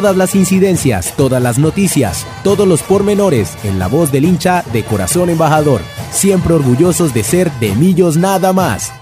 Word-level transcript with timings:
Todas 0.00 0.16
las 0.16 0.34
incidencias, 0.34 1.14
todas 1.14 1.42
las 1.42 1.58
noticias, 1.58 2.26
todos 2.42 2.66
los 2.66 2.82
pormenores 2.82 3.62
en 3.64 3.78
la 3.78 3.86
voz 3.86 4.10
del 4.10 4.24
hincha 4.24 4.64
de 4.72 4.82
corazón 4.82 5.28
embajador. 5.28 5.82
Siempre 6.10 6.54
orgullosos 6.54 7.12
de 7.12 7.22
ser 7.22 7.50
de 7.60 7.74
Millos 7.74 8.16
nada 8.16 8.54
más. 8.54 8.94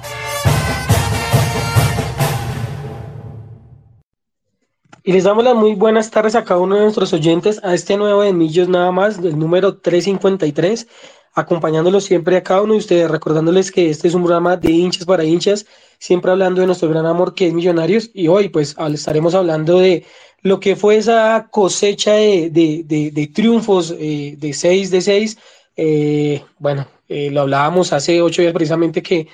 Y 5.04 5.12
les 5.12 5.22
damos 5.22 5.44
las 5.44 5.54
muy 5.54 5.76
buenas 5.76 6.10
tardes 6.10 6.34
a 6.34 6.42
cada 6.42 6.58
uno 6.58 6.74
de 6.74 6.82
nuestros 6.82 7.12
oyentes 7.12 7.60
a 7.62 7.74
este 7.74 7.96
nuevo 7.96 8.22
de 8.22 8.32
Millos 8.32 8.68
nada 8.68 8.90
más, 8.90 9.22
del 9.22 9.38
número 9.38 9.76
353, 9.76 10.88
acompañándolos 11.32 12.06
siempre 12.06 12.38
a 12.38 12.42
cada 12.42 12.62
uno 12.62 12.72
de 12.72 12.80
ustedes, 12.80 13.08
recordándoles 13.08 13.70
que 13.70 13.88
este 13.88 14.08
es 14.08 14.14
un 14.14 14.24
programa 14.24 14.56
de 14.56 14.72
hinchas 14.72 15.04
para 15.04 15.22
hinchas, 15.22 15.64
siempre 15.98 16.30
hablando 16.30 16.60
de 16.60 16.66
nuestro 16.66 16.88
gran 16.88 17.06
amor 17.06 17.34
que 17.34 17.48
es 17.48 17.52
Millonarios 17.52 18.10
y 18.14 18.28
hoy 18.28 18.48
pues 18.48 18.76
estaremos 18.92 19.34
hablando 19.34 19.78
de 19.78 20.04
lo 20.42 20.60
que 20.60 20.76
fue 20.76 20.96
esa 20.96 21.48
cosecha 21.50 22.12
de, 22.12 23.30
triunfos 23.34 23.94
eh, 23.98 24.36
de 24.38 24.52
6 24.52 24.90
de 24.90 25.00
6, 25.00 25.38
eh, 25.76 26.44
bueno, 26.58 26.86
eh, 27.08 27.30
lo 27.30 27.42
hablábamos 27.42 27.92
hace 27.92 28.22
ocho 28.22 28.42
días 28.42 28.54
precisamente 28.54 29.02
que, 29.02 29.28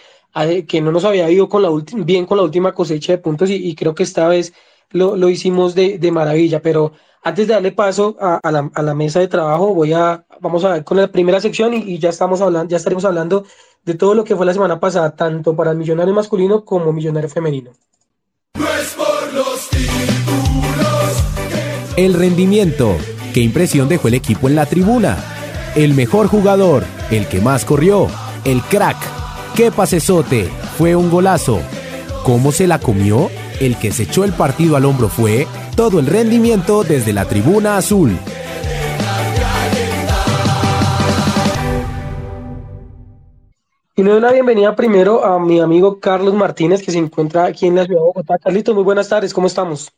que 0.66 0.80
no 0.80 0.92
nos 0.92 1.04
había 1.04 1.30
ido 1.30 1.48
con 1.48 1.62
la 1.62 1.70
bien 1.96 2.26
con 2.26 2.38
la 2.38 2.44
última 2.44 2.72
cosecha 2.72 3.12
de 3.12 3.18
puntos 3.18 3.50
y, 3.50 3.74
creo 3.74 3.94
que 3.94 4.02
esta 4.02 4.28
vez 4.28 4.52
lo, 4.90 5.28
hicimos 5.28 5.74
de, 5.74 6.10
maravilla, 6.12 6.60
pero 6.62 6.92
antes 7.22 7.46
de 7.46 7.54
darle 7.54 7.72
paso 7.72 8.16
a, 8.20 8.40
la, 8.50 8.94
mesa 8.94 9.20
de 9.20 9.28
trabajo, 9.28 9.74
voy 9.74 9.92
a, 9.92 10.24
vamos 10.44 10.62
a 10.64 10.74
ver 10.74 10.84
con 10.84 10.98
la 10.98 11.08
primera 11.08 11.40
sección 11.40 11.72
y, 11.72 11.98
ya 11.98 12.10
estamos 12.10 12.42
hablando, 12.42 12.70
ya 12.70 12.76
estaremos 12.76 13.04
hablando 13.06 13.46
de 13.82 13.94
todo 13.94 14.14
lo 14.14 14.24
que 14.24 14.36
fue 14.36 14.44
la 14.44 14.52
semana 14.52 14.78
pasada, 14.78 15.16
tanto 15.16 15.56
para 15.56 15.70
el 15.70 15.78
millonario 15.78 16.12
masculino 16.12 16.64
como 16.64 16.92
millonario 16.92 17.30
femenino. 17.30 17.70
El 21.96 22.14
rendimiento. 22.14 22.96
¿Qué 23.32 23.40
impresión 23.40 23.88
dejó 23.88 24.08
el 24.08 24.14
equipo 24.14 24.48
en 24.48 24.54
la 24.54 24.66
tribuna? 24.66 25.16
El 25.74 25.94
mejor 25.94 26.28
jugador, 26.28 26.84
el 27.10 27.26
que 27.26 27.40
más 27.40 27.64
corrió, 27.64 28.06
el 28.44 28.62
crack. 28.62 28.96
¿Qué 29.56 29.72
pasesote? 29.72 30.48
Fue 30.76 30.94
un 30.94 31.10
golazo. 31.10 31.60
¿Cómo 32.22 32.52
se 32.52 32.66
la 32.66 32.78
comió? 32.78 33.30
El 33.60 33.76
que 33.78 33.92
se 33.92 34.04
echó 34.04 34.24
el 34.24 34.32
partido 34.32 34.76
al 34.76 34.84
hombro 34.84 35.08
fue 35.08 35.46
todo 35.74 36.00
el 36.00 36.06
rendimiento 36.06 36.84
desde 36.84 37.12
la 37.12 37.24
tribuna 37.24 37.76
azul. 37.76 38.16
Y 43.96 44.02
le 44.02 44.10
doy 44.10 44.20
la 44.20 44.32
bienvenida 44.32 44.74
primero 44.74 45.24
a 45.24 45.38
mi 45.38 45.60
amigo 45.60 46.00
Carlos 46.00 46.34
Martínez, 46.34 46.82
que 46.82 46.90
se 46.90 46.98
encuentra 46.98 47.44
aquí 47.44 47.66
en 47.66 47.76
la 47.76 47.84
ciudad 47.84 48.00
de 48.00 48.06
Bogotá. 48.06 48.38
Carlito, 48.38 48.74
muy 48.74 48.82
buenas 48.82 49.08
tardes, 49.08 49.32
¿cómo 49.32 49.46
estamos? 49.46 49.92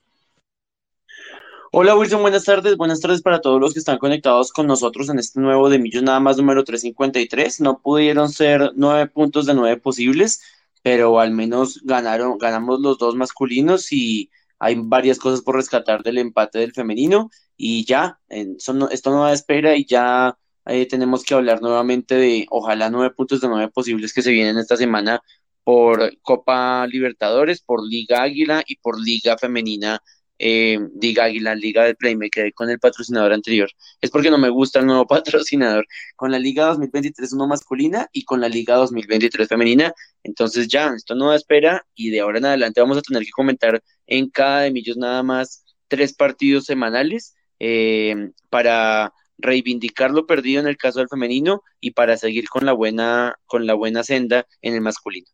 Hola 1.72 1.96
Wilson, 1.96 2.20
buenas 2.20 2.44
tardes. 2.44 2.76
Buenas 2.76 3.00
tardes 3.00 3.22
para 3.22 3.40
todos 3.40 3.58
los 3.58 3.72
que 3.72 3.78
están 3.78 3.96
conectados 3.96 4.52
con 4.52 4.66
nosotros 4.66 5.08
en 5.08 5.18
este 5.18 5.40
nuevo 5.40 5.70
de 5.70 5.78
Millos 5.78 6.02
Nada 6.02 6.20
más 6.20 6.36
número 6.36 6.62
353. 6.62 7.62
No 7.62 7.78
pudieron 7.78 8.28
ser 8.28 8.72
nueve 8.74 9.06
puntos 9.06 9.46
de 9.46 9.54
nueve 9.54 9.78
posibles, 9.78 10.42
pero 10.82 11.18
al 11.18 11.30
menos 11.30 11.80
ganaron, 11.82 12.36
ganamos 12.36 12.80
los 12.80 12.98
dos 12.98 13.14
masculinos 13.14 13.90
y 13.92 14.28
hay 14.58 14.74
varias 14.78 15.18
cosas 15.18 15.40
por 15.40 15.56
rescatar 15.56 16.02
del 16.02 16.18
empate 16.18 16.58
del 16.58 16.74
femenino 16.74 17.30
y 17.56 17.86
ya, 17.86 18.20
esto 18.28 18.74
no 18.74 19.22
da 19.22 19.32
espera 19.32 19.74
y 19.74 19.86
ya 19.86 20.36
eh, 20.66 20.86
tenemos 20.86 21.24
que 21.24 21.34
hablar 21.34 21.62
nuevamente 21.62 22.14
de 22.16 22.46
ojalá 22.50 22.90
nueve 22.90 23.14
puntos 23.14 23.40
de 23.40 23.48
nueve 23.48 23.70
posibles 23.70 24.12
que 24.12 24.22
se 24.22 24.32
vienen 24.32 24.58
esta 24.58 24.76
semana 24.76 25.20
por 25.64 26.16
Copa 26.22 26.86
Libertadores, 26.86 27.60
por 27.62 27.86
Liga 27.86 28.22
Águila 28.22 28.62
y 28.66 28.76
por 28.76 29.00
Liga 29.00 29.36
Femenina 29.38 30.00
eh, 30.38 30.78
Liga 31.00 31.24
Águila, 31.24 31.54
Liga 31.54 31.84
del 31.84 31.96
Play, 31.96 32.16
me 32.16 32.30
quedé 32.30 32.52
con 32.52 32.70
el 32.70 32.78
patrocinador 32.78 33.32
anterior. 33.32 33.70
Es 34.00 34.10
porque 34.10 34.30
no 34.30 34.38
me 34.38 34.48
gusta 34.50 34.80
el 34.80 34.86
nuevo 34.86 35.06
patrocinador. 35.06 35.86
Con 36.14 36.30
la 36.30 36.38
Liga 36.38 36.66
2023 36.66 37.32
uno 37.32 37.46
masculina 37.46 38.08
y 38.12 38.24
con 38.24 38.40
la 38.40 38.48
Liga 38.48 38.76
2023 38.76 39.48
femenina. 39.48 39.92
Entonces 40.22 40.68
ya, 40.68 40.92
esto 40.94 41.14
no 41.14 41.30
da 41.30 41.36
espera 41.36 41.86
y 41.94 42.10
de 42.10 42.20
ahora 42.20 42.38
en 42.38 42.46
adelante 42.46 42.80
vamos 42.80 42.98
a 42.98 43.02
tener 43.02 43.22
que 43.24 43.30
comentar 43.30 43.82
en 44.06 44.30
cada 44.30 44.62
de 44.62 44.70
millos 44.70 44.96
nada 44.96 45.22
más 45.22 45.64
tres 45.88 46.14
partidos 46.14 46.64
semanales 46.64 47.34
eh, 47.58 48.30
para 48.50 49.12
reivindicar 49.38 50.10
lo 50.10 50.26
perdido 50.26 50.60
en 50.60 50.68
el 50.68 50.76
caso 50.76 50.98
del 50.98 51.08
femenino 51.08 51.62
y 51.80 51.92
para 51.92 52.16
seguir 52.16 52.48
con 52.48 52.64
la 52.64 52.72
buena, 52.72 53.36
con 53.46 53.66
la 53.66 53.74
buena 53.74 54.02
senda 54.02 54.46
en 54.62 54.74
el 54.74 54.80
masculino. 54.80 55.26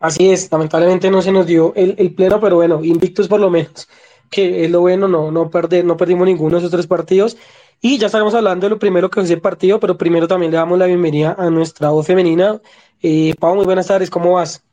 Así 0.00 0.30
es, 0.30 0.50
lamentablemente 0.50 1.10
no 1.10 1.22
se 1.22 1.32
nos 1.32 1.46
dio 1.46 1.72
el, 1.76 1.94
el 1.98 2.14
pleno, 2.14 2.40
pero 2.40 2.56
bueno, 2.56 2.84
invictos 2.84 3.28
por 3.28 3.40
lo 3.40 3.50
menos, 3.50 3.88
que 4.30 4.64
es 4.64 4.70
lo 4.70 4.80
bueno, 4.80 5.08
no, 5.08 5.30
no, 5.30 5.48
perder, 5.48 5.84
no 5.84 5.96
perdimos 5.96 6.26
ninguno 6.26 6.56
de 6.56 6.58
esos 6.58 6.70
tres 6.70 6.86
partidos. 6.86 7.36
Y 7.80 7.98
ya 7.98 8.06
estaremos 8.06 8.34
hablando 8.34 8.66
de 8.66 8.70
lo 8.70 8.78
primero 8.78 9.10
que 9.10 9.20
es 9.20 9.30
el 9.30 9.40
partido, 9.40 9.78
pero 9.78 9.98
primero 9.98 10.26
también 10.26 10.52
le 10.52 10.56
damos 10.56 10.78
la 10.78 10.86
bienvenida 10.86 11.36
a 11.38 11.50
nuestra 11.50 11.90
voz 11.90 12.06
femenina. 12.06 12.60
Eh, 13.02 13.34
Pau, 13.38 13.54
muy 13.54 13.64
buenas 13.64 13.86
tardes, 13.86 14.10
¿cómo 14.10 14.32
vas? 14.32 14.64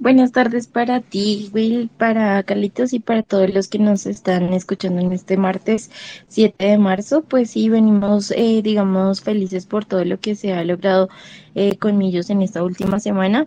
Buenas 0.00 0.32
tardes 0.32 0.66
para 0.66 1.02
ti, 1.02 1.50
Will, 1.52 1.90
para 1.90 2.42
Carlitos 2.42 2.94
y 2.94 3.00
para 3.00 3.22
todos 3.22 3.52
los 3.52 3.68
que 3.68 3.78
nos 3.78 4.06
están 4.06 4.54
escuchando 4.54 5.02
en 5.02 5.12
este 5.12 5.36
martes 5.36 5.90
7 6.28 6.68
de 6.68 6.78
marzo. 6.78 7.22
Pues 7.22 7.50
sí, 7.50 7.68
venimos, 7.68 8.30
eh, 8.30 8.62
digamos, 8.64 9.20
felices 9.20 9.66
por 9.66 9.84
todo 9.84 10.06
lo 10.06 10.18
que 10.18 10.36
se 10.36 10.54
ha 10.54 10.64
logrado 10.64 11.10
eh, 11.54 11.76
con 11.76 12.00
ellos 12.00 12.30
en 12.30 12.40
esta 12.40 12.62
última 12.62 12.98
semana. 12.98 13.46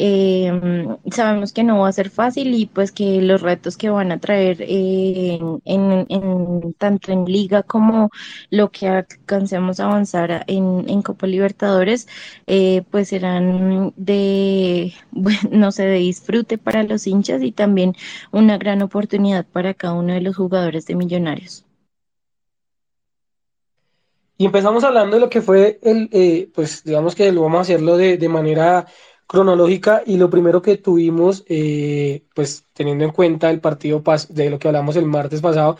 Eh, 0.00 0.86
sabemos 1.10 1.52
que 1.52 1.64
no 1.64 1.80
va 1.80 1.88
a 1.88 1.92
ser 1.92 2.08
fácil 2.08 2.54
y 2.54 2.66
pues 2.66 2.92
que 2.92 3.20
los 3.20 3.42
retos 3.42 3.76
que 3.76 3.90
van 3.90 4.12
a 4.12 4.20
traer 4.20 4.58
eh, 4.60 5.40
en, 5.64 6.74
tanto 6.78 7.10
en 7.10 7.24
liga 7.24 7.64
como 7.64 8.10
lo 8.48 8.70
que 8.70 8.86
alcancemos 8.86 9.80
a 9.80 9.86
avanzar 9.86 10.44
en, 10.46 11.02
Copa 11.02 11.26
Libertadores, 11.26 12.06
eh, 12.46 12.82
pues 12.92 13.08
serán 13.08 13.92
de, 13.96 14.92
no 15.50 15.72
sé, 15.72 15.84
de 15.86 15.98
disfrute 15.98 16.58
para 16.58 16.84
los 16.84 17.08
hinchas 17.08 17.42
y 17.42 17.50
también 17.50 17.96
una 18.30 18.56
gran 18.56 18.82
oportunidad 18.82 19.46
para 19.46 19.74
cada 19.74 19.94
uno 19.94 20.12
de 20.14 20.20
los 20.20 20.36
jugadores 20.36 20.86
de 20.86 20.94
Millonarios. 20.94 21.64
Y 24.36 24.46
empezamos 24.46 24.84
hablando 24.84 25.16
de 25.16 25.20
lo 25.20 25.30
que 25.30 25.42
fue 25.42 25.80
el, 25.82 26.52
pues 26.54 26.84
digamos 26.84 27.16
que 27.16 27.32
lo 27.32 27.42
vamos 27.42 27.58
a 27.58 27.62
hacerlo 27.62 27.96
de, 27.96 28.16
de 28.16 28.28
manera 28.28 28.86
cronológica 29.28 30.02
y 30.06 30.16
lo 30.16 30.30
primero 30.30 30.62
que 30.62 30.78
tuvimos, 30.78 31.44
eh, 31.48 32.24
pues 32.34 32.64
teniendo 32.72 33.04
en 33.04 33.12
cuenta 33.12 33.50
el 33.50 33.60
partido 33.60 34.02
de 34.30 34.50
lo 34.50 34.58
que 34.58 34.68
hablamos 34.68 34.96
el 34.96 35.04
martes 35.06 35.42
pasado, 35.42 35.76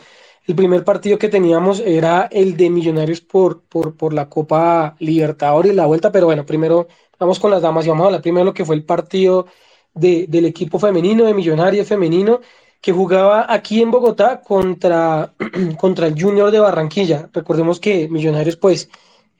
el 0.46 0.54
primer 0.54 0.84
partido 0.84 1.18
que 1.18 1.28
teníamos 1.28 1.80
era 1.80 2.28
el 2.30 2.56
de 2.56 2.70
Millonarios 2.70 3.20
por, 3.22 3.62
por, 3.62 3.96
por 3.96 4.12
la 4.12 4.28
Copa 4.28 4.96
Libertadores 4.98 5.72
y 5.72 5.74
la 5.74 5.86
vuelta, 5.86 6.12
pero 6.12 6.26
bueno, 6.26 6.44
primero 6.46 6.88
vamos 7.18 7.40
con 7.40 7.50
las 7.50 7.62
damas 7.62 7.86
y 7.86 7.88
vamos 7.88 8.04
a 8.04 8.06
hablar 8.06 8.22
primero 8.22 8.44
lo 8.44 8.54
que 8.54 8.64
fue 8.64 8.76
el 8.76 8.84
partido 8.84 9.46
de, 9.94 10.26
del 10.28 10.44
equipo 10.44 10.78
femenino, 10.78 11.24
de 11.24 11.34
Millonarios 11.34 11.88
femenino, 11.88 12.40
que 12.80 12.92
jugaba 12.92 13.46
aquí 13.52 13.80
en 13.82 13.90
Bogotá 13.90 14.42
contra, 14.42 15.34
contra 15.78 16.06
el 16.06 16.20
Junior 16.20 16.50
de 16.50 16.60
Barranquilla. 16.60 17.28
Recordemos 17.32 17.80
que 17.80 18.08
Millonarios 18.08 18.56
pues 18.56 18.90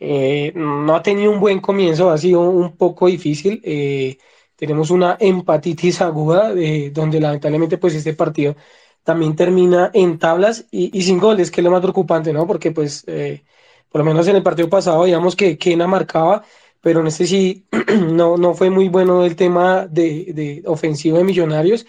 eh, 0.01 0.53
no 0.55 0.95
ha 0.95 1.03
tenido 1.03 1.31
un 1.31 1.41
buen 1.41 1.61
comienzo, 1.61 2.11
ha 2.11 2.19
sido 2.19 2.41
un 2.41 2.77
poco 2.77 3.07
difícil. 3.07 3.61
Eh, 3.65 4.19
tenemos 4.57 4.91
una 4.91 5.17
empatitis 5.21 6.01
aguda, 6.01 6.53
eh, 6.57 6.91
donde 6.93 7.21
lamentablemente 7.21 7.79
pues 7.79 7.95
este 7.95 8.15
partido 8.15 8.57
también 9.03 9.37
termina 9.37 9.91
en 9.95 10.19
tablas 10.19 10.67
y, 10.71 11.01
sin 11.03 11.19
goles, 11.19 11.51
que 11.51 11.61
es 11.61 11.65
lo 11.65 11.71
más 11.71 11.81
preocupante, 11.81 12.33
¿no? 12.33 12.47
Porque 12.47 12.73
pues 12.73 13.05
por 13.91 14.01
lo 14.01 14.05
menos 14.05 14.29
en 14.29 14.37
el 14.37 14.43
partido 14.43 14.69
pasado 14.69 15.05
digamos 15.05 15.35
que 15.35 15.57
Kena 15.57 15.87
marcaba, 15.87 16.45
pero 16.81 17.01
en 17.01 17.07
este 17.07 17.27
sí 17.27 17.67
no, 18.11 18.37
no 18.37 18.55
fue 18.55 18.71
muy 18.71 18.89
bueno 18.89 19.25
el 19.25 19.37
tema 19.37 19.87
de, 19.87 20.33
de 20.35 20.63
ofensivo 20.67 21.19
de 21.19 21.25
Millonarios 21.25 21.87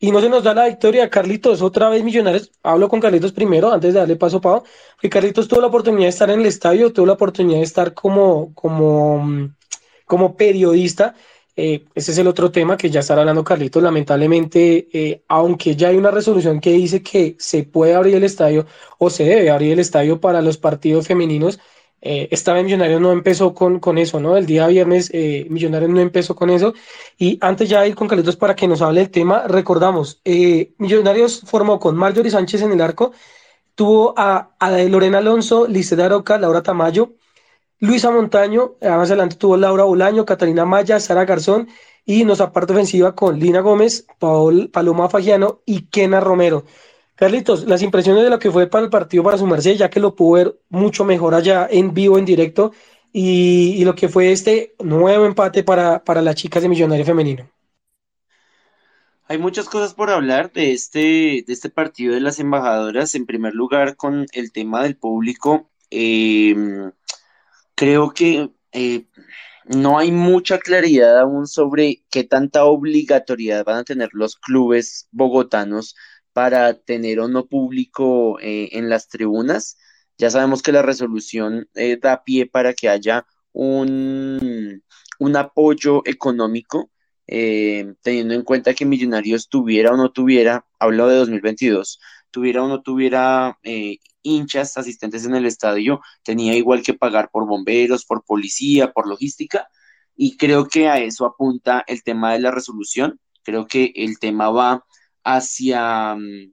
y 0.00 0.10
no 0.12 0.20
se 0.20 0.28
nos 0.28 0.44
da 0.44 0.54
la 0.54 0.66
victoria. 0.66 1.10
Carlitos, 1.10 1.62
otra 1.62 1.88
vez 1.88 2.04
Millonarios. 2.04 2.52
Hablo 2.62 2.88
con 2.88 3.00
Carlitos 3.00 3.32
primero, 3.32 3.72
antes 3.72 3.92
de 3.94 4.00
darle 4.00 4.16
paso 4.16 4.38
a 4.38 4.40
Pau. 4.40 4.62
Que 5.00 5.10
Carlitos 5.10 5.48
tuvo 5.48 5.60
la 5.60 5.66
oportunidad 5.68 6.04
de 6.04 6.10
estar 6.10 6.30
en 6.30 6.40
el 6.40 6.46
estadio, 6.46 6.92
tuvo 6.92 7.06
la 7.06 7.14
oportunidad 7.14 7.58
de 7.58 7.64
estar 7.64 7.94
como, 7.94 8.54
como, 8.54 9.18
mm, 9.24 9.54
como 10.06 10.36
periodista. 10.36 11.14
Eh, 11.56 11.84
ese 11.94 12.12
es 12.12 12.18
el 12.18 12.28
otro 12.28 12.52
tema 12.52 12.76
que 12.76 12.90
ya 12.90 13.00
estará 13.00 13.22
hablando 13.22 13.42
Carlitos. 13.42 13.82
Lamentablemente, 13.82 14.88
eh, 14.92 15.24
aunque 15.28 15.74
ya 15.74 15.88
hay 15.88 15.96
una 15.96 16.12
resolución 16.12 16.60
que 16.60 16.72
dice 16.72 17.02
que 17.02 17.36
se 17.38 17.64
puede 17.64 17.94
abrir 17.94 18.14
el 18.14 18.24
estadio 18.24 18.66
o 18.98 19.10
se 19.10 19.24
debe 19.24 19.50
abrir 19.50 19.72
el 19.72 19.80
estadio 19.80 20.20
para 20.20 20.40
los 20.42 20.58
partidos 20.58 21.08
femeninos, 21.08 21.58
eh, 22.00 22.28
esta 22.30 22.52
vez 22.52 22.64
Millonarios 22.64 23.00
no 23.00 23.12
empezó 23.12 23.54
con, 23.54 23.80
con, 23.80 23.98
eso, 23.98 24.20
¿no? 24.20 24.36
El 24.36 24.46
día 24.46 24.66
viernes 24.68 25.10
eh, 25.12 25.46
Millonarios 25.50 25.90
no 25.90 26.00
empezó 26.00 26.34
con 26.36 26.50
eso. 26.50 26.74
Y 27.16 27.38
antes 27.40 27.68
ya 27.68 27.82
de 27.82 27.88
ir 27.88 27.94
con 27.94 28.08
Carlitos 28.08 28.36
para 28.36 28.54
que 28.54 28.68
nos 28.68 28.82
hable 28.82 29.00
el 29.02 29.10
tema, 29.10 29.46
recordamos, 29.48 30.20
eh, 30.24 30.72
Millonarios 30.78 31.42
formó 31.44 31.78
con 31.80 31.96
Marjorie 31.96 32.30
Sánchez 32.30 32.62
en 32.62 32.72
el 32.72 32.80
arco, 32.80 33.12
tuvo 33.74 34.14
a, 34.16 34.50
Lorena 34.88 35.18
Alonso, 35.18 35.66
Liceda 35.66 36.06
Aroca, 36.06 36.38
Laura 36.38 36.62
Tamayo, 36.62 37.14
Luisa 37.80 38.10
Montaño, 38.10 38.74
más 38.80 39.10
adelante 39.10 39.36
tuvo 39.36 39.56
Laura 39.56 39.84
Bolaño, 39.84 40.24
Catalina 40.24 40.64
Maya, 40.64 40.98
Sara 41.00 41.24
Garzón 41.24 41.68
y 42.04 42.24
nos 42.24 42.40
aparte 42.40 42.72
ofensiva 42.72 43.14
con 43.14 43.38
Lina 43.38 43.60
Gómez, 43.60 44.06
Paul, 44.18 44.70
Paloma 44.70 45.08
Fagiano 45.08 45.60
y 45.66 45.82
Kena 45.82 46.20
Romero. 46.20 46.64
Carlitos, 47.18 47.64
las 47.64 47.82
impresiones 47.82 48.22
de 48.22 48.30
lo 48.30 48.38
que 48.38 48.52
fue 48.52 48.68
para 48.68 48.84
el 48.84 48.90
partido 48.90 49.24
para 49.24 49.36
su 49.36 49.44
merced, 49.44 49.74
ya 49.74 49.90
que 49.90 49.98
lo 49.98 50.14
pudo 50.14 50.36
ver 50.36 50.60
mucho 50.68 51.04
mejor 51.04 51.34
allá 51.34 51.66
en 51.68 51.92
vivo, 51.92 52.16
en 52.16 52.24
directo, 52.24 52.72
y, 53.12 53.84
lo 53.84 53.96
que 53.96 54.08
fue 54.08 54.30
este 54.30 54.76
nuevo 54.78 55.26
empate 55.26 55.64
para, 55.64 56.04
para 56.04 56.22
las 56.22 56.36
chicas 56.36 56.62
de 56.62 56.68
Millonario 56.68 57.04
Femenino. 57.04 57.50
Hay 59.26 59.36
muchas 59.36 59.68
cosas 59.68 59.94
por 59.94 60.10
hablar 60.10 60.52
de 60.52 60.72
este, 60.72 61.42
de 61.44 61.52
este 61.52 61.70
partido 61.70 62.14
de 62.14 62.20
las 62.20 62.38
embajadoras. 62.38 63.16
En 63.16 63.26
primer 63.26 63.52
lugar, 63.52 63.96
con 63.96 64.26
el 64.32 64.52
tema 64.52 64.84
del 64.84 64.96
público, 64.96 65.68
em, 65.90 66.92
creo 67.74 68.12
que 68.12 68.50
eh, 68.70 69.06
no 69.64 69.98
hay 69.98 70.12
mucha 70.12 70.58
claridad 70.58 71.18
aún 71.18 71.48
sobre 71.48 72.04
qué 72.10 72.22
tanta 72.22 72.64
obligatoriedad 72.64 73.64
van 73.64 73.78
a 73.78 73.84
tener 73.84 74.10
los 74.12 74.36
clubes 74.36 75.08
bogotanos 75.10 75.96
para 76.38 76.74
tener 76.74 77.18
o 77.18 77.26
no 77.26 77.46
público 77.48 78.38
eh, 78.38 78.68
en 78.70 78.88
las 78.88 79.08
tribunas. 79.08 79.76
Ya 80.18 80.30
sabemos 80.30 80.62
que 80.62 80.70
la 80.70 80.82
resolución 80.82 81.68
eh, 81.74 81.98
da 82.00 82.22
pie 82.22 82.46
para 82.46 82.74
que 82.74 82.88
haya 82.88 83.26
un, 83.50 84.84
un 85.18 85.36
apoyo 85.36 86.00
económico, 86.06 86.92
eh, 87.26 87.92
teniendo 88.02 88.34
en 88.34 88.42
cuenta 88.42 88.72
que 88.72 88.84
Millonarios 88.84 89.48
tuviera 89.48 89.90
o 89.92 89.96
no 89.96 90.12
tuviera, 90.12 90.64
hablo 90.78 91.08
de 91.08 91.16
2022, 91.16 91.98
tuviera 92.30 92.62
o 92.62 92.68
no 92.68 92.82
tuviera 92.82 93.58
hinchas 94.22 94.76
asistentes 94.76 95.24
en 95.24 95.34
el 95.34 95.44
estadio, 95.44 96.00
tenía 96.22 96.54
igual 96.54 96.84
que 96.84 96.94
pagar 96.94 97.30
por 97.32 97.48
bomberos, 97.48 98.04
por 98.04 98.22
policía, 98.22 98.92
por 98.92 99.08
logística, 99.08 99.66
y 100.14 100.36
creo 100.36 100.68
que 100.68 100.86
a 100.88 100.98
eso 101.00 101.26
apunta 101.26 101.82
el 101.88 102.04
tema 102.04 102.32
de 102.32 102.38
la 102.38 102.52
resolución. 102.52 103.18
Creo 103.42 103.66
que 103.66 103.92
el 103.96 104.20
tema 104.20 104.50
va 104.50 104.84
hacia 105.24 106.14
mm, 106.14 106.52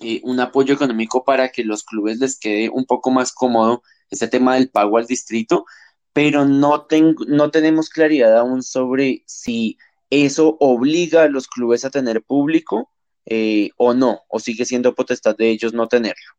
eh, 0.00 0.20
un 0.24 0.40
apoyo 0.40 0.74
económico 0.74 1.24
para 1.24 1.48
que 1.50 1.64
los 1.64 1.82
clubes 1.84 2.18
les 2.18 2.38
quede 2.38 2.68
un 2.68 2.84
poco 2.86 3.10
más 3.10 3.32
cómodo 3.32 3.82
este 4.10 4.28
tema 4.28 4.54
del 4.54 4.70
pago 4.70 4.98
al 4.98 5.06
distrito, 5.06 5.64
pero 6.12 6.44
no, 6.44 6.86
no 7.26 7.50
tenemos 7.50 7.90
claridad 7.90 8.38
aún 8.38 8.62
sobre 8.62 9.24
si 9.26 9.76
eso 10.10 10.56
obliga 10.60 11.24
a 11.24 11.28
los 11.28 11.48
clubes 11.48 11.84
a 11.84 11.90
tener 11.90 12.22
público 12.22 12.90
eh, 13.26 13.70
o 13.76 13.92
no, 13.92 14.20
o 14.28 14.38
sigue 14.40 14.64
siendo 14.64 14.94
potestad 14.94 15.36
de 15.36 15.50
ellos 15.50 15.74
no 15.74 15.88
tenerlo. 15.88 16.32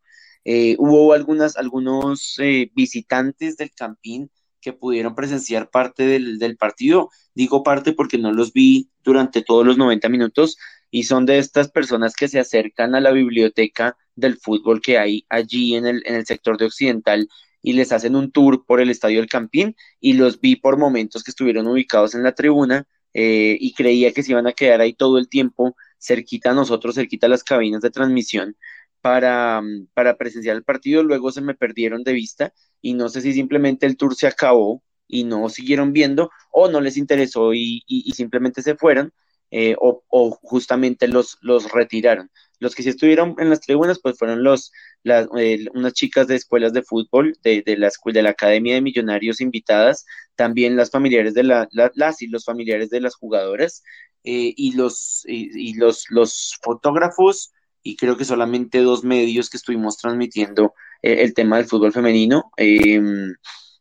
Eh, 0.46 0.76
hubo 0.80 1.14
algunas, 1.14 1.58
algunos 1.58 2.38
visitantes 2.74 3.58
del 3.58 3.72
Campín 3.72 4.32
que 4.62 4.74
pudieron 4.74 5.16
presenciar 5.16 5.70
parte 5.70 6.04
del, 6.04 6.40
del, 6.40 6.58
partido. 6.58 7.10
Digo 7.34 7.64
parte 7.64 7.94
porque 7.94 8.18
no 8.18 8.32
los 8.32 8.54
vi 8.54 8.90
durante 9.04 9.42
todos 9.42 9.66
los 9.66 9.78
90 9.78 10.10
minutos, 10.10 10.58
y 10.92 11.04
son 11.04 11.26
de 11.26 11.38
estas 11.38 11.70
personas 11.70 12.16
que 12.16 12.28
se 12.28 12.40
acercan 12.40 12.96
a 12.96 13.02
la 13.02 13.12
biblioteca 13.12 13.98
del 14.16 14.38
fútbol 14.38 14.82
que 14.82 14.98
hay 14.98 15.26
allí 15.30 15.76
en 15.76 15.86
el, 15.86 16.02
en 16.06 16.16
el 16.16 16.26
sector 16.26 16.58
de 16.58 16.66
Occidental 16.66 17.28
y 17.62 17.74
les 17.74 17.92
hacen 17.92 18.16
un 18.16 18.32
tour 18.32 18.66
por 18.66 18.82
el 18.82 18.90
Estadio 18.90 19.20
del 19.20 19.30
Campín 19.30 19.76
y 20.00 20.14
los 20.14 20.40
vi 20.40 20.56
por 20.56 20.78
momentos 20.78 21.24
que 21.24 21.32
estuvieron 21.32 21.68
ubicados 21.68 22.16
en 22.16 22.24
la 22.24 22.34
tribuna 22.34 22.88
eh, 23.14 23.58
y 23.60 23.74
creía 23.74 24.14
que 24.14 24.24
se 24.24 24.32
iban 24.32 24.48
a 24.48 24.54
quedar 24.54 24.82
ahí 24.82 24.94
todo 24.94 25.18
el 25.18 25.30
tiempo 25.30 25.76
cerquita 26.00 26.52
a 26.52 26.54
nosotros, 26.54 26.96
cerquita 26.96 27.28
a 27.28 27.30
las 27.30 27.44
cabinas 27.44 27.82
de 27.82 27.90
transmisión 27.90 28.56
para, 29.02 29.62
para 29.94 30.18
presenciar 30.18 30.56
el 30.56 30.64
partido, 30.64 31.04
luego 31.04 31.32
se 31.32 31.42
me 31.42 31.56
perdieron 31.56 32.04
de 32.04 32.14
vista 32.14 32.54
y 32.82 32.94
no 32.94 33.10
sé 33.10 33.22
si 33.22 33.34
simplemente 33.34 33.86
el 33.86 33.98
tour 33.98 34.16
se 34.16 34.28
acabó 34.28 34.84
y 35.08 35.24
no 35.24 35.50
siguieron 35.50 35.92
viendo 35.94 36.30
o 36.52 36.70
no 36.70 36.82
les 36.82 36.98
interesó 36.98 37.54
y, 37.54 37.84
y 37.88 38.12
simplemente 38.14 38.62
se 38.62 38.76
fueron, 38.76 39.14
eh, 39.52 39.76
o, 39.80 40.32
justamente 40.44 41.08
los, 41.08 41.38
los 41.42 41.72
retiraron. 41.72 42.30
Los 42.60 42.76
que 42.76 42.84
sí 42.84 42.90
estuvieron 42.90 43.36
en 43.40 43.50
las 43.50 43.62
tribunas, 43.62 44.00
pues 44.00 44.18
fueron 44.18 44.44
los, 44.44 44.72
las, 45.04 45.28
eh, 45.38 45.66
unas 45.74 45.94
chicas 45.94 46.28
de 46.28 46.36
escuelas 46.36 46.74
de 46.74 46.84
fútbol 46.84 47.38
de, 47.44 47.64
de, 47.66 47.78
la, 47.78 47.90
de 48.06 48.22
la 48.22 48.30
Academia 48.32 48.76
de 48.76 48.82
Millonarios 48.82 49.42
invitadas, 49.42 50.06
también 50.36 50.76
las 50.76 50.92
familiares 50.92 51.34
de 51.34 51.44
la, 51.44 51.68
las 51.72 52.22
y 52.22 52.28
los 52.28 52.46
familiares 52.46 52.90
de 52.90 53.02
las 53.02 53.16
jugadoras, 53.16 53.82
eh, 54.24 54.54
y, 54.56 54.74
los, 54.76 55.24
y, 55.26 55.74
los, 55.76 56.06
los 56.10 56.58
fotógrafos, 56.62 57.52
y 57.82 57.96
creo 57.96 58.18
que 58.18 58.26
solamente 58.26 58.80
dos 58.80 59.04
medios 59.04 59.50
que 59.50 59.58
estuvimos 59.58 59.98
transmitiendo 59.98 60.74
el 61.02 61.34
tema 61.34 61.58
del 61.58 61.66
fútbol 61.66 61.94
femenino 61.94 62.52
em, 62.58 63.34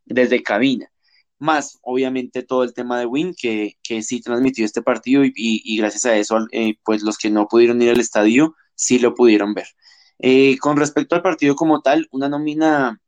desde 0.07 0.43
cabina 0.43 0.89
más 1.38 1.78
obviamente 1.83 2.42
todo 2.42 2.64
el 2.64 2.75
tema 2.75 2.99
de 2.99 3.07
Win, 3.07 3.35
que, 3.35 3.76
que 3.83 4.02
sí 4.02 4.21
transmitió 4.21 4.64
este 4.64 4.83
partido 4.83 5.23
y, 5.25 5.76
gracias 5.76 6.04
a 6.07 6.16
eso, 6.16 6.38
eh, 6.52 6.75
pues 6.85 7.02
los 7.02 7.18
que 7.18 7.30
no 7.30 7.47
pudieron 7.49 7.80
ir 7.83 7.90
al 7.90 8.00
estadio 8.00 8.57
sí 8.75 8.99
lo 8.99 9.14
pudieron 9.14 9.54
ver. 9.54 9.68
Eh, 10.18 10.59
con 10.59 10.76
respecto 10.76 11.14
al 11.14 11.23
partido 11.23 11.54
como 11.54 11.80
tal, 11.80 12.09
una 12.11 12.28
nómina 12.28 13.00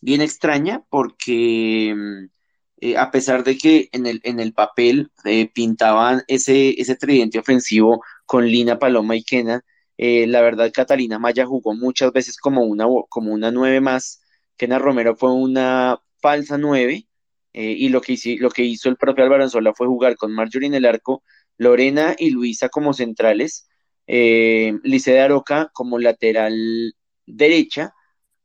bien 0.00 0.20
extraña 0.20 0.84
porque 0.90 1.94
mm, 1.96 2.24
eh, 2.80 2.96
a 2.96 3.10
pesar 3.10 3.42
de 3.44 3.56
que 3.58 3.88
en 3.92 4.06
el, 4.06 4.20
en 4.24 4.40
el 4.40 4.52
papel 4.52 5.10
pintaban 5.54 6.22
ese, 6.28 6.80
ese 6.80 6.96
tridente 6.96 7.38
ofensivo 7.38 8.02
con 8.26 8.46
Lina, 8.46 8.78
Paloma 8.78 9.16
y 9.16 9.24
Kena, 9.24 9.64
la 9.96 10.42
verdad 10.42 10.70
Catalina 10.72 11.18
Maya 11.18 11.44
jugó 11.44 11.74
muchas 11.74 12.12
veces 12.12 12.36
como 12.38 12.62
una, 12.62 12.86
como 13.08 13.32
una 13.32 13.50
nueve 13.50 13.80
más, 13.80 14.22
Kena 14.56 14.78
Romero 14.78 15.16
fue 15.16 15.32
una 15.32 16.00
falsa 16.20 16.58
nueve, 16.58 17.07
eh, 17.60 17.74
y 17.76 17.88
lo 17.88 18.00
que, 18.00 18.12
hizo, 18.12 18.28
lo 18.38 18.50
que 18.50 18.62
hizo 18.62 18.88
el 18.88 18.96
propio 18.96 19.24
Álvaro 19.24 19.42
Anzola 19.42 19.74
fue 19.74 19.88
jugar 19.88 20.14
con 20.16 20.32
Marjorie 20.32 20.68
en 20.68 20.74
el 20.74 20.84
arco, 20.84 21.24
Lorena 21.56 22.14
y 22.16 22.30
Luisa 22.30 22.68
como 22.68 22.92
centrales, 22.94 23.68
eh, 24.06 24.74
de 24.84 25.20
Aroca 25.20 25.68
como 25.74 25.98
lateral 25.98 26.54
derecha, 27.26 27.94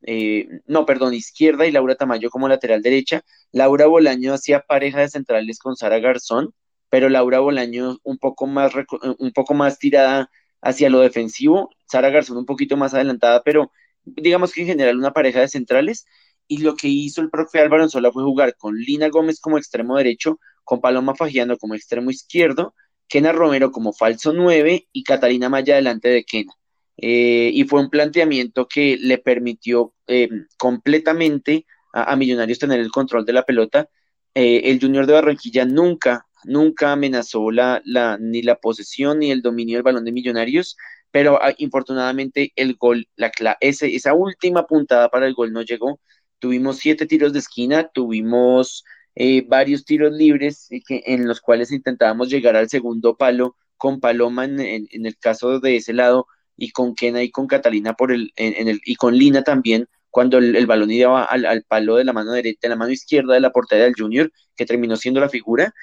eh, 0.02 0.48
no, 0.66 0.88
perdón, 0.88 1.14
izquierda 1.14 1.68
y 1.68 1.72
Laura 1.72 1.94
Tamayo 1.94 2.32
como 2.32 2.48
lateral 2.48 2.82
derecha. 2.82 3.22
Laura 3.52 3.86
Bolaño 3.86 4.34
hacía 4.34 4.62
pareja 4.62 5.02
de 5.02 5.10
centrales 5.10 5.60
con 5.60 5.76
Sara 5.76 6.00
Garzón, 6.00 6.52
pero 6.90 7.08
Laura 7.08 7.40
Bolaño 7.40 7.98
un 8.02 8.18
poco 8.18 8.48
más, 8.48 8.74
un 9.20 9.32
poco 9.32 9.54
más 9.54 9.78
tirada 9.78 10.32
hacia 10.60 10.90
lo 10.90 11.02
defensivo, 11.02 11.70
Sara 11.86 12.10
Garzón 12.10 12.38
un 12.38 12.48
poquito 12.48 12.78
más 12.78 12.96
adelantada, 12.96 13.44
pero 13.44 13.72
digamos 14.06 14.54
que 14.54 14.62
en 14.62 14.68
general 14.68 14.98
una 14.98 15.14
pareja 15.14 15.42
de 15.42 15.50
centrales 15.50 16.06
y 16.54 16.58
lo 16.58 16.76
que 16.76 16.88
hizo 16.88 17.22
el 17.22 17.32
profe 17.32 17.60
Álvaro 17.60 17.82
Anzola 17.82 18.12
fue 18.12 18.24
jugar 18.24 18.56
con 18.56 18.76
Lina 18.76 19.10
Gómez 19.10 19.40
como 19.40 19.58
extremo 19.58 19.98
derecho, 19.98 20.40
con 20.64 20.82
Paloma 20.82 21.16
Fagiano 21.16 21.58
como 21.58 21.74
extremo 21.74 22.12
izquierdo, 22.12 22.76
Kena 23.08 23.32
Romero 23.32 23.72
como 23.72 23.92
falso 23.92 24.34
9 24.34 24.88
y 24.92 25.04
Catalina 25.04 25.50
Maya 25.50 25.76
delante 25.76 26.10
de 26.10 26.24
Kena. 26.24 26.54
Eh, 26.98 27.50
y 27.52 27.64
fue 27.64 27.82
un 27.82 27.90
planteamiento 27.90 28.68
que 28.68 28.98
le 29.00 29.18
permitió 29.18 29.96
eh, 30.06 30.30
completamente 30.58 31.66
a, 31.92 32.16
Millonarios 32.16 32.60
tener 32.60 32.80
el 32.80 32.92
control 32.92 33.26
de 33.26 33.34
la 33.34 33.44
pelota. 33.44 33.90
Eh, 34.36 34.62
el 34.66 34.80
Junior 34.80 35.08
de 35.08 35.14
Barranquilla 35.14 35.66
nunca, 35.66 36.28
nunca 36.44 36.92
amenazó 36.92 37.50
la, 37.50 37.82
la, 37.84 38.20
ni 38.20 38.44
la 38.44 38.58
posesión 38.58 39.20
ni 39.20 39.32
el 39.32 39.42
dominio 39.42 39.78
del 39.78 39.84
balón 39.84 40.06
de 40.06 40.12
Millonarios, 40.12 40.78
pero 41.10 41.42
ah, 41.42 41.54
infortunadamente 41.58 42.54
el 42.56 42.76
gol, 42.76 43.08
la, 43.16 43.32
ese, 43.60 43.96
esa 43.96 44.14
última 44.14 44.68
puntada 44.68 45.10
para 45.10 45.26
el 45.26 45.34
gol 45.34 45.52
no 45.52 45.64
llegó. 45.64 46.00
Tuvimos 46.44 46.80
siete 46.80 47.06
tiros 47.06 47.32
de 47.32 47.40
esquina, 47.40 47.88
tuvimos 47.88 48.84
eh, 49.16 49.46
varios 49.48 49.86
tiros 49.86 50.12
libres 50.12 50.68
en 50.90 51.26
los 51.26 51.40
cuales 51.40 51.72
intentábamos 51.72 52.28
llegar 52.28 52.58
al 52.58 52.68
segundo 52.68 53.16
palo 53.16 53.56
con 53.78 54.02
Paloma 54.02 54.44
en, 54.44 54.90
el 54.92 55.18
caso 55.18 55.62
de 55.62 55.78
ese 55.78 55.94
lado 55.94 56.28
y 56.58 56.72
con 56.72 56.96
Kena 56.96 57.24
y 57.24 57.32
con 57.32 57.48
Catalina 57.48 57.94
por 57.94 58.12
el, 58.12 58.34
en, 58.36 58.68
el, 58.68 58.82
y 58.84 58.96
con 58.96 59.16
Lina 59.16 59.44
también 59.44 59.88
cuando 60.10 60.38
el, 60.38 60.68
balón 60.68 60.92
iba 60.92 61.24
al, 61.24 61.64
palo 61.64 61.96
de 61.96 62.04
la 62.04 62.12
mano 62.12 62.34
derecha, 62.34 62.60
de 62.64 62.70
la 62.70 62.76
mano 62.76 62.92
izquierda 62.92 63.36
de 63.36 63.40
la 63.40 63.54
portería 63.54 63.86
del 63.86 63.96
Junior, 63.98 64.30
que 64.58 64.66
terminó 64.66 64.98
siendo 64.98 65.22
la 65.22 65.30
figura, 65.30 65.74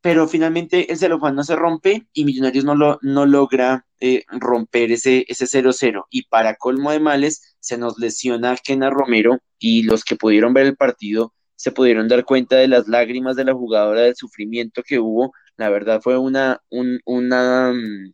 pero 0.00 0.28
finalmente 0.28 0.90
el 0.92 0.98
celofán 0.98 1.34
no 1.34 1.44
se 1.44 1.56
rompe 1.56 2.06
y 2.12 2.24
Millonarios 2.24 2.64
no, 2.64 2.74
lo, 2.74 2.98
no 3.02 3.26
logra 3.26 3.86
eh, 4.00 4.24
romper 4.28 4.92
ese 4.92 5.26
0-0. 5.28 6.04
y 6.10 6.22
para 6.28 6.54
colmo 6.56 6.92
de 6.92 7.00
males, 7.00 7.56
se 7.60 7.78
nos 7.78 7.98
lesiona 7.98 8.56
Kena 8.56 8.90
Romero 8.90 9.38
y 9.58 9.82
los 9.82 10.04
que 10.04 10.16
pudieron 10.16 10.54
ver 10.54 10.66
el 10.66 10.76
partido 10.76 11.34
se 11.58 11.72
pudieron 11.72 12.06
dar 12.06 12.24
cuenta 12.24 12.56
de 12.56 12.68
las 12.68 12.86
lágrimas 12.86 13.34
de 13.34 13.44
la 13.44 13.52
jugadora, 13.52 14.02
del 14.02 14.14
sufrimiento 14.14 14.84
que 14.84 15.00
hubo. 15.00 15.32
La 15.56 15.68
verdad 15.70 16.00
fue 16.00 16.16
una, 16.16 16.62
un, 16.70 17.00
una, 17.04 17.72
mm, 17.72 18.12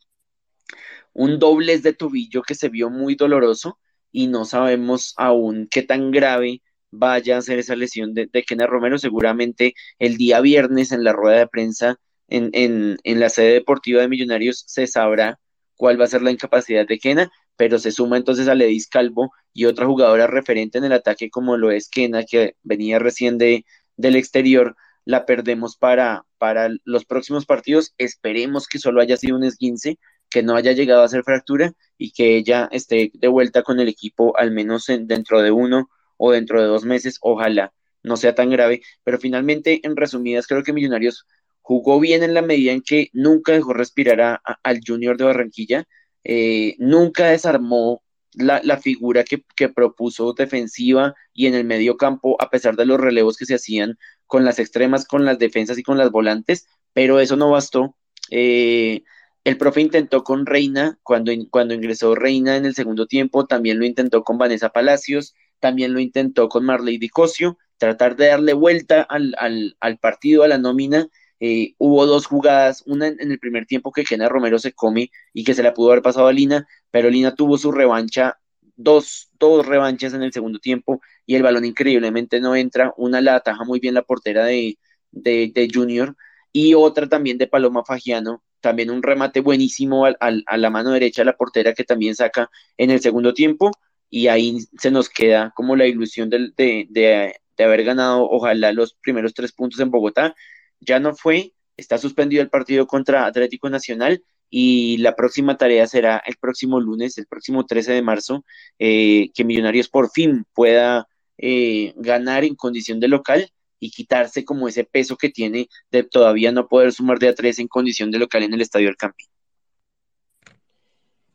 un 1.13 1.39
doblez 1.39 1.83
de 1.83 1.93
tobillo 1.93 2.43
que 2.43 2.55
se 2.55 2.71
vio 2.71 2.89
muy 2.89 3.17
doloroso 3.17 3.79
y 4.11 4.29
no 4.29 4.47
sabemos 4.47 5.13
aún 5.19 5.69
qué 5.71 5.83
tan 5.83 6.11
grave 6.11 6.63
vaya 6.99 7.39
a 7.39 7.43
ser 7.43 7.59
esa 7.59 7.77
lesión 7.77 8.15
de, 8.15 8.29
de 8.33 8.67
Romero. 8.67 8.99
Seguramente 8.99 9.75
el 9.99 10.17
día 10.17 10.41
viernes 10.41 10.93
en 10.93 11.05
la 11.05 11.13
rueda 11.13 11.39
de 11.39 11.49
prensa 11.49 11.97
en, 12.29 12.51
en, 12.53 12.99
en 13.05 13.21
la 13.21 13.29
sede 13.29 13.53
deportiva 13.55 14.01
de 14.01 14.09
Millonarios 14.09 14.65
se 14.67 14.87
sabrá 14.87 15.39
cuál 15.77 16.01
va 16.01 16.05
a 16.05 16.09
ser 16.09 16.23
la 16.23 16.31
incapacidad 16.31 16.87
de 16.87 16.99
Kena, 16.99 17.31
pero 17.57 17.79
se 17.79 17.91
suma 17.91 18.17
entonces 18.17 18.49
a 18.49 18.55
Ledis 18.55 18.89
Calvo 18.89 19.33
y 19.53 19.67
otra 19.67 19.87
jugadora 19.87 20.27
referente 20.27 20.79
en 20.79 20.85
el 20.85 20.93
ataque 20.93 21.31
como 21.31 21.57
lo 21.57 21.71
es 21.71 21.89
Kena, 21.89 22.25
que 22.25 22.57
venía 22.63 22.99
recién 22.99 23.39
de, 23.39 23.65
del 23.97 24.17
exterior, 24.17 24.77
la 25.05 25.27
perdemos 25.27 25.77
para, 25.77 26.25
para 26.39 26.71
los 26.85 27.05
próximos 27.05 27.45
partidos. 27.45 27.93
Esperemos 27.99 28.67
que 28.67 28.79
solo 28.79 29.01
haya 29.01 29.17
sido 29.17 29.37
un 29.37 29.45
esguince, 29.45 29.99
que 30.31 30.43
no 30.43 30.57
haya 30.57 30.73
llegado 30.73 31.03
a 31.03 31.09
ser 31.09 31.23
fractura 31.23 31.73
y 31.99 32.13
que 32.13 32.37
ella 32.37 32.69
esté 32.73 33.11
de 33.15 33.29
vuelta 33.29 33.63
con 33.63 33.79
el 33.81 33.89
equipo 33.89 34.37
al 34.37 34.51
menos 34.51 34.87
dentro 34.87 35.43
de 35.43 35.51
uno 35.51 35.91
o 36.17 36.33
dentro 36.33 36.61
de 36.61 36.67
dos 36.67 36.85
meses, 36.85 37.19
ojalá 37.21 37.73
no 38.03 38.17
sea 38.17 38.35
tan 38.35 38.51
grave, 38.51 38.83
pero 39.03 39.19
finalmente, 39.19 39.81
en 39.83 39.97
resumidas, 39.97 40.47
creo 40.47 40.63
que 40.63 40.73
Millonarios 40.73 41.27
jugó 41.63 41.99
bien 41.99 42.23
en 42.23 42.35
la 42.35 42.43
medida 42.43 42.73
en 42.73 42.83
que 42.83 43.09
nunca 43.13 43.53
dejó 43.53 43.73
respirar 43.73 44.41
al 44.63 44.81
Junior 44.87 45.17
de 45.17 45.25
Barranquilla, 45.25 45.85
eh, 46.23 46.77
nunca 46.79 47.29
desarmó 47.29 48.03
la, 48.35 48.79
figura 48.79 49.25
que, 49.25 49.69
propuso 49.69 50.35
defensiva 50.35 51.15
y 51.33 51.47
en 51.47 51.55
el 51.55 51.65
medio 51.65 51.97
campo, 51.97 52.37
a 52.41 52.51
pesar 52.51 52.77
de 52.77 52.87
los 52.87 53.01
relevos 53.01 53.37
que 53.37 53.47
se 53.47 53.55
hacían 53.55 53.99
con 54.27 54.45
las 54.45 54.59
extremas, 54.59 55.07
con 55.07 55.25
las 55.25 55.39
defensas 55.39 55.79
y 55.79 55.83
con 55.83 55.99
las 55.99 56.11
volantes, 56.11 56.67
pero 56.93 57.21
eso 57.21 57.37
no 57.37 57.51
bastó. 57.51 57.97
Eh, 58.31 59.03
el 59.45 59.57
profe 59.59 59.81
intentó 59.81 60.25
con 60.25 60.47
Reina, 60.47 60.99
cuando, 61.03 61.33
cuando 61.51 61.75
ingresó 61.75 62.15
Reina 62.15 62.57
en 62.57 62.65
el 62.67 62.75
segundo 62.75 63.07
tiempo, 63.07 63.47
también 63.47 63.79
lo 63.79 63.85
intentó 63.85 64.25
con 64.25 64.39
Vanessa 64.39 64.71
Palacios, 64.71 65.35
también 65.65 65.95
lo 65.95 66.01
intentó 66.01 66.51
con 66.51 66.67
Marley 66.67 66.99
Dicosio, 66.99 67.57
tratar 67.79 68.17
de 68.17 68.27
darle 68.27 68.53
vuelta 68.53 69.01
al, 69.01 69.35
al 69.81 69.99
partido, 69.99 70.43
a 70.43 70.49
la 70.49 70.59
nómina, 70.59 71.09
eh, 71.41 71.75
hubo 71.79 72.05
dos 72.05 72.27
jugadas, 72.27 72.83
una 72.85 73.07
en, 73.07 73.31
el 73.33 73.39
primer 73.39 73.65
tiempo 73.65 73.93
que 73.93 74.05
Kena 74.05 74.29
Romero 74.29 74.59
se 74.59 74.75
come 74.75 75.11
y 75.33 75.43
que 75.43 75.55
se 75.55 75.63
la 75.63 75.73
pudo 75.73 75.91
haber 75.91 76.03
pasado 76.03 76.27
a 76.27 76.35
Lina, 76.35 76.67
pero 76.91 77.09
Lina 77.09 77.35
tuvo 77.35 77.57
su 77.57 77.73
revancha, 77.73 78.39
dos, 78.77 79.31
dos 79.39 79.67
revanchas 79.67 80.13
en 80.13 80.23
el 80.23 80.35
segundo 80.35 80.59
tiempo 80.59 81.01
y 81.25 81.35
el 81.35 81.43
balón 81.43 81.65
increíblemente 81.65 82.41
no 82.41 82.55
entra, 82.57 82.93
una 82.99 83.23
la 83.23 83.37
ataja 83.37 83.65
muy 83.65 83.81
bien 83.81 83.95
la 83.95 84.03
portera 84.03 84.45
de, 84.45 84.79
de, 85.13 85.69
Junior 85.73 86.15
y 86.53 86.75
otra 86.75 87.09
también 87.09 87.39
de 87.39 87.47
Paloma 87.47 87.85
Fagiano, 87.87 88.43
también 88.61 88.91
un 88.91 89.03
remate 89.03 89.41
buenísimo 89.41 90.05
al, 90.05 90.45
a 90.47 90.57
la 90.59 90.69
mano 90.69 90.91
derecha 90.91 91.23
de 91.23 91.27
la 91.27 91.39
portera 91.39 91.73
que 91.73 91.85
también 91.85 92.15
saca 92.15 92.51
en 92.77 92.91
el 92.91 93.01
segundo 93.01 93.33
tiempo 93.33 93.71
y 94.15 94.29
ahí 94.29 94.59
se 94.79 94.93
nos 94.93 95.09
queda 95.09 95.53
como 95.57 95.75
la 95.75 95.89
ilusión 95.89 96.31
de, 96.31 96.53
de, 96.57 97.35
de 97.57 97.65
haber 97.65 97.83
ganado 97.83 98.29
ojalá 98.31 98.71
los 98.73 98.95
primeros 98.95 99.35
tres 99.35 99.51
puntos 99.51 99.81
en 99.81 99.91
Bogotá 99.91 100.37
ya 100.79 101.01
no 101.01 101.17
fue, 101.17 101.53
está 101.77 101.99
suspendido 101.99 102.41
el 102.41 102.49
partido 102.49 102.87
contra 102.87 103.27
Atlético 103.27 103.69
Nacional 103.69 104.23
y 104.49 104.99
la 104.99 105.17
próxima 105.17 105.57
tarea 105.57 105.89
será 105.89 106.23
el 106.27 106.37
próximo 106.37 106.79
lunes, 106.79 107.19
el 107.19 107.27
próximo 107.27 107.67
13 107.67 107.93
de 107.93 108.03
marzo, 108.03 108.45
eh, 108.79 109.31
que 109.35 109.43
Millonarios 109.43 109.89
por 109.89 110.09
fin 110.11 110.45
pueda 110.55 111.09
eh, 111.37 111.93
ganar 111.97 112.45
en 112.45 112.55
condición 112.55 113.01
de 113.01 113.09
local 113.09 113.51
y 113.81 113.91
quitarse 113.91 114.45
como 114.45 114.69
ese 114.69 114.85
peso 114.85 115.17
que 115.17 115.31
tiene 115.31 115.69
de 115.91 116.05
todavía 116.05 116.53
no 116.53 116.69
poder 116.69 116.93
sumar 116.93 117.19
de 117.19 117.31
a 117.31 117.35
tres 117.35 117.59
en 117.59 117.67
condición 117.67 118.13
de 118.13 118.21
local 118.21 118.45
en 118.45 118.55
el 118.55 118.61
Estadio 118.61 118.87
del 118.87 118.97
Campín. 118.97 119.27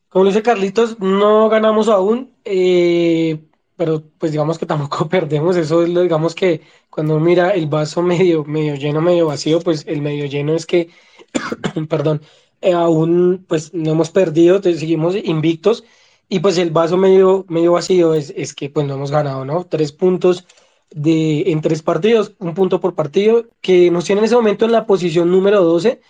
Como 0.10 0.26
dice 0.26 0.42
Carlitos, 0.42 1.00
no 1.00 1.50
ganamos 1.50 1.88
aún, 1.88 2.34
eh, 2.44 3.40
pero 3.76 4.04
pues 4.18 4.32
digamos 4.32 4.58
que 4.58 4.66
tampoco 4.66 5.08
perdemos, 5.10 5.56
eso 5.56 5.84
es 5.84 5.90
lo, 5.90 6.02
digamos 6.02 6.34
que 6.36 6.62
cuando 6.90 7.20
mira 7.20 7.52
el 7.52 7.68
vaso 7.68 8.02
medio, 8.02 8.44
medio 8.44 8.76
lleno, 8.76 9.02
medio 9.02 9.28
vacío, 9.28 9.60
pues 9.62 9.86
el 9.88 10.02
medio 10.02 10.26
lleno 10.26 10.56
es 10.56 10.66
que, 10.66 10.90
perdón, 11.90 12.22
eh, 12.62 12.74
aún 12.74 13.46
pues 13.48 13.74
no 13.74 13.92
hemos 13.92 14.10
perdido, 14.12 14.62
seguimos 14.62 15.16
invictos, 15.16 15.84
y 16.28 16.40
pues 16.40 16.58
el 16.58 16.72
vaso 16.72 16.98
medio, 16.98 17.46
medio 17.48 17.74
vacío 17.74 18.14
es, 18.16 18.34
es 18.36 18.54
que 18.54 18.70
pues 18.70 18.86
no 18.88 18.96
hemos 18.96 19.12
ganado, 19.12 19.46
¿no? 19.46 19.66
Tres 19.66 19.92
puntos 19.92 20.46
de, 20.92 21.52
en 21.52 21.62
tres 21.62 21.82
partidos, 21.84 22.34
un 22.40 22.54
punto 22.56 22.80
por 22.80 22.96
partido, 22.96 23.48
que 23.62 23.92
nos 23.92 24.06
tiene 24.06 24.20
en 24.20 24.26
ese 24.26 24.36
momento 24.36 24.66
en 24.66 24.72
la 24.72 24.86
posición 24.86 25.32
número 25.32 25.64
12, 25.64 26.02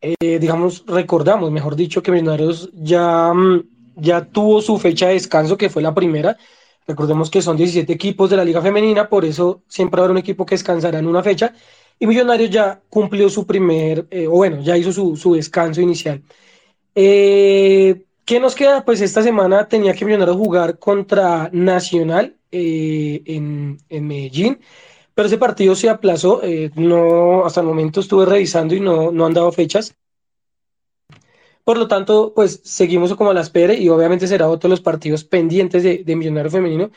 eh, 0.00 0.38
digamos, 0.38 0.84
recordamos, 0.86 1.50
mejor 1.50 1.76
dicho, 1.76 2.02
que 2.02 2.12
Millonarios 2.12 2.70
ya, 2.74 3.32
mm, 3.32 3.62
ya 3.96 4.24
tuvo 4.24 4.60
su 4.60 4.78
fecha 4.78 5.08
de 5.08 5.14
descanso, 5.14 5.56
que 5.56 5.70
fue 5.70 5.82
la 5.82 5.94
primera, 5.94 6.36
Recordemos 6.88 7.28
que 7.28 7.42
son 7.42 7.58
17 7.58 7.92
equipos 7.92 8.30
de 8.30 8.38
la 8.38 8.44
Liga 8.44 8.62
Femenina, 8.62 9.10
por 9.10 9.26
eso 9.26 9.62
siempre 9.68 10.00
habrá 10.00 10.12
un 10.12 10.18
equipo 10.18 10.46
que 10.46 10.54
descansará 10.54 10.98
en 10.98 11.06
una 11.06 11.22
fecha. 11.22 11.52
Y 11.98 12.06
Millonarios 12.06 12.48
ya 12.48 12.80
cumplió 12.88 13.28
su 13.28 13.46
primer, 13.46 14.06
eh, 14.10 14.26
o 14.26 14.30
bueno, 14.32 14.62
ya 14.62 14.74
hizo 14.74 14.90
su, 14.92 15.34
descanso 15.34 15.82
inicial. 15.82 16.22
Eh, 16.94 18.04
¿Qué 18.24 18.40
nos 18.40 18.54
queda? 18.54 18.86
Pues 18.86 19.02
esta 19.02 19.22
semana 19.22 19.68
tenía 19.68 19.92
que 19.92 20.06
Millonarios 20.06 20.38
jugar 20.38 20.78
contra 20.78 21.50
Nacional 21.52 22.36
eh, 22.50 23.22
en, 23.26 24.06
Medellín, 24.06 24.58
pero 25.18 25.26
ese 25.26 25.36
partido 25.36 25.74
se 25.74 25.88
aplazó. 25.88 26.42
no, 26.76 27.44
hasta 27.44 27.60
el 27.60 27.66
momento 27.66 27.98
estuve 27.98 28.24
revisando 28.24 28.76
y 28.76 28.78
no, 28.78 29.10
no 29.10 29.26
han 29.26 29.34
dado 29.34 29.50
fechas. 29.50 29.96
Por 31.64 31.76
lo 31.76 31.88
tanto, 31.88 32.32
pues 32.36 32.60
seguimos 32.62 33.12
como 33.16 33.30
a 33.30 33.34
la 33.34 33.40
espera 33.40 33.74
y 33.74 33.88
obviamente 33.88 34.28
será 34.28 34.48
otro 34.48 34.68
de 34.68 34.74
los 34.74 34.80
partidos 34.80 35.24
pendientes 35.24 35.82
de, 35.82 36.04
de 36.04 36.14
Millonario 36.14 36.52
Femenino. 36.52 36.92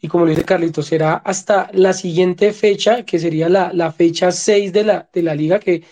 Y 0.00 0.06
como 0.06 0.24
lo 0.24 0.30
dice 0.30 0.44
Carlitos, 0.44 0.86
será 0.86 1.14
hasta 1.14 1.68
la 1.72 1.92
siguiente 1.94 2.52
fecha, 2.52 3.04
que 3.04 3.18
sería 3.18 3.48
la, 3.48 3.90
fecha 3.90 4.30
6 4.30 4.72
de 4.72 4.84
la, 4.84 5.08
de 5.12 5.22
la 5.24 5.34
liga, 5.34 5.58
que 5.58 5.82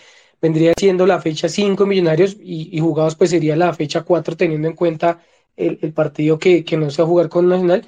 vendría 0.41 0.71
siendo 0.77 1.05
la 1.05 1.19
fecha 1.19 1.49
5 1.49 1.85
Millonarios 1.85 2.37
y, 2.39 2.79
jugados 2.79 3.15
pues 3.15 3.29
sería 3.31 3.57
la 3.57 3.73
fecha 3.73 4.03
4 4.03 4.37
teniendo 4.37 4.69
en 4.69 4.75
cuenta 4.75 5.19
el, 5.57 5.91
partido 5.91 6.39
que, 6.39 6.63
no 6.77 6.89
se 6.89 7.01
va 7.01 7.07
a 7.07 7.09
jugar 7.09 7.27
con 7.27 7.49
Nacional. 7.49 7.85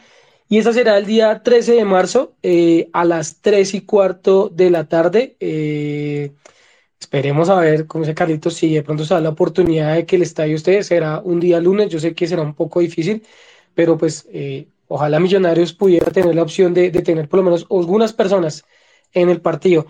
Y 0.48 0.60
esa 0.60 0.74
será 0.74 0.98
el 0.98 1.06
día 1.06 1.42
13 1.44 1.74
de 1.74 1.86
marzo 1.86 2.36
eh, 2.44 2.90
a 2.94 3.06
las 3.06 3.42
3 3.42 3.74
y 3.74 3.82
cuarto 3.82 4.50
de 4.50 4.70
la 4.70 4.88
tarde. 4.88 5.36
Eh, 5.40 6.32
Esperemos 7.00 7.50
a 7.50 7.60
ver, 7.60 7.88
como 7.88 8.04
dice 8.04 8.16
Carlitos, 8.16 8.56
si 8.56 8.74
de 8.74 8.84
pronto 8.84 9.06
se 9.06 9.14
da 9.14 9.20
la 9.22 9.30
oportunidad 9.30 9.96
de 9.96 10.06
que 10.06 10.16
el 10.16 10.24
estadio 10.24 10.56
esté, 10.56 10.82
será 10.84 11.20
un 11.20 11.40
día 11.40 11.60
lunes, 11.60 11.90
yo 11.90 12.00
sé 12.00 12.16
que 12.16 12.28
será 12.28 12.42
un 12.42 12.56
poco 12.56 12.80
difícil, 12.80 13.24
pero 13.76 13.98
pues 13.98 14.28
eh, 14.34 14.68
ojalá 14.88 15.20
Millonarios 15.20 15.74
pudiera 15.74 16.12
tener 16.12 16.34
la 16.36 16.42
opción 16.42 16.74
de, 16.74 16.90
tener 16.92 17.30
por 17.30 17.40
lo 17.40 17.44
menos 17.44 17.68
algunas 17.70 18.14
personas 18.14 18.66
en 19.14 19.30
el 19.30 19.42
partido. 19.42 19.86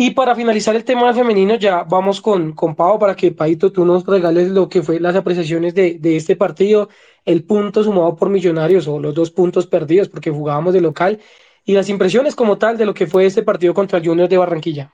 Y 0.00 0.12
para 0.12 0.36
finalizar 0.36 0.76
el 0.76 0.84
tema 0.84 1.12
femenino, 1.12 1.56
ya 1.56 1.82
vamos 1.82 2.20
con, 2.20 2.52
con 2.52 2.76
Pau 2.76 3.00
para 3.00 3.16
que, 3.16 3.32
Paito, 3.32 3.72
tú 3.72 3.84
nos 3.84 4.06
regales 4.06 4.48
lo 4.48 4.68
que 4.68 4.80
fue 4.80 5.00
las 5.00 5.16
apreciaciones 5.16 5.74
de, 5.74 5.98
de 5.98 6.14
este 6.14 6.36
partido, 6.36 6.88
el 7.24 7.42
punto 7.42 7.82
sumado 7.82 8.14
por 8.14 8.30
Millonarios 8.30 8.86
o 8.86 9.00
los 9.00 9.12
dos 9.12 9.32
puntos 9.32 9.66
perdidos 9.66 10.08
porque 10.08 10.30
jugábamos 10.30 10.72
de 10.72 10.80
local 10.80 11.18
y 11.64 11.72
las 11.72 11.88
impresiones 11.88 12.36
como 12.36 12.58
tal 12.58 12.78
de 12.78 12.86
lo 12.86 12.94
que 12.94 13.08
fue 13.08 13.26
este 13.26 13.42
partido 13.42 13.74
contra 13.74 14.00
Junior 14.00 14.28
de 14.28 14.38
Barranquilla. 14.38 14.92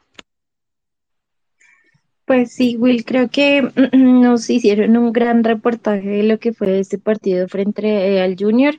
Pues 2.25 2.53
sí, 2.53 2.79
Will, 2.79 3.05
creo 3.05 3.29
que 3.29 3.63
nos 3.93 4.49
hicieron 4.49 4.97
un 4.97 5.13
gran 5.13 5.45
reportaje 5.45 6.09
de 6.09 6.23
lo 6.23 6.39
que 6.39 6.55
fue 6.55 6.79
este 6.79 6.97
partido 6.97 7.47
frente 7.47 7.87
eh, 7.87 8.23
al 8.23 8.37
Junior. 8.39 8.75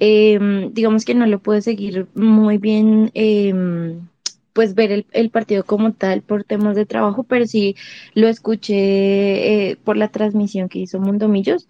Em, 0.00 0.72
digamos 0.74 1.04
que 1.04 1.14
no 1.14 1.26
lo 1.26 1.38
pude 1.38 1.62
seguir 1.62 2.08
muy 2.16 2.58
bien, 2.58 3.12
em, 3.14 4.08
pues 4.52 4.74
ver 4.74 5.04
el, 5.12 5.30
partido 5.30 5.64
como 5.64 5.92
tal 5.92 6.22
por 6.22 6.44
temas 6.44 6.76
de 6.76 6.86
trabajo, 6.86 7.24
pero 7.24 7.46
sí 7.46 7.76
lo 8.14 8.28
escuché 8.28 9.70
eh, 9.70 9.76
por 9.84 9.96
la 9.96 10.08
transmisión 10.08 10.68
que 10.68 10.80
hizo 10.80 11.00
Mundo 11.00 11.28
Millos. 11.28 11.68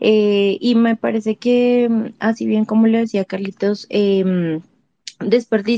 Eh, 0.00 0.56
y 0.60 0.74
me 0.76 0.96
parece 0.96 1.36
que, 1.36 1.88
mm, 1.90 2.14
así 2.20 2.46
bien 2.46 2.64
como 2.64 2.86
lo 2.86 2.98
decía 2.98 3.24
Carlitos, 3.26 3.86
eh, 3.90 4.60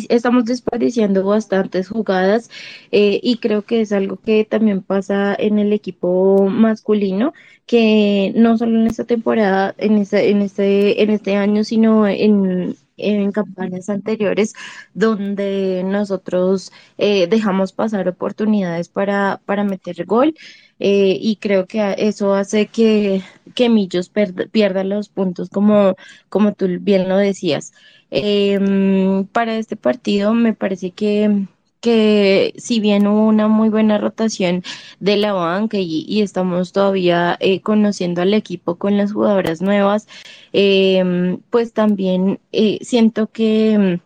estamos 0.09 0.45
desperdiciando 0.45 1.25
bastantes 1.25 1.89
jugadas 1.89 2.51
eh, 2.93 3.21
y 3.23 3.39
creo 3.39 3.63
que 3.63 3.81
es 3.81 3.93
algo 3.93 4.17
que 4.17 4.45
también 4.45 4.83
pasa 4.83 5.35
en 5.39 5.59
el 5.59 5.73
equipo 5.73 6.49
masculino, 6.49 7.33
que 7.67 8.33
no 8.37 8.57
solo 8.59 8.81
en 8.81 8.87
esta 8.87 9.05
temporada, 9.05 9.75
en 9.79 9.99
este, 9.99 10.31
en 10.31 10.43
este, 10.43 11.03
en 11.03 11.11
este 11.11 11.37
año, 11.37 11.65
sino 11.65 12.07
en, 12.07 12.77
en 12.97 13.33
campañas 13.33 13.89
anteriores 13.89 14.55
donde 14.95 15.83
nosotros 15.85 16.73
eh, 16.99 17.27
dejamos 17.27 17.73
pasar 17.73 18.09
oportunidades 18.09 18.89
para, 18.89 19.41
para 19.47 19.65
meter 19.65 20.05
gol 20.05 20.35
eh, 20.79 21.17
y 21.21 21.37
creo 21.37 21.67
que 21.67 21.95
eso 21.99 22.35
hace 22.35 22.67
que, 22.67 23.23
que 23.55 23.69
Millos 23.69 24.11
pierda 24.51 24.85
los 24.85 25.09
puntos 25.09 25.49
como, 25.51 25.97
como 26.29 26.55
tú 26.55 26.67
bien 26.81 27.09
lo 27.09 27.17
decías. 27.17 27.73
Em, 28.11 29.27
para 29.29 29.57
este 29.57 29.77
partido 29.77 30.35
me 30.35 30.55
parece 30.55 30.91
que, 30.93 31.47
que 31.83 32.55
si 32.57 32.81
bien 32.81 33.07
hubo 33.07 33.27
una 33.27 33.49
muy 33.49 33.69
buena 33.69 33.99
rotación 33.99 34.63
de 35.01 35.17
la 35.19 35.33
banca 35.35 35.79
y, 35.79 36.23
estamos 36.23 36.73
todavía 36.73 37.37
eh, 37.41 37.61
conociendo 37.61 38.23
al 38.23 38.35
equipo 38.35 38.77
con 38.77 38.97
las 38.97 39.13
jugadoras 39.13 39.61
nuevas, 39.63 40.09
em, 40.53 41.39
pues 41.51 41.73
también 41.75 42.41
eh, 42.53 42.79
siento 42.83 43.29
que 43.31 44.01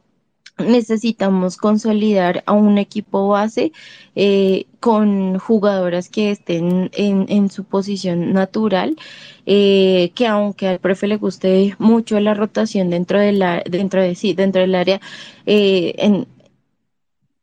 necesitamos 0.59 1.57
consolidar 1.57 2.43
a 2.47 2.53
un 2.53 2.79
equipo 2.79 3.29
base 3.29 3.73
eh, 4.15 4.67
con 4.81 5.39
jugadoras 5.39 6.09
que 6.09 6.31
estén 6.31 6.91
en, 6.95 7.27
en 7.29 7.51
su 7.51 7.65
posición 7.65 8.33
natural, 8.33 8.97
eh, 9.45 10.13
que 10.15 10.27
aunque 10.27 10.69
al 10.69 10.79
profe 10.81 11.07
le 11.09 11.17
guste 11.19 11.75
mucho 11.79 12.19
la 12.21 12.35
rotación 12.35 12.91
dentro 12.91 13.21
de 13.21 13.33
la, 13.33 13.63
dentro 13.69 14.03
de 14.03 14.15
sí, 14.15 14.33
dentro 14.33 14.63
del 14.63 14.75
área, 14.75 15.01
eh, 15.45 15.95
en, 15.99 16.27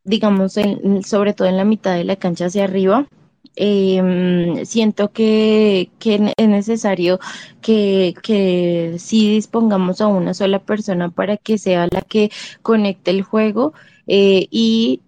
digamos, 0.03 0.57
sobre 1.05 1.33
todo 1.33 1.47
en 1.47 1.57
la 1.57 1.65
mitad 1.65 1.95
de 1.95 2.03
la 2.03 2.15
cancha 2.15 2.45
hacia 2.45 2.65
arriba, 2.65 3.07
eh, 3.55 4.61
siento 4.65 5.11
que, 5.11 5.91
que, 5.99 6.33
es 6.35 6.47
necesario 6.47 7.19
que, 7.61 8.15
que 8.23 8.95
sí 8.97 9.29
dispongamos 9.29 10.01
a 10.01 10.07
una 10.07 10.33
sola 10.33 10.59
persona 10.59 11.09
para 11.09 11.37
que 11.37 11.57
sea 11.57 11.87
la 11.91 12.01
que 12.01 12.31
conecte 12.61 13.11
el 13.11 13.21
juego 13.21 13.73
eh, 14.07 14.47
y 14.49 15.01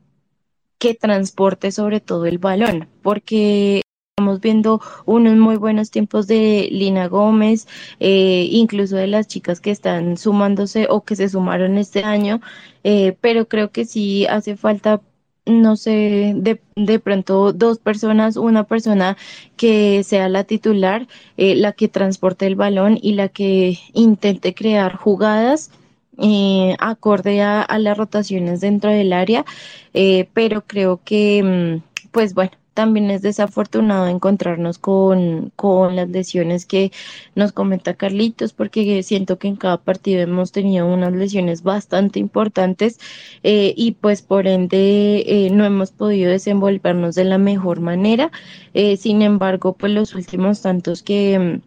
que 0.77 0.93
transporte 0.93 1.71
sobre 1.71 2.01
todo 2.01 2.25
el 2.25 2.37
balón, 2.37 2.87
porque 3.01 3.81
estamos 4.15 4.39
viendo 4.39 4.79
unos 5.05 5.35
muy 5.35 5.57
buenos 5.57 5.91
tiempos 5.91 6.25
de 6.25 6.69
Lina 6.71 7.09
Gómez, 7.09 7.67
eh, 7.99 8.47
incluso 8.49 8.95
de 8.95 9.07
las 9.07 9.27
chicas 9.27 9.59
que 9.59 9.71
están 9.71 10.15
sumándose 10.15 10.87
o 10.89 11.03
que 11.03 11.17
se 11.17 11.27
sumaron 11.27 11.77
este 11.77 12.05
año, 12.05 12.39
eh, 12.85 13.17
pero 13.19 13.49
creo 13.49 13.71
que 13.71 13.83
sí 13.83 14.25
hace 14.25 14.55
falta 14.55 15.01
no 15.45 15.75
sé, 15.75 16.33
de, 16.33 16.99
pronto 16.99 17.51
dos 17.51 17.77
personas, 17.79 18.37
una 18.37 18.63
persona 18.63 19.17
que 19.57 20.01
sea 20.03 20.29
la 20.29 20.45
titular, 20.45 21.07
eh, 21.35 21.55
la 21.55 21.73
que 21.73 21.89
transporte 21.89 22.47
el 22.47 22.55
balón 22.55 22.97
y 23.01 23.15
la 23.15 23.27
que 23.27 23.77
intente 23.93 24.53
crear 24.55 24.95
jugadas 24.95 25.71
eh, 26.19 26.75
acorde 26.79 27.41
a, 27.41 27.67
las 27.79 27.97
rotaciones 27.97 28.61
dentro 28.61 28.91
del 28.91 29.11
área, 29.11 29.43
pero 30.33 30.63
creo 30.65 31.01
que, 31.03 31.81
mm, 31.83 32.09
pues 32.11 32.33
bueno, 32.33 32.51
también 32.75 33.09
es 33.09 33.23
desafortunado 33.23 34.07
encontrarnos 34.07 34.77
con, 34.77 35.51
con 35.55 35.95
las 35.95 36.09
lesiones 36.09 36.65
que 36.67 36.91
nos 37.33 37.53
comenta 37.53 37.95
Carlitos, 37.95 38.53
porque 38.53 39.01
siento 39.01 39.39
que 39.39 39.47
en 39.47 39.55
cada 39.55 39.77
partido 39.77 40.21
hemos 40.21 40.51
tenido 40.51 40.85
unas 40.85 41.13
lesiones 41.13 41.63
bastante 41.63 42.19
importantes 42.19 42.99
eh, 43.43 43.73
y 43.75 43.93
pues 43.93 44.21
por 44.21 44.45
ende 44.45 45.23
eh, 45.25 45.49
no 45.51 45.65
hemos 45.65 45.91
podido 45.91 46.29
desenvolvernos 46.29 47.15
de 47.15 47.23
la 47.23 47.37
mejor 47.37 47.79
manera. 47.79 48.31
Eh, 48.73 48.97
sin 48.97 49.21
embargo, 49.21 49.73
pues 49.73 49.93
los 49.93 50.13
últimos 50.13 50.61
tantos 50.61 51.01
que 51.01 51.61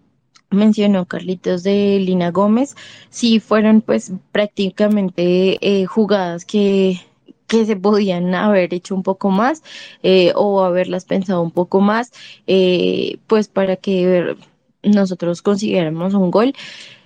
mm, 0.52 0.56
mencionó 0.56 1.06
Carlitos 1.06 1.62
de 1.62 2.00
Lina 2.00 2.30
Gómez, 2.30 2.76
sí 3.08 3.40
fueron 3.40 3.80
pues 3.80 4.12
prácticamente 4.32 5.58
jugadas 5.88 6.44
que 6.44 7.00
que 7.48 7.64
se 7.66 7.76
podían 7.76 8.34
haber 8.34 8.72
hecho 8.74 8.94
un 8.94 9.02
poco 9.02 9.30
más 9.30 9.62
eh, 10.02 10.32
o 10.36 10.62
haberlas 10.62 11.04
pensado 11.06 11.42
un 11.42 11.50
poco 11.50 11.80
más, 11.80 12.12
eh, 12.46 13.18
pues 13.26 13.48
para 13.48 13.76
que 13.76 14.36
nosotros 14.82 15.42
consiguiéramos 15.42 16.14
un 16.14 16.30
gol. 16.30 16.54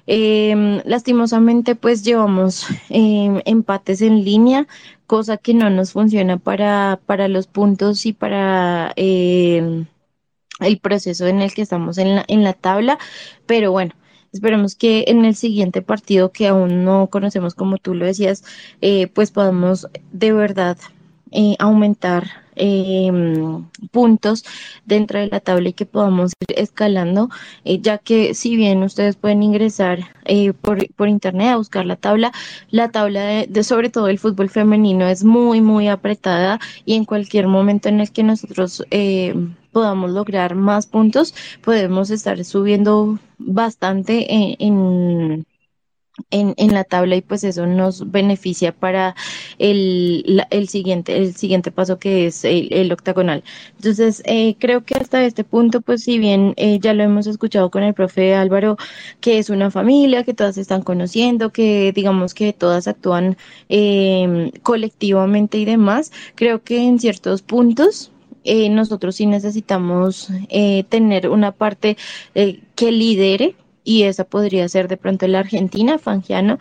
Em, 0.07 0.83
lastimosamente, 0.85 1.77
pues 1.77 2.05
llevamos 2.05 2.67
em, 2.91 3.41
empates 3.45 4.03
en 4.03 4.25
línea, 4.25 4.67
cosa 5.07 5.37
que 5.39 5.55
no 5.55 5.71
nos 5.71 5.93
funciona 5.93 6.39
para, 6.39 7.01
para 7.07 7.29
los 7.29 7.47
puntos 7.47 8.05
y 8.07 8.13
para 8.13 8.93
em, 8.97 9.87
el 10.61 10.79
proceso 10.81 11.27
en 11.27 11.41
el 11.41 11.55
que 11.55 11.63
estamos 11.63 11.99
en 11.99 12.17
la, 12.17 12.25
en 12.29 12.43
la 12.45 12.53
tabla, 12.53 12.99
pero 13.47 13.73
bueno, 13.73 13.95
Esperemos 14.33 14.75
que 14.75 15.05
en 15.09 15.25
el 15.27 15.35
siguiente 15.37 15.83
partido, 15.83 16.33
que 16.33 16.49
aún 16.49 16.85
no 16.85 17.09
conocemos 17.09 17.55
como 17.55 17.77
tú 17.77 17.95
lo 17.95 18.07
decías, 18.07 18.45
eh, 18.81 19.07
pues 19.09 19.31
podamos 19.31 19.89
de 20.13 20.33
verdad 20.33 20.79
eh, 21.33 21.55
aumentar 21.59 22.25
em, 22.57 23.67
puntos 23.91 24.45
dentro 24.87 25.19
de 25.19 25.27
la 25.29 25.41
tabla 25.41 25.71
y 25.71 25.73
que 25.75 25.87
podamos 25.87 26.33
ir 26.49 26.59
escalando, 26.59 27.29
eh, 27.65 27.81
ya 27.81 27.99
que 27.99 28.35
si 28.35 28.57
bien 28.57 28.83
ustedes 28.83 29.17
pueden 29.17 29.43
ingresar 29.43 30.01
por, 30.63 30.87
por, 30.95 31.09
internet 31.09 31.49
a 31.49 31.57
buscar 31.57 31.87
la 31.87 31.97
tabla, 31.97 32.33
la 32.71 32.91
tabla 32.91 33.25
de, 33.47 33.65
sobre 33.65 33.91
todo 33.91 34.09
el 34.09 34.19
fútbol 34.19 34.51
femenino 34.51 35.07
es 35.09 35.25
muy, 35.25 35.61
muy 35.61 35.89
apretada 35.89 36.59
y 36.87 36.95
en 36.95 37.05
cualquier 37.05 37.49
momento 37.49 37.89
en 37.89 38.01
el 38.01 38.11
que 38.13 38.23
nosotros 38.23 38.85
podamos 39.73 40.11
lograr 40.11 40.55
más 40.55 40.87
puntos, 40.87 41.35
podemos 41.63 42.11
estar 42.11 42.45
subiendo 42.45 43.19
bastante 43.39 44.27
en, 44.33 45.47
en, 46.31 46.55
en, 46.59 46.75
la 46.75 46.85
tabla 46.85 47.17
y 47.17 47.23
pues 47.23 47.43
eso 47.45 47.67
nos 47.67 48.11
beneficia 48.11 48.73
para 48.73 49.15
el, 49.59 50.45
el 50.51 50.69
siguiente 50.69 51.17
el 51.17 51.35
siguiente 51.35 51.71
paso 51.73 51.99
que 51.99 52.27
es 52.27 52.45
el, 52.45 52.93
octagonal. 52.93 53.43
Entonces 53.77 54.23
eh, 54.27 54.57
creo 54.59 54.85
que 54.85 54.95
hasta 54.95 55.25
este 55.25 55.45
punto 55.45 55.81
pues 55.81 56.05
si 56.05 56.19
bien 56.19 56.55
eh, 56.57 56.79
ya 56.81 56.93
lo 56.95 57.03
hemos 57.03 57.27
escuchado 57.27 57.71
con 57.71 57.83
el 57.83 57.95
profe 57.95 58.35
Álvaro 58.35 58.77
que 59.21 59.39
es 59.39 59.51
una 59.51 59.71
familia 59.71 60.25
que 60.25 60.35
todas 60.35 60.59
están 60.59 60.83
conociendo 60.83 61.51
que 61.53 61.93
digamos 61.95 62.35
que 62.35 62.53
todas 62.53 62.89
actúan 62.89 63.37
eh, 63.69 64.53
colectivamente 64.63 65.59
y 65.59 65.65
demás 65.65 66.13
creo 66.35 66.63
que 66.63 66.79
en 66.83 66.99
ciertos 66.99 67.43
puntos 67.43 68.13
eh, 68.45 68.69
nosotros 68.69 69.17
sí 69.17 69.27
necesitamos 69.27 70.29
eh, 70.49 70.85
tener 70.89 71.29
una 71.29 71.53
parte 71.53 71.97
eh, 72.35 72.61
que 72.75 72.93
lidere 72.93 73.55
y 73.85 74.05
esa 74.05 74.25
podría 74.25 74.69
ser 74.69 74.89
de 74.89 74.97
pronto 74.97 75.27
la 75.27 75.41
Argentina, 75.41 75.99
Fangiano. 75.99 76.59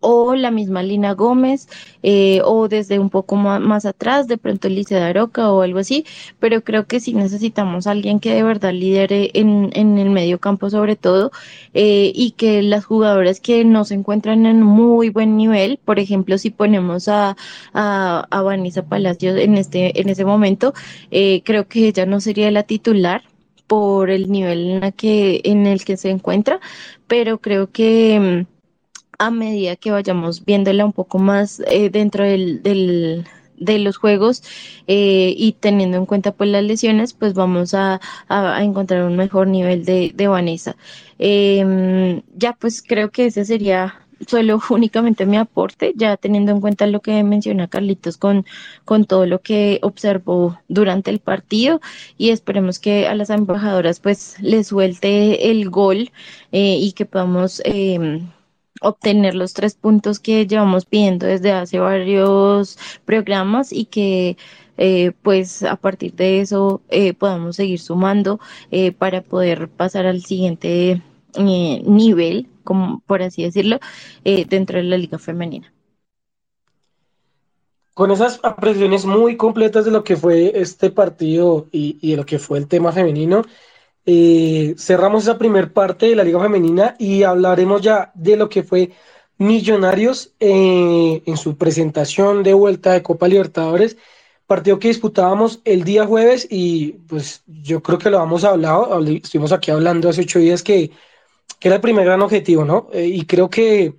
O 0.00 0.34
la 0.34 0.50
misma 0.50 0.82
Lina 0.82 1.12
Gómez, 1.14 1.68
eh, 2.02 2.40
o 2.44 2.68
desde 2.68 2.98
un 2.98 3.10
poco 3.10 3.36
más, 3.36 3.84
atrás, 3.84 4.26
de 4.28 4.38
pronto 4.38 4.68
Lice 4.68 4.94
Daroca 4.94 5.52
o 5.52 5.62
algo 5.62 5.78
así, 5.78 6.04
pero 6.38 6.62
creo 6.62 6.86
que 6.86 7.00
sí 7.00 7.12
necesitamos 7.14 7.86
alguien 7.86 8.20
que 8.20 8.34
de 8.34 8.42
verdad 8.42 8.72
lidere 8.72 9.30
en, 9.34 9.70
en 9.74 9.98
el 9.98 10.10
medio 10.10 10.38
campo 10.38 10.70
sobre 10.70 10.96
todo, 10.96 11.32
eh, 11.74 12.12
y 12.14 12.32
que 12.32 12.62
las 12.62 12.84
jugadoras 12.84 13.40
que 13.40 13.64
no 13.64 13.84
se 13.84 13.94
encuentran 13.94 14.46
en 14.46 14.62
muy 14.62 15.10
buen 15.10 15.36
nivel, 15.36 15.78
por 15.84 15.98
ejemplo, 15.98 16.38
si 16.38 16.50
ponemos 16.50 17.08
a, 17.08 17.36
a, 17.74 18.26
a 18.30 18.42
Vanessa 18.42 18.82
Palacios 18.82 19.36
en 19.38 19.56
este, 19.56 20.00
en 20.00 20.08
ese 20.08 20.24
momento, 20.24 20.74
eh, 21.10 21.42
creo 21.44 21.68
que 21.68 21.88
ella 21.88 22.06
no 22.06 22.20
sería 22.20 22.50
la 22.50 22.62
titular 22.64 23.22
por 23.66 24.10
el 24.10 24.30
nivel 24.32 24.68
en, 24.70 24.80
la 24.80 24.92
que, 24.92 25.40
en 25.44 25.66
el 25.66 25.84
que 25.84 25.96
se 25.96 26.10
encuentra, 26.10 26.60
pero 27.06 27.38
creo 27.38 27.70
que 27.70 28.46
a 29.20 29.30
medida 29.30 29.76
que 29.76 29.90
vayamos 29.90 30.44
viéndola 30.44 30.84
un 30.86 30.94
poco 30.94 31.18
más 31.18 31.60
eh, 31.66 31.90
dentro 31.90 32.24
del, 32.24 32.62
del, 32.62 33.26
de 33.58 33.78
los 33.78 33.98
juegos 33.98 34.42
eh, 34.86 35.34
y 35.36 35.52
teniendo 35.52 35.98
en 35.98 36.06
cuenta 36.06 36.32
pues 36.32 36.48
las 36.50 36.64
lesiones, 36.64 37.12
pues 37.12 37.34
vamos 37.34 37.74
a, 37.74 38.00
a, 38.28 38.64
encontrar 38.64 39.04
un 39.04 39.16
mejor 39.16 39.46
nivel 39.46 39.84
de, 39.84 40.12
de 40.14 40.26
Vanessa. 40.26 40.74
Eh, 41.18 42.22
ya 42.34 42.54
pues 42.54 42.82
creo 42.82 43.10
que 43.10 43.26
ese 43.26 43.44
sería 43.44 43.94
solo 44.26 44.58
únicamente 44.70 45.26
mi 45.26 45.36
aporte, 45.36 45.92
ya 45.96 46.16
teniendo 46.16 46.52
en 46.52 46.60
cuenta 46.62 46.86
lo 46.86 47.00
que 47.00 47.22
menciona 47.22 47.68
Carlitos 47.68 48.16
con, 48.16 48.46
con 48.86 49.04
todo 49.04 49.26
lo 49.26 49.42
que 49.42 49.80
observó 49.82 50.58
durante 50.68 51.10
el 51.10 51.20
partido 51.20 51.80
y 52.16 52.30
esperemos 52.30 52.78
que 52.78 53.06
a 53.06 53.14
las 53.14 53.28
embajadoras 53.30 54.00
pues 54.00 54.36
les 54.40 54.68
suelte 54.68 55.50
el 55.50 55.68
gol 55.68 56.10
eh, 56.52 56.76
y 56.80 56.92
que 56.92 57.04
podamos 57.06 57.60
eh, 57.66 58.22
obtener 58.80 59.34
los 59.34 59.52
tres 59.52 59.74
puntos 59.74 60.18
que 60.18 60.46
llevamos 60.46 60.84
pidiendo 60.84 61.26
desde 61.26 61.52
hace 61.52 61.78
varios 61.78 62.78
programas 63.04 63.72
y 63.72 63.84
que 63.86 64.36
eh, 64.76 65.12
pues 65.22 65.62
a 65.62 65.76
partir 65.76 66.14
de 66.14 66.40
eso 66.40 66.80
eh, 66.88 67.12
podamos 67.12 67.56
seguir 67.56 67.80
sumando 67.80 68.40
eh, 68.70 68.92
para 68.92 69.20
poder 69.22 69.68
pasar 69.68 70.06
al 70.06 70.22
siguiente 70.22 71.02
nivel, 71.36 72.48
como 72.64 73.00
por 73.06 73.22
así 73.22 73.44
decirlo, 73.44 73.78
dentro 74.24 74.78
de 74.78 74.84
la 74.84 74.98
liga 74.98 75.16
femenina. 75.18 75.72
Con 77.94 78.10
esas 78.10 78.40
apreciaciones 78.42 79.04
muy 79.04 79.36
completas 79.36 79.84
de 79.84 79.92
lo 79.92 80.02
que 80.02 80.16
fue 80.16 80.58
este 80.60 80.90
partido 80.90 81.68
y, 81.70 81.98
y 82.00 82.12
de 82.12 82.16
lo 82.16 82.26
que 82.26 82.40
fue 82.40 82.58
el 82.58 82.66
tema 82.66 82.90
femenino, 82.90 83.42
eh, 84.06 84.74
cerramos 84.78 85.24
esa 85.24 85.38
primer 85.38 85.72
parte 85.72 86.06
de 86.06 86.16
la 86.16 86.24
Liga 86.24 86.40
Femenina 86.40 86.96
y 86.98 87.22
hablaremos 87.22 87.82
ya 87.82 88.10
de 88.14 88.36
lo 88.36 88.48
que 88.48 88.62
fue 88.62 88.90
Millonarios 89.38 90.32
eh, 90.38 91.22
en 91.24 91.36
su 91.38 91.56
presentación 91.56 92.42
de 92.42 92.52
vuelta 92.52 92.92
de 92.92 93.02
Copa 93.02 93.26
Libertadores, 93.26 93.96
partido 94.46 94.78
que 94.78 94.88
disputábamos 94.88 95.60
el 95.64 95.82
día 95.82 96.06
jueves 96.06 96.46
y 96.50 96.92
pues 97.08 97.42
yo 97.46 97.82
creo 97.82 97.98
que 97.98 98.10
lo 98.10 98.22
hemos 98.22 98.44
hablado, 98.44 99.02
estuvimos 99.06 99.52
aquí 99.52 99.70
hablando 99.70 100.10
hace 100.10 100.22
ocho 100.22 100.40
días 100.40 100.62
que, 100.62 100.90
que 101.58 101.68
era 101.68 101.76
el 101.76 101.80
primer 101.80 102.04
gran 102.04 102.20
objetivo, 102.20 102.66
¿no? 102.66 102.88
Eh, 102.92 103.06
y 103.06 103.24
creo 103.24 103.48
que, 103.48 103.94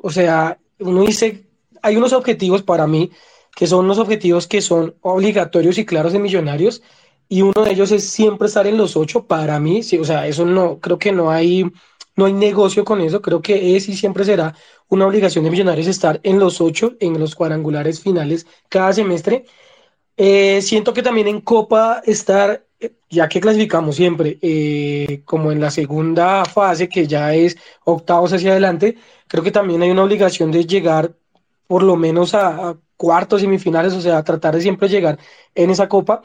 o 0.00 0.10
sea, 0.10 0.56
uno 0.78 1.02
dice, 1.02 1.44
hay 1.82 1.96
unos 1.96 2.12
objetivos 2.12 2.62
para 2.62 2.86
mí 2.86 3.10
que 3.56 3.66
son 3.66 3.86
unos 3.86 3.98
objetivos 3.98 4.46
que 4.46 4.60
son 4.60 4.94
obligatorios 5.00 5.78
y 5.78 5.86
claros 5.86 6.12
de 6.12 6.18
Millonarios 6.18 6.82
y 7.28 7.42
uno 7.42 7.64
de 7.64 7.72
ellos 7.72 7.90
es 7.92 8.08
siempre 8.08 8.46
estar 8.48 8.66
en 8.66 8.76
los 8.76 8.96
ocho 8.96 9.26
para 9.26 9.58
mí, 9.60 9.82
sí, 9.82 9.98
o 9.98 10.04
sea, 10.04 10.26
eso 10.26 10.44
no, 10.44 10.78
creo 10.80 10.98
que 10.98 11.12
no 11.12 11.30
hay, 11.30 11.64
no 12.14 12.26
hay 12.26 12.32
negocio 12.32 12.84
con 12.84 13.00
eso, 13.00 13.20
creo 13.22 13.42
que 13.42 13.76
es 13.76 13.88
y 13.88 13.96
siempre 13.96 14.24
será 14.24 14.54
una 14.88 15.06
obligación 15.06 15.44
de 15.44 15.50
Millonarios 15.50 15.86
estar 15.88 16.20
en 16.22 16.38
los 16.38 16.60
ocho, 16.60 16.94
en 17.00 17.18
los 17.18 17.34
cuadrangulares 17.34 18.00
finales 18.00 18.46
cada 18.68 18.92
semestre. 18.92 19.44
Eh, 20.16 20.62
siento 20.62 20.94
que 20.94 21.02
también 21.02 21.28
en 21.28 21.40
Copa 21.40 22.02
estar, 22.06 22.64
eh, 22.80 22.92
ya 23.10 23.28
que 23.28 23.40
clasificamos 23.40 23.96
siempre, 23.96 24.38
eh, 24.42 25.22
como 25.24 25.52
en 25.52 25.60
la 25.60 25.70
segunda 25.70 26.44
fase, 26.44 26.88
que 26.88 27.06
ya 27.06 27.34
es 27.34 27.56
octavos 27.84 28.32
hacia 28.32 28.52
adelante, 28.52 28.96
creo 29.28 29.42
que 29.42 29.50
también 29.50 29.82
hay 29.82 29.90
una 29.90 30.04
obligación 30.04 30.50
de 30.52 30.66
llegar 30.66 31.14
por 31.66 31.82
lo 31.82 31.96
menos 31.96 32.34
a, 32.34 32.70
a 32.70 32.78
cuartos, 32.96 33.40
semifinales, 33.42 33.92
o 33.94 34.00
sea, 34.00 34.22
tratar 34.24 34.54
de 34.54 34.62
siempre 34.62 34.88
llegar 34.88 35.18
en 35.54 35.70
esa 35.70 35.88
Copa 35.88 36.22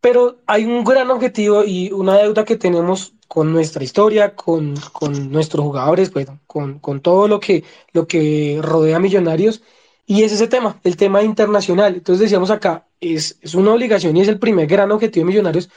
pero 0.00 0.38
hay 0.46 0.64
un 0.64 0.84
gran 0.84 1.10
objetivo 1.10 1.64
y 1.64 1.92
una 1.92 2.16
deuda 2.16 2.44
que 2.44 2.56
tenemos 2.56 3.14
con 3.28 3.52
nuestra 3.52 3.84
historia, 3.84 4.34
con, 4.34 4.74
con 4.92 5.30
nuestros 5.30 5.64
jugadores, 5.64 6.10
pues, 6.10 6.26
con, 6.46 6.78
con, 6.80 7.00
todo 7.00 7.28
lo 7.28 7.38
que, 7.38 7.64
lo 7.92 8.06
que 8.06 8.58
rodea 8.62 8.96
a 8.96 9.00
Millonarios, 9.00 9.62
y 10.06 10.24
es 10.24 10.32
ese 10.32 10.48
tema, 10.48 10.80
el 10.82 10.96
tema 10.96 11.22
internacional. 11.22 11.94
Entonces 11.94 12.22
decíamos 12.22 12.50
acá, 12.50 12.86
es, 13.00 13.38
es 13.40 13.54
una 13.54 13.72
obligación 13.72 14.16
y 14.16 14.22
es 14.22 14.28
el 14.28 14.40
primer 14.40 14.66
gran 14.66 14.90
objetivo 14.90 15.24
de 15.24 15.32
Millonarios, 15.32 15.70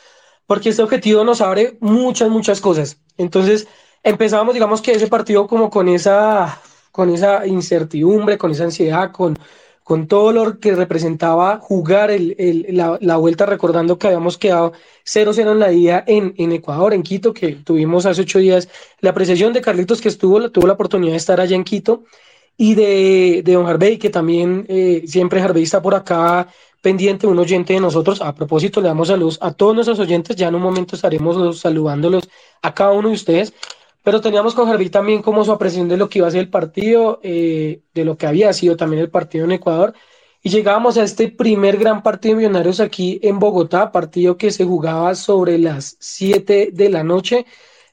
porque 0.47 0.69
este 0.69 0.81
objetivo 0.81 1.23
nos 1.23 1.41
abre 1.41 1.77
muchas, 1.79 2.29
muchas 2.29 2.59
cosas. 2.59 2.97
Entonces 3.17 3.67
empezábamos, 4.01 4.53
digamos 4.53 4.81
que 4.81 4.93
ese 4.93 5.07
partido 5.07 5.45
como 5.47 5.69
con 5.69 5.87
esa, 5.89 6.59
con 6.91 7.09
esa 7.09 7.45
incertidumbre, 7.45 8.37
con 8.37 8.51
esa 8.51 8.63
ansiedad, 8.63 9.11
con 9.11 9.37
con 9.83 10.07
todo 10.07 10.31
lo 10.31 10.59
que 10.59 10.75
representaba 10.75 11.59
jugar 11.59 12.09
el, 12.09 12.35
el, 12.39 12.65
la, 12.69 12.97
la, 13.01 13.17
vuelta, 13.17 13.45
recordando 13.45 13.97
que 13.97 14.07
habíamos 14.07 14.37
quedado 14.37 14.73
0-0 15.05 15.51
en 15.51 15.59
la 15.59 15.71
ida 15.73 16.03
en, 16.07 16.33
en, 16.37 16.51
Ecuador, 16.53 16.93
en 16.93 17.03
Quito, 17.03 17.33
que 17.33 17.53
tuvimos 17.55 18.05
hace 18.05 18.21
ocho 18.21 18.39
días 18.39 18.69
la 19.01 19.09
apreciación 19.09 19.51
de 19.53 19.61
Carlitos, 19.61 20.01
que 20.01 20.09
estuvo, 20.09 20.49
tuvo 20.51 20.67
la 20.67 20.73
oportunidad 20.73 21.11
de 21.11 21.17
estar 21.17 21.41
allá 21.41 21.55
en 21.55 21.63
Quito, 21.63 22.03
y 22.57 22.75
de, 22.75 23.41
de 23.43 23.53
don 23.53 23.65
Harvey, 23.65 23.97
que 23.97 24.09
también 24.09 24.65
eh, 24.69 25.03
siempre 25.07 25.41
Harvey 25.41 25.63
está 25.63 25.81
por 25.81 25.95
acá 25.95 26.47
pendiente, 26.81 27.27
un 27.27 27.39
oyente 27.39 27.73
de 27.73 27.79
nosotros. 27.79 28.21
A 28.21 28.35
propósito, 28.35 28.81
le 28.81 28.89
damos 28.89 29.07
saludos 29.07 29.39
a 29.41 29.53
todos 29.53 29.73
nuestros 29.73 29.99
oyentes, 29.99 30.35
ya 30.35 30.49
en 30.49 30.55
un 30.55 30.61
momento 30.61 30.95
estaremos 30.95 31.59
saludándolos 31.59 32.29
a 32.61 32.73
cada 32.73 32.91
uno 32.91 33.09
de 33.09 33.15
ustedes. 33.15 33.53
Pero 34.03 34.21
teníamos 34.21 34.53
con 34.53 34.67
Jarví 34.67 34.89
también 34.89 35.21
como 35.21 35.45
su 35.45 35.51
apreciación 35.51 35.87
de 35.89 35.97
lo 35.97 36.09
que 36.09 36.19
iba 36.19 36.27
a 36.27 36.31
ser 36.31 36.41
el 36.41 36.49
partido, 36.49 37.19
eh, 37.23 37.81
de 37.93 38.05
lo 38.05 38.17
que 38.17 38.27
había 38.27 38.51
sido 38.53 38.75
también 38.77 39.01
el 39.01 39.09
partido 39.09 39.45
en 39.45 39.53
Ecuador. 39.53 39.93
Y 40.41 40.49
llegábamos 40.49 40.97
a 40.97 41.03
este 41.03 41.29
primer 41.29 41.77
gran 41.77 42.03
partido 42.03 42.35
de 42.35 42.37
Millonarios 42.39 42.79
aquí 42.81 43.19
en 43.23 43.39
Bogotá, 43.39 43.91
partido 43.93 44.37
que 44.37 44.51
se 44.51 44.65
jugaba 44.65 45.15
sobre 45.15 45.57
las 45.57 45.95
7 45.99 46.71
de 46.73 46.89
la 46.89 47.03
noche. 47.03 47.45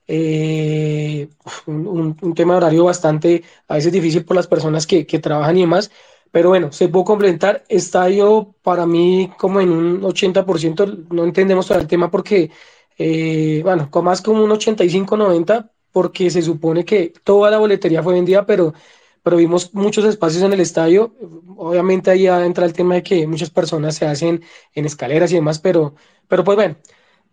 Eh, 0.08 1.28
un, 1.66 2.16
un, 2.20 2.34
tema 2.34 2.56
horario 2.56 2.84
bastante, 2.84 3.44
a 3.68 3.74
veces 3.74 3.92
difícil 3.92 4.24
por 4.24 4.34
las 4.34 4.48
personas 4.48 4.86
que, 4.86 5.06
que 5.06 5.20
trabajan 5.20 5.56
y 5.58 5.60
demás. 5.60 5.90
Pero 6.32 6.48
bueno, 6.50 6.72
se 6.72 6.88
puede 6.88 7.04
complementar. 7.04 7.64
Estadio 7.68 8.54
para 8.62 8.86
mí 8.86 9.32
como 9.38 9.60
en 9.60 9.70
un 9.70 10.02
80%, 10.02 11.08
no 11.10 11.24
entendemos 11.24 11.66
todo 11.66 11.78
el 11.78 11.86
tema 11.86 12.10
porque, 12.10 12.50
eh, 12.98 13.60
bueno, 13.62 13.90
con 13.90 14.04
más 14.04 14.20
como 14.22 14.42
un 14.44 14.50
85-90, 14.50 15.70
porque 15.92 16.30
se 16.30 16.42
supone 16.42 16.84
que 16.84 17.12
toda 17.24 17.50
la 17.50 17.58
boletería 17.58 18.02
fue 18.02 18.14
vendida, 18.14 18.46
pero, 18.46 18.74
pero 19.22 19.36
vimos 19.36 19.74
muchos 19.74 20.04
espacios 20.04 20.42
en 20.42 20.52
el 20.52 20.60
estadio. 20.60 21.14
Obviamente 21.56 22.10
ahí 22.10 22.26
entra 22.26 22.66
el 22.66 22.72
tema 22.72 22.94
de 22.96 23.02
que 23.02 23.26
muchas 23.26 23.50
personas 23.50 23.96
se 23.96 24.06
hacen 24.06 24.42
en 24.74 24.84
escaleras 24.86 25.32
y 25.32 25.36
demás, 25.36 25.58
pero, 25.58 25.94
pero 26.28 26.44
pues 26.44 26.56
bueno, 26.56 26.76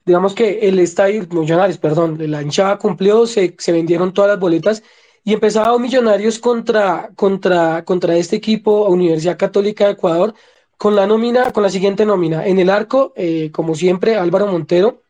digamos 0.06 0.34
que 0.34 0.60
el 0.68 0.80
estadio, 0.80 1.28
Millonarios, 1.30 1.78
perdón, 1.78 2.18
la 2.32 2.42
hinchada 2.42 2.78
cumplió, 2.78 3.28
se, 3.28 3.56
se 3.60 3.72
vendieron 3.72 4.14
todas 4.14 4.32
las 4.32 4.40
boletas 4.40 4.84
y 5.24 5.34
empezaba 5.34 5.78
Millonarios 5.78 6.40
contra, 6.40 7.10
contra, 7.16 7.84
contra 7.84 8.16
este 8.16 8.38
equipo, 8.38 8.88
Universidad 8.88 9.38
Católica 9.38 9.86
de 9.86 9.92
Ecuador, 9.92 10.34
con 10.78 10.96
la 10.96 11.06
nómina, 11.06 11.52
con 11.52 11.64
la 11.64 11.70
siguiente 11.70 12.06
nómina. 12.06 12.48
En 12.48 12.60
el 12.60 12.70
arco, 12.70 13.12
eh, 13.16 13.52
como 13.52 13.76
siempre, 13.76 14.16
Álvaro 14.16 14.48
Montero, 14.48 15.04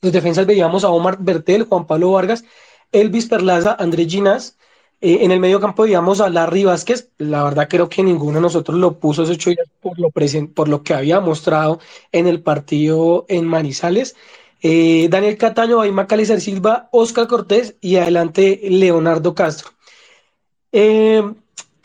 los 0.00 0.12
defensas 0.12 0.46
veíamos 0.46 0.84
a 0.84 0.90
Omar 0.90 1.18
Bertel, 1.20 1.64
Juan 1.64 1.86
Pablo 1.86 2.12
Vargas, 2.12 2.44
Elvis 2.92 3.26
Perlaza, 3.26 3.76
Andrés 3.78 4.08
Ginás. 4.08 4.56
Eh, 5.00 5.18
en 5.22 5.30
el 5.30 5.38
medio 5.38 5.60
campo 5.60 5.84
veíamos 5.84 6.20
a 6.20 6.28
Larry 6.28 6.64
Vázquez. 6.64 7.10
La 7.18 7.44
verdad 7.44 7.68
creo 7.68 7.88
que 7.88 8.02
ninguno 8.02 8.36
de 8.38 8.42
nosotros 8.42 8.78
lo 8.78 8.98
puso 8.98 9.22
ese 9.22 9.32
ocho 9.32 9.50
por 9.80 9.98
lo, 9.98 10.10
por 10.54 10.68
lo 10.68 10.82
que 10.82 10.94
había 10.94 11.20
mostrado 11.20 11.80
en 12.12 12.26
el 12.26 12.42
partido 12.42 13.24
en 13.28 13.46
Manizales. 13.46 14.16
Eh, 14.60 15.08
Daniel 15.10 15.38
Cataño, 15.38 15.80
Aymar 15.80 16.08
Calicer 16.08 16.40
Silva, 16.40 16.88
Oscar 16.90 17.28
Cortés 17.28 17.76
y 17.80 17.96
adelante 17.96 18.60
Leonardo 18.64 19.34
Castro. 19.34 19.70
Eh, 20.72 21.22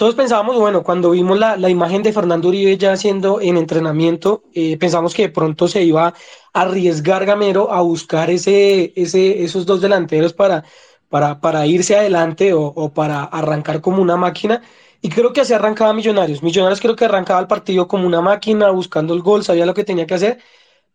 todos 0.04 0.16
pensábamos, 0.16 0.58
bueno, 0.58 0.84
cuando 0.84 1.12
vimos 1.12 1.40
la, 1.40 1.56
la, 1.56 1.70
imagen 1.70 2.04
de 2.04 2.12
Fernando 2.12 2.50
Uribe 2.50 2.78
ya 2.78 2.92
haciendo 2.92 3.40
en 3.40 3.56
entrenamiento, 3.56 4.44
eh, 4.54 4.76
pensamos 4.78 5.14
que 5.14 5.22
de 5.22 5.30
pronto 5.30 5.70
se 5.70 5.82
iba 5.82 6.08
a 6.08 6.14
arriesgar 6.62 7.26
Gamero 7.26 7.72
a 7.72 7.80
buscar 7.80 8.30
ese, 8.30 8.92
ese, 8.98 9.46
esos 9.46 9.66
dos 9.66 9.80
delanteros 9.80 10.34
para, 10.34 10.66
para, 11.08 11.40
para 11.40 11.66
irse 11.68 11.96
adelante 11.96 12.54
o, 12.54 12.64
o, 12.66 12.94
para 12.94 13.24
arrancar 13.24 13.80
como 13.80 14.02
una 14.02 14.18
máquina. 14.18 14.62
Y 15.02 15.08
creo 15.08 15.32
que 15.32 15.40
así 15.40 15.54
arrancaba 15.54 15.94
Millonarios. 15.94 16.44
Millonarios 16.44 16.82
creo 16.82 16.98
que 16.98 17.06
arrancaba 17.06 17.40
el 17.40 17.48
partido 17.48 17.88
como 17.88 18.06
una 18.06 18.20
máquina, 18.20 18.72
buscando 18.72 19.14
el 19.14 19.22
gol, 19.22 19.46
sabía 19.46 19.66
lo 19.66 19.74
que 19.74 19.86
tenía 19.86 20.06
que 20.06 20.16
hacer, 20.16 20.40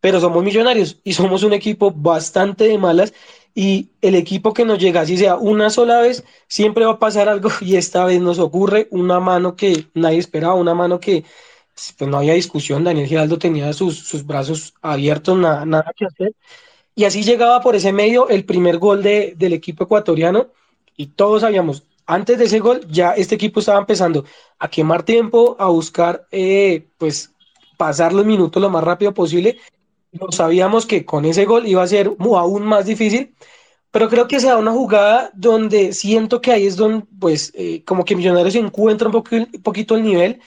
pero 0.01 0.21
somos 0.21 0.45
Millonarios 0.45 1.01
y 1.03 1.15
somos 1.15 1.43
un 1.45 1.55
equipo 1.55 1.93
bastante 1.93 2.65
de 2.65 2.77
malas 2.77 3.15
y 3.55 3.91
el 4.03 4.15
equipo 4.15 4.55
que 4.55 4.65
nos 4.65 4.79
llega, 4.79 5.01
así 5.01 5.17
sea 5.17 5.37
una 5.37 5.71
sola 5.71 6.01
vez, 6.01 6.25
siempre 6.47 6.85
va 6.85 6.93
a 6.93 6.99
pasar 6.99 7.29
algo 7.29 7.51
y 7.61 7.77
esta 7.77 8.05
vez 8.05 8.21
nos 8.21 8.39
ocurre 8.39 8.89
una 8.91 9.21
mano 9.21 9.57
que 9.57 9.87
nadie 9.95 10.19
esperaba, 10.19 10.55
una 10.55 10.75
mano 10.75 11.01
que 11.01 11.25
pues 11.97 12.11
no 12.11 12.19
había 12.19 12.35
discusión, 12.35 12.83
Daniel 12.85 13.07
Giraldo 13.07 13.39
tenía 13.39 13.73
sus, 13.73 13.99
sus 13.99 14.27
brazos 14.27 14.75
abiertos, 14.83 15.39
nada, 15.39 15.65
nada 15.65 15.93
que 15.97 16.07
hacer. 16.07 16.35
Y 16.97 17.05
así 17.05 17.23
llegaba 17.23 17.61
por 17.61 17.77
ese 17.77 17.93
medio 17.93 18.29
el 18.29 18.45
primer 18.45 18.79
gol 18.79 19.03
de, 19.03 19.35
del 19.37 19.53
equipo 19.53 19.85
ecuatoriano 19.85 20.49
y 20.97 21.07
todos 21.07 21.43
sabíamos, 21.43 21.85
antes 22.07 22.39
de 22.39 22.47
ese 22.47 22.59
gol 22.59 22.81
ya 22.89 23.13
este 23.13 23.37
equipo 23.37 23.61
estaba 23.61 23.79
empezando 23.79 24.25
a 24.59 24.69
quemar 24.69 25.05
tiempo, 25.05 25.57
a 25.61 25.67
buscar 25.69 26.27
eh, 26.33 26.89
pues 26.99 27.33
pasar 27.77 28.13
los 28.13 28.27
minutos 28.27 28.61
lo 28.61 28.71
más 28.71 28.83
rápido 28.83 29.15
posible 29.15 29.59
no 30.13 30.33
sabíamos 30.33 30.87
que 30.87 31.05
con 31.05 31.25
ese 31.25 31.45
gol 31.45 31.67
iba 31.67 31.83
a 31.83 31.87
ser 31.87 32.15
aún 32.19 32.65
más 32.65 32.87
difícil, 32.87 33.35
pero 33.91 34.09
creo 34.09 34.29
que 34.29 34.41
se 34.41 34.49
da 34.49 34.59
una 34.59 34.73
jugada 34.73 35.31
donde 35.35 35.93
siento 35.93 36.41
que 36.41 36.53
ahí 36.53 36.67
es 36.67 36.77
donde, 36.77 37.07
pues, 37.19 37.53
eh, 37.55 37.83
como 37.85 38.05
que 38.05 38.17
Millonarios 38.17 38.55
encuentra 38.55 39.09
un, 39.09 39.13
poco, 39.13 39.31
poquito 39.63 39.97
el 39.97 40.03
nivel 40.03 40.41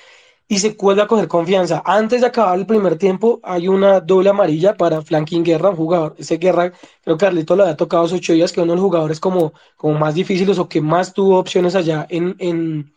y 0.47 0.59
se 0.59 0.71
vuelve 0.71 1.01
a 1.01 1.07
coger 1.07 1.27
confianza. 1.27 1.81
Antes 1.85 2.21
de 2.21 2.27
acabar 2.27 2.59
el 2.59 2.65
primer 2.65 2.97
tiempo, 2.97 3.39
hay 3.43 3.67
una 3.67 4.01
doble 4.01 4.29
amarilla 4.29 4.75
para 4.75 5.01
Flanking 5.01 5.43
Guerra, 5.43 5.69
un 5.69 5.77
jugador. 5.77 6.15
Ese 6.17 6.37
Guerra, 6.37 6.73
creo 7.03 7.17
que 7.17 7.25
Carlito 7.25 7.55
lo 7.55 7.63
había 7.63 7.77
tocado 7.77 8.03
hace 8.03 8.15
ocho 8.15 8.33
días, 8.33 8.51
que 8.51 8.61
uno 8.61 8.73
de 8.73 8.75
los 8.75 8.83
jugadores 8.83 9.19
como, 9.19 9.53
como 9.77 9.97
más 9.97 10.13
difíciles 10.15 10.59
o 10.59 10.67
que 10.69 10.81
más 10.81 11.13
tuvo 11.13 11.39
opciones 11.39 11.73
allá 11.75 12.05
en, 12.09 12.35
en, 12.39 12.93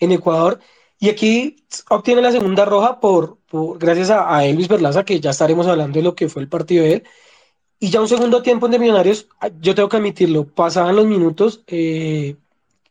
en 0.00 0.12
Ecuador. 0.12 0.60
Y 0.98 1.08
aquí 1.08 1.64
obtiene 1.88 2.22
la 2.22 2.30
segunda 2.32 2.64
roja 2.64 3.00
por, 3.00 3.38
por 3.52 3.78
gracias 3.78 4.10
a, 4.10 4.34
a, 4.34 4.46
Elvis 4.46 4.68
Berlaza, 4.68 5.04
que 5.04 5.20
ya 5.20 5.30
estaremos 5.30 5.66
hablando 5.66 5.98
de 5.98 6.02
lo 6.02 6.14
que 6.14 6.28
fue 6.28 6.42
el 6.42 6.48
partido 6.48 6.84
de 6.84 6.94
él. 6.94 7.04
Y 7.78 7.90
ya 7.90 8.00
un 8.00 8.08
segundo 8.08 8.42
tiempo 8.42 8.68
de 8.68 8.78
Millonarios, 8.78 9.28
yo 9.60 9.74
tengo 9.74 9.88
que 9.88 9.98
admitirlo, 9.98 10.44
pasaban 10.46 10.96
los 10.96 11.06
minutos, 11.06 11.62
eh, 11.66 12.36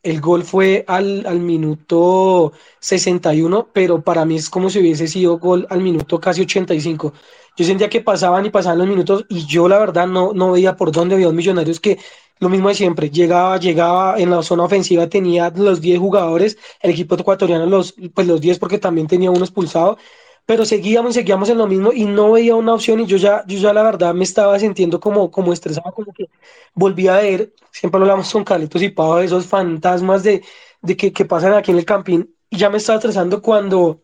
El 0.04 0.21
gol 0.21 0.43
fue 0.43 0.84
al, 0.88 1.26
al 1.28 1.39
minuto 1.39 2.54
61, 2.80 3.69
pero 3.74 4.02
para 4.02 4.26
mí 4.26 4.36
es 4.38 4.50
como 4.50 4.69
si 4.69 4.80
hubiese 4.80 5.08
sido 5.08 5.39
gol 5.39 5.67
al 5.69 5.82
minuto 5.82 6.19
casi 6.19 6.41
85. 6.41 7.13
Yo 7.58 7.65
sentía 7.65 7.89
que 7.89 8.02
pasaban 8.02 8.45
y 8.45 8.50
pasaban 8.50 8.80
los 8.80 8.88
minutos 8.88 9.26
y 9.30 9.45
yo 9.45 9.67
la 9.67 9.80
verdad 9.80 10.08
no, 10.08 10.34
no 10.34 10.52
veía 10.52 10.76
por 10.76 10.91
dónde 10.91 11.15
había 11.15 11.30
un 11.30 11.36
Millonarios 11.36 11.80
que 11.80 12.00
lo 12.41 12.50
mismo 12.50 12.69
de 12.69 12.76
siempre, 12.76 13.12
llegaba, 13.12 13.58
llegaba 13.58 14.19
en 14.19 14.32
la 14.32 14.41
zona 14.41 14.63
ofensiva, 14.63 15.08
tenía 15.08 15.52
los 15.56 15.80
10 15.80 16.00
jugadores, 16.00 16.58
el 16.82 16.91
equipo 16.91 17.15
ecuatoriano 17.15 17.67
los, 17.67 17.93
pues 18.15 18.28
los 18.28 18.41
10 18.41 18.58
porque 18.58 18.80
también 18.80 19.08
tenía 19.08 19.30
uno 19.30 19.45
expulsado, 19.45 20.00
pero 20.45 20.65
seguíamos 20.65 21.12
y 21.12 21.19
seguíamos 21.19 21.49
en 21.49 21.58
lo 21.58 21.67
mismo 21.67 21.91
y 21.93 22.06
no 22.06 22.32
veía 22.32 22.56
una 22.56 22.73
opción 22.73 22.99
y 22.99 23.06
yo 23.06 23.17
ya, 23.17 23.43
yo 23.47 23.58
ya 23.60 23.73
la 23.73 23.84
verdad 23.84 24.13
me 24.13 24.23
estaba 24.23 24.58
sintiendo 24.60 24.99
como, 24.99 25.32
como 25.32 25.54
estresado, 25.54 25.91
como 25.93 26.13
que 26.13 26.30
volvía 26.73 27.17
a 27.17 27.21
ver, 27.21 27.54
siempre 27.71 28.01
hablamos 28.01 28.32
con 28.32 28.43
Carlitos 28.43 28.82
y 28.82 28.89
Pau, 28.89 29.19
esos 29.19 29.45
fantasmas 29.45 30.23
de, 30.23 30.43
de 30.82 30.97
que, 30.97 31.13
que 31.13 31.25
pasan 31.25 31.54
aquí 31.54 31.71
en 31.71 31.77
el 31.77 31.86
campín 31.86 32.36
y 32.49 32.58
ya 32.58 32.69
me 32.69 32.77
estaba 32.77 32.97
estresando 32.97 33.41
cuando 33.41 34.04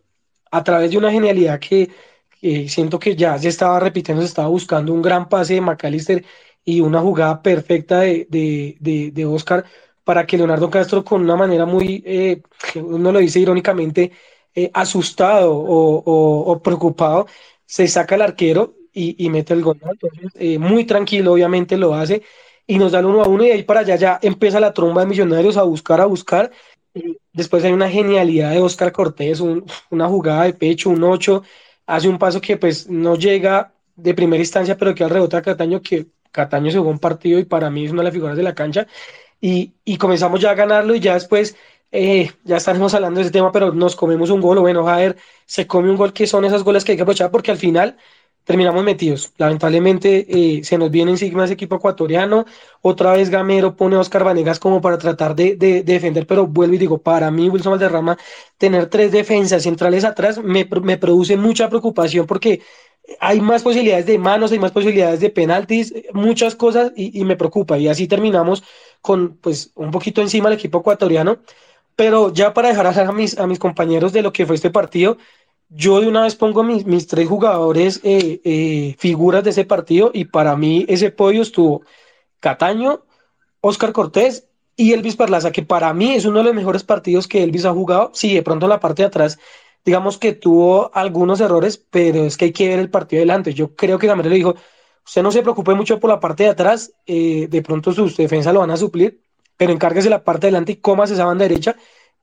a 0.50 0.64
través 0.64 0.90
de 0.90 0.98
una 0.98 1.12
genialidad 1.12 1.60
que, 1.60 1.90
siento 2.68 2.98
que 2.98 3.16
ya 3.16 3.38
se 3.38 3.48
estaba 3.48 3.80
repitiendo, 3.80 4.22
se 4.22 4.28
estaba 4.28 4.48
buscando 4.48 4.92
un 4.92 5.02
gran 5.02 5.28
pase 5.28 5.54
de 5.54 5.60
McAllister 5.60 6.24
y 6.64 6.80
una 6.80 7.00
jugada 7.00 7.42
perfecta 7.42 8.00
de, 8.00 8.26
de, 8.30 9.10
de, 9.12 9.26
Oscar 9.26 9.64
para 10.04 10.26
que 10.26 10.36
Leonardo 10.36 10.70
Castro 10.70 11.04
con 11.04 11.22
una 11.22 11.36
manera 11.36 11.66
muy, 11.66 12.02
eh, 12.06 12.42
uno 12.76 13.12
lo 13.12 13.18
dice 13.18 13.40
irónicamente, 13.40 14.12
eh, 14.64 14.70
asustado 14.74 15.52
o, 15.54 16.60
preocupado, 16.62 17.26
se 17.64 17.86
saca 17.86 18.16
el 18.16 18.22
arquero 18.22 18.74
y, 18.92 19.28
mete 19.30 19.54
el 19.54 19.62
gol. 19.62 19.78
Eh, 20.34 20.58
muy 20.58 20.84
tranquilo, 20.84 21.32
obviamente 21.32 21.76
lo 21.76 21.94
hace 21.94 22.22
y 22.66 22.78
nos 22.78 22.90
da 22.92 22.98
el 22.98 23.06
uno 23.06 23.22
a 23.22 23.28
uno 23.28 23.44
y 23.44 23.50
ahí 23.50 23.62
para 23.62 23.80
allá 23.80 23.94
ya 23.96 24.18
empieza 24.20 24.58
la 24.58 24.72
tromba 24.72 25.02
de 25.02 25.06
millonarios 25.06 25.56
a 25.56 25.62
buscar, 25.62 26.00
a 26.00 26.06
buscar. 26.06 26.50
después 27.32 27.62
hay 27.64 27.72
una 27.72 27.88
genialidad 27.88 28.50
de 28.50 28.60
Oscar 28.60 28.90
Cortés, 28.90 29.40
una 29.40 30.08
jugada 30.08 30.44
de 30.44 30.54
pecho, 30.54 30.90
un 30.90 31.04
8, 31.04 31.42
hace 31.86 32.08
un 32.08 32.18
paso 32.18 32.40
que 32.40 32.56
pues 32.56 32.88
no 32.88 33.14
llega 33.16 33.72
de 33.94 34.14
primera 34.14 34.42
instancia, 34.42 34.76
pero 34.76 34.94
que 34.94 35.04
al 35.04 35.10
rebote 35.10 35.36
a 35.36 35.42
Cataño 35.42 35.80
que 35.80 36.06
Cataño 36.32 36.70
se 36.72 36.78
jugó 36.78 36.90
un 36.90 36.98
partido 36.98 37.38
y 37.38 37.44
para 37.44 37.70
mí 37.70 37.84
es 37.84 37.92
una 37.92 38.00
de 38.00 38.06
las 38.06 38.14
figuras 38.14 38.36
de 38.36 38.42
la 38.42 38.54
cancha. 38.54 38.86
Y 39.40 39.96
comenzamos 39.98 40.40
ya 40.40 40.50
a 40.50 40.54
ganarlo 40.54 40.96
y 40.96 41.00
ya 41.00 41.14
después, 41.14 41.56
eh, 41.90 42.30
ya 42.44 42.56
estaremos 42.56 42.94
hablando 42.94 43.18
de 43.18 43.22
ese 43.22 43.32
tema, 43.32 43.52
pero 43.52 43.72
nos 43.72 43.96
comemos 43.96 44.30
un 44.30 44.40
gol, 44.40 44.58
o 44.58 44.60
bueno, 44.62 44.84
Javier 44.84 45.16
se 45.46 45.66
come 45.66 45.90
un 45.90 45.96
gol 45.96 46.12
que 46.12 46.26
son 46.26 46.44
esas 46.44 46.62
goles 46.62 46.84
que 46.84 46.92
hay 46.92 46.96
que 46.96 47.02
aprovechar 47.02 47.30
porque 47.30 47.50
al 47.50 47.58
final 47.58 47.96
terminamos 48.48 48.82
metidos. 48.82 49.34
Lamentablemente 49.36 50.26
eh, 50.26 50.64
se 50.64 50.78
nos 50.78 50.90
viene 50.90 51.10
encima 51.10 51.44
ese 51.44 51.52
equipo 51.52 51.76
ecuatoriano. 51.76 52.46
Otra 52.80 53.12
vez 53.12 53.28
Gamero 53.28 53.76
pone 53.76 53.96
a 53.96 54.00
Oscar 54.00 54.24
Vanegas 54.24 54.58
como 54.58 54.80
para 54.80 54.96
tratar 54.96 55.34
de, 55.36 55.54
de, 55.54 55.82
defender, 55.82 56.26
pero 56.26 56.46
vuelvo 56.46 56.74
y 56.74 56.78
digo, 56.78 56.96
para 56.96 57.30
mí 57.30 57.50
Wilson 57.50 57.72
Valderrama, 57.72 58.16
tener 58.56 58.86
tres 58.86 59.12
defensas 59.12 59.64
centrales 59.64 60.02
atrás 60.04 60.42
me, 60.42 60.64
produce 60.64 61.36
mucha 61.36 61.68
preocupación 61.68 62.26
porque 62.26 62.62
hay 63.20 63.38
más 63.42 63.62
posibilidades 63.62 64.06
de 64.06 64.18
manos, 64.18 64.50
hay 64.50 64.58
más 64.58 64.72
posibilidades 64.72 65.20
de 65.20 65.28
penaltis, 65.28 65.92
muchas 66.14 66.54
cosas 66.54 66.92
y, 66.96 67.22
me 67.24 67.36
preocupa. 67.36 67.76
Y 67.76 67.88
así 67.88 68.08
terminamos 68.08 68.62
con 69.02 69.36
pues 69.36 69.72
un 69.74 69.90
poquito 69.90 70.22
encima 70.22 70.48
el 70.48 70.54
equipo 70.54 70.78
ecuatoriano. 70.78 71.40
Pero 71.98 72.32
ya 72.32 72.54
para 72.54 72.68
dejar 72.68 72.86
a 72.86 73.12
mis, 73.12 73.36
a 73.40 73.48
mis 73.48 73.58
compañeros 73.58 74.12
de 74.12 74.22
lo 74.22 74.32
que 74.32 74.46
fue 74.46 74.54
este 74.54 74.70
partido, 74.70 75.18
yo 75.68 76.00
de 76.00 76.06
una 76.06 76.22
vez 76.22 76.36
pongo 76.36 76.62
mis, 76.62 76.86
mis 76.86 77.08
tres 77.08 77.28
jugadores 77.28 78.00
eh, 78.04 78.40
eh, 78.44 78.94
figuras 79.00 79.42
de 79.42 79.50
ese 79.50 79.64
partido 79.64 80.12
y 80.14 80.26
para 80.26 80.54
mí 80.54 80.86
ese 80.88 81.10
podio 81.10 81.42
estuvo 81.42 81.82
Cataño, 82.38 83.04
Oscar 83.60 83.92
Cortés 83.92 84.46
y 84.76 84.92
Elvis 84.92 85.16
Parlaza, 85.16 85.50
que 85.50 85.64
para 85.64 85.92
mí 85.92 86.14
es 86.14 86.24
uno 86.24 86.38
de 86.38 86.44
los 86.44 86.54
mejores 86.54 86.84
partidos 86.84 87.26
que 87.26 87.42
Elvis 87.42 87.64
ha 87.64 87.72
jugado. 87.72 88.12
Sí, 88.14 88.32
de 88.32 88.44
pronto 88.44 88.66
en 88.66 88.70
la 88.70 88.80
parte 88.80 89.02
de 89.02 89.08
atrás 89.08 89.36
digamos 89.84 90.18
que 90.18 90.34
tuvo 90.34 90.92
algunos 90.94 91.40
errores, 91.40 91.84
pero 91.90 92.26
es 92.26 92.36
que 92.36 92.44
hay 92.44 92.52
que 92.52 92.68
ver 92.68 92.78
el 92.78 92.90
partido 92.90 93.22
adelante. 93.22 93.54
Yo 93.54 93.74
creo 93.74 93.98
que 93.98 94.06
Gamero 94.06 94.28
le 94.28 94.36
dijo, 94.36 94.54
usted 95.04 95.22
no 95.24 95.32
se 95.32 95.42
preocupe 95.42 95.74
mucho 95.74 95.98
por 95.98 96.10
la 96.10 96.20
parte 96.20 96.44
de 96.44 96.50
atrás, 96.50 96.92
eh, 97.06 97.48
de 97.48 97.62
pronto 97.62 97.90
sus 97.92 98.16
defensas 98.16 98.54
lo 98.54 98.60
van 98.60 98.70
a 98.70 98.76
suplir, 98.76 99.20
pero 99.58 99.72
encárguese 99.72 100.08
la 100.08 100.24
parte 100.24 100.46
de 100.46 100.48
adelante 100.48 100.72
y 100.72 100.76
comas 100.76 101.10
esa 101.10 101.26
banda 101.26 101.46
derecha, 101.46 101.76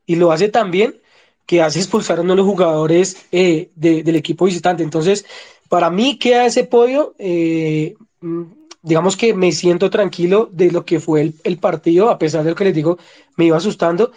y 0.07 0.15
lo 0.15 0.31
hace 0.31 0.49
tan 0.49 0.71
bien 0.71 0.99
que 1.45 1.61
hace 1.61 1.77
expulsar 1.79 2.17
a 2.17 2.21
uno 2.21 2.33
de 2.33 2.37
los 2.37 2.47
jugadores 2.47 3.27
eh, 3.31 3.69
del 3.75 4.15
equipo 4.15 4.45
visitante. 4.45 4.81
Entonces, 4.81 5.25
para 5.69 5.91
mí 5.91 6.17
queda 6.17 6.45
ese 6.47 6.63
podio, 6.63 7.13
eh, 7.19 7.95
mm, 8.21 8.43
digamos 8.81 9.15
que 9.15 9.35
me 9.35 9.51
siento 9.51 9.91
tranquilo 9.91 10.49
de 10.51 10.71
lo 10.71 10.85
que 10.85 10.99
fue 10.99 11.21
el, 11.21 11.35
el 11.43 11.59
partido, 11.59 12.09
a 12.09 12.17
pesar 12.17 12.43
de 12.43 12.51
lo 12.51 12.55
que 12.55 12.63
les 12.65 12.73
digo, 12.73 12.97
me 13.35 13.45
iba 13.45 13.57
asustando, 13.57 14.11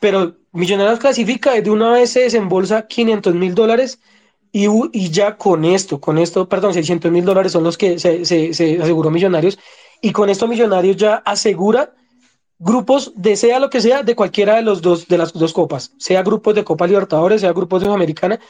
pero 0.00 0.36
Millonarios 0.52 1.00
clasifica, 1.00 1.60
de 1.60 1.70
una 1.70 1.90
vez 1.92 2.10
se 2.10 2.20
desembolsa 2.20 2.86
500 2.86 3.34
mil 3.34 3.54
dólares 3.54 3.98
y, 4.52 4.68
y, 4.92 5.10
ya 5.10 5.36
con 5.36 5.64
esto, 5.64 6.00
con 6.00 6.16
esto, 6.16 6.48
perdón, 6.48 6.74
600 6.74 7.10
mil 7.10 7.24
dólares 7.24 7.50
son 7.50 7.64
los 7.64 7.76
que 7.76 7.98
se, 7.98 8.24
se, 8.24 8.80
aseguró 8.80 9.10
Millonarios. 9.10 9.58
Y 10.00 10.12
con 10.12 10.30
esto 10.30 10.46
Millonarios 10.46 10.96
ya 10.96 11.16
asegura 11.16 11.94
grupos 12.58 13.12
de 13.16 13.36
sea 13.36 13.58
lo 13.58 13.70
que 13.70 13.80
sea 13.80 14.02
de 14.02 14.14
cualquiera 14.14 14.56
de 14.56 14.62
los 14.62 14.80
dos 14.82 15.08
de 15.08 15.18
las 15.18 15.32
dos 15.32 15.52
copas, 15.52 15.92
sea 15.98 16.22
grupos 16.22 16.54
de 16.54 16.64
Copa 16.64 16.86
Libertadores, 16.86 17.40
sea 17.40 17.52
grupos 17.52 17.80
de 17.80 17.86
Sudamericana. 17.86 18.40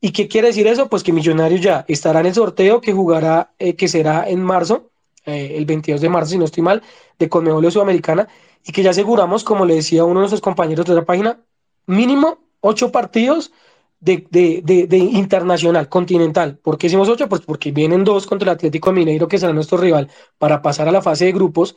¿Y 0.00 0.10
qué 0.10 0.26
quiere 0.26 0.48
decir 0.48 0.66
eso? 0.66 0.88
Pues 0.88 1.02
que 1.02 1.12
Millonarios 1.12 1.60
ya 1.60 1.84
estará 1.86 2.20
en 2.20 2.26
el 2.26 2.34
sorteo 2.34 2.80
que 2.80 2.92
jugará, 2.92 3.52
eh, 3.58 3.76
que 3.76 3.86
será 3.86 4.28
en 4.28 4.42
marzo, 4.42 4.90
eh, 5.24 5.54
el 5.56 5.64
22 5.64 6.00
de 6.00 6.08
marzo, 6.08 6.32
si 6.32 6.38
no 6.38 6.44
estoy 6.44 6.62
mal, 6.62 6.82
de 7.18 7.28
Conmebol 7.28 7.70
Sudamericana, 7.70 8.26
y 8.66 8.72
que 8.72 8.82
ya 8.82 8.90
aseguramos, 8.90 9.44
como 9.44 9.64
le 9.64 9.76
decía 9.76 10.04
uno 10.04 10.14
de 10.14 10.22
nuestros 10.22 10.40
compañeros 10.40 10.86
de 10.86 10.94
la 10.94 11.04
página, 11.04 11.40
mínimo 11.86 12.38
ocho 12.60 12.90
partidos 12.90 13.52
de, 14.00 14.26
de, 14.30 14.86
de, 14.88 14.98
internacional, 14.98 15.88
continental. 15.88 16.58
¿Por 16.58 16.76
qué 16.76 16.88
hicimos 16.88 17.08
ocho? 17.08 17.28
Pues 17.28 17.42
porque 17.42 17.70
vienen 17.70 18.02
dos 18.02 18.26
contra 18.26 18.50
el 18.50 18.56
Atlético 18.56 18.90
Mineiro, 18.92 19.28
que 19.28 19.38
será 19.38 19.52
nuestro 19.52 19.78
rival, 19.78 20.10
para 20.38 20.60
pasar 20.60 20.88
a 20.88 20.92
la 20.92 21.02
fase 21.02 21.26
de 21.26 21.32
grupos, 21.32 21.76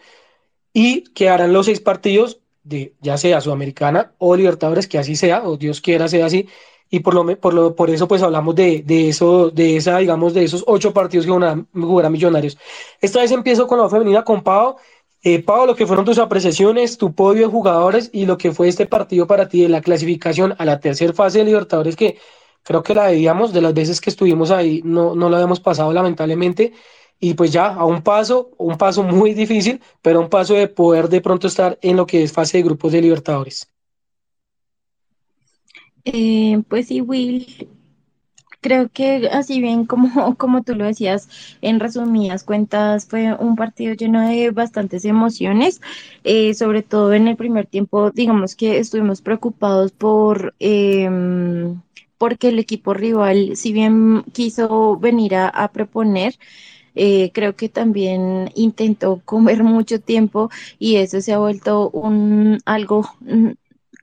y 0.76 1.06
quedarán 1.14 1.54
los 1.54 1.68
seis 1.68 1.80
partidos 1.80 2.42
de 2.64 2.94
ya 3.00 3.18
sea 3.18 3.40
Sudamericana 3.40 4.12
o 4.18 4.36
Libertadores, 4.36 4.88
que 4.88 4.98
así 4.98 5.16
sea, 5.16 5.48
o 5.48 5.56
Dios 5.56 5.80
quiera 5.80 6.10
sea 6.10 6.26
así, 6.26 6.50
y 6.90 7.00
por 7.00 7.14
lo 7.14 7.40
por 7.40 7.54
lo 7.54 7.76
por 7.76 7.90
eso 7.90 8.10
pues 8.10 8.22
hablamos 8.22 8.56
de, 8.56 8.84
de 8.86 9.08
eso 9.08 9.52
de 9.52 9.78
esa 9.78 9.98
digamos 10.00 10.34
de 10.34 10.44
esos 10.44 10.66
ocho 10.68 10.94
partidos 10.94 11.26
que 11.26 11.32
jugarán 11.32 12.12
Millonarios. 12.12 12.58
Esta 13.00 13.22
vez 13.22 13.32
empiezo 13.32 13.68
con 13.68 13.80
la 13.80 13.90
femenina 13.90 14.24
con 14.24 14.44
Pau. 14.44 14.76
Eh, 15.24 15.42
Pablo, 15.42 15.68
lo 15.68 15.76
que 15.76 15.88
fueron 15.88 16.06
tus 16.06 16.20
apreciaciones, 16.20 16.98
tu 16.98 17.16
podio 17.16 17.44
de 17.48 17.52
jugadores 17.52 18.10
y 18.14 18.26
lo 18.26 18.38
que 18.38 18.52
fue 18.52 18.68
este 18.68 18.86
partido 18.86 19.26
para 19.26 19.48
ti 19.48 19.62
de 19.62 19.70
la 19.70 19.82
clasificación 19.82 20.56
a 20.60 20.66
la 20.66 20.80
tercera 20.80 21.14
fase 21.14 21.40
de 21.40 21.46
Libertadores, 21.46 21.96
que 21.96 22.20
creo 22.64 22.84
que 22.84 22.94
la 22.94 23.08
debíamos, 23.08 23.54
de 23.54 23.62
las 23.62 23.74
veces 23.74 24.02
que 24.02 24.12
estuvimos 24.12 24.52
ahí, 24.52 24.82
no, 24.84 25.16
no 25.16 25.30
la 25.30 25.38
habíamos 25.38 25.60
pasado 25.62 25.92
lamentablemente. 25.94 26.74
Y 27.20 27.34
pues 27.34 27.52
ya 27.52 27.68
a 27.68 27.86
un 27.86 28.02
paso, 28.02 28.52
un 28.58 28.78
paso 28.78 29.04
muy 29.04 29.34
difícil, 29.34 29.82
pero 30.02 30.20
un 30.20 30.30
paso 30.30 30.54
de 30.54 30.68
poder 30.68 31.10
de 31.10 31.22
pronto 31.22 31.48
estar 31.48 31.78
en 31.82 31.98
lo 31.98 32.06
que 32.06 32.24
es 32.24 32.32
fase 32.32 32.58
de 32.58 32.64
grupos 32.64 32.92
de 32.92 33.02
Libertadores. 33.02 33.72
Eh, 36.04 36.62
pues 36.68 36.88
sí, 36.88 37.02
Will, 37.02 37.48
Creo 38.66 38.90
que 38.90 39.30
así 39.32 39.62
bien 39.62 39.86
como, 39.86 40.36
como 40.38 40.64
tú 40.64 40.74
lo 40.74 40.86
decías, 40.86 41.30
en 41.62 41.80
resumidas 41.80 42.44
cuentas, 42.44 43.06
fue 43.06 43.32
un 43.36 43.56
partido 43.56 43.94
lleno 43.94 44.28
de 44.28 44.50
bastantes 44.50 45.06
emociones, 45.06 45.82
eh, 46.24 46.56
sobre 46.56 46.82
todo 46.82 47.14
en 47.14 47.28
el 47.28 47.36
primer 47.36 47.68
tiempo, 47.68 48.10
digamos 48.10 48.56
que 48.56 48.80
estuvimos 48.80 49.22
preocupados 49.22 49.92
por... 49.92 50.56
Eh, 50.60 51.08
porque 52.18 52.48
el 52.48 52.58
equipo 52.58 52.96
rival, 52.96 53.56
si 53.56 53.72
bien 53.72 54.24
quiso 54.34 54.98
venir 54.98 55.36
a 55.36 55.70
proponer, 55.72 56.34
eh, 56.96 57.32
creo 57.34 57.56
que 57.56 57.70
también 57.70 58.52
intentó 58.56 59.22
comer 59.26 59.64
mucho 59.64 60.00
tiempo 60.00 60.50
y 60.80 60.98
eso 60.98 61.22
se 61.22 61.34
ha 61.34 61.40
vuelto 61.40 61.90
un 61.92 62.60
algo 62.66 63.10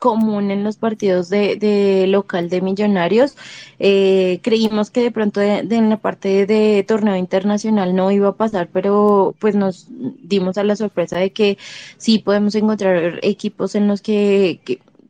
común 0.02 0.50
en 0.50 0.64
los 0.64 0.78
partidos 0.78 1.28
de, 1.28 2.06
local 2.08 2.48
de 2.50 2.60
millonarios. 2.60 3.36
Eh, 3.78 4.40
creímos 4.42 4.90
que 4.90 5.00
de 5.00 5.12
pronto 5.12 5.38
de, 5.38 5.60
en 5.60 5.90
la 5.90 5.98
parte 5.98 6.44
de, 6.44 6.84
torneo 6.88 7.14
internacional 7.14 7.94
no 7.94 8.10
iba 8.10 8.30
a 8.30 8.36
pasar, 8.36 8.68
pero 8.72 9.36
pues 9.38 9.54
nos 9.54 9.86
dimos 9.88 10.58
a 10.58 10.64
la 10.64 10.74
sorpresa 10.74 11.18
de 11.18 11.32
que 11.32 11.56
sí 11.98 12.18
podemos 12.18 12.56
encontrar 12.56 13.20
equipos 13.22 13.76
en 13.76 13.86
los 13.86 14.02
que, 14.02 14.60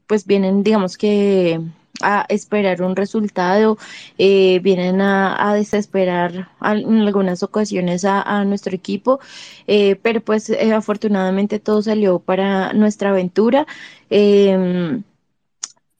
pues 0.06 0.26
vienen, 0.26 0.62
digamos 0.62 0.98
que 0.98 1.58
a 2.00 2.24
esperar 2.28 2.82
un 2.82 2.96
resultado, 2.96 3.78
eh, 4.18 4.60
vienen 4.62 5.00
a, 5.00 5.54
desesperar 5.54 6.50
en 6.62 7.00
algunas 7.00 7.42
ocasiones 7.42 8.04
a, 8.04 8.44
nuestro 8.44 8.74
equipo, 8.74 9.20
eh, 9.66 9.96
pero 10.02 10.20
pues 10.20 10.50
afortunadamente 10.50 11.58
todo 11.60 11.82
salió 11.82 12.18
para 12.18 12.72
nuestra 12.72 13.10
aventura. 13.10 13.66
Em, 14.10 15.02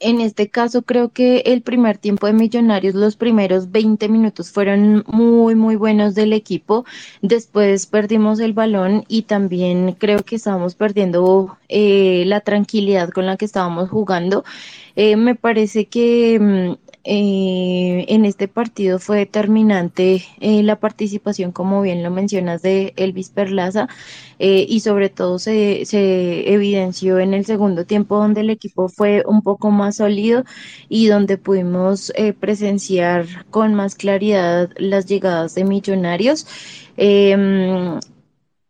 en 0.03 0.21
este 0.21 0.49
caso 0.49 0.83
creo 0.83 1.11
que 1.11 1.39
el 1.47 1.63
primer 1.63 1.99
tiempo 1.99 2.27
de 2.27 2.33
Millonarios, 2.33 2.95
los 2.95 3.17
primeros 3.17 3.71
20 3.71 4.09
minutos 4.09 4.51
fueron 4.51 5.05
muy, 5.07 5.55
muy 5.55 5.77
buenos 5.77 6.15
del 6.15 6.33
equipo. 6.33 6.85
Después 7.23 7.87
perdimos 7.87 8.41
el 8.41 8.53
balón 8.53 9.05
y 9.09 9.23
también 9.23 9.93
creo 9.99 10.23
que 10.25 10.37
estábamos 10.37 10.75
perdiendo 10.75 11.57
eh, 11.69 12.25
la 12.27 12.41
tranquilidad 12.41 13.11
con 13.11 13.27
la 13.27 13.37
que 13.37 13.45
estábamos 13.45 13.89
jugando. 13.91 14.45
Eh, 14.97 15.17
me 15.17 15.35
parece 15.35 15.87
que 15.87 16.39
mm, 16.39 16.92
eh, 17.05 18.05
en 18.09 18.25
este 18.25 18.47
partido 18.49 18.99
fue 18.99 19.19
determinante 19.19 20.25
eh, 20.41 20.63
la 20.63 20.77
participación, 20.77 21.53
como 21.53 21.83
bien 21.83 22.03
lo 22.03 22.11
mencionas, 22.11 22.63
de 22.63 22.93
Elvis 22.97 23.31
Perlaza 23.31 23.89
eh, 24.39 24.67
y 24.69 24.81
sobre 24.81 25.09
todo 25.09 25.39
se, 25.39 25.83
evidenció 26.53 27.19
en 27.19 27.35
el 27.35 27.45
segundo 27.45 27.87
tiempo 27.87 28.17
donde 28.17 28.43
el 28.43 28.51
equipo 28.51 28.89
fue 28.89 29.25
un 29.27 29.43
poco 29.43 29.71
más 29.71 29.97
sólido 29.97 30.45
y 30.89 31.07
donde 31.07 31.39
pudimos 31.39 32.13
eh, 32.17 32.33
presenciar 32.33 33.27
con 33.51 33.75
más 33.75 33.95
claridad 33.95 34.71
las 34.77 35.07
llegadas 35.07 35.55
de 35.55 35.65
millonarios. 35.65 36.47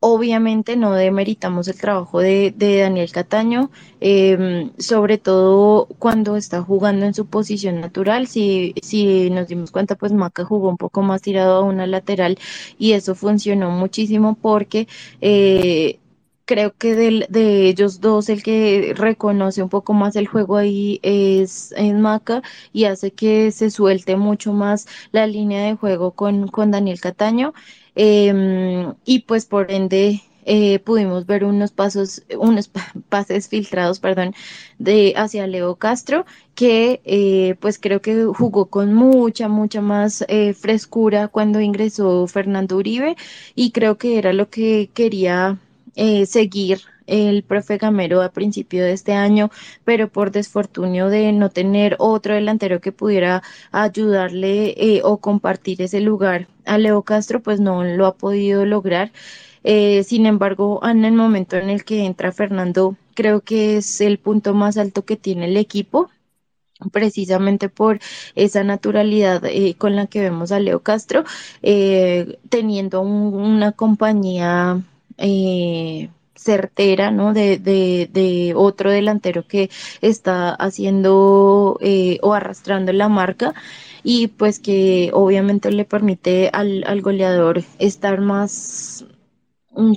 Em, 0.03 0.23
Obviamente 0.23 0.77
no 0.77 0.93
demeritamos 0.95 1.69
el 1.69 1.79
trabajo 1.79 2.21
de, 2.21 2.53
Daniel 2.57 3.11
Cataño, 3.13 3.71
eh, 4.01 4.71
sobre 4.79 5.19
todo 5.19 5.87
cuando 5.99 6.37
está 6.37 6.63
jugando 6.63 7.07
en 7.07 7.15
su 7.15 7.27
posición 7.27 7.81
natural. 7.81 8.27
Si, 8.29 8.75
si 8.83 9.31
nos 9.31 9.49
dimos 9.49 9.71
cuenta, 9.71 9.97
pues 9.97 10.13
Maca 10.13 10.45
jugó 10.45 10.69
un 10.69 10.77
poco 10.77 11.03
más 11.03 11.23
tirado 11.23 11.57
a 11.57 11.63
una 11.63 11.87
lateral 11.87 12.39
y 12.79 12.93
eso 12.93 13.15
funcionó 13.15 13.71
muchísimo 13.71 14.37
porque 14.41 14.89
eh, 15.21 15.99
creo 16.45 16.75
que 16.77 16.95
de, 16.95 17.27
de, 17.29 17.69
ellos 17.69 18.01
dos 18.01 18.29
el 18.29 18.43
que 18.43 18.95
reconoce 18.97 19.63
un 19.63 19.69
poco 19.69 19.93
más 19.95 20.17
el 20.17 20.27
juego 20.27 20.57
ahí 20.57 21.01
es, 21.03 21.73
es 21.77 21.95
Maca 21.95 22.43
y 22.73 22.85
hace 22.85 23.13
que 23.13 23.51
se 23.53 23.71
suelte 23.71 24.17
mucho 24.17 24.53
más 24.53 24.87
la 25.13 25.27
línea 25.27 25.65
de 25.65 25.77
juego 25.77 26.13
con, 26.13 26.49
con 26.49 26.71
Daniel 26.71 27.01
Cataño. 27.01 27.55
Eh, 27.95 28.93
y 29.05 29.21
pues 29.21 29.47
por 29.47 29.71
ende 29.71 30.23
eh, 30.45 30.79
pudimos 30.81 31.27
ver 31.27 31.45
unos 31.45 31.73
pasos, 31.73 32.23
unos 32.39 32.69
pases 33.09 33.49
filtrados, 33.49 34.01
perdón, 34.01 34.35
de 34.79 35.15
hacia 35.17 35.47
Leo 35.47 35.77
Castro, 35.77 36.25
que 36.55 37.01
eh, 37.05 37.57
pues 37.61 37.79
creo 37.79 38.01
que 38.03 38.25
jugó 38.25 38.67
con 38.67 38.95
mucha, 38.95 39.49
mucha 39.49 39.81
más 39.81 40.25
eh, 40.29 40.55
frescura 40.55 41.29
cuando 41.29 41.61
ingresó 41.61 42.27
Fernando 42.27 42.77
Uribe 42.77 43.17
y 43.55 43.71
creo 43.73 43.99
que 43.99 44.19
era 44.19 44.33
lo 44.33 44.51
que 44.51 44.91
quería 44.95 45.59
eh, 45.95 46.27
seguir 46.27 46.81
el 47.07 47.43
profe 47.43 47.79
Gamero 47.79 48.23
a 48.23 48.31
principio 48.31 48.85
de 48.85 48.93
este 48.93 49.13
año, 49.13 49.51
pero 49.85 50.09
por 50.09 50.31
desfortunio 50.31 51.09
de 51.09 51.33
no 51.33 51.51
tener 51.51 51.97
otro 51.99 52.35
delantero 52.35 52.81
que 52.81 52.93
pudiera 52.93 53.43
ayudarle 53.73 54.75
eh, 54.77 55.01
o 55.05 55.19
compartir 55.19 55.83
ese 55.83 56.01
lugar 56.01 56.49
a 56.65 56.79
Leo 56.79 57.03
Castro, 57.03 57.41
pues 57.43 57.61
no 57.61 57.85
lo 57.85 58.07
ha 58.07 58.15
podido 58.17 58.65
lograr. 58.67 59.13
Eh, 59.65 60.03
sin 60.05 60.27
embargo, 60.27 60.81
en 60.85 61.05
el 61.05 61.13
momento 61.13 61.57
en 61.57 61.71
el 61.71 61.85
que 61.85 62.05
entra 62.05 62.33
Fernando, 62.33 62.97
creo 63.15 63.41
que 63.43 63.77
es 63.79 64.01
el 64.01 64.19
punto 64.19 64.55
más 64.55 64.77
alto 64.77 65.05
que 65.05 65.17
tiene 65.17 65.47
el 65.47 65.57
equipo 65.57 66.11
precisamente 66.93 67.69
por 67.69 68.01
esa 68.35 68.65
naturalidad 68.65 69.45
eh, 69.45 69.77
con 69.79 69.95
la 69.95 70.07
que 70.09 70.21
vemos 70.21 70.51
a 70.51 70.59
Leo 70.59 70.81
Castro, 70.83 71.25
teniendo 72.49 73.01
un, 73.03 73.35
una 73.35 73.71
compañía 73.73 74.83
certera, 76.43 77.11
¿no? 77.11 77.33
De, 77.33 77.59
de, 77.59 78.09
de, 78.13 78.55
otro 78.57 78.91
delantero 78.91 79.47
que 79.47 79.71
está 80.01 80.51
haciendo 80.55 81.79
eh, 81.81 82.19
o 82.23 82.35
arrastrando 82.35 82.93
la 82.93 83.09
marca 83.09 83.55
y 84.03 84.29
pues 84.29 84.59
que 84.59 85.11
obviamente 85.13 85.71
le 85.71 85.85
permite 85.85 86.51
al, 86.53 86.85
al 86.87 87.03
goleador 87.03 87.63
estar 87.79 88.21
más 88.21 89.05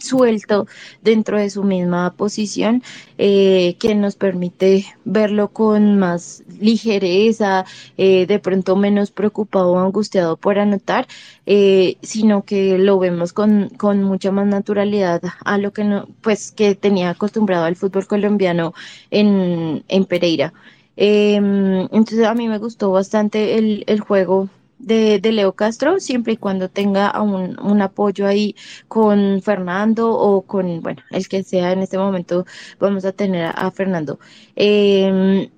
suelto 0.02 0.68
dentro 1.02 1.38
de 1.38 1.50
su 1.50 1.64
misma 1.64 2.14
posición 2.16 2.84
eh, 3.18 3.76
que 3.80 3.96
nos 3.96 4.16
permite 4.16 4.86
verlo 5.04 5.50
con 5.50 5.98
más 5.98 6.44
ligereza, 6.60 7.66
eh, 7.98 8.26
de 8.26 8.40
pronto 8.40 8.76
menos 8.76 9.12
preocupado 9.12 9.74
o 9.74 9.80
angustiado 9.80 10.38
por 10.38 10.60
anotar, 10.60 11.08
eh, 11.46 11.98
sino 12.02 12.44
que 12.46 12.78
lo 12.78 13.00
vemos 13.00 13.34
con, 13.34 13.70
con, 13.78 14.04
mucha 14.04 14.32
más 14.32 14.48
naturalidad 14.48 15.22
a 15.44 15.58
lo 15.58 15.72
que 15.74 15.84
no, 15.84 16.08
pues 16.22 16.52
que 16.52 16.76
tenía 16.76 17.12
acostumbrado 17.12 17.66
al 17.66 17.76
fútbol 17.76 18.08
colombiano 18.08 18.74
en, 19.12 19.84
en 19.88 20.06
Pereira. 20.06 20.54
Em, 20.98 21.82
entonces 21.92 22.26
a 22.26 22.34
mí 22.34 22.48
me 22.48 22.58
gustó 22.58 22.92
bastante 22.92 23.58
el, 23.58 23.84
el 23.88 24.00
juego 24.00 24.50
de, 24.86 25.20
de, 25.20 25.32
Leo 25.32 25.54
Castro, 25.54 26.00
siempre 26.00 26.34
y 26.34 26.38
cuando 26.38 26.70
tenga 26.70 27.22
un, 27.22 27.60
un, 27.60 27.82
apoyo 27.82 28.28
ahí 28.28 28.56
con 28.88 29.42
Fernando 29.42 30.12
o 30.12 30.44
con, 30.44 30.82
bueno, 30.82 31.02
el 31.12 31.28
que 31.28 31.44
sea 31.44 31.72
en 31.72 31.80
este 31.80 31.98
momento, 31.98 32.46
vamos 32.80 33.06
a 33.06 33.12
tener 33.12 33.52
a, 33.56 33.72
Fernando. 33.72 34.20
Eh, 34.56 35.50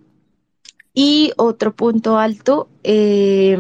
y 0.93 1.31
otro 1.37 1.75
punto 1.75 2.17
alto, 2.17 2.69
eh, 2.83 3.57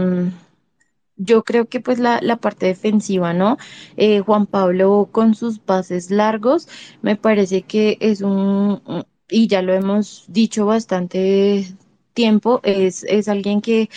yo 1.17 1.43
creo 1.43 1.67
que 1.67 1.79
pues 1.81 1.99
la, 1.99 2.19
la 2.21 2.37
parte 2.37 2.67
defensiva, 2.67 3.33
¿no? 3.33 3.57
Eh, 3.97 4.21
Juan 4.21 4.45
Pablo 4.45 5.09
con 5.11 5.35
sus 5.35 5.59
pases 5.59 6.11
largos, 6.11 6.67
me 7.01 7.15
parece 7.15 7.63
que 7.63 7.97
es 7.99 8.21
un, 8.21 8.81
y 9.29 9.47
ya 9.47 9.61
lo 9.61 9.73
hemos 9.73 10.25
dicho 10.27 10.65
bastante 10.65 11.65
tiempo, 12.13 12.61
es, 12.63 13.03
es 13.03 13.27
alguien 13.27 13.61
que 13.61 13.89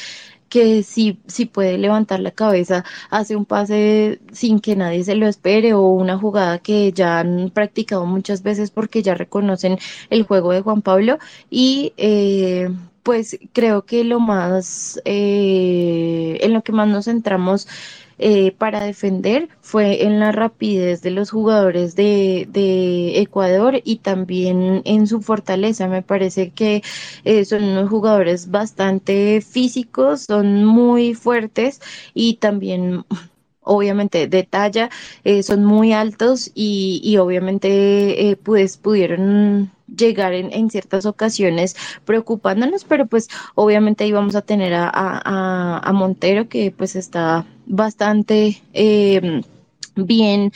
que 0.51 0.83
si, 0.83 1.19
si 1.27 1.47
puede 1.47 1.79
levantar 1.79 2.21
la 2.21 2.33
cabeza, 2.33 2.85
hace 3.11 3.37
un 3.37 3.47
pase 3.47 4.21
sin 4.33 4.61
que 4.61 4.77
nadie 4.77 5.05
se 5.05 5.15
lo 5.15 5.27
espere 5.27 5.73
o 5.75 5.83
una 5.89 6.19
jugada 6.19 6.59
que 6.59 6.93
ya 6.93 7.21
han 7.21 7.51
practicado 7.55 8.05
muchas 8.07 8.43
veces 8.43 8.71
porque 8.71 9.03
ya 9.03 9.15
reconocen 9.15 9.79
el 10.11 10.25
juego 10.25 10.53
de 10.53 10.61
Juan 10.63 10.83
Pablo. 10.83 11.19
Y 11.51 11.95
eh, 11.97 12.69
pues 13.03 13.39
creo 13.53 13.87
que 13.87 14.05
lo 14.05 14.21
más, 14.21 15.01
eh, 15.05 16.39
en 16.43 16.53
lo 16.53 16.63
que 16.63 16.73
más 16.73 16.89
nos 16.89 17.07
centramos 17.07 17.67
eh, 18.23 18.53
para 18.53 18.85
defender 18.85 19.49
fue 19.63 20.05
en 20.05 20.21
la 20.21 20.31
rapidez 20.31 21.03
de 21.03 21.11
los 21.11 21.31
jugadores 21.31 21.97
de, 21.97 22.47
de, 22.51 23.21
Ecuador 23.21 23.81
y 23.85 23.97
también 23.97 24.83
en 24.85 25.07
su 25.07 25.23
fortaleza. 25.23 25.89
Me 25.89 26.03
parece 26.03 26.51
que 26.51 26.83
eh, 27.25 27.45
son 27.45 27.65
unos 27.65 27.89
jugadores 27.89 28.51
bastante 28.51 29.41
físicos, 29.41 30.23
son 30.23 30.65
muy 30.65 31.15
fuertes 31.15 31.81
y 32.15 32.35
también 32.35 33.05
obviamente 33.63 34.27
de 34.27 34.43
talla, 34.45 34.91
eh, 35.25 35.43
son 35.43 35.65
muy 35.65 35.93
altos 35.93 36.51
y, 36.55 37.01
y 37.05 37.19
obviamente 37.19 38.31
eh, 38.31 38.37
pues 38.37 38.77
pudieron 38.77 39.71
llegar 39.95 40.33
en, 40.35 40.53
en, 40.53 40.71
ciertas 40.71 41.05
ocasiones 41.07 41.77
preocupándonos, 42.05 42.85
pero 42.85 43.07
pues 43.07 43.29
obviamente 43.55 44.05
ahí 44.05 44.13
vamos 44.13 44.37
a 44.37 44.43
tener 44.43 44.73
a, 44.75 44.89
a, 44.93 45.79
a 45.79 45.93
Montero 45.93 46.49
que 46.49 46.71
pues 46.71 46.97
está 46.97 47.47
bastante 47.67 48.63
eh, 48.73 49.43
bien 49.97 50.53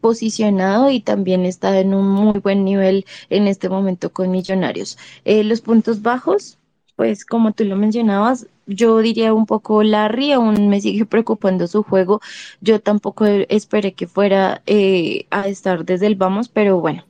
posicionado 0.00 0.90
y 0.90 1.00
también 1.00 1.44
está 1.44 1.78
en 1.80 1.92
un 1.94 2.08
muy 2.08 2.38
buen 2.40 2.64
nivel 2.64 3.04
en 3.28 3.48
este 3.48 3.68
momento 3.68 4.12
con 4.12 4.30
Millonarios. 4.30 4.96
Los 5.24 5.60
puntos 5.60 6.02
bajos, 6.02 6.58
pues 6.96 7.24
como 7.24 7.52
tú 7.52 7.64
lo 7.64 7.76
mencionabas, 7.76 8.46
yo 8.66 8.98
diría 8.98 9.34
un 9.34 9.46
poco 9.46 9.82
Larry, 9.82 10.32
aún 10.32 10.68
me 10.68 10.80
sigue 10.80 11.04
preocupando 11.06 11.66
su 11.66 11.82
juego. 11.82 12.20
Yo 12.60 12.80
tampoco 12.80 13.26
esperé 13.26 13.94
que 13.94 14.06
fuera 14.06 14.62
eh, 14.66 15.26
a 15.30 15.48
estar 15.48 15.84
desde 15.84 16.06
el 16.06 16.16
vamos, 16.16 16.48
pero 16.48 16.80
bueno, 16.80 17.04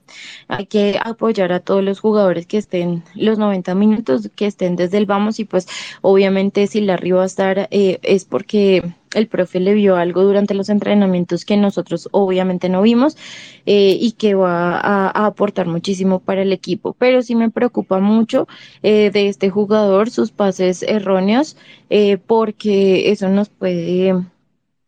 hay 0.48 0.66
que 0.66 0.98
apoyar 1.02 1.52
a 1.52 1.60
todos 1.60 1.82
los 1.84 2.00
jugadores 2.00 2.46
que 2.46 2.58
estén 2.58 3.04
los 3.14 3.38
90 3.38 3.74
minutos, 3.74 4.30
que 4.34 4.46
estén 4.46 4.76
desde 4.76 4.98
el 4.98 5.06
vamos 5.06 5.38
y 5.40 5.44
pues 5.44 5.66
obviamente 6.02 6.66
si 6.66 6.80
Larry 6.80 7.12
va 7.12 7.22
a 7.22 7.26
estar 7.26 7.68
eh, 7.70 7.98
es 8.02 8.24
porque 8.24 8.94
el 9.14 9.28
profe 9.28 9.60
le 9.60 9.74
vio 9.74 9.96
algo 9.96 10.22
durante 10.22 10.54
los 10.54 10.68
entrenamientos 10.68 11.44
que 11.44 11.56
nosotros 11.56 12.08
obviamente 12.12 12.68
no 12.68 12.82
vimos 12.82 13.16
eh, 13.66 13.96
y 14.00 14.12
que 14.12 14.34
va 14.34 14.78
a, 14.78 15.26
aportar 15.26 15.66
muchísimo 15.66 16.20
para 16.20 16.42
el 16.42 16.52
equipo. 16.52 16.94
Pero 16.98 17.22
sí 17.22 17.34
me 17.34 17.50
preocupa 17.50 18.00
mucho 18.00 18.46
eh, 18.82 19.10
de 19.10 19.28
este 19.28 19.50
jugador, 19.50 20.10
sus 20.10 20.30
pases 20.30 20.82
erróneos, 20.82 21.56
eh, 21.90 22.18
porque 22.18 23.10
eso 23.10 23.28
nos 23.28 23.48
puede 23.48 24.14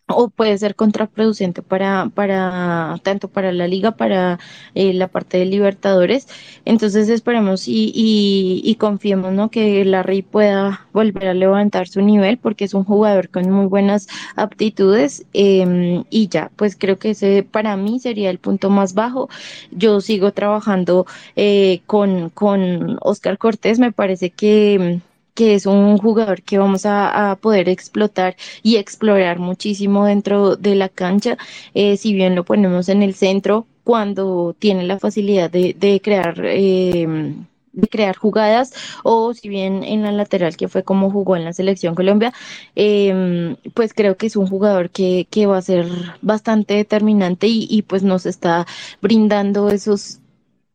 o 0.09 0.29
puede 0.29 0.57
ser 0.59 0.77
contraproducente 0.77 1.63
para, 1.63 2.11
para 2.15 2.99
tanto 3.03 3.29
para 3.29 3.53
la 3.53 3.67
liga, 3.67 3.93
para 3.93 4.39
eh, 4.75 4.93
la 4.93 5.09
parte 5.09 5.39
de 5.39 5.47
Libertadores. 5.47 6.29
Entonces 6.65 7.09
esperemos 7.09 7.67
y, 7.67 7.93
y, 7.95 8.75
confiemos 8.77 9.33
¿no? 9.33 9.51
que 9.51 9.85
Larry 9.85 10.23
pueda 10.23 10.87
volver 10.93 11.29
a 11.29 11.35
levantar 11.35 11.89
su 11.89 12.03
nivel 12.03 12.39
porque 12.39 12.65
es 12.65 12.75
un 12.75 12.85
jugador 12.85 13.31
con 13.31 13.51
muy 13.51 13.67
buenas 13.67 14.07
aptitudes 14.37 15.27
em, 15.33 16.05
y 16.11 16.29
ya, 16.29 16.51
pues 16.57 16.77
creo 16.77 16.99
que 16.99 17.11
ese 17.11 17.43
para 17.43 17.77
mí 17.77 17.99
sería 17.99 18.31
el 18.31 18.39
punto 18.39 18.71
más 18.71 18.95
bajo. 18.95 19.29
Yo 19.73 20.01
sigo 20.01 20.33
trabajando 20.33 21.07
eh, 21.35 21.81
con, 21.87 22.31
con 22.31 22.99
Oscar 23.01 23.39
Cortés, 23.39 23.79
me 23.79 23.93
parece 23.93 24.31
que 24.31 25.01
que 25.37 25.55
es 25.55 25.67
un 25.67 25.99
jugador 25.99 26.43
que 26.43 26.59
vamos 26.59 26.87
a, 26.87 27.39
poder 27.41 27.69
explotar 27.69 28.37
y 28.63 28.77
explorar 28.77 29.39
muchísimo 29.39 30.07
dentro 30.07 30.57
de 30.57 30.75
la 30.75 30.89
cancha, 30.89 31.37
eh, 31.75 31.97
si 31.97 32.15
bien 32.15 32.35
lo 32.35 32.45
ponemos 32.45 32.89
en 32.89 33.03
el 33.03 33.15
centro 33.15 33.67
cuando 33.85 34.57
tiene 34.59 34.85
la 34.85 34.99
facilidad 34.99 35.51
de, 35.51 36.01
crear 36.03 36.45
em, 36.45 37.47
de 37.73 37.89
crear 37.89 38.17
jugadas 38.17 38.73
o 39.05 39.35
si 39.35 39.49
bien 39.49 39.85
en 39.85 40.03
la 40.03 40.13
lateral 40.13 40.57
que 40.57 40.69
fue 40.69 40.83
como 40.83 41.11
jugó 41.11 41.37
en 41.37 41.45
la 41.45 41.53
selección 41.53 41.95
Colombia 41.95 42.33
em, 42.75 43.57
pues 43.75 43.93
creo 43.95 44.17
que 44.17 44.27
es 44.27 44.37
un 44.37 44.49
jugador 44.49 44.91
que, 44.91 45.27
que 45.31 45.47
va 45.47 45.59
a 45.59 45.63
ser 45.63 45.87
bastante 46.23 46.75
determinante 46.75 47.47
y, 47.47 47.69
y 47.71 47.83
pues 47.83 48.03
nos 48.03 48.27
está 48.27 48.67
brindando 49.03 49.69
esos 49.69 50.21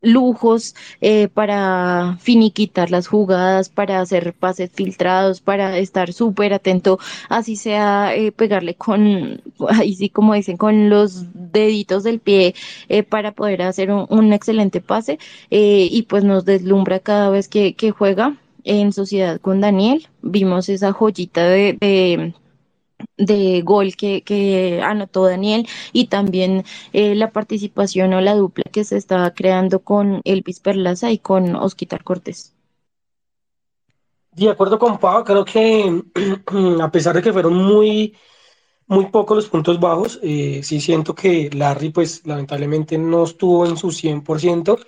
lujos 0.02 0.76
eh, 0.99 1.28
para 1.28 2.18
finiquitar 2.20 2.91
las 2.91 3.08
jugadas, 3.08 3.70
para 3.70 4.02
hacer 4.02 4.34
pases 4.34 4.72
filtrados, 4.74 5.41
para 5.41 5.78
estar 5.78 6.14
súper 6.14 6.54
atento, 6.54 6.99
así 7.30 7.56
sea 7.56 8.16
eh, 8.16 8.32
pegarle 8.32 8.76
con, 8.76 9.41
ahí 9.70 9.95
sí 9.95 10.10
como 10.10 10.34
dicen, 10.34 10.58
con 10.58 10.89
los 10.89 11.26
deditos 11.34 12.04
del 12.04 12.20
pie 12.20 12.56
eh, 12.89 13.04
para 13.04 13.32
poder 13.34 13.62
hacer 13.62 13.91
un, 13.91 14.32
excelente 14.34 14.82
pase 14.82 15.20
y 15.49 16.04
pues 16.04 16.24
nos 16.24 16.45
deslumbra 16.45 16.99
cada 16.99 17.30
vez 17.30 17.49
que, 17.49 17.74
que 17.74 17.91
juega 17.91 18.38
en 18.64 18.93
sociedad 18.93 19.39
con 19.41 19.60
Daniel. 19.62 20.08
Vimos 20.22 20.70
esa 20.70 20.93
joyita 20.93 21.43
de, 21.43 21.78
de 21.80 22.34
de 23.18 23.62
gol 23.62 23.95
que, 23.95 24.22
que, 24.24 24.82
anotó 24.84 25.26
Daniel 25.26 25.68
y 25.93 26.08
también 26.08 26.64
eh, 26.93 27.16
la 27.16 27.32
participación 27.32 28.14
o 28.14 28.22
la 28.22 28.36
dupla 28.36 28.64
que 28.72 28.84
se 28.84 28.97
estaba 28.97 29.32
creando 29.34 29.80
con 29.80 30.22
Elvis 30.24 30.60
Perlaza 30.60 31.12
y 31.12 31.18
con 31.18 31.56
Osquitar 31.56 32.04
Cortés. 32.04 32.54
De 34.34 34.49
acuerdo 34.49 34.80
con 34.80 34.97
Pau, 34.97 35.24
creo 35.24 35.43
que 35.43 36.02
a 36.82 36.91
pesar 36.91 37.16
de 37.16 37.22
que 37.22 37.34
fueron 37.34 37.54
muy, 37.54 38.16
muy 38.88 39.08
pocos 39.08 39.36
los 39.36 39.49
puntos 39.49 39.80
bajos, 39.80 40.20
eh, 40.24 40.62
sí 40.64 40.80
siento 40.80 41.14
que 41.14 41.49
Larry 41.54 41.89
pues 41.89 42.26
lamentablemente 42.26 42.97
no 42.97 43.26
estuvo 43.26 43.66
en 43.66 43.76
su 43.76 43.91
100%. 43.91 44.80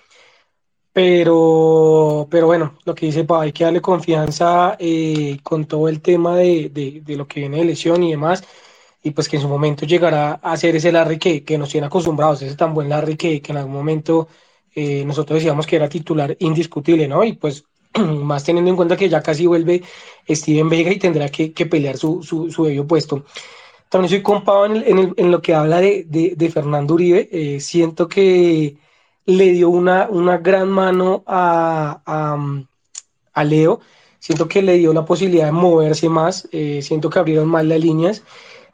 Pero, 0.93 2.27
pero 2.29 2.45
bueno, 2.45 2.77
lo 2.85 2.93
que 2.93 3.07
dice 3.07 3.23
Pau, 3.23 3.41
hay 3.41 3.51
que 3.51 3.63
darle 3.63 3.81
confianza 3.81 4.77
eh, 4.79 5.39
con 5.41 5.65
todo 5.65 5.89
el 5.89 6.01
tema 6.01 6.37
de, 6.37 6.69
de, 6.69 7.15
lo 7.17 7.27
que 7.27 7.39
viene 7.41 7.57
de 7.57 7.65
lesión 7.65 8.03
y 8.03 8.11
demás. 8.11 8.43
Y 9.01 9.11
pues 9.11 9.27
que 9.27 9.37
en 9.37 9.41
su 9.41 9.49
momento 9.49 9.85
llegará 9.85 10.33
a 10.33 10.55
ser 10.55 10.75
ese 10.75 10.91
Larry 10.91 11.17
que, 11.17 11.43
que 11.43 11.57
nos 11.57 11.69
tiene 11.69 11.87
acostumbrados, 11.87 12.41
ese 12.43 12.55
tan 12.55 12.73
buen 12.75 12.89
Larry 12.89 13.17
que, 13.17 13.41
que 13.41 13.51
en 13.51 13.57
algún 13.57 13.73
momento 13.73 14.27
eh, 14.75 15.03
nosotros 15.05 15.37
decíamos 15.39 15.65
que 15.67 15.75
era 15.77 15.89
titular 15.89 16.35
indiscutible, 16.39 17.07
¿no? 17.07 17.23
Y 17.23 17.33
pues 17.33 17.65
más 17.99 18.43
teniendo 18.43 18.69
en 18.69 18.77
cuenta 18.77 18.95
que 18.95 19.09
ya 19.09 19.21
casi 19.23 19.47
vuelve 19.47 19.83
Steven 20.29 20.69
Vega 20.69 20.91
y 20.91 20.99
tendrá 20.99 21.29
que, 21.29 21.53
que 21.53 21.65
pelear 21.65 21.97
su, 21.97 22.21
su, 22.23 22.51
su 22.51 22.65
debido 22.65 22.87
puesto. 22.87 23.25
También 23.89 24.09
soy 24.09 24.21
compado 24.21 24.65
en, 24.67 24.77
en, 24.77 25.13
en, 25.17 25.31
lo 25.31 25.41
que 25.41 25.53
habla 25.55 25.79
de, 25.81 26.05
de 26.07 26.49
Fernando 26.49 26.93
Uribe. 26.95 27.29
Eh, 27.31 27.59
siento 27.59 28.07
que 28.07 28.77
le 29.25 29.51
dio 29.51 29.69
una, 29.69 30.07
una 30.09 30.37
gran 30.37 30.69
mano 30.69 31.23
a, 31.25 32.01
a, 33.33 33.43
Leo. 33.43 33.79
Siento 34.19 34.47
que 34.47 34.61
le 34.61 34.77
dio 34.77 34.93
la 34.93 35.05
posibilidad 35.05 35.45
de 35.45 35.51
moverse 35.51 36.07
más, 36.09 36.47
eh, 36.51 36.81
siento 36.81 37.09
que 37.09 37.19
abrieron 37.19 37.47
más 37.47 37.65
las 37.65 37.79
líneas. 37.79 38.23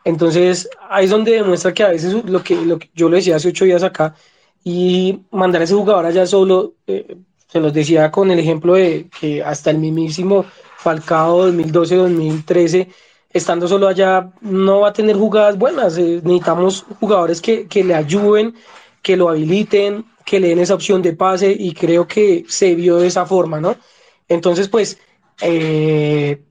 Entonces, 0.06 0.70
ahí 0.89 1.06
es 1.06 1.12
donde 1.12 1.34
demuestra 1.34 1.74
que 1.74 1.84
a 1.84 1.89
veces 1.89 2.24
lo 2.26 2.43
que, 2.43 2.56
lo 2.56 2.80
yo 2.93 3.10
lo 3.10 3.16
decía 3.16 3.36
hace 3.36 3.50
ocho 3.50 3.66
días 3.66 3.84
acá, 3.84 4.16
y 4.64 5.22
mandar 5.32 5.62
a 5.62 5.64
ese 5.66 5.74
jugador 5.76 6.06
allá 6.06 6.26
solo, 6.26 6.76
eh, 6.88 7.18
se 7.47 7.60
los 7.60 7.74
decía 7.74 8.12
con 8.12 8.32
el 8.32 8.39
ejemplo 8.39 8.76
de 8.76 9.10
que 9.20 9.43
hasta 9.43 9.72
el 9.72 9.80
mismísimo 9.80 10.45
Falcao 10.78 11.47
2012-2013, 11.52 12.88
estando 13.32 13.68
solo 13.68 13.88
allá, 13.88 14.32
no 14.41 14.82
va 14.82 14.89
a 14.89 14.93
tener 14.93 15.16
jugadas 15.16 15.58
buenas. 15.58 15.97
Eh, 15.97 16.22
necesitamos 16.24 16.86
jugadores 17.00 17.41
que, 17.41 17.68
que 17.68 17.84
le 17.84 17.95
ayuden, 17.95 18.56
que 19.02 19.18
lo 19.18 19.30
habiliten, 19.30 20.06
que 20.26 20.39
le 20.39 20.50
den 20.50 20.60
esa 20.60 20.76
opción 20.76 21.02
de 21.02 21.14
pase 21.14 21.56
y 21.58 21.74
creo 21.74 22.08
que 22.08 22.45
se 22.47 22.76
vio 22.76 22.97
de 22.97 23.08
esa 23.08 23.26
forma, 23.26 23.60
¿no? 23.60 23.76
Entonces, 24.28 24.68
pues, 24.68 25.00
eh, 25.41 26.41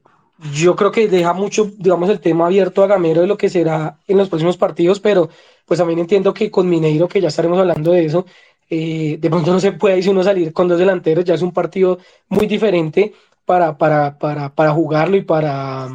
yo 0.52 0.76
creo 0.76 0.90
que 0.90 1.08
deja 1.08 1.32
mucho, 1.32 1.70
digamos, 1.76 2.08
el 2.10 2.20
tema 2.20 2.46
abierto 2.46 2.82
a 2.82 2.86
Gamero 2.86 3.22
de 3.22 3.26
lo 3.26 3.36
que 3.36 3.48
será 3.48 3.98
en 4.06 4.16
los 4.16 4.28
próximos 4.28 4.56
partidos, 4.56 5.00
pero 5.00 5.28
pues 5.66 5.78
también 5.78 5.98
entiendo 5.98 6.32
que 6.32 6.50
con 6.50 6.68
Mineiro, 6.68 7.08
que 7.08 7.20
ya 7.20 7.28
estaremos 7.28 7.58
hablando 7.58 7.92
de 7.92 8.04
eso, 8.04 8.24
eh, 8.70 9.18
de 9.20 9.30
pronto 9.30 9.52
no 9.52 9.60
se 9.60 9.72
puede 9.72 10.02
si 10.02 10.08
uno 10.08 10.22
salir 10.22 10.52
con 10.52 10.68
dos 10.68 10.78
delanteros, 10.78 11.24
ya 11.24 11.34
es 11.34 11.42
un 11.42 11.52
partido 11.52 11.98
muy 12.28 12.46
diferente 12.46 13.12
para, 13.44 13.76
para, 13.76 14.18
para, 14.18 14.54
para 14.54 14.72
jugarlo 14.72 15.16
y 15.16 15.22
para, 15.22 15.88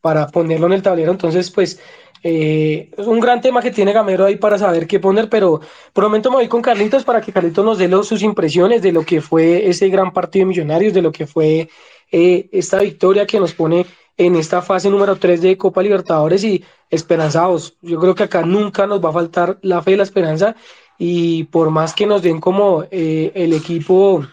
para 0.00 0.26
ponerlo 0.28 0.66
en 0.66 0.74
el 0.74 0.82
tablero, 0.82 1.12
entonces 1.12 1.50
pues 1.50 1.80
eh, 2.22 2.90
es 2.96 3.06
un 3.06 3.18
gran 3.20 3.40
tema 3.40 3.60
que 3.60 3.70
tiene 3.70 3.92
Gamero 3.92 4.24
ahí 4.24 4.36
para 4.36 4.58
saber 4.58 4.86
qué 4.86 5.00
poner, 5.00 5.28
pero 5.28 5.60
por 5.92 6.04
momento 6.04 6.30
me 6.30 6.36
voy 6.36 6.48
con 6.48 6.62
Carlitos 6.62 7.04
para 7.04 7.20
que 7.20 7.32
Carlitos 7.32 7.64
nos 7.64 7.78
dé 7.78 7.90
sus 8.04 8.22
impresiones 8.22 8.80
de 8.82 8.92
lo 8.92 9.04
que 9.04 9.20
fue 9.20 9.68
ese 9.68 9.88
gran 9.88 10.12
partido 10.12 10.42
de 10.44 10.48
Millonarios, 10.48 10.94
de 10.94 11.02
lo 11.02 11.10
que 11.10 11.26
fue 11.26 11.68
eh, 12.12 12.48
esta 12.52 12.78
victoria 12.78 13.26
que 13.26 13.40
nos 13.40 13.54
pone 13.54 13.86
en 14.16 14.36
esta 14.36 14.62
fase 14.62 14.88
número 14.90 15.16
3 15.16 15.40
de 15.40 15.58
Copa 15.58 15.82
Libertadores 15.82 16.44
y 16.44 16.64
esperanzados. 16.90 17.76
Yo 17.82 17.98
creo 17.98 18.14
que 18.14 18.24
acá 18.24 18.42
nunca 18.42 18.86
nos 18.86 19.04
va 19.04 19.08
a 19.08 19.14
faltar 19.14 19.58
la 19.62 19.82
fe 19.82 19.92
y 19.92 19.96
la 19.96 20.02
esperanza 20.04 20.54
y 20.98 21.44
por 21.44 21.70
más 21.70 21.94
que 21.94 22.06
nos 22.06 22.22
den 22.22 22.40
como 22.40 22.84
eh, 22.90 23.32
el 23.34 23.52
equipo 23.52 24.24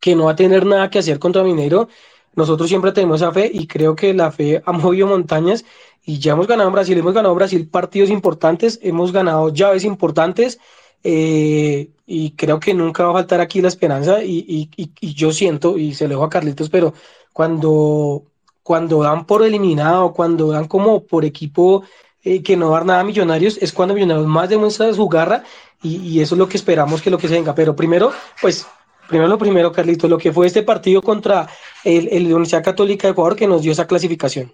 que 0.00 0.16
no 0.16 0.24
va 0.24 0.32
a 0.32 0.36
tener 0.36 0.64
nada 0.64 0.88
que 0.90 0.98
hacer 0.98 1.18
contra 1.18 1.44
Mineiro, 1.44 1.88
nosotros 2.34 2.68
siempre 2.68 2.92
tenemos 2.92 3.20
esa 3.20 3.32
fe 3.32 3.50
y 3.52 3.66
creo 3.66 3.94
que 3.94 4.14
la 4.14 4.30
fe 4.32 4.62
ha 4.64 4.72
movido 4.72 5.06
montañas 5.06 5.64
y 6.04 6.18
ya 6.18 6.32
hemos 6.32 6.46
ganado 6.46 6.68
en 6.68 6.74
Brasil, 6.74 6.98
hemos 6.98 7.14
ganado 7.14 7.32
en 7.32 7.38
Brasil 7.38 7.68
partidos 7.68 8.10
importantes, 8.10 8.78
hemos 8.82 9.12
ganado 9.12 9.50
llaves 9.50 9.84
importantes 9.84 10.58
eh, 11.04 11.90
y 12.06 12.32
creo 12.32 12.60
que 12.60 12.74
nunca 12.74 13.04
va 13.04 13.10
a 13.10 13.14
faltar 13.14 13.40
aquí 13.40 13.60
la 13.60 13.68
esperanza 13.68 14.22
y, 14.22 14.68
yo 15.14 15.32
siento, 15.32 15.78
y 15.78 15.94
se 15.94 16.04
lo 16.04 16.10
dejo 16.10 16.24
a 16.24 16.30
Carlitos, 16.30 16.70
pero 16.70 16.94
cuando, 17.32 18.24
cuando 18.62 19.02
dan 19.02 19.26
por 19.26 19.42
eliminado, 19.44 20.12
cuando 20.12 20.48
dan 20.48 20.66
como 20.66 21.04
por 21.04 21.24
equipo 21.24 21.84
eh, 22.24 22.42
que 22.42 22.56
no 22.56 22.70
dar 22.70 22.84
nada 22.84 23.00
a 23.00 23.04
Millonarios, 23.04 23.58
es 23.60 23.72
cuando 23.72 23.94
Millonarios 23.94 24.26
más 24.26 24.48
demuestra 24.48 24.92
su 24.92 25.08
garra 25.08 25.44
y, 25.82 26.20
eso 26.20 26.34
es 26.34 26.38
lo 26.38 26.48
que 26.48 26.56
esperamos 26.56 27.02
que 27.02 27.10
lo 27.10 27.18
que 27.18 27.28
se 27.28 27.34
venga. 27.34 27.54
Pero 27.54 27.74
primero, 27.74 28.12
pues 28.40 28.66
primero 29.08 29.28
lo 29.28 29.38
primero, 29.38 29.72
Carlitos, 29.72 30.08
lo 30.08 30.18
que 30.18 30.32
fue 30.32 30.46
este 30.46 30.62
partido 30.62 31.02
contra 31.02 31.48
el, 31.84 32.08
el 32.12 32.26
Universidad 32.26 32.64
Católica 32.64 33.06
de 33.06 33.12
Ecuador 33.12 33.36
que 33.36 33.46
nos 33.46 33.62
dio 33.62 33.72
esa 33.72 33.86
clasificación. 33.86 34.52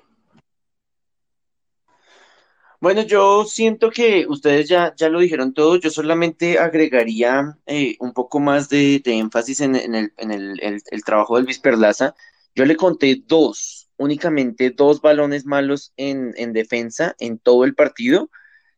Bueno, 2.80 3.02
yo 3.02 3.44
siento 3.44 3.90
que 3.90 4.24
ustedes 4.28 4.68
ya, 4.68 4.94
ya 4.96 5.08
lo 5.08 5.18
dijeron 5.18 5.52
todo, 5.52 5.76
yo 5.76 5.90
solamente 5.90 6.60
agregaría 6.60 7.58
eh, 7.66 7.96
un 7.98 8.12
poco 8.12 8.38
más 8.38 8.68
de, 8.68 9.02
énfasis 9.04 9.60
en, 9.62 9.74
el, 9.74 10.12
en 10.16 10.30
el, 10.30 10.60
el, 10.60 11.04
trabajo 11.04 11.40
de 11.42 11.54
Perlaza. 11.60 12.14
Yo 12.54 12.64
le 12.64 12.76
conté 12.76 13.20
dos, 13.26 13.88
únicamente 13.96 14.70
dos 14.70 15.00
balones 15.00 15.44
malos 15.44 15.92
en, 15.96 16.32
en 16.36 16.52
defensa 16.52 17.16
en 17.18 17.38
todo 17.40 17.64
el 17.64 17.74
partido 17.74 18.30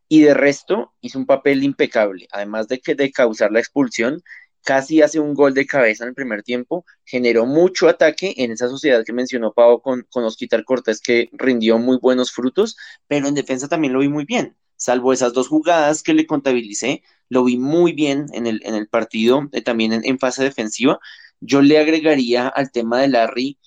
y 0.08 0.22
de 0.22 0.32
resto 0.32 0.94
hizo 1.02 1.18
un 1.18 1.26
papel 1.26 1.62
impecable, 1.62 2.26
además 2.32 2.68
de, 2.68 2.80
que, 2.80 2.94
de 2.94 3.12
causar 3.12 3.52
la 3.52 3.60
expulsión, 3.60 4.22
casi 4.64 5.02
hace 5.02 5.20
un 5.20 5.34
gol 5.34 5.54
de 5.54 5.66
cabeza 5.66 6.04
en 6.04 6.08
el 6.10 6.14
primer 6.14 6.42
tiempo, 6.42 6.84
generó 7.04 7.46
mucho 7.46 7.88
ataque 7.88 8.34
en 8.36 8.52
esa 8.52 8.68
sociedad 8.68 9.04
que 9.04 9.12
mencionó 9.12 9.52
Pau 9.52 9.80
con, 9.80 10.06
con 10.10 10.24
Osquitar 10.24 10.64
Cortés, 10.64 11.00
que 11.00 11.28
rindió 11.32 11.78
muy 11.78 11.98
buenos 11.98 12.32
frutos, 12.32 12.76
pero 13.06 13.28
en 13.28 13.34
defensa 13.34 13.68
también 13.68 13.92
lo 13.92 14.00
vi 14.00 14.08
muy 14.08 14.24
bien, 14.24 14.56
salvo 14.76 15.12
esas 15.12 15.32
dos 15.32 15.48
jugadas 15.48 16.02
que 16.02 16.14
le 16.14 16.26
contabilicé, 16.26 17.02
lo 17.28 17.44
vi 17.44 17.58
muy 17.58 17.92
bien 17.92 18.26
en 18.32 18.46
el, 18.46 18.60
en 18.64 18.74
el 18.74 18.88
partido, 18.88 19.48
eh, 19.52 19.62
también 19.62 19.92
en, 20.04 20.18
fase 20.18 20.42
defensiva. 20.42 20.98
Yo 21.40 21.62
le 21.62 21.78
agregaría 21.78 22.48
al 22.48 22.72
tema 22.72 23.00
de 23.00 23.08
Larry, 23.08 23.58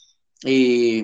eh, 0.45 1.03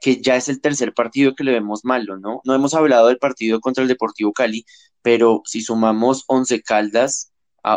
que 0.00 0.20
ya 0.20 0.36
es 0.36 0.48
el 0.48 0.60
tercer 0.60 0.94
partido 0.94 1.34
que 1.34 1.44
le 1.44 1.52
vemos 1.52 1.84
malo, 1.84 2.18
¿no? 2.18 2.40
No 2.44 2.54
hemos 2.54 2.74
hablado 2.74 3.08
del 3.08 3.18
partido 3.18 3.60
contra 3.60 3.82
el 3.82 3.88
Deportivo 3.88 4.32
Cali, 4.32 4.64
pero 5.02 5.42
si 5.44 5.60
sumamos 5.62 6.24
11 6.26 6.62
Caldas, 6.62 7.27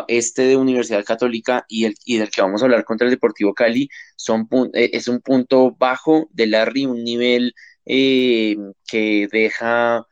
este 0.08 0.42
de 0.42 0.56
Universidad 0.56 1.04
Católica 1.04 1.64
y, 1.68 1.84
el, 1.84 1.94
y 2.04 2.18
del 2.18 2.30
que 2.30 2.42
vamos 2.42 2.62
a 2.62 2.64
hablar 2.64 2.84
contra 2.84 3.06
el 3.06 3.10
Deportivo 3.12 3.54
Cali 3.54 3.88
son, 4.16 4.48
eh, 4.74 4.90
es 4.92 5.08
un 5.08 5.20
punto 5.20 5.72
bajo 5.78 6.28
de 6.32 6.46
Larry, 6.46 6.86
un 6.86 7.04
nivel 7.04 7.54
eh, 7.84 8.56
que 8.86 9.28
deja 9.30 10.06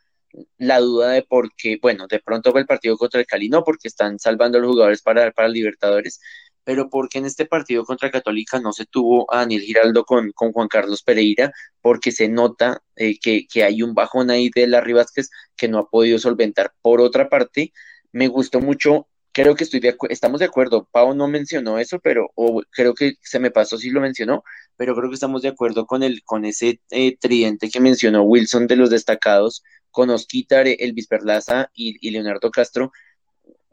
la 0.58 0.80
duda 0.80 1.10
de 1.10 1.22
por 1.22 1.50
qué, 1.56 1.78
bueno, 1.80 2.06
de 2.08 2.20
pronto 2.20 2.56
el 2.56 2.66
partido 2.66 2.96
contra 2.96 3.20
el 3.20 3.26
Cali, 3.26 3.48
no, 3.48 3.64
porque 3.64 3.88
están 3.88 4.18
salvando 4.18 4.58
los 4.60 4.70
jugadores 4.70 5.02
para, 5.02 5.30
para 5.32 5.48
Libertadores, 5.48 6.20
pero 6.64 6.88
porque 6.90 7.18
en 7.18 7.26
este 7.26 7.46
partido 7.46 7.84
contra 7.84 8.10
Católica 8.10 8.60
no 8.60 8.72
se 8.72 8.86
tuvo 8.86 9.32
a 9.32 9.38
Daniel 9.38 9.62
Giraldo 9.62 10.04
con, 10.04 10.30
con 10.32 10.52
Juan 10.52 10.68
Carlos 10.68 11.02
Pereira, 11.02 11.52
porque 11.80 12.12
se 12.12 12.28
nota 12.28 12.82
eh, 12.96 13.18
que, 13.18 13.46
que, 13.46 13.64
hay 13.64 13.82
un 13.82 13.94
bajón 13.94 14.30
ahí 14.30 14.50
de 14.54 14.66
Larry 14.66 14.92
Vázquez 14.92 15.30
que 15.56 15.68
no 15.68 15.78
ha 15.78 15.88
podido 15.88 16.18
solventar. 16.18 16.72
Por 16.82 17.00
otra 17.00 17.28
parte, 17.28 17.72
me 18.12 18.28
gustó 18.28 18.60
mucho, 18.60 19.08
creo 19.32 19.54
que 19.54 19.64
estoy 19.64 19.80
de 19.80 19.96
estamos 20.08 20.40
de 20.40 20.46
acuerdo, 20.46 20.88
Pau 20.90 21.14
no 21.14 21.28
mencionó 21.28 21.78
eso, 21.78 21.98
pero 22.00 22.30
o 22.34 22.62
creo 22.70 22.94
que 22.94 23.14
se 23.22 23.38
me 23.38 23.50
pasó 23.50 23.78
si 23.78 23.90
lo 23.90 24.00
mencionó, 24.00 24.44
pero 24.76 24.94
creo 24.94 25.08
que 25.08 25.14
estamos 25.14 25.42
de 25.42 25.48
acuerdo 25.48 25.86
con, 25.86 26.02
el, 26.02 26.22
con 26.24 26.44
ese 26.44 26.80
eh, 26.90 27.16
tridente 27.18 27.70
que 27.70 27.80
mencionó 27.80 28.22
Wilson 28.22 28.66
de 28.66 28.76
los 28.76 28.90
destacados, 28.90 29.62
con 29.90 30.10
Osquitar, 30.10 30.66
Elvis 30.68 31.06
Perlaza 31.08 31.70
y, 31.74 31.96
y 32.06 32.10
Leonardo 32.10 32.50
Castro. 32.50 32.92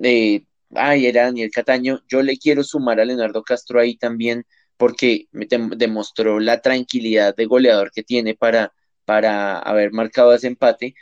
Eh, 0.03 0.43
ay, 0.75 1.05
era 1.07 1.23
Daniel 1.23 1.51
Cataño, 1.51 2.01
yo 2.07 2.21
le 2.21 2.37
quiero 2.37 2.63
sumar 2.63 2.99
a 2.99 3.05
Leonardo 3.05 3.43
Castro 3.43 3.79
ahí 3.79 3.97
también 3.97 4.45
porque 4.77 5.27
me 5.31 5.47
demostró 5.49 6.39
la 6.39 6.61
tranquilidad 6.61 7.35
de 7.35 7.45
goleador 7.45 7.91
que 7.91 8.03
tiene 8.03 8.35
para, 8.35 8.73
para 9.05 9.59
haber 9.59 9.91
marcado 9.91 10.33
ese 10.33 10.47
empate. 10.47 10.95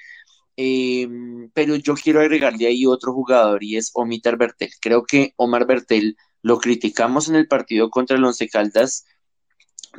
Em, 0.58 1.49
pero 1.53 1.76
yo 1.76 1.95
quiero 1.95 2.22
agregarle 2.22 2.68
ahí 2.68 2.86
otro 2.86 3.14
jugador 3.14 3.64
y 3.64 3.78
es 3.78 3.91
Omar 3.93 4.38
Bertel. 4.38 4.72
Creo 4.82 5.03
que 5.03 5.34
Omar 5.38 5.66
Bertel 5.68 6.18
lo 6.41 6.60
criticamos 6.60 7.28
en 7.30 7.36
el 7.36 7.47
partido 7.47 7.89
contra 7.89 8.18
el 8.18 8.24
Once 8.24 8.47
Caldas, 8.47 9.06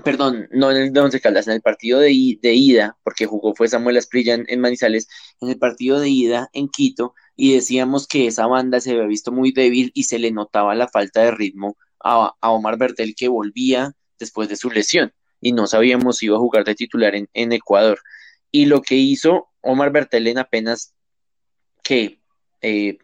perdón, 0.05 0.49
no 0.53 0.71
en 0.71 0.77
el 0.77 0.99
Once 0.99 1.21
Caldas, 1.21 1.47
en 1.49 1.55
el 1.55 1.63
partido 1.63 2.01
de, 2.01 2.13
ida, 2.13 2.97
porque 3.03 3.27
jugó 3.27 3.55
fue 3.55 3.69
Samuel 3.69 3.97
Asprilla 3.97 4.35
en 4.47 4.61
Manizales, 4.61 5.09
en 5.41 5.49
el 5.51 5.59
partido 5.59 6.01
de 6.01 6.09
ida 6.09 6.49
en 6.53 6.69
Quito, 6.69 7.15
y 7.37 7.55
decíamos 7.55 8.07
que 8.07 8.27
esa 8.27 8.47
banda 8.47 8.81
se 8.81 8.93
había 8.93 9.07
visto 9.07 9.33
muy 9.33 9.53
débil 9.53 9.91
y 9.95 10.05
se 10.05 10.19
le 10.19 10.31
notaba 10.31 10.75
la 10.75 10.89
falta 10.89 11.23
de 11.23 11.31
ritmo 11.33 11.77
a, 12.01 12.35
Omar 12.41 12.79
Bertel 12.79 13.15
que 13.15 13.29
volvía 13.29 13.95
después 14.19 14.49
de 14.49 14.57
su 14.57 14.71
lesión 14.71 15.13
y 15.41 15.53
no 15.53 15.67
sabíamos 15.67 16.19
si 16.19 16.27
iba 16.27 16.37
a 16.37 16.41
jugar 16.41 16.65
de 16.65 16.75
titular 16.75 17.15
en, 17.15 17.53
Ecuador. 17.53 18.01
Y 18.57 18.65
lo 18.65 18.81
que 18.81 18.95
hizo 18.95 19.51
Omar 19.61 19.93
Bertel 19.93 20.29
en 20.29 20.39
apenas 20.39 20.95
que 21.83 22.21
eh, 22.63 22.97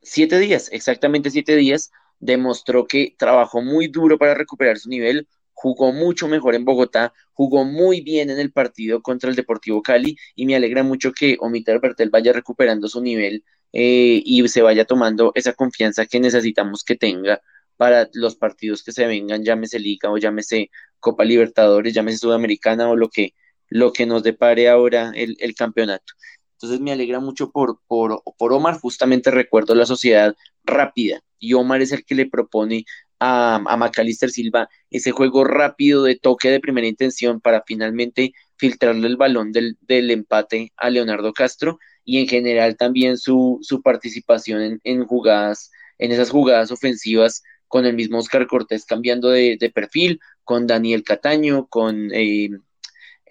siete 0.00 0.38
días, 0.38 0.70
exactamente 0.72 1.28
siete 1.28 1.54
días, 1.54 1.90
demostró 2.18 2.86
que 2.86 3.14
trabajó 3.18 3.60
muy 3.60 3.88
duro 3.88 4.16
para 4.16 4.32
recuperar 4.32 4.78
su 4.78 4.88
nivel, 4.88 5.28
jugó 5.52 5.92
mucho 5.92 6.28
mejor 6.28 6.54
en 6.54 6.64
Bogotá, 6.64 7.12
jugó 7.34 7.66
muy 7.66 8.00
bien 8.00 8.30
en 8.30 8.38
el 8.38 8.52
partido 8.52 9.02
contra 9.02 9.28
el 9.28 9.36
Deportivo 9.36 9.82
Cali 9.82 10.16
y 10.34 10.46
me 10.46 10.56
alegra 10.56 10.82
mucho 10.82 11.12
que 11.12 11.36
Omiter 11.38 11.78
Bertel 11.78 12.08
vaya 12.08 12.32
recuperando 12.32 12.88
su 12.88 13.02
nivel 13.02 13.44
eh, 13.74 14.22
y 14.24 14.48
se 14.48 14.62
vaya 14.62 14.86
tomando 14.86 15.32
esa 15.34 15.52
confianza 15.52 16.06
que 16.06 16.20
necesitamos 16.20 16.84
que 16.84 16.96
tenga 16.96 17.42
para 17.76 18.08
los 18.14 18.34
partidos 18.34 18.82
que 18.82 18.92
se 18.92 19.06
vengan, 19.06 19.44
llámese 19.44 19.78
Liga 19.78 20.10
o 20.10 20.16
llámese 20.16 20.70
Copa 21.00 21.22
Libertadores, 21.22 21.92
llámese 21.92 22.16
Sudamericana 22.16 22.88
o 22.88 22.96
lo 22.96 23.10
que, 23.10 23.34
lo 23.70 23.92
que 23.92 24.04
nos 24.06 24.22
depare 24.22 24.68
ahora 24.68 25.12
el, 25.14 25.36
el 25.40 25.54
campeonato. 25.54 26.12
Entonces 26.54 26.80
me 26.80 26.92
alegra 26.92 27.20
mucho 27.20 27.50
por, 27.50 27.80
por, 27.86 28.22
por 28.36 28.52
Omar, 28.52 28.78
justamente 28.78 29.30
recuerdo 29.30 29.74
la 29.74 29.86
sociedad 29.86 30.36
rápida 30.64 31.22
y 31.38 31.54
Omar 31.54 31.80
es 31.80 31.92
el 31.92 32.04
que 32.04 32.14
le 32.14 32.28
propone 32.28 32.84
a, 33.18 33.56
a 33.66 33.76
Macalister 33.76 34.30
Silva 34.30 34.68
ese 34.90 35.10
juego 35.10 35.44
rápido 35.44 36.04
de 36.04 36.16
toque 36.16 36.50
de 36.50 36.60
primera 36.60 36.86
intención 36.86 37.40
para 37.40 37.62
finalmente 37.66 38.34
filtrarle 38.56 39.06
el 39.06 39.16
balón 39.16 39.52
del, 39.52 39.78
del 39.80 40.10
empate 40.10 40.72
a 40.76 40.90
Leonardo 40.90 41.32
Castro 41.32 41.78
y 42.04 42.18
en 42.18 42.28
general 42.28 42.76
también 42.76 43.16
su, 43.16 43.58
su 43.62 43.80
participación 43.82 44.60
en, 44.60 44.80
en, 44.84 45.06
jugadas, 45.06 45.70
en 45.98 46.12
esas 46.12 46.30
jugadas 46.30 46.70
ofensivas 46.70 47.42
con 47.68 47.86
el 47.86 47.94
mismo 47.94 48.18
Oscar 48.18 48.46
Cortés 48.46 48.84
cambiando 48.84 49.30
de, 49.30 49.56
de 49.58 49.70
perfil, 49.70 50.20
con 50.44 50.66
Daniel 50.66 51.04
Cataño, 51.04 51.68
con 51.68 52.10
eh, 52.12 52.50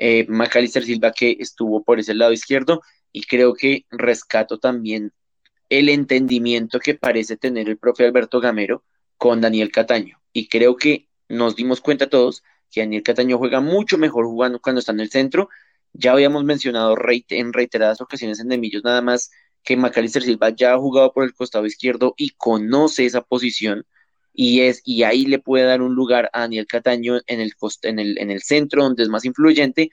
eh, 0.02 0.26
Macalister 0.30 0.84
Silva 0.84 1.12
que 1.12 1.36
estuvo 1.40 1.84
por 1.84 2.00
ese 2.00 2.14
lado 2.16 2.32
izquierdo 2.32 2.82
y 3.12 3.24
creo 3.24 3.54
que 3.54 3.86
rescato 3.92 4.58
también 4.58 5.12
el 5.68 5.90
entendimiento 5.90 6.80
que 6.80 6.96
parece 6.96 7.36
tener 7.36 7.68
el 7.68 7.78
profe 7.78 8.06
Alberto 8.06 8.40
Gamero 8.40 8.84
con 9.18 9.42
Daniel 9.42 9.72
Cataño. 9.72 10.22
Y 10.32 10.48
creo 10.48 10.78
que 10.78 11.10
nos 11.28 11.58
dimos 11.58 11.82
cuenta 11.82 12.10
todos 12.10 12.44
que 12.72 12.80
Daniel 12.80 13.04
Cataño 13.04 13.38
juega 13.38 13.60
mucho 13.60 13.98
mejor 13.98 14.26
jugando 14.26 14.62
cuando 14.62 14.80
está 14.80 14.94
en 14.94 15.02
el 15.02 15.12
centro. 15.12 15.50
Ya 15.92 16.14
habíamos 16.14 16.46
mencionado 16.46 16.96
en 17.30 17.52
reiteradas 17.54 18.00
ocasiones 18.00 18.40
en 18.40 18.48
Demillos 18.48 18.86
nada 18.86 19.02
más 19.02 19.32
que 19.64 19.76
Macalister 19.76 20.24
Silva 20.24 20.50
ya 20.52 20.74
ha 20.74 20.78
jugado 20.78 21.12
por 21.12 21.26
el 21.26 21.34
costado 21.34 21.66
izquierdo 21.66 22.14
y 22.16 22.30
conoce 22.38 23.06
esa 23.06 23.22
posición 23.22 23.86
y 24.34 24.62
es 24.62 24.82
y 24.86 25.04
ahí 25.04 25.26
le 25.26 25.40
puede 25.40 25.66
dar 25.66 25.82
un 25.82 25.96
lugar 25.96 26.30
a 26.34 26.42
Daniel 26.42 26.68
Cataño 26.68 27.20
en 27.28 27.40
el, 27.40 27.54
en 27.84 28.00
el, 28.00 28.18
en 28.18 28.32
el 28.32 28.42
centro 28.42 28.84
donde 28.84 29.04
es 29.04 29.10
más 29.10 29.26
influyente 29.26 29.92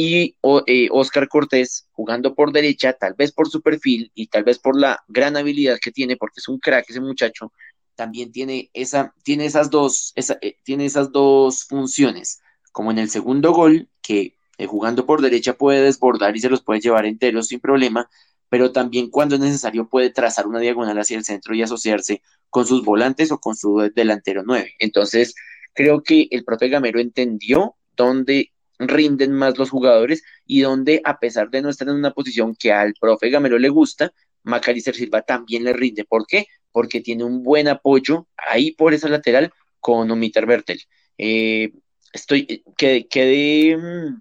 y 0.00 0.36
Oscar 0.42 1.24
eh, 1.24 1.28
Cortés 1.28 1.88
jugando 1.90 2.34
por 2.34 2.52
derecha, 2.52 2.92
tal 2.92 3.14
vez 3.14 3.32
por 3.32 3.48
su 3.48 3.62
perfil 3.62 4.12
y 4.14 4.28
tal 4.28 4.44
vez 4.44 4.60
por 4.60 4.78
la 4.78 5.02
gran 5.08 5.36
habilidad 5.36 5.78
que 5.82 5.90
tiene, 5.90 6.16
porque 6.16 6.38
es 6.38 6.46
un 6.46 6.60
crack 6.60 6.88
ese 6.88 7.00
muchacho, 7.00 7.52
también 7.96 8.30
tiene, 8.30 8.70
esa, 8.74 9.12
tiene, 9.24 9.46
esas, 9.46 9.70
dos, 9.70 10.12
eh, 10.14 10.56
tiene 10.62 10.84
esas 10.84 11.10
dos 11.10 11.64
funciones, 11.64 12.40
como 12.70 12.92
en 12.92 12.98
el 12.98 13.10
segundo 13.10 13.52
gol, 13.52 13.88
que 14.00 14.36
eh, 14.56 14.66
jugando 14.66 15.04
por 15.04 15.20
derecha 15.20 15.54
puede 15.54 15.82
desbordar 15.82 16.36
y 16.36 16.40
se 16.40 16.48
los 16.48 16.62
puede 16.62 16.80
llevar 16.80 17.04
enteros 17.04 17.48
sin 17.48 17.58
problema, 17.58 18.08
pero 18.48 18.72
también 18.72 19.10
cuando 19.10 19.34
es 19.34 19.40
necesario 19.40 19.88
puede 19.88 20.10
trazar 20.10 20.46
una 20.46 20.60
diagonal 20.60 20.98
hacia 20.98 21.16
el 21.16 21.24
centro 21.24 21.54
y 21.54 21.62
asociarse 21.62 22.22
con 22.50 22.66
sus 22.66 22.84
volantes 22.84 23.30
o 23.32 23.38
con 23.38 23.56
su 23.56 23.90
delantero 23.94 24.42
9. 24.44 24.74
Entonces, 24.78 25.34
creo 25.74 26.02
que 26.02 26.28
el 26.30 26.44
profe 26.44 26.68
Gamero 26.68 27.00
entendió 27.00 27.76
dónde 27.96 28.52
rinden 28.78 29.32
más 29.32 29.58
los 29.58 29.70
jugadores 29.70 30.22
y 30.46 30.60
dónde, 30.60 31.00
a 31.04 31.18
pesar 31.18 31.50
de 31.50 31.62
no 31.62 31.68
estar 31.68 31.88
en 31.88 31.96
una 31.96 32.12
posición 32.12 32.54
que 32.54 32.72
al 32.72 32.94
profe 32.98 33.30
Gamero 33.30 33.58
le 33.58 33.68
gusta, 33.68 34.12
Macalister 34.44 34.94
Silva 34.94 35.22
también 35.22 35.64
le 35.64 35.72
rinde. 35.72 36.04
¿Por 36.04 36.26
qué? 36.26 36.46
Porque 36.72 37.00
tiene 37.00 37.24
un 37.24 37.42
buen 37.42 37.68
apoyo 37.68 38.28
ahí 38.36 38.72
por 38.72 38.94
esa 38.94 39.08
lateral 39.08 39.52
con 39.80 40.10
Omiter 40.10 40.46
Bertel. 40.46 40.80
Eh, 41.18 41.72
estoy, 42.12 42.62
quedé, 42.76 43.06
quedé 43.08 43.76
mm, 43.76 44.20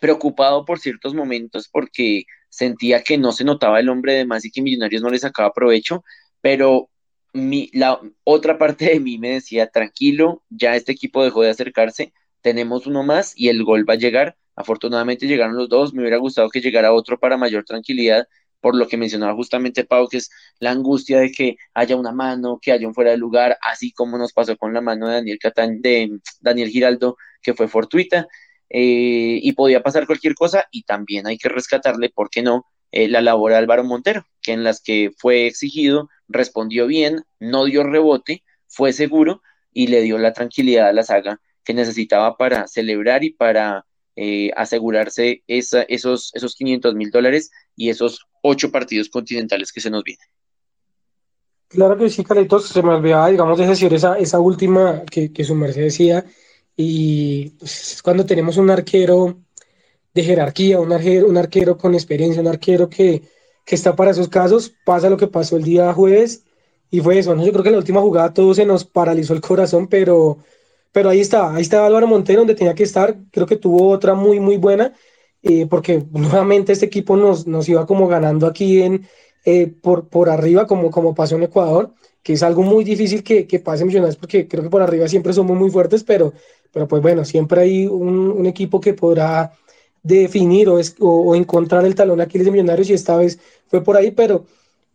preocupado 0.00 0.64
por 0.64 0.80
ciertos 0.80 1.14
momentos 1.14 1.68
porque 1.70 2.24
sentía 2.50 3.02
que 3.02 3.16
no 3.16 3.32
se 3.32 3.44
notaba 3.44 3.80
el 3.80 3.88
hombre 3.88 4.14
de 4.14 4.26
más 4.26 4.44
y 4.44 4.50
que 4.50 4.62
Millonarios 4.62 5.02
no 5.02 5.10
le 5.10 5.18
sacaba 5.18 5.52
provecho, 5.52 6.04
pero 6.42 6.90
mi, 7.32 7.70
la 7.72 8.00
otra 8.24 8.58
parte 8.58 8.86
de 8.86 9.00
mí 9.00 9.18
me 9.18 9.30
decía, 9.30 9.68
tranquilo, 9.68 10.42
ya 10.50 10.76
este 10.76 10.92
equipo 10.92 11.24
dejó 11.24 11.42
de 11.42 11.50
acercarse, 11.50 12.12
tenemos 12.42 12.86
uno 12.86 13.02
más 13.02 13.32
y 13.36 13.48
el 13.48 13.64
gol 13.64 13.88
va 13.88 13.94
a 13.94 13.96
llegar. 13.98 14.36
Afortunadamente 14.56 15.26
llegaron 15.26 15.56
los 15.56 15.68
dos, 15.68 15.94
me 15.94 16.02
hubiera 16.02 16.18
gustado 16.18 16.50
que 16.50 16.60
llegara 16.60 16.92
otro 16.92 17.18
para 17.18 17.36
mayor 17.36 17.64
tranquilidad, 17.64 18.26
por 18.60 18.76
lo 18.76 18.88
que 18.88 18.96
mencionaba 18.96 19.34
justamente 19.34 19.84
Pau, 19.84 20.08
que 20.08 20.18
es 20.18 20.30
la 20.58 20.70
angustia 20.70 21.20
de 21.20 21.32
que 21.32 21.56
haya 21.74 21.96
una 21.96 22.12
mano, 22.12 22.58
que 22.60 22.72
haya 22.72 22.86
un 22.86 22.94
fuera 22.94 23.10
de 23.12 23.16
lugar, 23.16 23.56
así 23.62 23.92
como 23.92 24.18
nos 24.18 24.32
pasó 24.32 24.56
con 24.56 24.74
la 24.74 24.80
mano 24.80 25.08
de 25.08 25.14
Daniel, 25.14 25.38
de 25.80 26.20
Daniel 26.40 26.68
Giraldo, 26.68 27.16
que 27.42 27.54
fue 27.54 27.68
fortuita, 27.68 28.28
eh, 28.70 29.40
y 29.42 29.52
podía 29.52 29.82
pasar 29.82 30.06
cualquier 30.06 30.34
cosa, 30.34 30.64
y 30.70 30.84
también 30.84 31.26
hay 31.26 31.36
que 31.36 31.48
rescatarle, 31.48 32.08
¿por 32.10 32.30
qué 32.30 32.42
no?, 32.42 32.66
eh, 32.92 33.08
la 33.08 33.20
labor 33.20 33.52
de 33.52 33.58
Álvaro 33.58 33.84
Montero, 33.84 34.24
que 34.42 34.52
en 34.52 34.64
las 34.64 34.80
que 34.80 35.10
fue 35.16 35.46
exigido, 35.46 36.08
respondió 36.28 36.86
bien, 36.86 37.22
no 37.38 37.64
dio 37.64 37.84
rebote, 37.84 38.42
fue 38.66 38.92
seguro 38.92 39.42
y 39.72 39.88
le 39.88 40.02
dio 40.02 40.18
la 40.18 40.32
tranquilidad 40.32 40.88
a 40.88 40.92
la 40.92 41.04
saga 41.04 41.40
que 41.64 41.74
necesitaba 41.74 42.36
para 42.36 42.66
celebrar 42.66 43.22
y 43.22 43.30
para 43.30 43.86
eh, 44.16 44.50
asegurarse 44.56 45.44
esa, 45.46 45.82
esos, 45.82 46.32
esos 46.34 46.56
500 46.56 46.94
mil 46.94 47.10
dólares 47.10 47.50
y 47.76 47.90
esos 47.90 48.26
ocho 48.42 48.72
partidos 48.72 49.08
continentales 49.08 49.72
que 49.72 49.80
se 49.80 49.90
nos 49.90 50.02
vienen. 50.02 50.26
Claro 51.68 51.96
que 51.96 52.10
sí, 52.10 52.24
Carlitos, 52.24 52.68
se 52.68 52.82
me 52.82 52.94
olvidaba, 52.94 53.28
digamos, 53.28 53.56
de 53.56 53.68
decir 53.68 53.94
esa, 53.94 54.18
esa 54.18 54.40
última 54.40 55.04
que, 55.08 55.32
que 55.32 55.44
su 55.44 55.54
merced 55.54 55.82
decía, 55.82 56.24
y 56.80 57.50
pues, 57.58 57.92
es 57.94 58.02
cuando 58.02 58.24
tenemos 58.24 58.56
un 58.56 58.70
arquero 58.70 59.38
de 60.14 60.22
jerarquía, 60.22 60.80
un 60.80 60.92
arquero, 60.92 61.28
un 61.28 61.36
arquero 61.36 61.76
con 61.76 61.94
experiencia, 61.94 62.40
un 62.42 62.48
arquero 62.48 62.88
que, 62.88 63.22
que 63.64 63.74
está 63.74 63.94
para 63.94 64.12
esos 64.12 64.28
casos, 64.28 64.72
pasa 64.84 65.10
lo 65.10 65.16
que 65.16 65.26
pasó 65.26 65.56
el 65.56 65.64
día 65.64 65.92
jueves, 65.92 66.44
y 66.90 67.00
fue 67.00 67.18
eso, 67.18 67.34
¿no? 67.34 67.44
Yo 67.44 67.52
creo 67.52 67.62
que 67.62 67.68
en 67.68 67.74
la 67.74 67.78
última 67.80 68.00
jugada 68.00 68.34
todo 68.34 68.54
se 68.54 68.66
nos 68.66 68.84
paralizó 68.84 69.34
el 69.34 69.40
corazón, 69.40 69.86
pero 69.88 70.38
pero 70.92 71.08
ahí 71.10 71.20
está, 71.20 71.54
ahí 71.54 71.62
está 71.62 71.86
Álvaro 71.86 72.06
Montero 72.06 72.40
donde 72.40 72.54
tenía 72.54 72.74
que 72.74 72.82
estar. 72.82 73.16
Creo 73.30 73.46
que 73.46 73.56
tuvo 73.56 73.88
otra 73.88 74.14
muy, 74.14 74.40
muy 74.40 74.56
buena, 74.56 74.92
eh, 75.42 75.66
porque 75.66 76.04
nuevamente 76.12 76.72
este 76.72 76.86
equipo 76.86 77.16
nos, 77.16 77.46
nos 77.46 77.68
iba 77.68 77.86
como 77.86 78.08
ganando 78.08 78.46
aquí 78.46 78.82
en, 78.82 79.06
eh, 79.44 79.68
por, 79.68 80.08
por 80.08 80.28
arriba, 80.28 80.66
como, 80.66 80.90
como 80.90 81.14
pasó 81.14 81.36
en 81.36 81.44
Ecuador, 81.44 81.94
que 82.22 82.34
es 82.34 82.42
algo 82.42 82.62
muy 82.62 82.84
difícil 82.84 83.22
que, 83.22 83.46
que 83.46 83.60
pase 83.60 83.82
en 83.82 83.88
Millonarios, 83.88 84.16
porque 84.16 84.48
creo 84.48 84.62
que 84.62 84.70
por 84.70 84.82
arriba 84.82 85.08
siempre 85.08 85.32
somos 85.32 85.56
muy 85.56 85.70
fuertes, 85.70 86.04
pero, 86.04 86.32
pero 86.72 86.88
pues 86.88 87.02
bueno, 87.02 87.24
siempre 87.24 87.62
hay 87.62 87.86
un, 87.86 88.46
equipo 88.46 88.80
que 88.80 88.94
podrá 88.94 89.52
definir 90.02 90.68
o, 90.68 90.80
o, 91.00 91.34
encontrar 91.34 91.84
el 91.84 91.94
talón 91.94 92.20
aquí 92.20 92.38
de 92.38 92.50
Millonarios 92.50 92.90
y 92.90 92.94
esta 92.94 93.16
vez 93.16 93.38
fue 93.68 93.82
por 93.82 93.96
ahí, 93.96 94.10
pero 94.10 94.44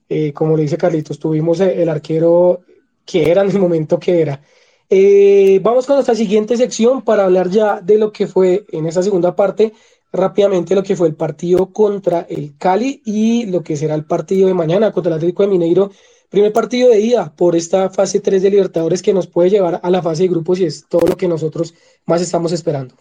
eh, 0.10 0.34
como 0.34 0.56
le 0.56 0.64
dice 0.64 0.78
Carlitos, 0.78 1.20
tuvimos 1.20 1.60
el 1.60 1.90
arquero 1.90 2.62
que 3.06 3.30
era 3.30 3.42
en 3.44 3.52
el 3.52 3.60
momento 3.60 4.00
que 4.00 4.22
era. 4.22 4.42
Eh, 4.90 5.60
vamos 5.64 5.86
con 5.86 5.96
nuestra 5.96 6.16
siguiente 6.16 6.58
sección 6.58 7.02
para 7.02 7.26
hablar 7.26 7.50
ya 7.50 7.82
de 7.82 7.98
lo 7.98 8.12
que 8.12 8.28
fue 8.28 8.66
en 8.72 8.86
esa 8.86 9.02
segunda 9.02 9.36
parte, 9.36 9.74
rápidamente 10.12 10.76
lo 10.76 10.84
que 10.84 10.96
fue 10.96 11.08
el 11.08 11.16
partido 11.16 11.72
contra 11.74 12.22
el 12.30 12.56
Cali 12.58 13.02
y 13.04 13.46
lo 13.48 13.64
que 13.64 13.76
será 13.76 13.96
el 13.96 14.06
partido 14.06 14.48
de 14.48 14.54
mañana 14.54 14.92
contra 14.92 15.12
el 15.12 15.18
Atlético 15.18 15.44
de 15.44 15.50
Mineiro. 15.50 15.92
Primer 16.36 16.52
partido 16.52 16.90
de 16.90 17.00
ida 17.00 17.32
por 17.34 17.56
esta 17.56 17.90
fase 17.90 18.20
3 18.20 18.44
de 18.44 18.50
Libertadores 18.50 19.02
que 19.02 19.14
nos 19.14 19.26
puede 19.26 19.50
llevar 19.50 19.80
a 19.82 19.90
la 19.90 20.02
fase 20.02 20.24
de 20.24 20.28
grupos 20.28 20.60
y 20.60 20.66
es 20.66 20.84
todo 20.90 21.08
lo 21.08 21.16
que 21.16 21.30
nosotros 21.30 21.74
más 22.06 22.22
estamos 22.22 22.52
esperando. 22.52 22.94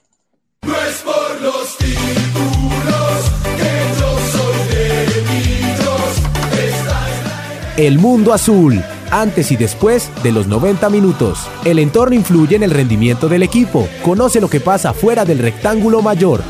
El 7.77 7.99
mundo 7.99 8.33
azul, 8.33 8.81
antes 9.11 9.51
y 9.51 9.57
después 9.57 10.13
de 10.23 10.31
los 10.31 10.47
90 10.47 10.89
minutos. 10.89 11.41
El 11.65 11.81
entorno 11.81 12.15
influye 12.15 12.55
en 12.55 12.63
el 12.63 12.71
rendimiento 12.71 13.29
del 13.29 13.43
equipo. 13.43 13.89
Conoce 14.05 14.41
lo 14.41 14.49
que 14.49 14.61
pasa 14.61 14.93
fuera 14.93 15.25
del 15.25 15.41
rectángulo 15.41 16.03
mayor. 16.03 16.41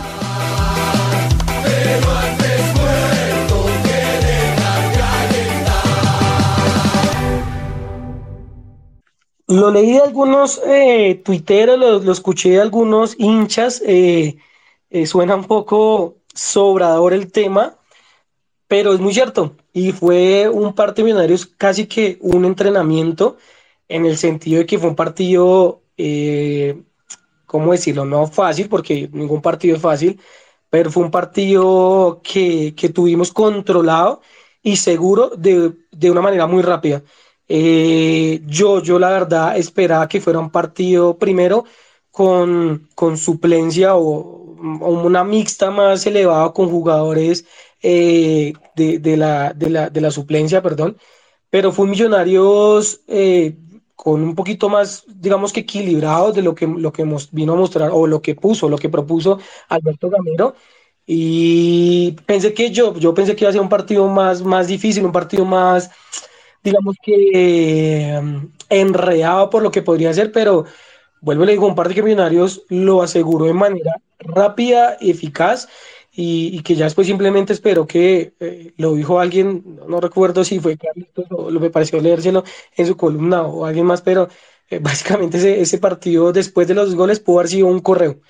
Lo 9.46 9.70
leí 9.70 9.92
de 9.92 10.00
algunos 10.00 10.60
eh, 10.66 11.20
tuiteros, 11.24 11.78
lo, 11.78 12.12
escuché 12.12 12.50
de 12.50 12.60
algunos 12.62 13.14
hinchas. 13.18 13.82
Eh, 13.86 14.36
eh, 14.90 15.06
suena 15.06 15.36
un 15.36 15.44
poco 15.44 16.16
sobrador 16.34 17.12
el 17.12 17.30
tema, 17.30 17.76
pero 18.68 18.94
es 18.94 19.00
muy 19.00 19.12
cierto. 19.12 19.56
Y 19.72 19.92
fue 19.92 20.48
un 20.48 20.74
partido 20.74 21.06
Millonarios 21.06 21.46
casi 21.46 21.86
que 21.86 22.18
un 22.20 22.44
entrenamiento 22.44 23.36
en 23.88 24.06
el 24.06 24.16
sentido 24.16 24.60
de 24.60 24.66
que 24.66 24.78
fue 24.78 24.88
un 24.90 24.96
partido, 24.96 25.82
eh, 25.96 26.82
¿cómo 27.46 27.72
decirlo? 27.72 28.04
No 28.04 28.26
fácil, 28.26 28.68
porque 28.68 29.08
ningún 29.12 29.42
partido 29.42 29.76
es 29.76 29.82
fácil, 29.82 30.20
pero 30.70 30.90
fue 30.90 31.04
un 31.04 31.10
partido 31.10 32.20
que, 32.24 32.74
que 32.76 32.88
tuvimos 32.88 33.32
controlado 33.32 34.22
y 34.62 34.76
seguro 34.76 35.30
de, 35.36 35.72
de 35.92 36.10
una 36.10 36.22
manera 36.22 36.46
muy 36.46 36.62
rápida. 36.62 37.02
Eh, 37.48 38.40
yo, 38.46 38.82
yo 38.82 38.98
la 38.98 39.10
verdad 39.10 39.56
esperaba 39.56 40.08
que 40.08 40.20
fuera 40.20 40.38
un 40.38 40.50
partido 40.50 41.18
primero 41.18 41.64
con, 42.10 42.88
con 42.94 43.18
suplencia 43.18 43.96
o, 43.96 44.56
o, 44.80 44.90
una 45.02 45.24
mixta 45.24 45.70
más 45.70 46.06
elevada 46.06 46.52
con 46.52 46.70
jugadores 46.70 47.44
eh, 47.82 48.54
de, 48.76 49.16
la, 49.16 49.52
de, 49.52 49.70
la, 49.70 49.90
de, 49.90 50.00
la, 50.00 50.10
suplencia, 50.10 50.62
perdón, 50.62 50.96
pero 51.50 51.70
fue 51.72 51.86
Millonarios 51.86 53.02
eh, 53.08 53.56
con 53.94 54.22
un 54.22 54.34
poquito 54.34 54.68
más, 54.68 55.04
digamos 55.06 55.52
que 55.52 55.60
equilibrado 55.60 56.32
de 56.32 56.42
lo 56.42 56.54
que, 56.54 56.66
lo 56.66 56.92
que 56.92 57.04
vino 57.32 57.52
a 57.52 57.56
mostrar 57.56 57.90
o 57.92 58.06
lo 58.06 58.22
que 58.22 58.34
puso, 58.34 58.68
lo 58.68 58.78
que 58.78 58.88
propuso 58.88 59.38
Alberto 59.68 60.10
Gamero. 60.10 60.54
Y 61.06 62.12
pensé 62.26 62.54
que 62.54 62.70
yo, 62.70 62.94
yo 62.98 63.12
pensé 63.12 63.36
que 63.36 63.44
iba 63.44 63.50
a 63.50 63.52
ser 63.52 63.60
un 63.60 63.68
partido 63.68 64.08
más, 64.08 64.42
más 64.42 64.66
difícil, 64.68 65.04
un 65.04 65.12
partido 65.12 65.44
más, 65.44 65.90
digamos 66.64 66.96
que 67.02 68.14
em, 68.16 68.50
enredado 68.70 69.50
por 69.50 69.62
lo 69.62 69.70
que 69.70 69.82
podría 69.82 70.12
ser, 70.14 70.32
pero 70.32 70.64
vuelvo 71.20 71.44
y 71.44 71.46
le 71.46 71.52
digo, 71.52 71.66
un 71.66 71.74
partido 71.74 71.96
que 71.96 72.02
Millonarios 72.02 72.64
lo 72.68 73.02
aseguró 73.02 73.46
de 73.46 73.54
manera 73.54 73.92
rápida, 74.18 74.96
eficaz 75.00 75.68
y, 76.16 76.62
que 76.62 76.74
ya 76.76 76.84
después 76.84 77.06
simplemente 77.06 77.52
espero 77.52 77.86
que 77.86 78.34
eh, 78.40 78.72
lo 78.76 78.94
dijo 78.94 79.20
alguien, 79.20 79.80
no, 79.88 80.00
recuerdo 80.00 80.44
si 80.44 80.60
fue 80.60 80.76
Carlitos 80.78 81.26
o 81.30 81.50
lo 81.50 81.60
me 81.60 81.70
pareció 81.70 82.00
leérselo 82.00 82.44
en 82.76 82.86
su 82.86 82.96
columna 82.96 83.42
o 83.42 83.64
alguien 83.66 83.86
más, 83.86 84.00
pero 84.02 84.28
eh, 84.70 84.78
básicamente 84.82 85.38
ese, 85.38 85.60
ese, 85.60 85.78
partido 85.78 86.32
después 86.32 86.68
de 86.68 86.74
los 86.74 86.94
goles 86.94 87.20
pudo 87.20 87.40
haber 87.40 87.50
sido 87.50 87.66
un 87.66 87.80
correo. 87.80 88.20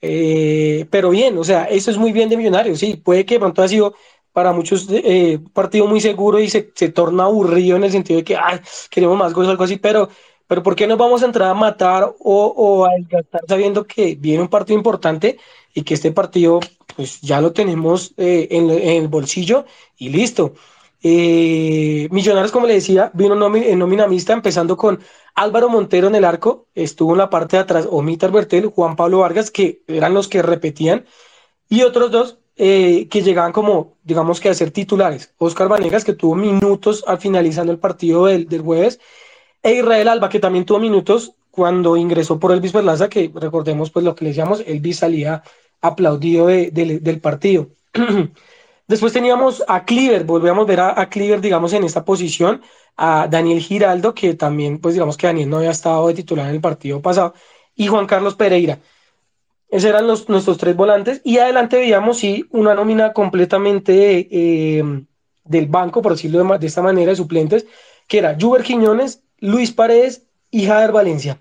Eh, 0.00 0.86
pero 0.90 1.10
bien, 1.10 1.38
o 1.38 1.44
sea, 1.44 1.64
eso 1.64 1.90
es 1.90 1.96
muy 1.98 2.12
bien 2.12 2.28
de 2.28 2.36
Millonarios, 2.36 2.78
sí, 2.78 2.96
puede 2.96 3.24
que 3.26 3.38
pronto 3.38 3.62
ha 3.62 3.68
sido 3.68 3.94
para 4.36 4.52
muchos 4.52 4.86
un 4.90 5.50
partido 5.54 5.86
muy 5.86 5.98
seguro 5.98 6.38
y 6.38 6.50
se, 6.50 6.70
se, 6.74 6.90
torna 6.90 7.24
aburrido 7.24 7.78
en 7.78 7.84
el 7.84 7.90
sentido 7.90 8.18
de 8.18 8.24
que, 8.24 8.36
ay, 8.36 8.60
queremos 8.90 9.16
más 9.16 9.32
goles 9.32 9.48
o 9.48 9.52
algo 9.52 9.64
así, 9.64 9.76
pero, 9.78 10.10
pero 10.46 10.62
¿por 10.62 10.76
qué 10.76 10.86
nos 10.86 10.98
vamos 10.98 11.22
a 11.22 11.24
entrar 11.24 11.48
a 11.48 11.54
matar 11.54 12.04
o, 12.04 12.44
o 12.54 12.84
a 12.84 12.90
desgastar 12.98 13.40
sabiendo 13.48 13.86
que 13.86 14.14
viene 14.14 14.42
un 14.42 14.48
partido 14.48 14.76
importante 14.76 15.38
y 15.72 15.84
que 15.84 15.94
este 15.94 16.12
partido 16.12 16.60
pues 16.94 17.18
ya 17.22 17.40
lo 17.40 17.54
tenemos 17.54 18.12
eh, 18.18 18.48
en, 18.50 18.68
el 18.68 19.08
bolsillo 19.08 19.64
y 19.96 20.10
listo. 20.10 20.52
Eh, 21.02 22.06
Millonarios, 22.10 22.52
como 22.52 22.66
le 22.66 22.74
decía, 22.74 23.10
vino 23.14 23.32
en 23.56 23.78
nómina 23.78 24.06
mixta, 24.06 24.34
empezando 24.34 24.76
con 24.76 25.00
Álvaro 25.34 25.70
Montero 25.70 26.08
en 26.08 26.14
el 26.14 26.26
arco, 26.26 26.66
estuvo 26.74 27.12
en 27.12 27.18
la 27.18 27.30
parte 27.30 27.56
de 27.56 27.62
atrás 27.62 27.88
Omita 27.90 28.28
Bertel, 28.28 28.66
Juan 28.66 28.96
Pablo 28.96 29.20
Vargas, 29.20 29.50
que 29.50 29.80
eran 29.86 30.12
los 30.12 30.28
que 30.28 30.42
repetían, 30.42 31.06
y 31.70 31.84
otros 31.84 32.10
dos 32.10 32.38
eh, 32.56 33.06
que 33.08 33.22
llegaban 33.22 33.52
como, 33.52 33.96
digamos 34.02 34.40
que 34.40 34.48
a 34.48 34.54
ser 34.54 34.70
titulares. 34.70 35.34
Oscar 35.38 35.68
Vanegas, 35.68 36.04
que 36.04 36.14
tuvo 36.14 36.34
minutos 36.34 37.04
al 37.06 37.18
finalizando 37.18 37.72
el 37.72 37.78
partido 37.78 38.26
del, 38.26 38.48
del 38.48 38.62
jueves, 38.62 38.98
e 39.62 39.74
Israel 39.74 40.08
Alba, 40.08 40.28
que 40.28 40.40
también 40.40 40.64
tuvo 40.64 40.78
minutos 40.78 41.34
cuando 41.50 41.96
ingresó 41.96 42.38
por 42.38 42.52
Elvis 42.52 42.72
Perlaza, 42.72 43.08
que 43.08 43.30
recordemos 43.34 43.90
pues 43.90 44.04
lo 44.04 44.14
que 44.14 44.24
le 44.24 44.30
decíamos, 44.30 44.62
Elvis 44.66 44.98
salía 44.98 45.42
aplaudido 45.80 46.46
del 46.46 47.20
partido. 47.20 47.68
Después 48.88 49.12
teníamos 49.12 49.64
a 49.66 49.84
Cleaver, 49.84 50.24
volvíamos 50.24 50.64
a 50.64 50.68
ver 50.68 50.80
a, 50.80 51.00
a, 51.00 51.08
Cleaver, 51.08 51.40
digamos, 51.40 51.72
en 51.72 51.82
esta 51.84 52.04
posición, 52.04 52.62
a 52.96 53.26
Daniel 53.28 53.60
Giraldo, 53.60 54.14
que 54.14 54.34
también, 54.34 54.78
pues 54.78 54.94
digamos 54.94 55.16
que 55.16 55.26
Daniel 55.26 55.50
no 55.50 55.56
había 55.58 55.70
estado 55.70 56.06
de 56.06 56.14
titular 56.14 56.48
en 56.48 56.54
el 56.54 56.60
partido 56.60 57.02
pasado, 57.02 57.34
y 57.74 57.88
Juan 57.88 58.06
Carlos 58.06 58.36
Pereira. 58.36 58.78
Esos 59.68 59.90
eran 59.90 60.06
los, 60.06 60.28
nuestros 60.28 60.58
tres 60.58 60.76
volantes, 60.76 61.20
y 61.24 61.38
adelante 61.38 61.76
veíamos, 61.76 62.18
sí, 62.18 62.46
una 62.50 62.74
nómina 62.74 63.12
completamente 63.12 64.28
eh, 64.30 65.04
del 65.44 65.66
banco, 65.66 66.02
por 66.02 66.12
decirlo 66.12 66.58
de, 66.58 66.66
esta 66.66 66.82
manera, 66.82 67.10
de 67.10 67.16
suplentes, 67.16 67.66
que 68.06 68.18
era 68.18 68.36
Juber 68.40 68.62
Quiñones, 68.62 69.22
Luis 69.38 69.72
Paredes 69.72 70.22
y 70.50 70.66
Jader 70.66 70.92
Valencia. 70.92 71.40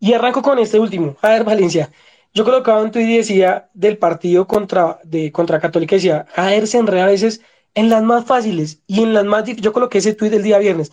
Y 0.00 0.12
arranco 0.12 0.42
con 0.42 0.58
este 0.58 0.80
último, 0.80 1.16
Jader 1.20 1.44
Valencia. 1.44 1.90
Yo 2.34 2.44
colocaba 2.44 2.82
un 2.82 2.90
tuit 2.90 3.06
y 3.06 3.18
decía 3.18 3.68
del 3.74 3.98
partido 3.98 4.46
contra, 4.46 4.98
de, 5.04 5.30
contra 5.30 5.60
Católica, 5.60 5.96
decía, 5.96 6.26
Jader 6.34 6.66
se 6.66 6.78
enreda 6.78 7.04
a 7.04 7.08
veces 7.08 7.42
en 7.74 7.88
las 7.88 8.02
más 8.02 8.24
fáciles 8.24 8.82
y 8.86 9.02
en 9.02 9.14
las 9.14 9.24
más 9.24 9.44
difíciles. 9.44 9.64
Yo 9.64 9.72
coloqué 9.72 9.98
ese 9.98 10.14
tuit 10.14 10.32
el 10.32 10.42
día 10.42 10.58
viernes 10.58 10.90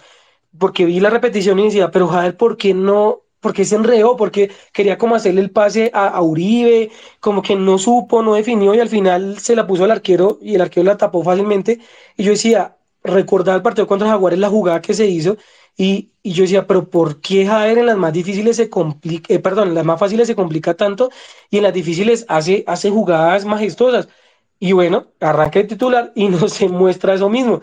porque 0.58 0.86
vi 0.86 1.00
la 1.00 1.10
repetición 1.10 1.60
y 1.60 1.66
decía, 1.66 1.92
pero 1.92 2.08
Jader, 2.08 2.38
¿por 2.38 2.58
qué 2.58 2.74
no? 2.74 3.22
¿Por 3.40 3.54
qué 3.54 3.66
se 3.66 3.76
enredó? 3.76 4.16
Porque 4.18 4.52
quería 4.74 4.98
como 4.98 5.16
hacerle 5.16 5.42
el 5.42 5.52
pase 5.52 5.92
a, 5.94 6.08
a, 6.08 6.22
Uribe, 6.22 6.92
como 7.20 7.42
que 7.42 7.56
no 7.56 7.78
supo, 7.78 8.22
no 8.22 8.34
definió 8.36 8.76
y 8.76 8.80
al 8.80 8.90
final 8.90 9.40
se 9.40 9.56
la 9.56 9.66
puso 9.68 9.86
al 9.86 9.92
arquero 9.92 10.38
y 10.42 10.56
el 10.56 10.62
arquero 10.62 10.86
la 10.86 10.98
tapó 10.98 11.24
fácilmente. 11.24 11.80
Y 12.18 12.24
yo 12.24 12.32
decía, 12.32 12.78
recordar 13.04 13.56
el 13.56 13.62
partido 13.62 13.88
contra 13.88 14.10
Jaguares, 14.10 14.40
la 14.40 14.50
jugada 14.50 14.82
que 14.82 14.94
se 14.94 15.06
hizo 15.08 15.38
y, 15.78 16.12
y, 16.24 16.34
yo 16.34 16.44
decía, 16.44 16.68
pero 16.68 16.90
¿por 16.90 17.22
qué 17.22 17.46
Jader 17.46 17.78
en 17.78 17.86
las 17.86 17.98
más 17.98 18.12
difíciles 18.14 18.58
se 18.58 18.70
complica, 18.70 19.34
eh, 19.34 19.40
perdón, 19.40 19.74
las 19.74 19.86
más 19.86 20.00
fáciles 20.00 20.28
se 20.28 20.36
complica 20.36 20.74
tanto 20.76 21.10
y 21.50 21.58
en 21.58 21.64
las 21.64 21.74
difíciles 21.74 22.26
hace, 22.28 22.64
hace 22.68 22.90
jugadas 22.90 23.46
majestuosas? 23.46 24.10
Y 24.60 24.74
bueno, 24.74 25.08
arranca 25.22 25.60
el 25.60 25.68
titular 25.68 26.12
y 26.16 26.28
no 26.30 26.48
se 26.50 26.68
muestra 26.70 27.14
eso 27.14 27.30
mismo. 27.30 27.62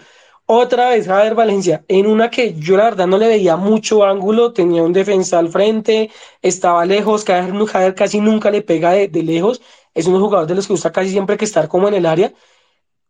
Otra 0.48 0.90
vez 0.90 1.06
Jader 1.08 1.34
Valencia, 1.34 1.84
en 1.88 2.06
una 2.06 2.30
que 2.30 2.54
yo 2.54 2.76
la 2.76 2.84
verdad 2.84 3.08
no 3.08 3.18
le 3.18 3.26
veía 3.26 3.56
mucho 3.56 4.04
ángulo, 4.04 4.52
tenía 4.52 4.82
un 4.84 4.92
defensa 4.92 5.40
al 5.40 5.48
frente, 5.48 6.10
estaba 6.40 6.86
lejos, 6.86 7.24
Jader, 7.24 7.94
casi 7.96 8.20
nunca 8.20 8.52
le 8.52 8.62
pega 8.62 8.92
de, 8.92 9.08
lejos, 9.24 9.60
es 9.92 10.06
un 10.06 10.20
jugador 10.20 10.46
de 10.46 10.54
los 10.54 10.68
que 10.68 10.74
gusta 10.74 10.92
casi 10.92 11.10
siempre 11.10 11.36
que 11.36 11.44
estar 11.44 11.66
como 11.66 11.88
en 11.88 11.94
el 11.94 12.06
área, 12.06 12.32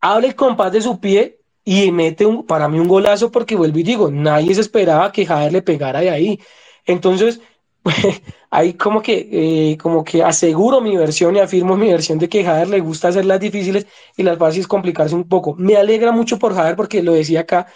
habla 0.00 0.28
el 0.28 0.36
compás 0.36 0.72
de 0.72 0.82
su 0.82 1.00
pie 1.00 1.40
y 1.64 1.92
mete 1.92 2.26
para 2.48 2.68
mí 2.68 2.78
un 2.78 2.88
golazo 2.88 3.30
porque 3.30 3.56
vuelvo 3.56 3.78
y 3.80 3.82
digo, 3.82 4.10
nadie 4.10 4.54
se 4.54 4.62
esperaba 4.62 5.12
que 5.12 5.26
Jader 5.26 5.52
le 5.52 5.62
pegara 5.62 6.00
de 6.00 6.10
ahí. 6.10 6.40
Entonces, 6.86 7.40
ahí 8.56 8.72
como 8.72 9.02
que, 9.02 9.28
eh, 9.30 9.76
como 9.76 10.02
que 10.02 10.22
aseguro 10.22 10.80
mi 10.80 10.96
versión 10.96 11.36
y 11.36 11.40
afirmo 11.40 11.76
mi 11.76 11.88
versión 11.88 12.18
de 12.18 12.26
que 12.28 12.42
Jader 12.42 12.68
le 12.68 12.80
gusta 12.80 13.08
hacer 13.08 13.26
las 13.26 13.38
difíciles 13.38 13.86
y 14.16 14.22
las 14.22 14.38
fáciles 14.38 14.66
complicarse 14.66 15.14
un 15.14 15.28
poco. 15.28 15.54
Me 15.58 15.76
alegra 15.76 16.10
mucho 16.10 16.38
por 16.38 16.54
Jader 16.54 16.74
porque 16.74 17.02
lo 17.02 17.12
decía 17.12 17.40
acá 17.40 17.66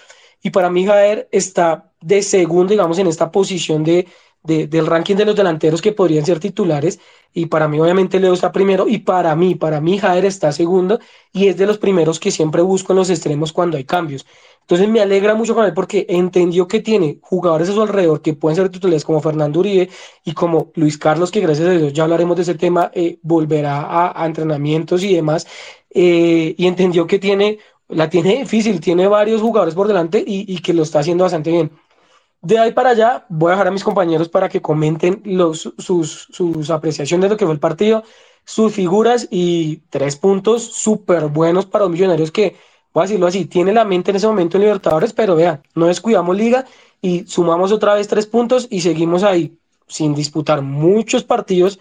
y 0.42 0.48
para 0.50 0.70
mí 0.70 0.86
Jader 0.86 1.28
está 1.32 1.92
de 2.00 2.22
segundo, 2.22 2.70
digamos, 2.70 2.98
en 2.98 3.08
esta 3.08 3.30
posición 3.30 3.84
de, 3.84 4.06
del 4.42 4.86
ranking 4.86 5.16
de 5.16 5.24
los 5.26 5.36
delanteros 5.36 5.82
que 5.82 5.92
podrían 5.92 6.24
ser 6.24 6.40
titulares. 6.40 6.98
Y 7.32 7.46
para 7.46 7.68
mí, 7.68 7.78
obviamente, 7.78 8.18
Leo 8.18 8.32
está 8.32 8.52
primero. 8.52 8.88
Y 8.88 8.98
para 8.98 9.34
mí, 9.36 9.54
para 9.54 9.80
mí, 9.80 9.98
Jader 9.98 10.24
está 10.24 10.52
segundo. 10.52 10.98
Y 11.32 11.48
es 11.48 11.56
de 11.56 11.66
los 11.66 11.78
primeros 11.78 12.18
que 12.18 12.30
siempre 12.30 12.62
busco 12.62 12.92
en 12.92 12.98
los 12.98 13.10
extremos 13.10 13.52
cuando 13.52 13.76
hay 13.76 13.84
cambios. 13.84 14.26
Entonces 14.70 14.88
me 14.88 15.00
alegra 15.00 15.34
mucho 15.34 15.52
con 15.52 15.64
él 15.64 15.74
porque 15.74 16.06
entendió 16.08 16.68
que 16.68 16.78
tiene 16.78 17.18
jugadores 17.22 17.68
a 17.68 17.72
su 17.72 17.82
alrededor 17.82 18.22
que 18.22 18.34
pueden 18.34 18.54
ser 18.54 18.68
titulares 18.68 19.04
como 19.04 19.20
Fernando 19.20 19.58
Uribe 19.58 19.90
y 20.24 20.32
como 20.32 20.70
Luis 20.76 20.96
Carlos, 20.96 21.32
que 21.32 21.40
gracias 21.40 21.66
a 21.66 21.72
Dios 21.72 21.92
ya 21.92 22.04
hablaremos 22.04 22.36
de 22.36 22.42
ese 22.42 22.54
tema, 22.54 22.88
eh, 22.94 23.18
volverá 23.22 24.12
a, 24.12 24.24
entrenamientos 24.24 25.02
y 25.02 25.12
demás. 25.12 25.48
Eh, 25.90 26.54
y 26.56 26.66
entendió 26.68 27.04
que 27.08 27.18
tiene, 27.18 27.58
la 27.88 28.08
tiene 28.08 28.38
difícil, 28.38 28.78
tiene 28.80 29.08
varios 29.08 29.40
jugadores 29.42 29.74
por 29.74 29.88
delante 29.88 30.22
y, 30.24 30.56
que 30.62 30.72
lo 30.72 30.84
está 30.84 31.00
haciendo 31.00 31.24
bastante 31.24 31.50
bien. 31.50 31.72
De 32.42 32.58
ahí 32.58 32.72
para 32.72 32.90
allá 32.90 33.26
voy 33.28 33.48
a 33.48 33.52
dejar 33.52 33.68
a 33.68 33.70
mis 33.70 33.84
compañeros 33.84 34.28
para 34.28 34.48
que 34.48 34.62
comenten 34.62 35.20
los, 35.24 35.72
sus, 35.78 36.28
sus 36.30 36.70
apreciaciones 36.70 37.24
de 37.24 37.34
lo 37.34 37.36
que 37.36 37.44
fue 37.44 37.54
el 37.54 37.60
partido, 37.60 38.02
sus 38.44 38.72
figuras 38.72 39.28
y 39.30 39.78
tres 39.90 40.16
puntos 40.16 40.64
súper 40.64 41.26
buenos 41.26 41.66
para 41.66 41.84
los 41.84 41.92
millonarios 41.92 42.30
que 42.30 42.56
voy 42.94 43.02
a 43.02 43.06
decirlo 43.06 43.26
así, 43.26 43.44
tiene 43.44 43.72
la 43.72 43.84
mente 43.84 44.10
en 44.10 44.16
ese 44.16 44.26
momento 44.26 44.56
en 44.56 44.62
Libertadores, 44.62 45.12
pero 45.12 45.36
vean, 45.36 45.62
no 45.74 45.86
descuidamos 45.86 46.36
liga 46.36 46.64
y 47.02 47.24
sumamos 47.26 47.72
otra 47.72 47.94
vez 47.94 48.08
tres 48.08 48.26
puntos 48.26 48.66
y 48.70 48.80
seguimos 48.80 49.22
ahí 49.22 49.58
sin 49.86 50.14
disputar 50.14 50.62
muchos 50.62 51.24
partidos 51.24 51.78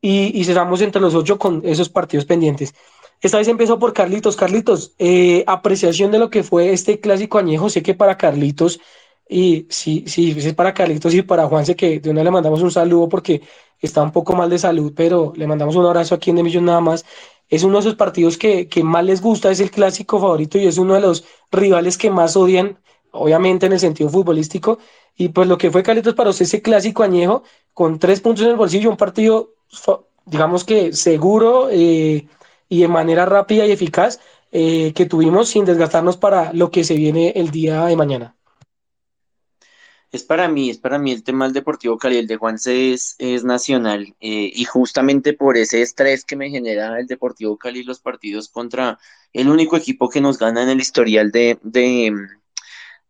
y, 0.00 0.38
y 0.38 0.44
cerramos 0.44 0.80
entre 0.80 1.02
los 1.02 1.14
ocho 1.14 1.38
con 1.38 1.62
esos 1.64 1.88
partidos 1.88 2.24
pendientes. 2.24 2.72
Esta 3.20 3.38
vez 3.38 3.48
empezó 3.48 3.78
por 3.78 3.92
Carlitos. 3.92 4.36
Carlitos, 4.36 4.92
eh, 4.98 5.42
apreciación 5.46 6.12
de 6.12 6.20
lo 6.20 6.30
que 6.30 6.44
fue 6.44 6.72
este 6.72 7.00
clásico 7.00 7.38
añejo. 7.38 7.68
Sé 7.68 7.82
que 7.82 7.94
para 7.94 8.16
Carlitos, 8.16 8.80
y 9.28 9.66
sí, 9.70 10.04
sí, 10.06 10.34
es 10.36 10.54
para 10.54 10.74
Carlitos 10.74 11.14
y 11.14 11.22
para 11.22 11.46
Juanse, 11.46 11.76
que 11.76 12.00
de 12.00 12.10
una 12.10 12.24
le 12.24 12.30
mandamos 12.30 12.62
un 12.62 12.70
saludo 12.70 13.08
porque 13.08 13.42
está 13.80 14.02
un 14.02 14.12
poco 14.12 14.34
mal 14.34 14.50
de 14.50 14.58
salud, 14.58 14.92
pero 14.96 15.32
le 15.36 15.46
mandamos 15.46 15.76
un 15.76 15.84
abrazo 15.84 16.14
aquí 16.14 16.30
en 16.30 16.42
Millón 16.42 16.64
nada 16.64 16.80
más 16.80 17.04
es 17.48 17.62
uno 17.62 17.74
de 17.74 17.80
esos 17.80 17.94
partidos 17.94 18.36
que, 18.36 18.68
más 18.82 19.04
les 19.04 19.22
gusta, 19.22 19.50
es 19.50 19.60
el 19.60 19.70
clásico 19.70 20.20
favorito 20.20 20.58
y 20.58 20.66
es 20.66 20.78
uno 20.78 20.94
de 20.94 21.00
los 21.00 21.24
rivales 21.50 21.96
que 21.96 22.10
más 22.10 22.36
odian, 22.36 22.78
obviamente 23.10 23.66
en 23.66 23.72
el 23.72 23.80
sentido 23.80 24.10
futbolístico. 24.10 24.78
Y 25.16 25.30
pues 25.30 25.48
lo 25.48 25.58
que 25.58 25.70
fue 25.70 25.82
Calitos 25.82 26.14
para 26.14 26.30
usted 26.30 26.44
ese 26.44 26.62
clásico 26.62 27.02
añejo, 27.02 27.42
con 27.72 27.98
tres 27.98 28.20
puntos 28.20 28.44
en 28.44 28.50
el 28.50 28.56
bolsillo, 28.56 28.90
un 28.90 28.96
partido, 28.96 29.54
digamos 30.26 30.64
que 30.64 30.92
seguro 30.92 31.68
eh, 31.70 32.28
y 32.68 32.80
de 32.80 32.88
manera 32.88 33.24
rápida 33.24 33.66
y 33.66 33.72
eficaz 33.72 34.20
eh, 34.52 34.92
que 34.94 35.06
tuvimos 35.06 35.48
sin 35.48 35.64
desgastarnos 35.64 36.16
para 36.18 36.52
lo 36.52 36.70
que 36.70 36.84
se 36.84 36.94
viene 36.94 37.32
el 37.34 37.50
día 37.50 37.86
de 37.86 37.96
mañana. 37.96 38.37
Es 40.10 40.24
para 40.24 40.48
mí, 40.48 40.70
es 40.70 40.78
para 40.78 40.98
mí 40.98 41.12
el 41.12 41.22
tema 41.22 41.44
del 41.44 41.52
Deportivo 41.52 41.98
Cali, 41.98 42.16
el 42.16 42.26
de 42.26 42.36
Juanse 42.36 42.92
es, 42.94 43.14
es 43.18 43.44
nacional 43.44 44.14
eh, 44.20 44.50
y 44.54 44.64
justamente 44.64 45.34
por 45.34 45.58
ese 45.58 45.82
estrés 45.82 46.24
que 46.24 46.34
me 46.34 46.48
genera 46.48 46.98
el 46.98 47.06
Deportivo 47.06 47.58
Cali 47.58 47.82
los 47.82 48.00
partidos 48.00 48.48
contra 48.48 48.98
el 49.34 49.50
único 49.50 49.76
equipo 49.76 50.08
que 50.08 50.22
nos 50.22 50.38
gana 50.38 50.62
en 50.62 50.70
el 50.70 50.80
historial 50.80 51.30
de, 51.30 51.58
de, 51.62 52.14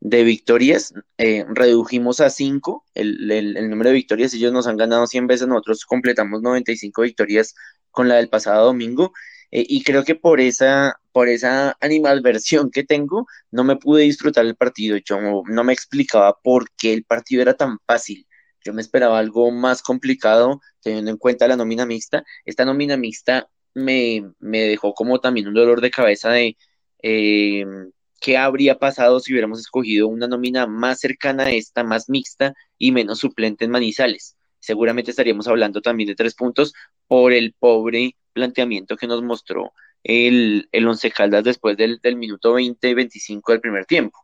de 0.01 0.25
victorias, 0.25 0.93
eh, 1.19 1.45
redujimos 1.49 2.19
a 2.21 2.31
5 2.31 2.85
el, 2.95 3.31
el, 3.31 3.57
el, 3.57 3.71
número 3.71 3.91
de 3.91 3.95
victorias, 3.95 4.35
ellos 4.35 4.53
nos 4.53 4.67
han 4.67 4.77
ganado 4.77 5.07
100 5.07 5.29
veces, 5.29 5.47
nosotros 5.47 5.85
completamos 5.85 6.43
95 6.43 7.03
victorias 7.03 7.55
con 7.93 8.09
la 8.09 8.17
del 8.17 8.29
pasado 8.29 8.67
domingo 8.67 9.13
eh, 9.51 9.65
y 9.69 9.83
creo 9.83 10.05
que 10.05 10.15
por 10.15 10.41
esa, 10.41 11.01
por 11.13 11.29
esa 11.29 11.77
animalversión 11.81 12.71
que 12.71 12.85
tengo, 12.85 13.27
no 13.51 13.65
me 13.65 13.77
pude 13.77 14.03
disfrutar 14.03 14.47
el 14.47 14.57
partido. 14.57 14.97
Yo 14.99 15.19
no 15.47 15.65
me 15.65 15.73
explicaba 15.73 16.39
por 16.43 16.71
qué 16.77 16.93
el 16.93 17.05
partido 17.05 17.43
era 17.43 17.55
tan 17.55 17.79
fácil. 17.87 18.27
Yo 18.65 18.73
me 18.75 18.83
esperaba 18.83 19.19
algo 19.19 19.51
más 19.51 19.83
complicado, 19.83 20.61
teniendo 20.83 21.11
en 21.11 21.17
cuenta 21.17 21.49
la 21.49 21.57
nómina 21.57 21.87
mixta. 21.87 22.25
Esta 22.45 22.65
nómina 22.65 22.97
mixta 22.97 23.49
me, 23.75 24.25
me 24.41 24.61
dejó 24.63 24.95
como 24.95 25.21
también 25.21 25.49
un 25.49 25.55
dolor 25.55 25.81
de 25.81 25.91
cabeza 25.91 26.31
de 26.31 26.57
eh, 27.03 27.65
qué 28.21 28.37
habría 28.37 28.79
pasado 28.79 29.21
si 29.21 29.33
hubiéramos 29.33 29.61
escogido 29.61 30.09
una 30.09 30.27
nómina 30.29 30.67
más 30.67 31.01
cercana 31.01 31.45
a 31.45 31.51
esta, 31.53 31.85
más 31.85 32.09
mixta 32.09 32.55
y 32.79 32.93
menos 32.93 33.21
suplente 33.21 33.65
en 33.65 33.71
Manizales. 33.71 34.38
Seguramente 34.61 35.11
estaríamos 35.11 35.49
hablando 35.49 35.81
también 35.81 36.09
de 36.09 36.15
tres 36.15 36.35
puntos 36.35 36.75
por 37.07 37.33
el 37.33 37.55
pobre 37.59 38.17
planteamiento 38.33 38.97
que 38.97 39.07
nos 39.07 39.23
mostró 39.23 39.73
el, 40.03 40.69
el 40.73 40.87
Once 40.87 41.11
Caldas 41.11 41.45
después 41.45 41.77
del, 41.77 41.99
del 42.03 42.17
minuto 42.17 42.55
20-25 42.59 43.43
del 43.53 43.61
primer 43.61 43.85
tiempo. 43.87 44.19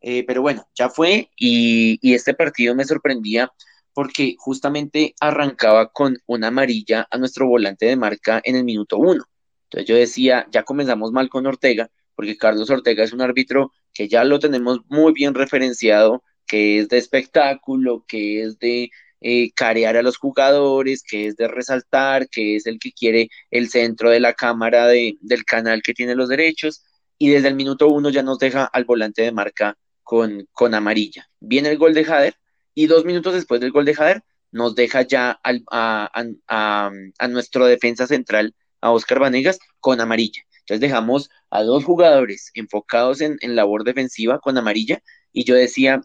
Eh, 0.00 0.24
pero 0.26 0.42
bueno, 0.42 0.68
ya 0.74 0.88
fue 0.88 1.30
y, 1.36 1.98
y, 2.00 2.14
este 2.14 2.34
partido 2.34 2.74
me 2.74 2.84
sorprendía 2.84 3.50
porque 3.92 4.36
justamente 4.38 5.14
arrancaba 5.20 5.90
con 5.90 6.18
una 6.26 6.48
amarilla 6.48 7.08
a 7.10 7.18
nuestro 7.18 7.48
volante 7.48 7.86
de 7.86 7.96
marca 7.96 8.40
en 8.44 8.56
el 8.56 8.64
minuto 8.64 8.98
1. 8.98 9.24
Entonces 9.64 9.88
yo 9.88 9.96
decía, 9.96 10.46
ya 10.50 10.62
comenzamos 10.62 11.12
mal 11.12 11.28
con 11.28 11.46
Ortega, 11.46 11.90
porque 12.14 12.36
Carlos 12.36 12.70
Ortega 12.70 13.04
es 13.04 13.12
un 13.12 13.22
árbitro 13.22 13.72
que 13.92 14.08
ya 14.08 14.24
lo 14.24 14.38
tenemos 14.38 14.80
muy 14.88 15.12
bien 15.12 15.34
referenciado, 15.34 16.22
que 16.46 16.78
es 16.78 16.88
de 16.88 16.98
espectáculo, 16.98 18.04
que 18.06 18.42
es 18.42 18.58
de 18.58 18.90
eh, 19.20 19.50
carear 19.52 19.96
a 19.96 20.02
los 20.02 20.18
jugadores, 20.18 21.02
que 21.02 21.28
es 21.28 21.36
de 21.36 21.48
resaltar, 21.48 22.28
que 22.28 22.56
es 22.56 22.66
el 22.66 22.78
que 22.78 22.92
quiere 22.92 23.28
el 23.50 23.68
centro 23.70 24.10
de 24.10 24.20
la 24.20 24.34
cámara 24.34 24.86
de, 24.86 25.16
del 25.20 25.44
canal 25.44 25.82
que 25.82 25.94
tiene 25.94 26.14
los 26.14 26.28
derechos, 26.28 26.84
y 27.18 27.30
desde 27.30 27.48
el 27.48 27.54
minuto 27.54 27.88
uno 27.88 28.10
ya 28.10 28.22
nos 28.22 28.38
deja 28.38 28.64
al 28.64 28.84
volante 28.84 29.22
de 29.22 29.32
marca 29.32 29.76
con, 30.02 30.46
con 30.52 30.74
amarilla. 30.74 31.28
Viene 31.40 31.70
el 31.70 31.78
gol 31.78 31.94
de 31.94 32.04
Jader, 32.04 32.34
y 32.74 32.86
dos 32.86 33.04
minutos 33.04 33.34
después 33.34 33.60
del 33.60 33.72
gol 33.72 33.86
de 33.86 33.94
Jader, 33.94 34.22
nos 34.52 34.74
deja 34.74 35.02
ya 35.02 35.30
al, 35.42 35.64
a, 35.70 36.10
a, 36.46 36.90
a, 37.18 37.28
nuestro 37.28 37.66
defensa 37.66 38.06
central, 38.06 38.54
a 38.80 38.92
Oscar 38.92 39.18
Vanegas, 39.18 39.58
con 39.80 40.00
amarilla. 40.00 40.42
Entonces 40.60 40.80
dejamos 40.80 41.30
a 41.50 41.62
dos 41.62 41.84
jugadores 41.84 42.50
enfocados 42.54 43.20
en, 43.20 43.38
en 43.40 43.56
labor 43.56 43.84
defensiva 43.84 44.38
con 44.40 44.58
amarilla, 44.58 45.02
y 45.32 45.44
yo 45.44 45.54
decía, 45.54 46.02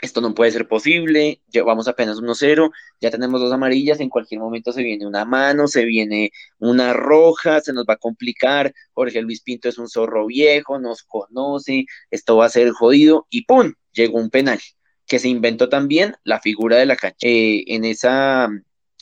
esto 0.00 0.20
no 0.20 0.34
puede 0.34 0.52
ser 0.52 0.68
posible, 0.68 1.42
llevamos 1.50 1.88
apenas 1.88 2.18
1-0, 2.18 2.70
ya 3.00 3.10
tenemos 3.10 3.40
dos 3.40 3.52
amarillas, 3.52 4.00
en 4.00 4.08
cualquier 4.08 4.40
momento 4.40 4.72
se 4.72 4.82
viene 4.82 5.06
una 5.06 5.24
mano, 5.24 5.66
se 5.66 5.84
viene 5.84 6.30
una 6.58 6.92
roja, 6.92 7.60
se 7.60 7.72
nos 7.72 7.84
va 7.84 7.94
a 7.94 7.98
complicar, 7.98 8.72
Jorge 8.92 9.22
Luis 9.22 9.42
Pinto 9.42 9.68
es 9.68 9.78
un 9.78 9.88
zorro 9.88 10.26
viejo, 10.26 10.78
nos 10.78 11.02
conoce, 11.02 11.86
esto 12.10 12.36
va 12.36 12.46
a 12.46 12.50
ser 12.50 12.70
jodido, 12.70 13.26
y 13.30 13.44
¡pum! 13.44 13.74
Llegó 13.92 14.18
un 14.18 14.30
penal, 14.30 14.60
que 15.06 15.18
se 15.18 15.28
inventó 15.28 15.68
también 15.68 16.14
la 16.24 16.40
figura 16.40 16.76
de 16.76 16.86
la 16.86 16.96
cancha, 16.96 17.16
eh, 17.22 17.64
en 17.66 17.84
esa 17.84 18.48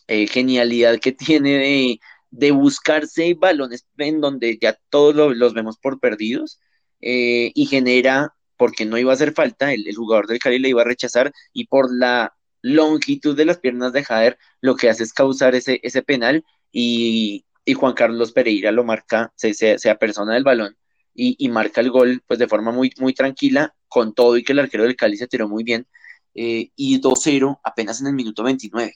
eh, 0.09 0.27
genialidad 0.29 0.99
que 0.99 1.13
tiene 1.13 2.01
de, 2.31 2.51
buscarse 2.53 3.35
balones 3.35 3.87
en 3.99 4.21
donde 4.21 4.59
ya 4.61 4.79
todos 4.91 5.37
los 5.37 5.55
vemos 5.55 5.79
por 5.79 6.01
perdidos, 6.01 6.61
eh, 7.01 7.53
y 7.55 7.67
genera 7.67 8.36
porque 8.57 8.85
no 8.85 8.99
iba 8.99 9.13
a 9.13 9.15
hacer 9.15 9.33
falta, 9.33 9.73
el, 9.73 9.95
jugador 9.95 10.27
del 10.27 10.39
Cali 10.39 10.59
le 10.59 10.69
iba 10.71 10.83
a 10.83 10.85
rechazar 10.85 11.33
y 11.53 11.67
por 11.67 11.95
la 11.95 12.35
longitud 12.63 13.37
de 13.37 13.45
las 13.45 13.59
piernas 13.59 13.93
de 13.93 14.05
Jader 14.05 14.39
lo 14.61 14.77
que 14.77 14.89
hace 14.89 15.05
es 15.05 15.13
causar 15.13 15.55
ese, 15.55 15.81
ese 15.83 16.03
penal 16.03 16.45
y, 16.73 17.45
Juan 17.75 17.95
Carlos 17.95 18.33
Pereira 18.33 18.71
lo 18.71 18.85
marca, 18.85 19.33
se, 19.35 19.53
se, 19.55 19.91
apersona 19.91 20.35
del 20.35 20.45
balón 20.45 20.77
y, 21.15 21.49
marca 21.49 21.81
el 21.81 21.91
gol 21.91 22.23
pues 22.27 22.39
de 22.39 22.47
forma 22.47 22.71
muy, 22.71 22.93
muy 22.99 23.13
tranquila, 23.13 23.75
con 23.89 24.15
todo 24.15 24.37
y 24.37 24.45
que 24.45 24.53
el 24.53 24.61
arquero 24.61 24.85
del 24.85 24.97
Cali 24.97 25.17
se 25.17 25.27
tiró 25.27 25.49
muy 25.49 25.65
bien 25.65 25.87
eh, 26.35 26.71
y 26.77 27.01
2-0 27.01 27.61
apenas 27.65 28.01
en 28.01 28.09
el 28.09 28.13
minuto 28.13 28.43
29. 28.43 28.95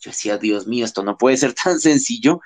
Yo 0.00 0.10
decía, 0.10 0.38
Dios 0.38 0.66
mío, 0.66 0.84
esto 0.84 1.02
no 1.02 1.16
puede 1.16 1.36
ser 1.36 1.54
tan 1.64 1.80
sencillo 1.80 2.40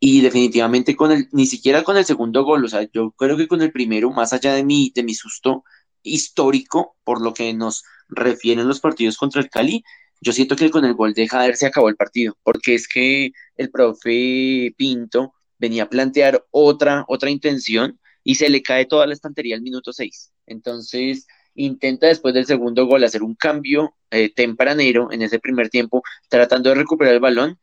y 0.00 0.20
definitivamente 0.20 0.94
con 0.96 1.12
el, 1.12 1.28
ni 1.32 1.46
siquiera 1.46 1.82
con 1.82 1.96
el 1.96 2.04
segundo 2.04 2.44
gol, 2.44 2.64
o 2.64 2.68
sea, 2.68 2.88
yo 2.92 3.10
creo 3.12 3.36
que 3.36 3.48
con 3.48 3.62
el 3.62 3.72
primero, 3.72 4.10
más 4.10 4.32
allá 4.32 4.54
de 4.54 4.64
mi, 4.64 4.92
de 4.94 5.02
mi 5.02 5.14
susto, 5.14 5.64
histórico 6.02 6.96
por 7.04 7.20
lo 7.20 7.34
que 7.34 7.52
nos 7.54 7.84
refieren 8.08 8.68
los 8.68 8.80
partidos 8.80 9.16
contra 9.16 9.40
el 9.40 9.50
Cali. 9.50 9.84
Yo 10.20 10.32
siento 10.32 10.56
que 10.56 10.70
con 10.70 10.84
el 10.84 10.94
gol 10.94 11.14
de 11.14 11.28
Jader 11.28 11.56
se 11.56 11.66
acabó 11.66 11.88
el 11.88 11.96
partido, 11.96 12.36
porque 12.42 12.74
es 12.74 12.88
que 12.88 13.30
el 13.56 13.70
profe 13.70 14.74
Pinto 14.76 15.34
venía 15.58 15.84
a 15.84 15.90
plantear 15.90 16.44
otra, 16.50 17.04
otra 17.08 17.30
intención 17.30 17.98
y 18.24 18.34
se 18.34 18.48
le 18.48 18.62
cae 18.62 18.86
toda 18.86 19.06
la 19.06 19.14
estantería 19.14 19.56
al 19.56 19.62
minuto 19.62 19.92
6. 19.92 20.32
Entonces 20.46 21.26
intenta 21.54 22.06
después 22.06 22.34
del 22.34 22.46
segundo 22.46 22.86
gol 22.86 23.04
hacer 23.04 23.22
un 23.22 23.34
cambio 23.34 23.94
eh, 24.10 24.32
tempranero 24.32 25.10
en 25.12 25.22
ese 25.22 25.38
primer 25.38 25.70
tiempo, 25.70 26.02
tratando 26.28 26.70
de 26.70 26.76
recuperar 26.76 27.14
el 27.14 27.20
balón. 27.20 27.58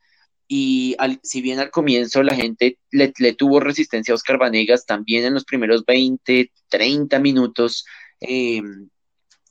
Y 0.48 0.96
si 1.24 1.42
bien 1.42 1.60
al 1.60 1.72
comienzo 1.72 2.22
la 2.22 2.36
gente 2.36 2.78
le, 2.92 3.14
le 3.18 3.34
tuvo 3.34 3.60
resistencia 3.60 4.12
a 4.12 4.16
Oscar 4.16 4.38
Vanegas, 4.38 4.86
también 4.86 5.26
en 5.26 5.34
los 5.34 5.46
primeros 5.46 5.86
20, 5.86 6.52
30 6.70 7.20
minutos 7.20 7.86
eh, 8.22 8.62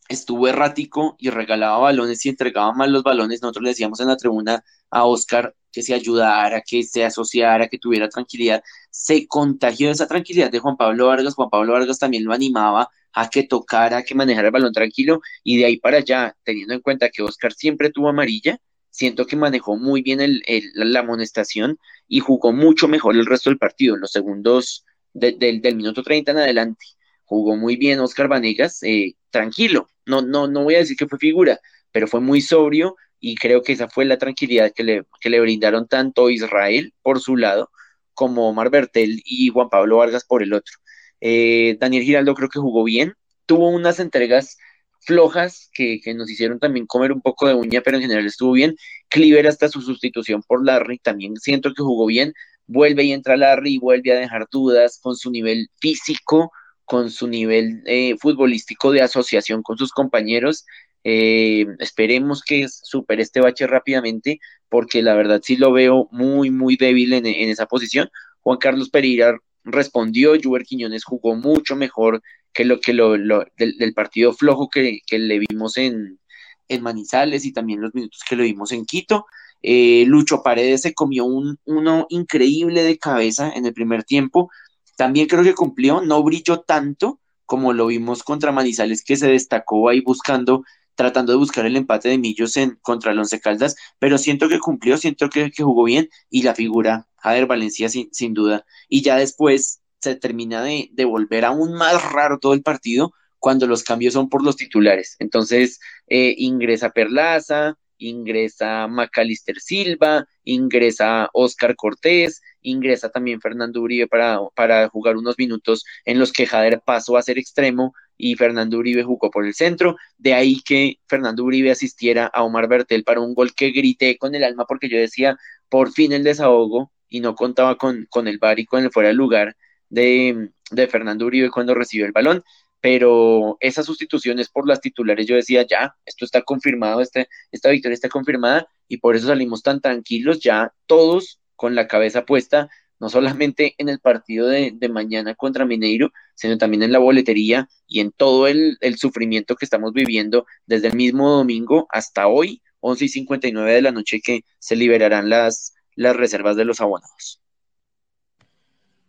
estuvo 0.08 0.48
errático 0.48 1.16
y 1.18 1.30
regalaba 1.30 1.78
balones 1.78 2.24
y 2.26 2.28
entregaba 2.30 2.72
mal 2.72 2.92
los 2.92 3.02
balones. 3.02 3.42
Nosotros 3.42 3.62
le 3.64 3.70
decíamos 3.70 4.00
en 4.00 4.08
la 4.08 4.16
tribuna 4.16 4.64
a 4.90 5.04
Oscar 5.04 5.54
que 5.72 5.82
se 5.82 5.94
ayudara, 5.94 6.62
que 6.62 6.82
se 6.84 7.04
asociara, 7.04 7.68
que 7.68 7.78
tuviera 7.78 8.08
tranquilidad. 8.08 8.62
Se 8.90 9.26
contagió 9.26 9.90
esa 9.90 10.06
tranquilidad 10.06 10.50
de 10.50 10.60
Juan 10.60 10.76
Pablo 10.76 11.06
Vargas. 11.08 11.34
Juan 11.34 11.50
Pablo 11.50 11.72
Vargas 11.72 11.98
también 11.98 12.24
lo 12.24 12.32
animaba 12.32 12.88
a 13.12 13.30
que 13.30 13.44
tocara, 13.44 13.98
a 13.98 14.02
que 14.02 14.14
manejara 14.14 14.48
el 14.48 14.52
balón 14.52 14.72
tranquilo 14.72 15.20
y 15.42 15.58
de 15.58 15.66
ahí 15.66 15.78
para 15.78 15.98
allá, 15.98 16.36
teniendo 16.44 16.74
en 16.74 16.80
cuenta 16.80 17.10
que 17.10 17.22
Oscar 17.22 17.52
siempre 17.52 17.90
tuvo 17.90 18.08
amarilla, 18.08 18.58
siento 18.90 19.26
que 19.26 19.36
manejó 19.36 19.76
muy 19.76 20.02
bien 20.02 20.20
el, 20.20 20.42
la 20.74 21.00
amonestación 21.00 21.78
y 22.08 22.20
jugó 22.20 22.52
mucho 22.52 22.88
mejor 22.88 23.16
el 23.16 23.26
resto 23.26 23.50
del 23.50 23.58
partido, 23.58 23.94
en 23.94 24.00
los 24.02 24.12
segundos 24.12 24.84
del 25.12 25.76
minuto 25.76 26.02
30 26.02 26.32
en 26.32 26.38
adelante. 26.38 26.86
Jugó 27.24 27.56
muy 27.56 27.76
bien 27.76 28.00
Oscar 28.00 28.28
Vanegas, 28.28 28.82
eh, 28.82 29.14
tranquilo, 29.30 29.88
no, 30.06 30.22
no, 30.22 30.46
no 30.46 30.64
voy 30.64 30.74
a 30.76 30.78
decir 30.78 30.96
que 30.96 31.08
fue 31.08 31.18
figura, 31.18 31.58
pero 31.92 32.06
fue 32.06 32.20
muy 32.20 32.40
sobrio 32.40 32.96
y 33.20 33.36
creo 33.36 33.62
que 33.62 33.72
esa 33.72 33.88
fue 33.88 34.04
la 34.04 34.18
tranquilidad 34.18 34.72
que 34.74 34.84
le, 34.84 35.04
que 35.20 35.30
le 35.30 35.40
brindaron 35.40 35.88
tanto 35.88 36.30
Israel 36.30 36.92
por 37.02 37.20
su 37.20 37.36
lado 37.36 37.70
como 38.12 38.48
Omar 38.48 38.70
Bertel 38.70 39.22
y 39.24 39.48
Juan 39.48 39.68
Pablo 39.70 39.98
Vargas 39.98 40.24
por 40.24 40.42
el 40.42 40.52
otro. 40.52 40.74
Eh, 41.20 41.76
Daniel 41.80 42.04
Giraldo 42.04 42.34
creo 42.34 42.48
que 42.48 42.58
jugó 42.58 42.84
bien, 42.84 43.14
tuvo 43.46 43.68
unas 43.70 43.98
entregas 43.98 44.58
flojas 45.00 45.70
que, 45.72 46.00
que, 46.02 46.14
nos 46.14 46.30
hicieron 46.30 46.58
también 46.58 46.86
comer 46.86 47.12
un 47.12 47.20
poco 47.20 47.46
de 47.46 47.54
uña, 47.54 47.80
pero 47.82 47.96
en 47.96 48.02
general 48.02 48.26
estuvo 48.26 48.52
bien. 48.52 48.74
Cleaver 49.08 49.46
hasta 49.46 49.68
su 49.68 49.80
sustitución 49.82 50.42
por 50.42 50.64
Larry 50.64 50.98
también 50.98 51.36
siento 51.36 51.72
que 51.74 51.82
jugó 51.82 52.06
bien. 52.06 52.32
Vuelve 52.66 53.04
y 53.04 53.12
entra 53.12 53.36
Larry 53.36 53.74
y 53.74 53.78
vuelve 53.78 54.12
a 54.12 54.18
dejar 54.18 54.46
dudas 54.50 54.98
con 55.02 55.16
su 55.16 55.30
nivel 55.30 55.68
físico, 55.80 56.52
con 56.84 57.10
su 57.10 57.28
nivel 57.28 57.82
eh, 57.86 58.16
futbolístico 58.18 58.92
de 58.92 59.02
asociación 59.02 59.62
con 59.62 59.78
sus 59.78 59.92
compañeros. 59.92 60.64
Eh, 61.04 61.66
esperemos 61.80 62.42
que 62.42 62.66
supere 62.68 63.22
este 63.22 63.40
bache 63.40 63.66
rápidamente, 63.66 64.40
porque 64.68 65.02
la 65.02 65.14
verdad 65.14 65.40
sí 65.42 65.56
lo 65.56 65.72
veo 65.72 66.08
muy, 66.12 66.50
muy 66.50 66.76
débil 66.76 67.12
en, 67.12 67.26
en 67.26 67.50
esa 67.50 67.66
posición. 67.66 68.08
Juan 68.40 68.58
Carlos 68.58 68.90
Pereira 68.90 69.38
respondió, 69.64 70.34
Juber 70.40 70.64
Quiñones 70.64 71.04
jugó 71.04 71.34
mucho 71.34 71.76
mejor 71.76 72.22
que 72.54 72.64
lo 72.64 72.80
que 72.80 72.94
lo, 72.94 73.12
del, 73.12 73.94
partido 73.94 74.32
flojo 74.32 74.70
que, 74.70 75.00
le 75.10 75.38
vimos 75.40 75.76
en, 75.76 76.20
en, 76.68 76.82
Manizales 76.82 77.44
y 77.44 77.52
también 77.52 77.80
los 77.80 77.94
minutos 77.94 78.20
que 78.26 78.36
le 78.36 78.44
vimos 78.44 78.72
en 78.72 78.86
Quito. 78.86 79.26
Eh, 79.60 80.04
Lucho 80.06 80.42
Paredes 80.42 80.82
se 80.82 80.94
comió 80.94 81.24
un, 81.24 81.58
uno 81.64 82.06
increíble 82.10 82.82
de 82.82 82.98
cabeza 82.98 83.50
en 83.50 83.66
el 83.66 83.74
primer 83.74 84.04
tiempo. 84.04 84.50
También 84.96 85.26
creo 85.26 85.42
que 85.42 85.54
cumplió, 85.54 86.00
no 86.00 86.22
brilló 86.22 86.60
tanto 86.60 87.20
como 87.46 87.72
lo 87.72 87.86
vimos 87.88 88.22
contra 88.22 88.52
Manizales, 88.52 89.04
que 89.04 89.16
se 89.16 89.28
destacó 89.28 89.88
ahí 89.88 90.00
buscando, 90.00 90.64
tratando 90.94 91.32
de 91.32 91.38
buscar 91.38 91.66
el 91.66 91.76
empate 91.76 92.08
de 92.08 92.18
Millos 92.18 92.56
en, 92.56 92.78
contra 92.82 93.12
el 93.12 93.18
Once 93.18 93.38
Caldas, 93.40 93.76
pero 93.98 94.18
siento 94.18 94.48
que 94.48 94.58
cumplió, 94.58 94.96
siento 94.96 95.28
que, 95.28 95.50
jugó 95.56 95.84
bien 95.84 96.08
y 96.30 96.42
la 96.42 96.54
figura 96.54 97.06
Jader 97.18 97.46
Valencia 97.46 97.88
sin, 97.88 98.08
sin 98.12 98.34
duda. 98.34 98.64
Y 98.88 99.02
ya 99.02 99.16
después 99.16 99.82
se 100.00 100.14
termina 100.16 100.62
de, 100.62 100.90
de, 100.92 101.04
volver 101.04 101.44
aún 101.44 101.74
más 101.74 102.02
raro 102.12 102.38
todo 102.38 102.54
el 102.54 102.62
partido 102.62 103.12
cuando 103.38 103.66
los 103.66 103.84
cambios 103.84 104.14
son 104.14 104.28
por 104.28 104.42
los 104.42 104.56
titulares. 104.56 105.16
Entonces 105.18 105.80
eh, 106.06 106.34
ingresa 106.38 106.90
Perlaza, 106.90 107.76
ingresa 107.98 108.86
Macalister 108.88 109.60
Silva, 109.60 110.26
ingresa 110.44 111.28
Oscar 111.32 111.76
Cortés, 111.76 112.42
ingresa 112.60 113.10
también 113.10 113.40
Fernando 113.40 113.80
Uribe 113.80 114.06
para, 114.06 114.40
para 114.54 114.88
jugar 114.88 115.16
unos 115.16 115.38
minutos 115.38 115.84
en 116.04 116.18
los 116.18 116.32
que 116.32 116.46
Jader 116.46 116.82
pasó 116.84 117.16
a 117.16 117.22
ser 117.22 117.38
extremo 117.38 117.94
y 118.16 118.36
Fernando 118.36 118.78
Uribe 118.78 119.02
jugó 119.02 119.30
por 119.30 119.46
el 119.46 119.54
centro. 119.54 119.96
De 120.18 120.34
ahí 120.34 120.60
que 120.64 120.98
Fernando 121.08 121.44
Uribe 121.44 121.70
asistiera 121.70 122.26
a 122.26 122.42
Omar 122.42 122.68
Bertel 122.68 123.04
para 123.04 123.20
un 123.20 123.34
gol 123.34 123.54
que 123.54 123.70
grité 123.70 124.16
con 124.18 124.34
el 124.34 124.44
alma 124.44 124.66
porque 124.66 124.88
yo 124.88 124.98
decía, 124.98 125.36
por 125.68 125.92
fin 125.92 126.12
el 126.12 126.24
desahogo 126.24 126.92
y 127.08 127.20
no 127.20 127.34
contaba 127.34 127.76
con, 127.76 128.06
con 128.10 128.28
el 128.28 128.38
bar 128.38 128.58
y 128.58 128.66
con 128.66 128.84
el 128.84 128.90
fuera 128.90 129.08
de 129.08 129.14
lugar 129.14 129.56
de, 129.88 130.50
de 130.70 130.86
Fernando 130.88 131.26
Uribe 131.26 131.50
cuando 131.50 131.74
recibió 131.74 132.06
el 132.06 132.12
balón 132.12 132.42
pero 132.84 133.56
esas 133.60 133.86
sustituciones 133.86 134.50
por 134.50 134.68
las 134.68 134.78
titulares, 134.78 135.26
yo 135.26 135.36
decía, 135.36 135.66
ya, 135.66 135.96
esto 136.04 136.26
está 136.26 136.42
confirmado, 136.42 137.00
este, 137.00 137.30
esta 137.50 137.70
victoria 137.70 137.94
está 137.94 138.10
confirmada 138.10 138.68
y 138.88 138.98
por 138.98 139.16
eso 139.16 139.28
salimos 139.28 139.62
tan 139.62 139.80
tranquilos, 139.80 140.40
ya 140.40 140.70
todos 140.84 141.40
con 141.56 141.74
la 141.74 141.88
cabeza 141.88 142.26
puesta, 142.26 142.68
no 143.00 143.08
solamente 143.08 143.74
en 143.78 143.88
el 143.88 144.00
partido 144.00 144.48
de, 144.48 144.72
de 144.74 144.88
mañana 144.90 145.34
contra 145.34 145.64
Mineiro, 145.64 146.12
sino 146.34 146.58
también 146.58 146.82
en 146.82 146.92
la 146.92 146.98
boletería 146.98 147.70
y 147.86 148.00
en 148.00 148.12
todo 148.12 148.48
el, 148.48 148.76
el, 148.82 148.98
sufrimiento 148.98 149.56
que 149.56 149.64
estamos 149.64 149.94
viviendo 149.94 150.44
desde 150.66 150.88
el 150.88 150.94
mismo 150.94 151.30
domingo 151.30 151.86
hasta 151.88 152.26
hoy, 152.26 152.60
11 152.80 153.06
y 153.06 153.08
59 153.08 153.72
de 153.72 153.80
la 153.80 153.92
noche, 153.92 154.20
que 154.22 154.44
se 154.58 154.76
liberarán 154.76 155.30
las, 155.30 155.72
las 155.96 156.14
reservas 156.14 156.54
de 156.56 156.66
los 156.66 156.82
abonados. 156.82 157.40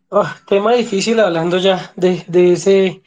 Oh, 0.07 0.29
tema 0.47 0.75
difícil 0.75 1.19
hablando 1.19 1.57
ya 1.57 1.91
de, 1.97 2.23
de 2.29 2.53
ese 2.53 3.01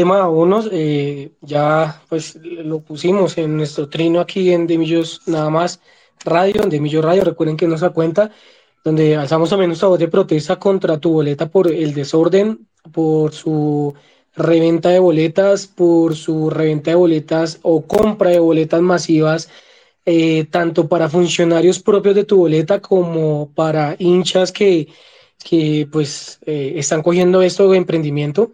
tema 0.00 0.30
unos, 0.30 0.66
eh, 0.72 1.32
ya 1.42 2.00
pues 2.08 2.36
lo 2.42 2.80
pusimos 2.80 3.36
en 3.36 3.58
nuestro 3.58 3.90
trino 3.90 4.18
aquí 4.20 4.50
en 4.50 4.66
Demillos 4.66 5.20
nada 5.26 5.50
más 5.50 5.78
radio, 6.24 6.62
en 6.62 6.70
Demillos 6.70 7.04
Radio, 7.04 7.22
recuerden 7.22 7.58
que 7.58 7.68
nos 7.68 7.82
da 7.82 7.90
cuenta, 7.90 8.30
donde 8.82 9.14
alzamos 9.16 9.50
también 9.50 9.68
nuestra 9.68 9.88
voz 9.88 9.98
de 9.98 10.08
protesta 10.08 10.56
contra 10.58 10.96
tu 10.98 11.12
boleta 11.12 11.50
por 11.50 11.70
el 11.70 11.92
desorden, 11.92 12.66
por 12.92 13.34
su 13.34 13.92
reventa 14.34 14.88
de 14.88 15.00
boletas, 15.00 15.66
por 15.66 16.16
su 16.16 16.48
reventa 16.48 16.92
de 16.92 16.96
boletas 16.96 17.58
o 17.60 17.82
compra 17.82 18.30
de 18.30 18.38
boletas 18.38 18.80
masivas, 18.80 19.50
eh, 20.06 20.46
tanto 20.50 20.88
para 20.88 21.10
funcionarios 21.10 21.78
propios 21.78 22.14
de 22.14 22.24
tu 22.24 22.38
boleta 22.38 22.80
como 22.80 23.50
para 23.54 23.96
hinchas 23.98 24.50
que, 24.50 24.88
que 25.44 25.86
pues 25.92 26.38
eh, 26.46 26.72
están 26.76 27.02
cogiendo 27.02 27.42
esto 27.42 27.70
de 27.70 27.76
emprendimiento. 27.76 28.52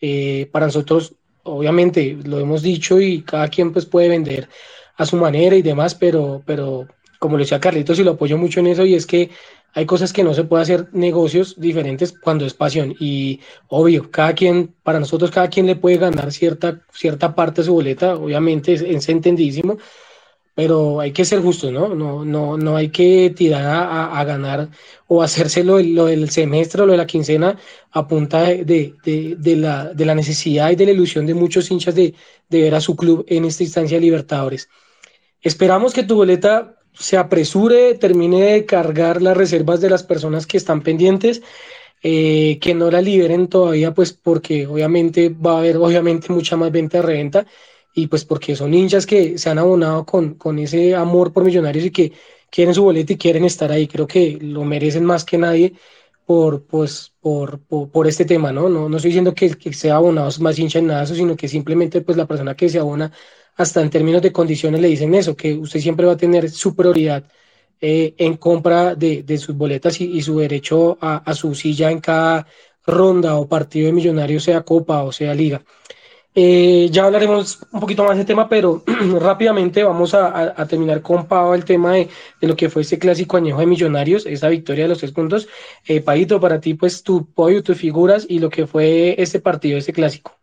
Eh, 0.00 0.48
para 0.52 0.66
nosotros, 0.66 1.14
obviamente, 1.42 2.18
lo 2.24 2.38
hemos 2.38 2.62
dicho 2.62 3.00
y 3.00 3.22
cada 3.22 3.48
quien 3.48 3.72
pues 3.72 3.86
puede 3.86 4.08
vender 4.08 4.48
a 4.96 5.06
su 5.06 5.16
manera 5.16 5.56
y 5.56 5.62
demás, 5.62 5.94
pero, 5.94 6.42
pero 6.44 6.86
como 7.18 7.36
le 7.36 7.44
decía 7.44 7.60
Carlitos 7.60 7.98
y 7.98 8.04
lo 8.04 8.12
apoyo 8.12 8.36
mucho 8.36 8.60
en 8.60 8.68
eso, 8.68 8.84
y 8.84 8.94
es 8.94 9.06
que 9.06 9.30
hay 9.74 9.86
cosas 9.86 10.12
que 10.12 10.24
no 10.24 10.34
se 10.34 10.44
puede 10.44 10.62
hacer 10.62 10.88
negocios 10.92 11.54
diferentes 11.58 12.12
cuando 12.18 12.46
es 12.46 12.54
pasión. 12.54 12.94
Y 12.98 13.40
obvio, 13.68 14.10
cada 14.10 14.32
quien, 14.32 14.74
para 14.82 14.98
nosotros, 14.98 15.30
cada 15.30 15.48
quien 15.48 15.66
le 15.66 15.76
puede 15.76 15.98
ganar 15.98 16.32
cierta, 16.32 16.80
cierta 16.92 17.34
parte 17.34 17.60
de 17.60 17.66
su 17.66 17.74
boleta, 17.74 18.14
obviamente 18.14 18.72
es, 18.72 18.82
es 18.82 19.08
entendidísimo, 19.08 19.78
pero 20.58 20.98
hay 20.98 21.12
que 21.12 21.24
ser 21.24 21.40
justo, 21.40 21.70
¿no? 21.70 21.94
No, 21.94 22.24
no, 22.24 22.58
no 22.58 22.74
hay 22.76 22.88
que 22.88 23.30
tirar 23.30 23.64
a, 23.64 24.18
a 24.18 24.24
ganar 24.24 24.68
o 25.06 25.22
hacerse 25.22 25.62
lo, 25.62 25.78
lo, 25.78 26.06
del 26.06 26.30
semestre 26.30 26.82
o 26.82 26.86
lo 26.86 26.90
de 26.94 26.98
la 26.98 27.06
quincena 27.06 27.56
a 27.92 28.08
punta 28.08 28.42
de, 28.42 28.64
de, 29.04 29.36
de, 29.38 29.56
la, 29.56 29.94
de 29.94 30.04
la 30.04 30.16
necesidad 30.16 30.72
y 30.72 30.74
de 30.74 30.86
la 30.86 30.90
ilusión 30.90 31.26
de 31.26 31.34
muchos 31.34 31.70
hinchas 31.70 31.94
de, 31.94 32.12
de 32.48 32.62
ver 32.62 32.74
a 32.74 32.80
su 32.80 32.96
club 32.96 33.24
en 33.28 33.44
esta 33.44 33.62
instancia 33.62 33.98
de 33.98 34.00
Libertadores. 34.00 34.68
Esperamos 35.40 35.92
que 35.92 36.02
tu 36.02 36.16
boleta 36.16 36.74
se 36.92 37.16
apresure, 37.16 37.94
termine 37.94 38.42
de 38.42 38.66
cargar 38.66 39.22
las 39.22 39.36
reservas 39.36 39.80
de 39.80 39.90
las 39.90 40.02
personas 40.02 40.44
que 40.48 40.56
están 40.56 40.82
pendientes, 40.82 41.40
eh, 42.02 42.58
que 42.60 42.74
no 42.74 42.90
la 42.90 43.00
liberen 43.00 43.46
todavía, 43.46 43.94
pues 43.94 44.12
porque 44.12 44.66
obviamente 44.66 45.28
va 45.28 45.52
a 45.52 45.58
haber 45.58 45.76
obviamente 45.76 46.32
mucha 46.32 46.56
más 46.56 46.72
venta 46.72 46.98
de 46.98 47.02
reventa 47.02 47.46
y 47.98 48.06
pues 48.06 48.24
porque 48.24 48.54
son 48.54 48.74
hinchas 48.74 49.06
que 49.06 49.38
se 49.38 49.50
han 49.50 49.58
abonado 49.58 50.06
con, 50.06 50.34
con 50.34 50.58
ese 50.60 50.94
amor 50.94 51.32
por 51.32 51.44
millonarios 51.44 51.84
y 51.84 51.90
que 51.90 52.12
quieren 52.48 52.72
su 52.72 52.84
boleto 52.84 53.12
y 53.12 53.16
quieren 53.18 53.44
estar 53.44 53.72
ahí. 53.72 53.88
Creo 53.88 54.06
que 54.06 54.38
lo 54.40 54.64
merecen 54.64 55.04
más 55.04 55.24
que 55.24 55.36
nadie 55.36 55.74
por, 56.24 56.62
pues, 56.64 57.12
por, 57.20 57.58
por, 57.60 58.06
este 58.06 58.24
tema, 58.24 58.52
¿no? 58.52 58.68
¿no? 58.68 58.88
No 58.88 58.96
estoy 58.98 59.10
diciendo 59.10 59.34
que, 59.34 59.48
sea 59.72 59.96
abonado 59.96 60.30
más 60.40 60.58
hincha 60.58 60.78
en 60.78 60.86
nada, 60.86 61.06
sino 61.06 61.36
que 61.36 61.48
simplemente 61.48 62.00
pues 62.02 62.16
la 62.16 62.26
persona 62.26 62.54
que 62.54 62.68
se 62.68 62.78
abona 62.78 63.10
hasta 63.56 63.80
en 63.82 63.90
términos 63.90 64.22
de 64.22 64.32
condiciones 64.32 64.80
le 64.80 64.88
dicen 64.88 65.14
eso, 65.14 65.34
que 65.34 65.54
usted 65.54 65.80
siempre 65.80 66.06
va 66.06 66.12
a 66.12 66.16
tener 66.16 66.48
su 66.50 66.76
prioridad 66.76 67.24
eh, 67.80 68.14
en 68.18 68.36
compra 68.36 68.94
de, 68.94 69.24
de, 69.24 69.38
sus 69.38 69.56
boletas 69.56 70.00
y, 70.00 70.22
su 70.22 70.38
derecho 70.38 70.98
a, 71.00 71.34
su 71.34 71.54
silla 71.54 71.90
en 71.90 72.00
cada 72.00 72.46
ronda 72.86 73.36
o 73.36 73.48
partido 73.48 73.86
de 73.86 73.92
millonarios, 73.92 74.44
sea 74.44 74.62
Copa 74.62 75.02
o 75.02 75.10
sea 75.12 75.34
Liga. 75.34 75.62
Eh, 76.40 76.88
ya 76.92 77.04
hablaremos 77.04 77.58
un 77.72 77.80
poquito 77.80 78.04
más 78.04 78.16
de 78.16 78.24
tema, 78.24 78.48
pero 78.48 78.84
rápidamente 79.20 79.82
vamos 79.82 80.14
a, 80.14 80.54
terminar 80.68 81.02
con 81.02 81.26
Pau 81.26 81.52
el 81.52 81.64
tema 81.64 81.94
de, 81.94 82.08
lo 82.42 82.54
que 82.54 82.70
fue 82.70 82.82
este 82.82 82.96
clásico 82.96 83.36
añejo 83.36 83.58
de 83.58 83.66
Millonarios, 83.66 84.24
esa 84.24 84.48
victoria 84.48 84.84
de 84.84 84.90
los 84.90 84.98
tres 84.98 85.10
puntos. 85.10 85.48
Eh, 85.84 86.00
para 86.00 86.60
ti, 86.60 86.74
pues 86.74 87.02
tu 87.02 87.26
podio, 87.26 87.64
tus 87.64 87.76
figuras 87.76 88.24
y 88.28 88.38
lo 88.38 88.50
que 88.50 88.68
fue 88.68 89.20
este 89.20 89.40
partido, 89.40 89.78
este 89.78 89.92
clásico. 89.92 90.38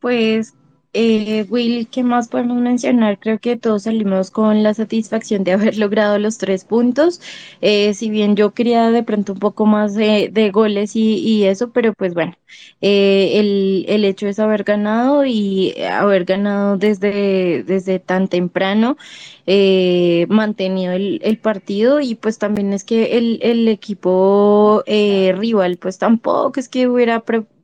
Pues 0.00 0.54
eh, 0.92 1.46
Will, 1.48 1.88
¿qué 1.88 2.02
más 2.02 2.28
podemos 2.28 2.58
mencionar? 2.60 3.18
Creo 3.20 3.38
que 3.38 3.56
todos 3.56 3.84
salimos 3.84 4.30
con 4.30 4.62
la 4.62 4.74
satisfacción 4.74 5.44
de 5.44 5.52
haber 5.54 5.78
logrado 5.78 6.18
los 6.18 6.38
tres 6.38 6.64
puntos. 6.64 7.20
Eh, 7.60 7.94
si 7.94 8.10
bien 8.10 8.36
yo 8.36 8.52
quería 8.54 8.90
de 8.90 9.02
pronto 9.02 9.32
un 9.34 9.38
poco 9.38 9.66
más 9.66 9.94
de, 9.94 10.30
de 10.32 10.50
goles 10.50 10.96
y, 10.96 11.44
eso, 11.44 11.70
pero 11.72 11.92
pues 11.94 12.14
bueno, 12.14 12.34
eh, 12.80 13.32
el, 13.40 13.84
el, 13.88 14.04
hecho 14.04 14.26
es 14.28 14.38
haber 14.38 14.64
ganado 14.64 15.24
y 15.24 15.74
haber 15.82 16.24
ganado 16.24 16.76
desde, 16.76 17.62
desde 17.64 17.98
tan 17.98 18.28
temprano, 18.28 18.96
eh, 19.46 20.26
mantenido 20.28 20.92
el, 20.92 21.20
el, 21.24 21.38
partido 21.38 22.00
y 22.00 22.14
pues 22.14 22.38
también 22.38 22.72
es 22.72 22.84
que 22.84 23.18
el, 23.18 23.38
el 23.42 23.68
equipo 23.68 24.82
eh, 24.86 25.34
rival 25.36 25.76
pues 25.78 25.98
tampoco 25.98 26.60
es 26.60 26.68
que 26.68 26.88
hubiera 26.88 27.20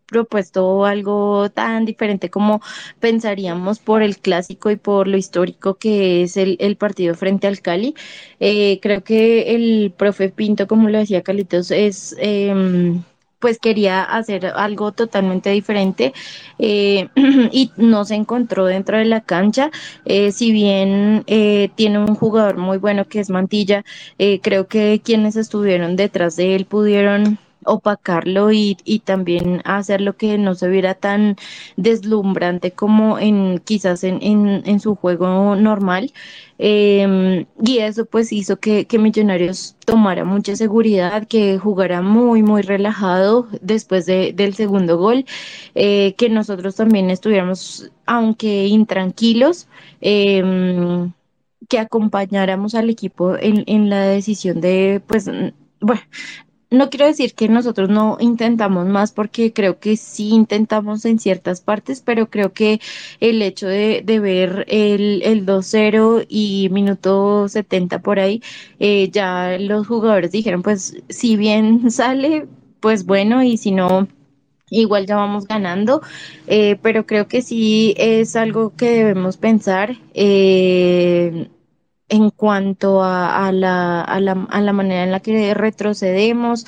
propuesto 0.07 0.85
algo 0.85 1.51
tan 1.51 1.85
diferente 1.85 2.31
como 2.31 2.61
pensaríamos 3.01 3.79
por 3.81 4.03
el 4.03 4.19
clásico 4.19 4.71
y 4.71 4.77
por 4.77 5.09
lo 5.09 5.17
histórico 5.17 5.75
que 5.75 6.23
es 6.23 6.37
el, 6.37 6.57
el 6.61 6.77
partido 6.77 7.15
frente 7.15 7.47
al 7.47 7.61
Cali. 7.61 7.95
Eh, 8.41 8.79
creo 8.83 9.03
que 9.05 9.55
el 9.55 9.93
profe 9.97 10.29
Pinto, 10.31 10.67
como 10.67 10.89
lo 10.89 10.99
decía 10.99 11.23
Calitos, 11.23 11.71
es... 11.71 12.17
Eh, 12.19 13.01
pues 13.39 13.59
quería 13.59 14.03
hacer 14.03 14.47
algo 14.47 14.93
totalmente 14.93 15.51
diferente 15.51 16.13
eh, 16.59 17.09
y 17.53 17.71
no 17.77 18.05
se 18.05 18.15
encontró 18.15 18.67
dentro 18.67 18.99
de 18.99 19.05
la 19.05 19.21
cancha. 19.23 19.71
Eh, 20.05 20.33
si 20.33 20.53
bien 20.53 21.25
eh, 21.27 21.71
tiene 21.75 21.99
un 21.99 22.15
jugador 22.15 22.57
muy 22.57 22.79
bueno 22.79 23.07
que 23.07 23.21
es 23.21 23.31
Mantilla, 23.31 23.85
eh, 24.19 24.41
creo 24.41 24.67
que 24.69 25.01
quienes 25.05 25.37
estuvieron 25.37 25.97
detrás 25.97 26.37
de 26.37 26.57
él 26.57 26.65
pudieron 26.67 27.39
opacarlo 27.67 28.53
y, 28.53 28.77
y 28.85 29.01
también 29.01 29.61
hacer 29.65 30.01
lo 30.01 30.17
que 30.17 30.39
no 30.39 30.55
se 30.55 30.69
viera 30.69 30.95
tan 30.95 31.37
deslumbrante 31.77 32.73
como 32.73 33.19
en 33.19 33.59
quizás 33.65 34.05
en, 34.05 34.19
en, 34.23 34.63
en 34.67 34.81
su 34.81 34.95
juego 34.97 35.57
normal. 35.57 36.13
Eh, 36.59 37.47
y 37.63 37.79
eso 37.79 38.07
pues 38.07 38.33
hizo 38.33 38.59
que, 38.59 38.87
que, 38.87 38.99
Millonarios 38.99 39.77
tomara 39.85 40.25
mucha 40.25 40.57
seguridad, 40.57 41.27
que 41.27 41.59
jugara 41.59 42.01
muy, 42.03 42.43
muy 42.43 42.63
relajado 42.63 43.47
después 43.61 44.07
de, 44.07 44.33
del 44.33 44.55
segundo 44.55 44.97
gol, 44.97 45.27
eh, 45.75 46.15
que 46.17 46.31
nosotros 46.31 46.77
también 46.77 47.11
estuviéramos, 47.11 47.91
aunque 48.07 48.67
intranquilos, 48.69 49.69
eh, 50.01 50.43
que 51.69 51.79
acompañáramos 51.79 52.75
al 52.75 52.91
equipo 52.91 53.37
en, 53.37 53.65
en 53.67 53.91
la 53.91 54.03
decisión 54.03 54.61
de, 54.61 55.03
pues, 55.07 55.29
bueno, 55.81 56.03
no 56.71 56.91
quiero 56.91 57.07
decir 57.07 57.35
que 57.35 57.49
nosotros 57.49 57.89
no 57.89 58.17
intentamos 58.21 58.87
más 58.87 59.13
porque 59.13 59.53
creo 59.53 59.79
que 59.79 59.97
sí 59.97 60.31
intentamos 60.31 61.05
en 61.05 61.19
ciertas 61.19 61.61
partes, 61.61 62.01
pero 62.01 62.29
creo 62.31 62.53
que 62.53 62.81
el 63.21 63.41
hecho 63.43 63.67
de, 63.69 64.03
ver 64.21 64.65
el, 64.69 65.23
el 65.23 65.47
2-0 65.47 66.27
y 66.29 66.69
minuto 66.71 67.49
70 67.49 68.01
por 68.01 68.19
ahí, 68.19 68.43
eh, 68.81 69.11
ya 69.11 69.59
los 69.59 69.87
jugadores 69.87 70.33
dijeron, 70.33 70.63
pues 70.63 70.97
si 71.09 71.37
bien 71.37 71.91
sale, 71.91 72.47
pues 72.81 73.07
bueno, 73.07 73.43
y 73.43 73.57
si 73.57 73.71
no, 73.73 74.09
igual 74.71 75.07
ya 75.07 75.17
vamos 75.17 75.47
ganando, 75.47 76.03
eh, 76.47 76.77
pero 76.83 77.07
creo 77.07 77.29
que 77.29 77.43
sí 77.43 77.95
es 77.97 78.37
algo 78.37 78.75
que 78.77 78.91
debemos 78.91 79.37
pensar. 79.37 79.97
Eh, 80.15 81.49
en 82.09 82.31
cuanto 82.31 83.03
a, 83.03 83.47
a, 83.47 83.53
la, 83.53 84.01
a, 84.03 84.21
la, 84.21 84.47
a, 84.51 84.61
la, 84.61 84.73
manera 84.73 85.05
en 85.05 85.13
la 85.13 85.21
que 85.21 85.55
retrocedemos. 85.55 86.67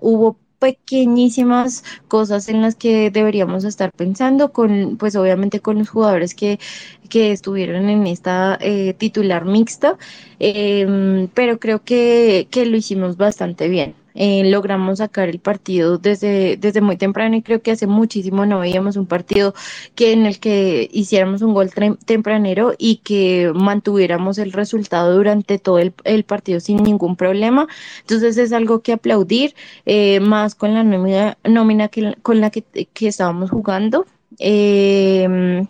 Hubo 0.00 0.36
pequeñísimas 0.60 1.84
cosas 2.08 2.48
en 2.48 2.62
las 2.62 2.76
que 2.76 3.10
deberíamos 3.10 3.64
estar 3.64 3.90
pensando 3.92 4.52
con 4.52 4.96
pues 4.98 5.16
obviamente 5.16 5.60
con 5.60 5.78
los 5.78 5.88
jugadores 5.88 6.34
que, 6.34 6.60
que 7.08 7.32
estuvieron 7.32 7.88
en 7.88 8.06
esta 8.06 8.58
eh, 8.60 8.94
titular 8.94 9.46
mixta 9.46 9.96
eh, 10.38 11.28
pero 11.34 11.58
creo 11.58 11.82
que, 11.82 12.46
que 12.50 12.66
lo 12.66 12.76
hicimos 12.76 13.16
bastante 13.16 13.68
bien 13.68 13.94
eh, 14.14 14.42
logramos 14.44 14.98
sacar 14.98 15.28
el 15.28 15.38
partido 15.38 15.98
desde, 15.98 16.56
desde 16.56 16.80
muy 16.80 16.96
temprano 16.96 17.36
y 17.36 17.42
creo 17.42 17.62
que 17.62 17.70
hace 17.70 17.86
muchísimo 17.86 18.46
no 18.46 18.60
veíamos 18.60 18.96
un 18.96 19.06
partido 19.06 19.54
que 19.94 20.12
en 20.12 20.26
el 20.26 20.38
que 20.40 20.88
hiciéramos 20.92 21.42
un 21.42 21.54
gol 21.54 21.70
tempranero 22.04 22.74
y 22.78 22.96
que 22.96 23.52
mantuviéramos 23.54 24.38
el 24.38 24.52
resultado 24.52 25.14
durante 25.14 25.58
todo 25.58 25.78
el, 25.78 26.24
partido 26.24 26.60
sin 26.60 26.82
ningún 26.82 27.16
problema. 27.16 27.66
Entonces 28.00 28.36
es 28.36 28.52
algo 28.52 28.82
que 28.82 28.92
aplaudir, 28.92 29.54
eh, 29.86 30.20
más 30.20 30.54
con 30.54 30.74
la 30.74 30.84
nómina, 30.84 31.38
nómina 31.44 31.88
que, 31.88 32.14
con 32.22 32.40
la 32.40 32.50
que, 32.50 32.62
que 32.62 33.08
estábamos 33.08 33.50
jugando. 33.50 34.06
Eh, 34.38 35.66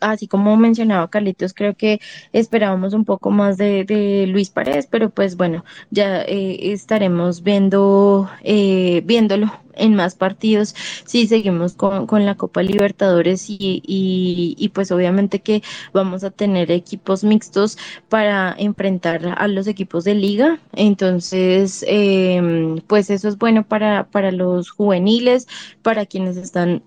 así 0.00 0.28
como 0.28 0.56
mencionaba 0.56 1.10
Carlitos, 1.10 1.54
creo 1.54 1.74
que 1.76 2.00
esperábamos 2.32 2.94
un 2.94 3.04
poco 3.04 3.30
más 3.30 3.56
de, 3.56 4.26
Luis 4.28 4.50
Paredes, 4.50 4.86
pero 4.86 5.10
pues 5.10 5.36
bueno, 5.36 5.64
ya 5.90 6.22
eh, 6.22 6.72
estaremos 6.72 7.42
viendo, 7.42 8.30
eh, 8.42 9.02
viéndolo 9.04 9.52
en 9.80 9.94
más 9.94 10.14
partidos 10.14 10.74
si 11.04 11.26
seguimos 11.26 11.74
con, 11.74 12.06
con 12.06 12.26
la 12.26 12.36
Copa 12.36 12.62
Libertadores 12.62 13.48
y, 13.48 13.82
y, 13.86 14.68
pues 14.70 14.92
obviamente 14.92 15.40
que 15.40 15.62
vamos 15.92 16.24
a 16.24 16.30
tener 16.30 16.70
equipos 16.70 17.24
mixtos 17.24 17.78
para 18.08 18.54
enfrentar 18.58 19.34
a 19.38 19.48
los 19.48 19.66
equipos 19.66 20.04
de 20.04 20.14
liga. 20.14 20.60
Entonces, 20.72 21.84
eh, 21.88 22.80
pues 22.86 23.10
eso 23.10 23.28
es 23.28 23.38
bueno 23.38 23.64
para, 23.66 24.04
para 24.04 24.30
los 24.32 24.70
juveniles, 24.70 25.48
para 25.82 26.06
quienes 26.06 26.36
están 26.36 26.82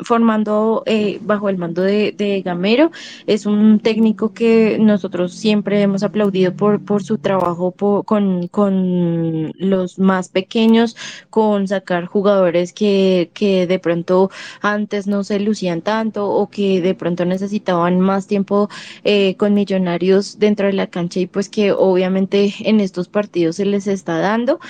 formando 0.00 0.82
eh, 0.86 1.18
bajo 1.22 1.48
el 1.48 1.58
mando 1.58 1.82
de, 1.82 2.12
de, 2.12 2.42
Gamero. 2.42 2.90
Es 3.26 3.46
un 3.46 3.80
técnico 3.80 4.32
que 4.32 4.78
nosotros 4.78 5.32
siempre 5.32 5.80
hemos 5.80 6.02
aplaudido 6.02 6.54
por, 6.54 6.80
por 6.84 7.02
su 7.02 7.18
trabajo 7.18 7.72
con, 8.04 8.48
con 8.48 9.52
los 9.58 9.98
más 9.98 10.28
pequeños, 10.28 10.96
con 11.30 11.66
sacar 11.68 12.06
jugadores 12.06 12.72
que, 12.72 13.30
que 13.34 13.66
de 13.66 13.78
pronto 13.78 14.30
antes 14.60 15.06
no 15.06 15.24
se 15.24 15.40
lucían 15.40 15.82
tanto 15.82 16.28
o 16.28 16.48
que 16.50 16.80
de 16.80 16.94
pronto 16.94 17.24
necesitaban 17.24 18.00
más 18.00 18.26
tiempo 18.26 18.68
eh, 19.04 19.36
con 19.36 19.54
millonarios 19.54 20.38
dentro 20.38 20.66
de 20.66 20.74
la 20.74 20.88
cancha 20.88 21.20
y 21.20 21.26
pues 21.26 21.48
que 21.48 21.72
obviamente 21.72 22.54
en 22.60 22.80
estos 22.80 23.08
partidos 23.08 23.56
se 23.56 23.64
les 23.64 23.86
está 23.86 24.18
dando. 24.18 24.60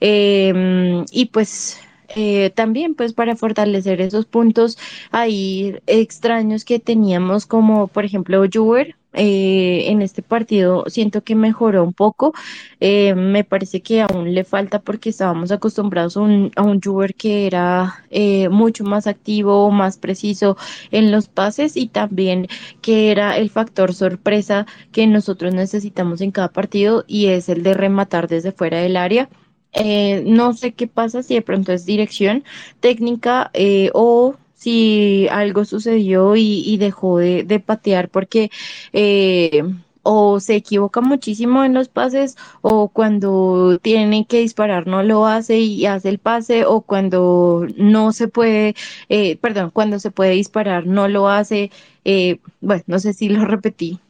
Eh, 0.00 1.04
y 1.10 1.26
pues 1.26 1.78
eh, 2.16 2.50
también 2.54 2.94
pues 2.94 3.12
para 3.12 3.36
fortalecer 3.36 4.00
esos 4.00 4.26
puntos 4.26 4.78
ahí 5.10 5.76
extraños 5.86 6.64
que 6.64 6.78
teníamos 6.78 7.46
como 7.46 7.88
por 7.88 8.04
ejemplo 8.04 8.44
Juber 8.52 8.96
eh, 9.14 9.90
en 9.90 10.02
este 10.02 10.22
partido 10.22 10.84
siento 10.88 11.22
que 11.22 11.36
mejoró 11.36 11.84
un 11.84 11.92
poco. 11.94 12.34
Eh, 12.80 13.14
me 13.14 13.44
parece 13.44 13.80
que 13.80 14.02
aún 14.02 14.34
le 14.34 14.44
falta 14.44 14.80
porque 14.80 15.10
estábamos 15.10 15.52
acostumbrados 15.52 16.16
a 16.16 16.20
un, 16.20 16.50
a 16.56 16.62
un 16.62 16.80
que 17.16 17.46
era 17.46 18.04
eh, 18.10 18.48
mucho 18.50 18.84
más 18.84 19.06
activo 19.06 19.70
más 19.70 19.96
preciso 19.98 20.56
en 20.90 21.10
los 21.12 21.28
pases 21.28 21.76
y 21.76 21.86
también 21.88 22.48
que 22.82 23.10
era 23.10 23.38
el 23.38 23.50
factor 23.50 23.94
sorpresa 23.94 24.66
que 24.92 25.06
nosotros 25.06 25.54
necesitamos 25.54 26.20
en 26.20 26.30
cada 26.32 26.48
partido 26.48 27.04
y 27.06 27.26
es 27.26 27.48
el 27.48 27.62
de 27.62 27.74
rematar 27.74 28.28
desde 28.28 28.52
fuera 28.52 28.78
del 28.80 28.96
área 28.96 29.28
eh, 29.74 30.22
no 30.26 30.54
sé 30.54 30.72
qué 30.72 30.86
pasa 30.86 31.22
si 31.22 31.34
de 31.34 31.42
pronto 31.42 31.72
es 31.72 31.86
dirección 31.86 32.44
técnica 32.80 33.50
eh, 33.54 33.90
o 33.94 34.36
si 34.54 35.28
algo 35.30 35.64
sucedió 35.64 36.36
y, 36.36 36.76
dejó 36.78 37.18
de, 37.18 37.44
de, 37.44 37.60
patear 37.60 38.08
porque 38.08 38.50
eh, 38.92 39.62
o 40.04 40.38
se 40.40 40.54
equivoca 40.56 41.00
muchísimo 41.00 41.64
en 41.64 41.74
los 41.74 41.88
pases 41.88 42.36
o 42.62 42.88
cuando 42.88 43.78
tiene 43.82 44.26
que 44.26 44.40
disparar 44.40 44.86
no 44.86 45.02
lo 45.02 45.26
hace 45.26 45.58
y 45.58 45.86
hace 45.86 46.10
el 46.10 46.18
pase 46.18 46.64
o 46.66 46.82
cuando 46.82 47.66
no 47.76 48.12
se 48.12 48.28
puede, 48.28 48.76
eh, 49.08 49.36
perdón, 49.38 49.70
cuando 49.72 49.98
se 49.98 50.10
puede 50.10 50.32
disparar 50.32 50.86
no 50.86 51.08
lo 51.08 51.28
hace. 51.28 51.70
Eh, 52.04 52.38
bueno, 52.60 52.84
no 52.86 52.98
sé 52.98 53.14
si 53.14 53.28
lo 53.28 53.44
repetí 53.46 54.00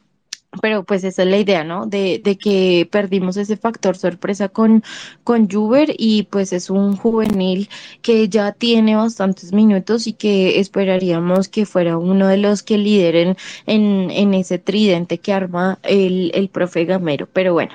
pero 0.61 0.83
pues 0.83 1.03
esa 1.03 1.23
es 1.23 1.29
la 1.29 1.37
idea, 1.37 1.63
¿no? 1.63 1.85
De, 1.85 2.19
de 2.23 2.37
que 2.37 2.87
perdimos 2.91 3.37
ese 3.37 3.57
factor 3.57 3.97
sorpresa 3.97 4.49
con, 4.49 4.83
con 5.23 5.49
Juber 5.49 5.93
y 5.97 6.23
pues 6.23 6.53
es 6.53 6.69
un 6.69 6.95
juvenil 6.95 7.69
que 8.01 8.29
ya 8.29 8.51
tiene 8.51 8.95
bastantes 8.95 9.53
minutos 9.53 10.07
y 10.07 10.13
que 10.13 10.59
esperaríamos 10.59 11.47
que 11.49 11.65
fuera 11.65 11.97
uno 11.97 12.27
de 12.27 12.37
los 12.37 12.63
que 12.63 12.77
lideren 12.77 13.35
en, 13.65 14.09
en 14.11 14.33
ese 14.33 14.59
tridente 14.59 15.17
que 15.19 15.33
arma 15.33 15.79
el, 15.83 16.31
el 16.33 16.49
profe 16.49 16.85
Gamero. 16.85 17.27
Pero 17.31 17.53
bueno, 17.53 17.73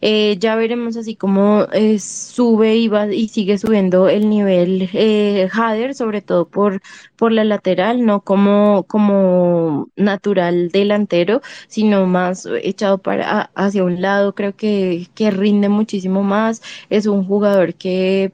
eh, 0.00 0.36
ya 0.38 0.56
veremos 0.56 0.96
así 0.96 1.16
como 1.16 1.66
eh, 1.72 1.98
sube 1.98 2.76
y 2.76 2.88
va 2.88 3.12
y 3.12 3.28
sigue 3.28 3.58
subiendo 3.58 4.08
el 4.08 4.28
nivel 4.28 4.88
eh, 4.92 5.48
Hader, 5.52 5.94
sobre 5.94 6.22
todo 6.22 6.48
por, 6.48 6.80
por 7.16 7.32
la 7.32 7.44
lateral, 7.44 8.04
no 8.04 8.20
como, 8.22 8.84
como 8.88 9.88
natural 9.96 10.70
delantero, 10.70 11.40
sino 11.68 12.06
más 12.06 12.21
echado 12.62 12.98
para 12.98 13.50
hacia 13.54 13.84
un 13.84 14.00
lado, 14.02 14.34
creo 14.34 14.54
que, 14.56 15.08
que 15.14 15.30
rinde 15.30 15.68
muchísimo 15.68 16.22
más, 16.22 16.62
es 16.90 17.06
un 17.06 17.24
jugador 17.26 17.74
que 17.74 18.32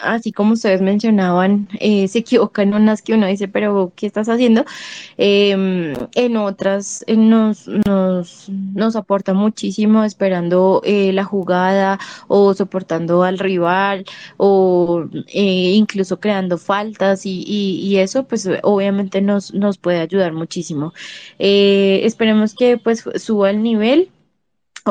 así 0.00 0.32
como 0.32 0.54
ustedes 0.54 0.80
mencionaban, 0.80 1.68
eh, 1.80 2.08
se 2.08 2.20
equivoca 2.20 2.62
en 2.62 2.74
unas 2.74 3.02
que 3.02 3.14
uno 3.14 3.26
dice, 3.26 3.48
pero 3.48 3.92
¿qué 3.96 4.06
estás 4.06 4.28
haciendo? 4.28 4.64
Eh, 5.16 5.94
en 6.14 6.36
otras 6.36 7.04
nos, 7.08 7.66
nos, 7.68 8.48
nos 8.48 8.96
aporta 8.96 9.34
muchísimo 9.34 10.04
esperando 10.04 10.82
eh, 10.84 11.12
la 11.12 11.24
jugada 11.24 11.98
o 12.28 12.54
soportando 12.54 13.22
al 13.22 13.38
rival 13.38 14.04
o 14.36 15.04
eh, 15.28 15.72
incluso 15.74 16.20
creando 16.20 16.58
faltas 16.58 17.26
y, 17.26 17.42
y, 17.46 17.80
y, 17.86 17.98
eso 17.98 18.24
pues 18.24 18.48
obviamente 18.62 19.20
nos, 19.20 19.54
nos 19.54 19.78
puede 19.78 20.00
ayudar 20.00 20.32
muchísimo. 20.32 20.92
Eh, 21.38 22.00
esperemos 22.04 22.54
que 22.54 22.78
pues 22.78 23.04
suba 23.16 23.50
el 23.50 23.62
nivel 23.62 24.10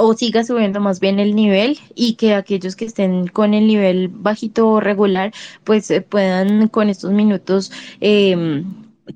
o 0.02 0.14
siga 0.14 0.44
subiendo 0.44 0.80
más 0.80 1.00
bien 1.00 1.20
el 1.20 1.36
nivel 1.36 1.78
y 1.96 2.14
que 2.16 2.34
aquellos 2.36 2.76
que 2.76 2.86
estén 2.86 3.28
con 3.28 3.54
el 3.54 3.68
nivel 3.68 4.10
bajito 4.10 4.68
o 4.70 4.80
regular 4.80 5.34
pues 5.64 5.90
eh, 5.92 6.02
puedan 6.02 6.68
con 6.70 6.90
estos 6.90 7.12
minutos 7.12 7.72
eh, 8.02 8.64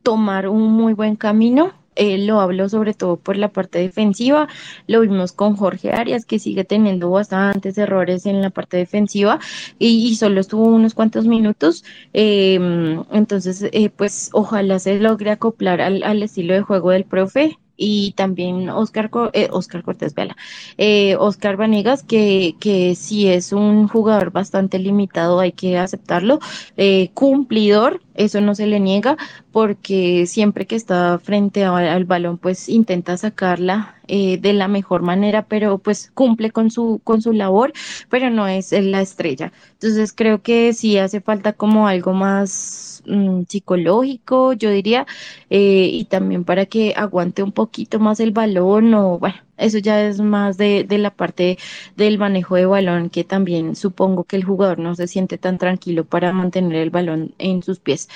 tomar 0.03 0.47
un 0.47 0.71
muy 0.73 0.93
buen 0.93 1.15
camino 1.15 1.73
eh, 1.95 2.17
lo 2.17 2.39
hablo 2.39 2.69
sobre 2.69 2.93
todo 2.93 3.17
por 3.17 3.35
la 3.37 3.49
parte 3.49 3.79
defensiva. 3.79 4.47
Lo 4.87 5.01
vimos 5.01 5.33
con 5.33 5.55
Jorge 5.55 5.91
Arias, 5.91 6.25
que 6.25 6.39
sigue 6.39 6.63
teniendo 6.63 7.09
bastantes 7.11 7.77
errores 7.77 8.25
en 8.25 8.41
la 8.41 8.49
parte 8.49 8.77
defensiva 8.77 9.39
y, 9.77 10.15
solo 10.15 10.39
estuvo 10.41 10.63
unos 10.63 10.93
cuantos 10.93 11.27
minutos. 11.27 11.83
Em, 12.13 13.03
entonces, 13.11 13.63
eh, 13.71 13.89
pues 13.89 14.29
ojalá 14.33 14.79
se 14.79 14.99
logre 14.99 15.31
acoplar 15.31 15.81
al, 15.81 16.03
al 16.03 16.23
estilo 16.23 16.53
de 16.53 16.61
juego 16.61 16.91
del 16.91 17.05
profe 17.05 17.57
y 17.81 18.11
también 18.11 18.69
Oscar, 18.69 19.09
eh, 19.33 19.49
Oscar 19.51 19.81
Cortés 19.81 20.13
Vela, 20.13 20.37
eh, 20.77 21.15
Oscar 21.17 21.57
Vanegas, 21.57 22.03
que, 22.03 22.55
que 22.59 22.93
sí 22.93 23.27
es 23.27 23.51
un 23.51 23.87
jugador 23.87 24.31
bastante 24.31 24.77
limitado, 24.77 25.39
hay 25.39 25.51
que 25.51 25.79
aceptarlo, 25.79 26.39
eh, 26.77 27.09
cumplidor, 27.15 27.99
eso 28.15 28.41
no 28.41 28.55
se 28.55 28.67
le 28.67 28.79
niega, 28.79 29.17
porque 29.51 30.25
siempre 30.27 30.65
que 30.67 30.75
está 30.75 31.19
frente 31.19 31.63
al 31.65 32.05
balón, 32.05 32.37
pues 32.37 32.69
intenta 32.69 33.17
sacarla 33.17 33.95
eh, 34.07 34.37
de 34.37 34.53
la 34.53 34.67
mejor 34.67 35.01
manera, 35.01 35.43
pero 35.47 35.77
pues 35.77 36.11
cumple 36.13 36.51
con 36.51 36.71
su, 36.71 37.01
con 37.03 37.21
su 37.21 37.33
labor, 37.33 37.73
pero 38.09 38.29
no 38.29 38.47
es 38.47 38.71
la 38.71 39.01
estrella. 39.01 39.51
Entonces 39.73 40.13
creo 40.13 40.41
que 40.41 40.73
sí 40.73 40.97
hace 40.97 41.21
falta 41.21 41.53
como 41.53 41.87
algo 41.87 42.13
más 42.13 42.91
Mm, 43.05 43.43
psicológico, 43.47 44.53
yo 44.53 44.69
diría, 44.69 45.07
eh, 45.49 45.89
y 45.91 46.05
también 46.05 46.43
para 46.43 46.65
que 46.67 46.93
aguante 46.95 47.41
un 47.43 47.51
poquito 47.51 47.99
más 47.99 48.19
el 48.19 48.31
balón 48.31 48.93
o 48.93 49.17
bueno, 49.19 49.37
eso 49.61 49.77
ya 49.77 50.05
es 50.05 50.19
más 50.19 50.57
de, 50.57 50.83
de, 50.83 50.97
la 50.97 51.11
parte 51.11 51.57
del 51.95 52.17
manejo 52.17 52.55
de 52.55 52.65
balón, 52.65 53.09
que 53.09 53.23
también 53.23 53.75
supongo 53.75 54.23
que 54.25 54.35
el 54.35 54.43
jugador 54.43 54.79
no 54.79 54.95
se 54.95 55.07
siente 55.07 55.37
tan 55.37 55.57
tranquilo 55.57 56.05
para 56.05 56.33
mantener 56.33 56.75
el 56.81 56.89
balón 56.89 57.33
en 57.37 57.63
sus 57.63 57.79
pies. 57.79 58.09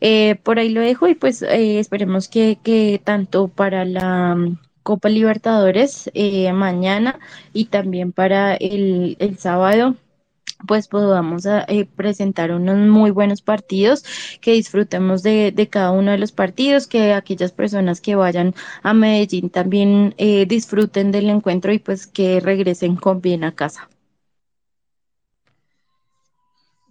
Eh, 0.00 0.36
por 0.42 0.58
ahí 0.58 0.70
lo 0.70 0.80
dejo 0.80 1.08
y 1.08 1.14
pues 1.14 1.42
eh, 1.42 1.78
esperemos 1.80 2.28
que, 2.28 2.58
que 2.62 3.00
tanto 3.02 3.48
para 3.48 3.84
la 3.84 4.34
mm, 4.36 4.58
Copa 4.82 5.08
Libertadores 5.08 6.10
mañana 6.54 7.18
y 7.52 7.66
también 7.66 8.12
para 8.12 8.54
el, 8.54 9.16
el 9.20 9.38
sábado 9.38 9.96
pues 10.66 10.88
podamos 10.88 11.46
eh, 11.46 11.88
presentar 11.96 12.52
unos 12.52 12.76
muy 12.76 13.10
buenos 13.10 13.42
partidos, 13.42 14.04
que 14.40 14.52
disfrutemos 14.52 15.22
de, 15.22 15.68
cada 15.70 15.92
uno 15.92 16.10
de 16.10 16.18
los 16.18 16.32
partidos, 16.32 16.86
que 16.86 17.12
aquellas 17.12 17.52
personas 17.52 18.00
que 18.00 18.14
vayan 18.14 18.54
a 18.82 18.94
Medellín 18.94 19.50
también 19.50 20.14
eh, 20.18 20.46
disfruten 20.46 21.12
del 21.12 21.30
encuentro 21.30 21.72
y 21.72 21.78
pues 21.78 22.06
que 22.06 22.40
regresen 22.40 22.96
con 22.96 23.20
bien 23.20 23.44
a 23.44 23.52
casa. 23.52 23.88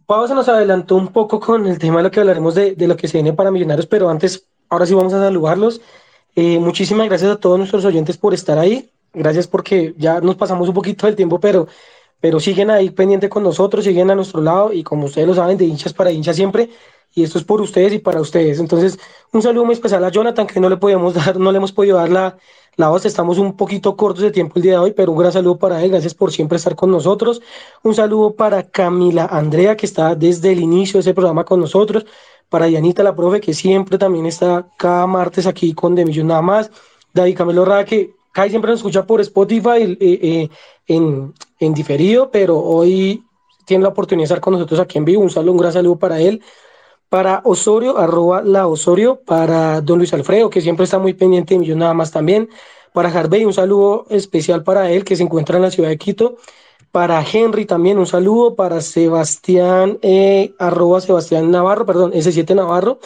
Pablo 0.06 0.28
se 0.28 0.34
nos 0.34 0.50
adelantó 0.50 0.96
un 0.96 1.10
poco 1.10 1.40
con 1.40 1.68
el 1.68 1.78
tema 1.78 1.98
de 1.98 2.04
lo 2.04 2.12
que 2.12 2.20
hablaremos 2.20 2.56
de, 2.56 2.76
lo 2.80 2.98
que 2.98 3.08
se 3.08 3.18
viene 3.18 3.34
para 3.34 3.52
Millonarios, 3.52 3.86
pero 3.86 4.10
antes, 4.10 4.48
ahora 4.68 4.88
sí 4.88 4.96
vamos 4.96 5.14
a 5.14 5.20
saludarlos. 5.20 5.82
Eh, 6.36 6.58
muchísimas 6.58 7.08
gracias 7.08 7.32
a 7.32 7.40
todos 7.40 7.60
nuestros 7.60 7.86
oyentes 7.86 8.18
por 8.18 8.34
estar 8.34 8.58
ahí. 8.58 8.90
Gracias 9.14 9.48
porque 9.48 9.94
ya 9.98 10.20
nos 10.20 10.36
pasamos 10.36 10.68
un 10.68 10.74
poquito 10.74 11.06
del 11.06 11.16
tiempo, 11.16 11.40
pero 11.40 11.68
pero 12.20 12.40
siguen 12.40 12.70
ahí 12.70 12.90
pendiente 12.90 13.30
con 13.30 13.44
nosotros, 13.44 13.86
siguen 13.86 14.12
a 14.12 14.16
nuestro 14.16 14.42
lado 14.42 14.74
y 14.74 14.84
como 14.84 15.06
ustedes 15.06 15.28
lo 15.28 15.36
saben, 15.36 15.58
de 15.58 15.66
hinchas 15.66 15.94
para 15.94 16.12
hinchas 16.12 16.36
siempre, 16.36 16.70
y 17.14 17.24
esto 17.24 17.38
es 17.38 17.44
por 17.44 17.62
ustedes 17.62 17.94
y 17.94 18.00
para 18.00 18.22
ustedes. 18.22 18.60
Entonces, 18.60 19.00
un 19.32 19.42
saludo 19.42 19.66
muy 19.66 19.74
especial 19.74 20.04
a 20.04 20.10
Jonathan, 20.10 20.48
que 20.48 20.60
no 20.60 20.70
le 20.70 20.78
podíamos 20.78 21.14
dar, 21.16 21.38
no 21.40 21.52
le 21.52 21.58
hemos 21.58 21.72
podido 21.72 21.98
dar 21.98 22.10
la, 22.10 22.38
la 22.76 22.90
voz, 22.90 23.06
estamos 23.06 23.38
un 23.38 23.56
poquito 23.58 23.96
cortos 23.96 24.24
de 24.24 24.32
tiempo 24.32 24.54
el 24.58 24.62
día 24.64 24.74
de 24.74 24.78
hoy, 24.80 24.92
pero 24.92 25.12
un 25.12 25.18
gran 25.18 25.32
saludo 25.32 25.58
para 25.58 25.84
él, 25.84 25.92
gracias 25.92 26.14
por 26.14 26.32
siempre 26.32 26.58
estar 26.58 26.76
con 26.76 26.92
nosotros. 26.92 27.42
Un 27.84 27.96
saludo 27.96 28.34
para 28.36 28.64
Camila 28.64 29.26
Andrea, 29.26 29.76
que 29.76 29.86
está 29.86 30.16
desde 30.16 30.52
el 30.52 30.60
inicio 30.60 30.98
de 30.98 31.02
ese 31.02 31.14
programa 31.14 31.44
con 31.46 31.60
nosotros, 31.60 32.06
para 32.50 32.66
Dianita, 32.66 33.04
la 33.04 33.16
profe, 33.16 33.40
que 33.42 33.54
siempre 33.54 33.98
también 33.98 34.26
está 34.26 34.68
cada 34.78 35.06
martes 35.08 35.46
aquí 35.46 35.74
con 35.74 35.96
De 35.96 36.06
Millón 36.06 36.28
Nada 36.28 36.42
Más. 36.42 36.72
David 37.14 37.38
Camilo 37.38 37.66
Rada, 37.66 37.86
que 37.86 38.14
siempre 38.48 38.72
nos 38.72 38.80
escucha 38.80 39.06
por 39.06 39.22
Spotify 39.22 39.82
eh, 39.82 39.98
eh, 40.00 40.50
en, 40.90 41.34
en, 41.60 41.74
diferido, 41.74 42.32
pero 42.32 42.60
hoy 42.60 43.24
tiene 43.66 43.84
la 43.84 43.90
oportunidad 43.90 44.24
de 44.24 44.34
estar 44.34 44.42
con 44.42 44.54
nosotros 44.54 44.80
aquí 44.80 44.98
en 44.98 45.06
vivo. 45.06 45.22
Un 45.22 45.30
saludo, 45.30 45.54
un 45.54 45.58
gran 45.60 45.74
saludo 45.74 45.98
para 45.98 46.20
él. 46.20 46.42
Para 47.10 47.42
Osorio, 47.46 47.98
arroba 47.98 48.42
la 48.42 48.68
Osorio. 48.68 49.22
Para 49.26 49.82
don 49.82 50.00
Luis 50.00 50.14
Alfredo, 50.14 50.50
que 50.50 50.62
siempre 50.62 50.86
está 50.86 51.00
muy 51.00 51.14
pendiente 51.14 51.58
de 51.58 51.66
yo 51.66 51.76
nada 51.76 51.94
más 51.94 52.12
también. 52.12 52.50
Para 52.94 53.10
Harvey, 53.10 53.46
un 53.46 53.54
saludo 53.54 54.06
especial 54.10 54.64
para 54.64 54.92
él, 54.92 55.04
que 55.04 55.16
se 55.16 55.24
encuentra 55.24 55.58
en 55.58 55.64
la 55.64 55.72
ciudad 55.72 55.90
de 55.90 55.98
Quito. 55.98 56.38
Para 56.92 57.24
Henry 57.24 57.66
también 57.66 57.98
un 57.98 58.08
saludo. 58.08 58.56
Para 58.56 58.82
Sebastián, 58.82 60.00
eh, 60.02 60.54
arroba 60.60 61.02
Sebastián 61.02 61.52
Navarro, 61.52 61.86
perdón, 61.86 62.12
S7 62.14 62.56
Navarro 62.56 63.00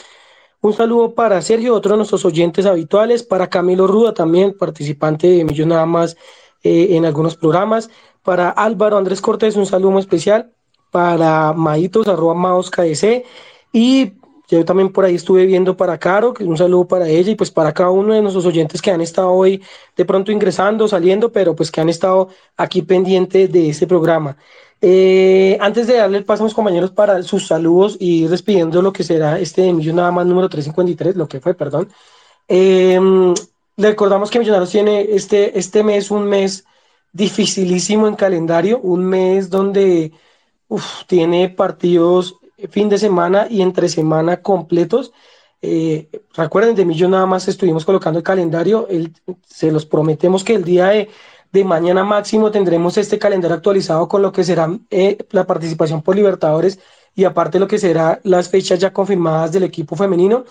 un 0.64 0.72
saludo 0.72 1.14
para 1.14 1.42
Sergio, 1.42 1.76
otro 1.76 1.92
de 1.92 1.98
nuestros 1.98 2.24
oyentes 2.24 2.66
habituales, 2.66 3.22
para 3.24 3.50
Camilo 3.50 3.86
Ruda 3.86 4.14
también, 4.14 4.58
participante 4.58 5.28
de 5.28 5.44
Millón 5.44 5.68
Nada 5.68 5.86
más 5.86 6.16
eh, 6.64 6.90
en 6.92 7.06
algunos 7.06 7.36
programas, 7.36 7.90
para 8.24 8.50
Álvaro 8.50 8.98
Andrés 8.98 9.22
Cortés, 9.22 9.56
un 9.56 9.66
saludo 9.66 9.92
muy 9.92 10.02
especial, 10.02 10.52
para 10.92 11.54
Maitos, 11.54 12.08
arroba 12.08 12.34
Maos 12.34 12.72
KDC, 12.72 13.26
y 13.72 14.14
yo 14.48 14.64
también 14.66 14.90
por 14.92 15.06
ahí 15.06 15.16
estuve 15.16 15.46
viendo 15.46 15.76
para 15.76 15.98
Caro, 15.98 16.34
que 16.34 16.44
un 16.44 16.58
saludo 16.58 16.88
para 16.88 17.08
ella 17.08 17.32
y 17.32 17.36
pues 17.36 17.50
para 17.50 17.74
cada 17.74 17.90
uno 17.90 18.14
de 18.14 18.22
nuestros 18.22 18.46
oyentes 18.46 18.82
que 18.82 18.92
han 18.92 19.02
estado 19.02 19.32
hoy 19.32 19.64
de 19.96 20.06
pronto 20.06 20.32
ingresando, 20.32 20.88
saliendo, 20.88 21.32
pero 21.32 21.56
pues 21.56 21.72
que 21.72 21.82
han 21.82 21.90
estado 21.90 22.30
aquí 22.58 22.82
pendientes 22.82 23.52
de 23.52 23.70
este 23.70 23.88
programa. 23.88 24.38
Eh, 24.82 25.58
antes 25.62 25.88
de 25.88 25.96
darle 25.96 26.18
el 26.18 26.26
paso 26.26 26.44
a 26.44 26.46
mis 26.46 26.54
compañeros 26.54 26.92
para 26.92 27.24
sus 27.24 27.48
saludos 27.48 27.96
y 28.00 28.26
ir 28.26 28.30
despidiendo 28.30 28.82
lo 28.82 28.92
que 28.92 29.04
será 29.04 29.40
este 29.40 29.72
Millón 29.72 29.96
Nada 29.96 30.12
más 30.12 30.26
número 30.26 30.50
353, 30.50 31.16
lo 31.16 31.28
que 31.28 31.40
fue, 31.40 31.54
perdón. 31.54 31.90
Eh, 32.48 33.00
recordamos 33.78 34.30
que 34.30 34.40
Millonarios 34.40 34.72
tiene 34.72 35.08
este, 35.10 35.58
este 35.58 35.84
mes 35.84 36.12
un 36.12 36.26
mes 36.26 36.66
dificilísimo 37.12 38.08
en 38.08 38.16
calendario, 38.16 38.80
un 38.80 39.06
mes 39.06 39.50
donde 39.50 40.12
tiene 41.08 41.50
partidos 41.50 42.36
fin 42.70 42.90
de 42.90 42.98
semana 42.98 43.48
y 43.50 43.62
entre 43.62 43.90
semana 43.90 44.42
completos. 44.42 45.12
Eh, 45.62 46.10
recuerden, 46.36 46.76
de 46.76 46.86
Millón 46.86 47.12
nada 47.12 47.26
más 47.26 47.48
estuvimos 47.48 47.86
colocando 47.86 48.20
el 48.20 48.24
calendario, 48.24 48.88
se 49.46 49.72
los 49.72 49.86
prometemos 49.86 50.44
que 50.44 50.56
el 50.56 50.64
día 50.64 50.88
de 50.88 51.10
de 51.54 51.64
mañana 51.64 52.04
máximo 52.04 52.50
tendremos 52.50 52.98
este 52.98 53.20
calendario 53.20 53.56
actualizado 53.56 54.08
con 54.08 54.24
lo 54.24 54.32
que 54.32 54.44
será 54.44 54.68
eh, 54.90 55.20
la 55.30 55.46
participación 55.46 56.02
por 56.02 56.16
Libertadores 56.16 56.80
y 57.14 57.26
aparte 57.26 57.60
lo 57.60 57.68
que 57.68 57.78
será 57.78 58.20
las 58.24 58.50
fechas 58.50 58.80
ya 58.80 58.92
confirmadas 58.92 59.52
del 59.52 59.64
equipo 59.64 59.96
femenino. 59.96 60.46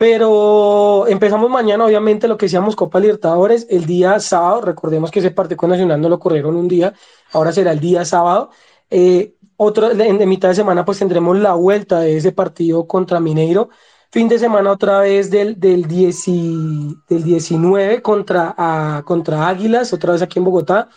Pero 0.00 1.06
empezamos 1.08 1.50
mañana, 1.50 1.84
obviamente, 1.84 2.26
lo 2.26 2.38
que 2.38 2.46
decíamos 2.46 2.74
Copa 2.74 2.98
Libertadores, 2.98 3.66
el 3.68 3.84
día 3.84 4.18
sábado. 4.18 4.62
Recordemos 4.62 5.10
que 5.10 5.18
ese 5.18 5.30
partido 5.30 5.68
nacional 5.68 6.00
no 6.00 6.08
lo 6.08 6.18
corrieron 6.18 6.56
un 6.56 6.68
día, 6.68 6.94
ahora 7.32 7.52
será 7.52 7.72
el 7.72 7.80
día 7.80 8.06
sábado. 8.06 8.48
Eh, 8.88 9.34
otro, 9.58 9.90
en, 9.90 10.16
de 10.16 10.24
mitad 10.24 10.48
de 10.48 10.54
semana, 10.54 10.86
pues 10.86 10.98
tendremos 11.00 11.36
la 11.38 11.52
vuelta 11.52 12.00
de 12.00 12.16
ese 12.16 12.32
partido 12.32 12.86
contra 12.86 13.20
Mineiro 13.20 13.68
Fin 14.10 14.26
de 14.26 14.38
semana 14.38 14.72
otra 14.72 15.00
vez 15.00 15.30
del, 15.30 15.60
del, 15.60 15.82
del 15.86 17.22
19 17.22 18.00
contra, 18.00 19.02
contra 19.04 19.48
Águilas, 19.48 19.92
otra 19.92 20.14
vez 20.14 20.22
aquí 20.22 20.38
en 20.38 20.46
Bogotá. 20.46 20.88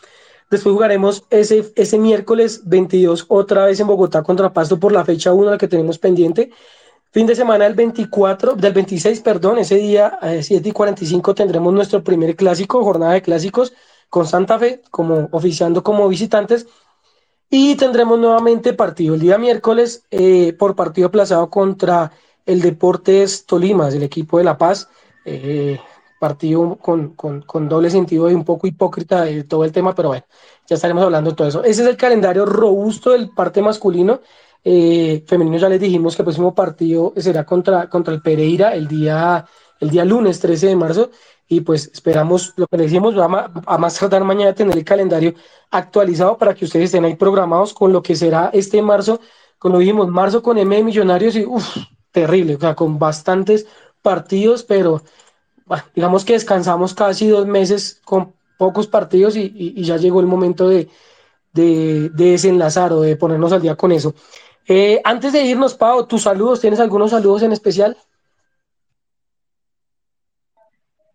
Después 0.50 0.74
jugaremos 0.74 1.26
ese, 1.30 1.74
ese 1.76 1.98
miércoles 2.00 2.62
22 2.66 3.26
otra 3.28 3.66
vez 3.66 3.82
en 3.82 3.88
Bogotá 3.88 4.24
contra 4.24 4.54
Pasto 4.54 4.80
por 4.80 4.94
la 4.94 5.04
fecha 5.04 5.34
1, 5.34 5.52
la 5.52 5.58
que 5.58 5.68
tenemos 5.68 6.00
pendiente. 6.00 6.52
Fin 7.14 7.28
de 7.28 7.36
semana 7.36 7.66
del 7.66 7.76
24, 7.76 8.56
del 8.56 8.74
26, 8.74 9.22
perdón, 9.22 9.60
ese 9.60 9.76
día 9.76 10.18
a 10.20 10.42
7 10.42 10.68
y 10.68 10.72
45 10.72 11.36
tendremos 11.36 11.72
nuestro 11.72 12.04
primer 12.04 12.36
clásico, 12.36 12.84
jornada 12.84 13.14
de 13.14 13.22
clásicos 13.22 13.72
con 14.10 14.26
Santa 14.26 14.58
Fe, 14.58 14.82
como 14.90 15.30
oficiando 15.32 15.84
como 15.84 16.08
visitantes. 16.08 16.66
Y 17.52 17.76
tendremos 17.76 18.18
nuevamente 18.18 18.74
partido 18.74 19.14
el 19.14 19.22
día 19.22 19.38
miércoles 19.38 20.08
eh, 20.10 20.54
por 20.54 20.76
partido 20.76 21.10
aplazado 21.10 21.52
contra 21.52 22.12
el 22.48 22.62
Deportes 22.62 23.46
Tolima, 23.46 23.90
el 23.90 24.02
equipo 24.02 24.40
de 24.40 24.46
La 24.46 24.58
Paz, 24.58 24.90
eh, 25.24 25.80
partido 26.20 26.78
con, 26.78 27.70
doble 27.70 27.92
sentido 27.92 28.32
y 28.32 28.34
un 28.34 28.44
poco 28.44 28.66
hipócrita 28.66 29.26
de 29.26 29.44
todo 29.44 29.66
el 29.66 29.72
tema, 29.72 29.94
pero 29.94 30.10
bueno, 30.10 30.26
ya 30.66 30.78
estaremos 30.78 31.04
hablando 31.04 31.30
de 31.30 31.36
todo 31.36 31.48
eso. 31.48 31.64
Ese 31.64 31.84
es 31.84 31.88
el 31.90 31.98
calendario 31.98 32.48
robusto 32.48 33.12
del 33.12 33.30
parte 33.30 33.62
masculino. 33.62 34.22
Eh, 34.64 35.24
femenino 35.28 35.58
ya 35.58 35.68
les 35.68 35.80
dijimos 35.80 36.16
que 36.16 36.22
el 36.22 36.26
próximo 36.26 36.56
partido 36.56 37.14
será 37.18 37.46
contra, 37.46 37.90
contra 37.90 38.14
el 38.14 38.22
Pereira 38.22 38.74
el 38.74 38.88
día, 38.88 39.46
el 39.80 39.90
día 39.90 40.06
lunes 40.06 40.40
13 40.40 40.68
de 40.68 40.76
marzo 40.76 41.10
y 41.48 41.62
pues 41.62 41.90
esperamos 41.94 42.54
lo 42.56 42.68
que 42.68 42.78
les 42.78 42.88
decimos 42.88 43.16
a, 43.18 43.78
más 43.78 44.00
tardar 44.00 44.24
mañana 44.24 44.54
tener 44.54 44.78
el 44.78 44.86
calendario 44.86 45.34
actualizado 45.72 46.38
para 46.38 46.54
que 46.56 46.66
ustedes 46.66 46.86
estén 46.86 47.06
ahí 47.06 47.16
programados 47.16 47.74
con 47.74 47.92
lo 47.92 48.02
que 48.02 48.16
será 48.16 48.50
este 48.54 48.82
marzo, 48.82 49.20
como 49.60 49.80
dijimos, 49.80 50.08
marzo 50.10 50.42
con 50.42 50.58
M 50.58 50.76
de 50.76 50.84
Millonarios 50.84 51.36
y 51.36 51.46
uff, 51.46 51.78
terrible, 52.12 52.56
o 52.56 52.60
sea, 52.60 52.76
con 52.76 52.98
bastantes 52.98 53.66
partidos, 54.02 54.64
pero 54.64 55.02
digamos 55.96 56.26
que 56.26 56.34
descansamos 56.34 56.94
casi 56.94 57.28
dos 57.28 57.48
meses 57.48 58.02
con 58.06 58.34
pocos 58.58 58.88
partidos 58.88 59.36
y, 59.36 59.84
ya 59.84 59.98
llegó 59.98 60.20
el 60.20 60.28
momento 60.28 60.70
de, 60.70 60.90
desenlazar 61.54 62.94
o 62.94 63.02
de 63.02 63.16
ponernos 63.16 63.52
al 63.52 63.62
día 63.62 63.76
con 63.76 63.92
eso. 63.92 64.16
Eh, 64.68 65.02
antes 65.04 65.34
de 65.34 65.44
irnos, 65.44 65.74
Pau, 65.74 66.06
tus 66.08 66.24
saludos, 66.24 66.62
¿tienes 66.62 66.80
algunos 66.80 67.12
saludos 67.12 67.44
en 67.44 67.52
especial? 67.52 67.98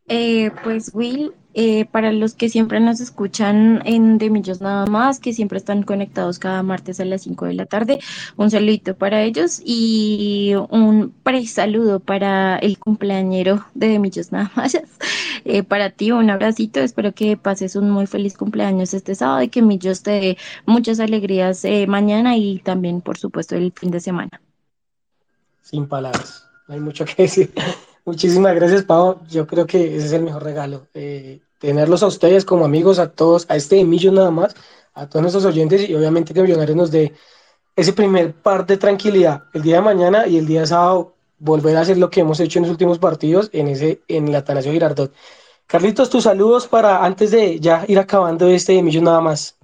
Eh, 0.08 0.50
pues 0.64 0.90
Will, 0.94 1.34
eh, 1.54 1.86
para 1.86 2.12
los 2.12 2.34
que 2.34 2.48
siempre 2.48 2.78
nos 2.78 3.00
escuchan 3.00 3.82
en 3.84 4.18
De 4.18 4.30
Millos 4.30 4.60
Nada 4.60 4.86
más, 4.86 5.18
que 5.18 5.32
siempre 5.32 5.58
están 5.58 5.82
conectados 5.82 6.38
cada 6.38 6.62
martes 6.62 7.00
a 7.00 7.04
las 7.04 7.22
5 7.22 7.46
de 7.46 7.54
la 7.54 7.66
tarde, 7.66 7.98
un 8.36 8.50
saludito 8.50 8.94
para 8.96 9.22
ellos 9.22 9.60
y 9.64 10.52
un 10.70 11.12
pre-saludo 11.22 12.00
para 12.00 12.58
el 12.58 12.78
cumpleañero 12.78 13.64
de 13.74 13.88
De 13.88 13.98
Millos 13.98 14.32
Nada 14.32 14.50
más. 14.54 14.78
Eh, 15.44 15.62
para 15.62 15.90
ti, 15.90 16.10
un 16.10 16.28
abracito, 16.28 16.80
espero 16.80 17.14
que 17.14 17.36
pases 17.36 17.76
un 17.76 17.90
muy 17.90 18.06
feliz 18.06 18.36
cumpleaños 18.36 18.92
este 18.92 19.14
sábado 19.14 19.40
y 19.42 19.48
que 19.48 19.62
Millos 19.62 20.02
te 20.02 20.10
dé 20.10 20.38
muchas 20.66 21.00
alegrías 21.00 21.64
mañana 21.86 22.36
y 22.36 22.58
también, 22.58 23.00
por 23.00 23.16
supuesto, 23.16 23.54
el 23.54 23.72
fin 23.72 23.90
de 23.90 24.00
semana. 24.00 24.42
Sin 25.62 25.86
palabras, 25.86 26.46
no 26.66 26.74
hay 26.74 26.80
mucho 26.80 27.04
que 27.04 27.22
decir. 27.22 27.54
Muchísimas 28.08 28.54
gracias, 28.54 28.84
Pau. 28.84 29.20
Yo 29.28 29.46
creo 29.46 29.66
que 29.66 29.96
ese 29.98 30.06
es 30.06 30.12
el 30.12 30.22
mejor 30.22 30.42
regalo. 30.42 30.86
Eh, 30.94 31.42
tenerlos 31.58 32.02
a 32.02 32.06
ustedes 32.06 32.46
como 32.46 32.64
amigos, 32.64 32.98
a 32.98 33.12
todos, 33.12 33.44
a 33.50 33.56
este 33.56 33.84
millón 33.84 34.14
nada 34.14 34.30
más, 34.30 34.54
a 34.94 35.06
todos 35.06 35.20
nuestros 35.20 35.44
oyentes 35.44 35.86
y 35.86 35.94
obviamente 35.94 36.32
que 36.32 36.40
Millonarios 36.40 36.74
nos 36.74 36.90
dé 36.90 37.12
ese 37.76 37.92
primer 37.92 38.32
par 38.32 38.64
de 38.64 38.78
tranquilidad 38.78 39.42
el 39.52 39.60
día 39.60 39.76
de 39.76 39.82
mañana 39.82 40.26
y 40.26 40.38
el 40.38 40.46
día 40.46 40.64
sábado 40.64 41.16
volver 41.38 41.76
a 41.76 41.82
hacer 41.82 41.98
lo 41.98 42.08
que 42.08 42.20
hemos 42.20 42.40
hecho 42.40 42.58
en 42.58 42.62
los 42.62 42.70
últimos 42.70 42.98
partidos 42.98 43.50
en 43.52 43.68
ese 43.68 44.00
en 44.08 44.28
el 44.28 44.36
Atanasio 44.36 44.72
Girardot. 44.72 45.12
Carlitos, 45.66 46.08
tus 46.08 46.24
saludos 46.24 46.66
para 46.66 47.04
antes 47.04 47.30
de 47.30 47.60
ya 47.60 47.84
ir 47.88 47.98
acabando 47.98 48.48
este 48.48 48.82
millón 48.82 49.04
nada 49.04 49.20
más. 49.20 49.58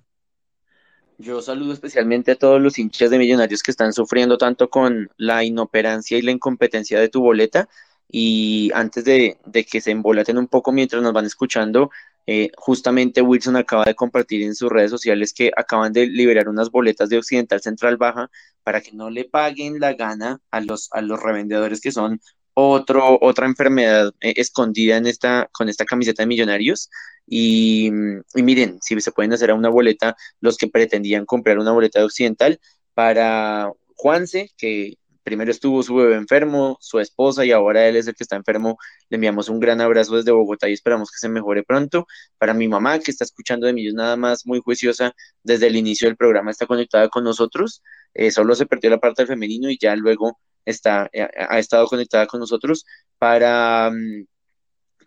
Yo 1.16 1.40
saludo 1.40 1.72
especialmente 1.72 2.32
a 2.32 2.36
todos 2.36 2.60
los 2.60 2.78
hinchas 2.78 3.08
de 3.08 3.16
Millonarios 3.16 3.62
que 3.62 3.70
están 3.70 3.94
sufriendo 3.94 4.36
tanto 4.36 4.68
con 4.68 5.08
la 5.16 5.44
inoperancia 5.44 6.18
y 6.18 6.22
la 6.22 6.32
incompetencia 6.32 7.00
de 7.00 7.08
tu 7.08 7.22
boleta 7.22 7.70
y 8.08 8.70
antes 8.74 9.04
de, 9.04 9.38
que 9.70 9.80
se 9.80 9.90
embolaten 9.90 10.38
un 10.38 10.48
poco 10.48 10.72
mientras 10.72 11.02
nos 11.02 11.12
van 11.12 11.24
escuchando, 11.26 11.90
eh, 12.26 12.50
justamente 12.56 13.22
Wilson 13.22 13.56
acaba 13.56 13.84
de 13.84 13.94
compartir 13.94 14.42
en 14.42 14.54
sus 14.54 14.70
redes 14.70 14.90
sociales 14.90 15.34
que 15.34 15.50
acaban 15.56 15.92
de 15.92 16.06
liberar 16.06 16.48
unas 16.48 16.70
boletas 16.70 17.08
de 17.08 17.18
Occidental 17.18 17.60
Central 17.60 17.96
Baja 17.96 18.30
para 18.62 18.80
que 18.80 18.92
no 18.92 19.10
le 19.10 19.24
paguen 19.24 19.80
la 19.80 19.92
gana 19.94 20.40
a 20.50 20.60
los, 20.60 20.88
a 20.92 21.02
los 21.02 21.22
revendedores 21.22 21.80
que 21.80 21.92
son 21.92 22.20
otro, 22.54 23.18
otra 23.20 23.46
enfermedad 23.46 24.12
eh, 24.20 24.34
escondida 24.36 24.96
en 24.96 25.06
esta, 25.06 25.48
con 25.52 25.68
esta 25.68 25.84
camiseta 25.84 26.22
de 26.22 26.28
millonarios. 26.28 26.90
Y, 27.26 27.90
y, 28.34 28.42
miren, 28.42 28.78
si 28.80 29.00
se 29.00 29.12
pueden 29.12 29.32
hacer 29.32 29.50
a 29.50 29.54
una 29.54 29.68
boleta, 29.68 30.16
los 30.40 30.56
que 30.56 30.68
pretendían 30.68 31.26
comprar 31.26 31.58
una 31.58 31.72
boleta 31.72 31.98
de 31.98 32.04
Occidental 32.06 32.60
para 32.94 33.72
Juanse, 33.96 34.50
que 34.56 34.98
primero 35.24 35.50
estuvo 35.50 35.82
su 35.82 35.94
bebé 35.96 36.16
enfermo, 36.16 36.76
su 36.80 37.00
esposa 37.00 37.44
y 37.44 37.50
ahora 37.50 37.88
él 37.88 37.96
es 37.96 38.06
el 38.06 38.14
que 38.14 38.22
está 38.24 38.36
enfermo. 38.36 38.78
Le 39.08 39.16
enviamos 39.16 39.48
un 39.48 39.58
gran 39.58 39.80
abrazo 39.80 40.16
desde 40.16 40.30
Bogotá 40.30 40.68
y 40.68 40.74
esperamos 40.74 41.10
que 41.10 41.18
se 41.18 41.28
mejore 41.28 41.64
pronto. 41.64 42.06
Para 42.38 42.54
mi 42.54 42.68
mamá, 42.68 42.98
que 43.00 43.10
está 43.10 43.24
escuchando 43.24 43.66
de 43.66 43.72
Millos 43.72 43.94
nada 43.94 44.16
más, 44.16 44.46
muy 44.46 44.60
juiciosa, 44.60 45.12
desde 45.42 45.66
el 45.68 45.76
inicio 45.76 46.08
del 46.08 46.16
programa 46.16 46.50
está 46.50 46.66
conectada 46.66 47.08
con 47.08 47.24
nosotros. 47.24 47.82
Eh, 48.14 48.30
solo 48.30 48.54
se 48.54 48.66
perdió 48.66 48.90
la 48.90 48.98
parte 48.98 49.22
del 49.22 49.28
femenino 49.28 49.70
y 49.70 49.78
ya 49.80 49.96
luego 49.96 50.38
está, 50.64 51.08
eh, 51.12 51.28
ha 51.36 51.58
estado 51.58 51.86
conectada 51.86 52.26
con 52.26 52.40
nosotros 52.40 52.84
para 53.18 53.90
mm, 53.90 54.26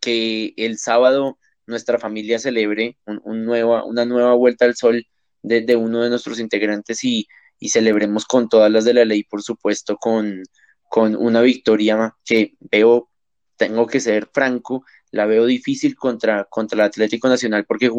que 0.02 0.54
el 0.58 0.78
sábado 0.80 1.38
nuestra 1.68 2.00
familia 2.00 2.40
celebre 2.40 2.98
un, 3.06 3.46
nueva, 3.46 3.84
una 3.86 4.06
nueva 4.06 4.34
vuelta 4.34 4.66
al 4.66 4.76
sol 4.76 5.06
de 5.44 5.76
uno 5.76 6.04
de 6.04 6.10
nuestros 6.10 6.40
integrantes 6.40 7.04
y 7.04 7.28
y 7.60 7.70
celebremos 7.70 8.26
con 8.26 8.50
todas 8.50 8.72
las 8.72 8.86
de 8.86 8.94
la 8.94 9.06
ley, 9.06 9.24
por 9.24 9.42
supuesto, 9.42 9.98
con, 9.98 10.44
con 10.90 11.16
una 11.16 11.42
victoria 11.42 12.16
que 12.26 12.56
veo, 12.60 13.10
tengo 13.58 13.88
que 13.88 14.00
ser 14.00 14.30
franco, 14.34 14.86
la 15.12 15.26
veo 15.26 15.46
difícil 15.46 15.96
contra, 15.96 16.46
contra 16.46 16.76
el 16.76 16.82
Atlético 16.82 17.28
Nacional 17.30 17.66
porque 17.66 17.92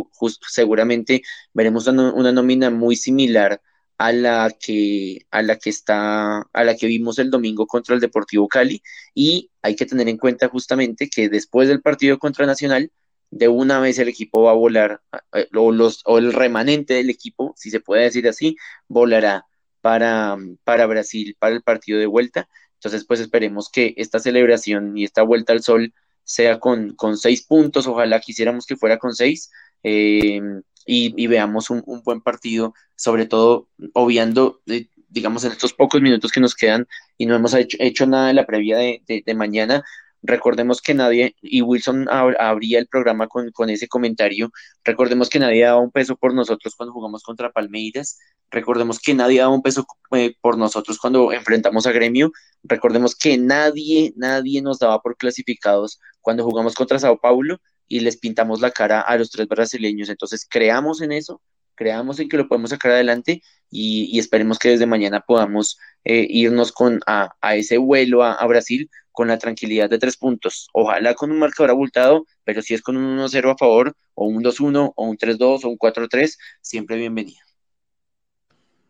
seguramente 0.48 1.22
veremos 1.52 1.86
una, 1.86 2.12
una, 2.12 2.32
nómina 2.32 2.70
muy 2.70 2.96
similar 2.96 3.60
a 3.96 4.12
la 4.12 4.50
que 4.50 5.26
a 5.30 5.42
la 5.42 5.56
que 5.56 5.70
está 5.70 6.42
a 6.52 6.64
la 6.64 6.76
que 6.76 6.86
vimos 6.86 7.18
el 7.18 7.30
domingo 7.30 7.66
contra 7.66 7.94
el 7.94 8.00
Deportivo 8.00 8.46
Cali 8.46 8.80
y 9.14 9.50
hay 9.62 9.74
que 9.74 9.86
tener 9.86 10.08
en 10.08 10.18
cuenta 10.18 10.48
justamente 10.48 11.08
que 11.10 11.28
después 11.28 11.68
del 11.68 11.82
partido 11.82 12.18
contra 12.18 12.46
Nacional 12.46 12.92
de 13.30 13.48
una 13.48 13.80
vez 13.80 13.98
el 13.98 14.08
equipo 14.08 14.42
va 14.42 14.52
a 14.52 14.54
volar, 14.54 15.02
eh, 15.34 15.48
o, 15.54 15.72
los, 15.72 16.02
o 16.06 16.18
el 16.18 16.32
remanente 16.32 16.94
del 16.94 17.10
equipo, 17.10 17.54
si 17.56 17.70
se 17.70 17.80
puede 17.80 18.04
decir 18.04 18.26
así, 18.28 18.56
volará 18.88 19.46
para, 19.80 20.36
para 20.64 20.86
Brasil, 20.86 21.36
para 21.38 21.54
el 21.54 21.62
partido 21.62 21.98
de 21.98 22.06
vuelta. 22.06 22.48
Entonces, 22.74 23.04
pues 23.06 23.20
esperemos 23.20 23.70
que 23.70 23.94
esta 23.96 24.20
celebración 24.20 24.96
y 24.96 25.04
esta 25.04 25.22
vuelta 25.22 25.52
al 25.52 25.62
sol 25.62 25.92
sea 26.24 26.60
con, 26.60 26.94
con 26.94 27.16
seis 27.16 27.44
puntos, 27.44 27.86
ojalá 27.86 28.20
quisiéramos 28.20 28.66
que 28.66 28.76
fuera 28.76 28.98
con 28.98 29.14
seis, 29.14 29.50
eh, 29.82 30.40
y, 30.86 31.26
veamos 31.26 31.70
un, 31.70 31.82
buen 32.04 32.22
partido, 32.22 32.74
sobre 32.96 33.26
todo 33.26 33.68
obviando, 33.92 34.62
eh, 34.66 34.88
digamos, 35.08 35.44
en 35.44 35.52
estos 35.52 35.74
pocos 35.74 36.00
minutos 36.00 36.32
que 36.32 36.40
nos 36.40 36.54
quedan 36.54 36.86
y 37.18 37.26
no 37.26 37.34
hemos 37.34 37.54
hecho, 37.54 38.06
nada 38.06 38.30
en 38.30 38.36
la 38.36 38.46
previa 38.46 38.78
de, 38.78 39.02
de 39.06 39.34
mañana, 39.34 39.84
Recordemos 40.22 40.82
que 40.82 40.94
nadie, 40.94 41.36
y 41.40 41.62
Wilson 41.62 42.08
abría 42.10 42.78
el 42.78 42.88
programa 42.88 43.28
con, 43.28 43.70
ese 43.70 43.88
comentario, 43.88 44.50
recordemos 44.84 45.28
que 45.28 45.38
nadie 45.38 45.64
daba 45.64 45.80
un 45.80 45.92
peso 45.92 46.16
por 46.16 46.34
nosotros 46.34 46.74
cuando 46.74 46.92
jugamos 46.92 47.22
contra 47.22 47.52
Palmeiras, 47.52 48.18
recordemos 48.50 48.98
que 48.98 49.14
nadie 49.14 49.40
daba 49.40 49.54
un 49.54 49.62
peso 49.62 49.86
eh, 50.12 50.34
por 50.40 50.58
nosotros 50.58 50.98
cuando 50.98 51.32
enfrentamos 51.32 51.86
a 51.86 51.92
Gremio, 51.92 52.32
recordemos 52.64 53.14
que 53.14 53.38
nadie, 53.38 54.12
nadie 54.16 54.60
nos 54.60 54.78
daba 54.78 55.00
por 55.00 55.16
clasificados 55.16 56.00
cuando 56.20 56.44
jugamos 56.44 56.74
contra 56.74 56.98
Sao 56.98 57.18
Paulo 57.20 57.60
y 57.88 58.00
les 58.00 58.16
pintamos 58.16 58.60
la 58.60 58.70
cara 58.70 59.00
a 59.00 59.16
los 59.16 59.30
tres 59.30 59.48
brasileños. 59.48 60.08
Entonces, 60.08 60.46
creamos 60.48 61.00
en 61.00 61.12
eso, 61.12 61.40
creamos 61.74 62.20
en 62.20 62.28
que 62.28 62.36
lo 62.36 62.48
podemos 62.48 62.70
sacar 62.70 62.92
adelante 62.92 63.42
y, 63.70 64.18
esperemos 64.18 64.58
que 64.58 64.70
desde 64.70 64.86
mañana 64.86 65.20
podamos 65.26 65.78
eh, 66.04 66.26
irnos 66.28 66.72
con 66.72 67.00
a, 67.06 67.30
ese 67.54 67.78
vuelo 67.78 68.22
a, 68.22 68.44
Brasil 68.46 68.90
con 69.18 69.26
la 69.26 69.36
tranquilidad 69.36 69.90
de 69.90 69.98
tres 69.98 70.16
puntos. 70.16 70.68
Ojalá 70.72 71.12
con 71.14 71.32
un 71.32 71.40
marcador 71.40 71.70
abultado, 71.70 72.24
pero 72.44 72.62
si 72.62 72.74
es 72.74 72.82
con 72.82 72.96
un 72.96 73.18
1-0 73.18 73.50
a 73.50 73.56
favor, 73.56 73.96
o 74.14 74.26
un 74.26 74.44
2-1, 74.44 74.92
o 74.94 75.04
un 75.04 75.16
3-2, 75.18 75.64
o 75.64 75.68
un 75.70 75.76
4-3, 75.76 76.38
siempre 76.60 76.96
bienvenido. 76.96 77.40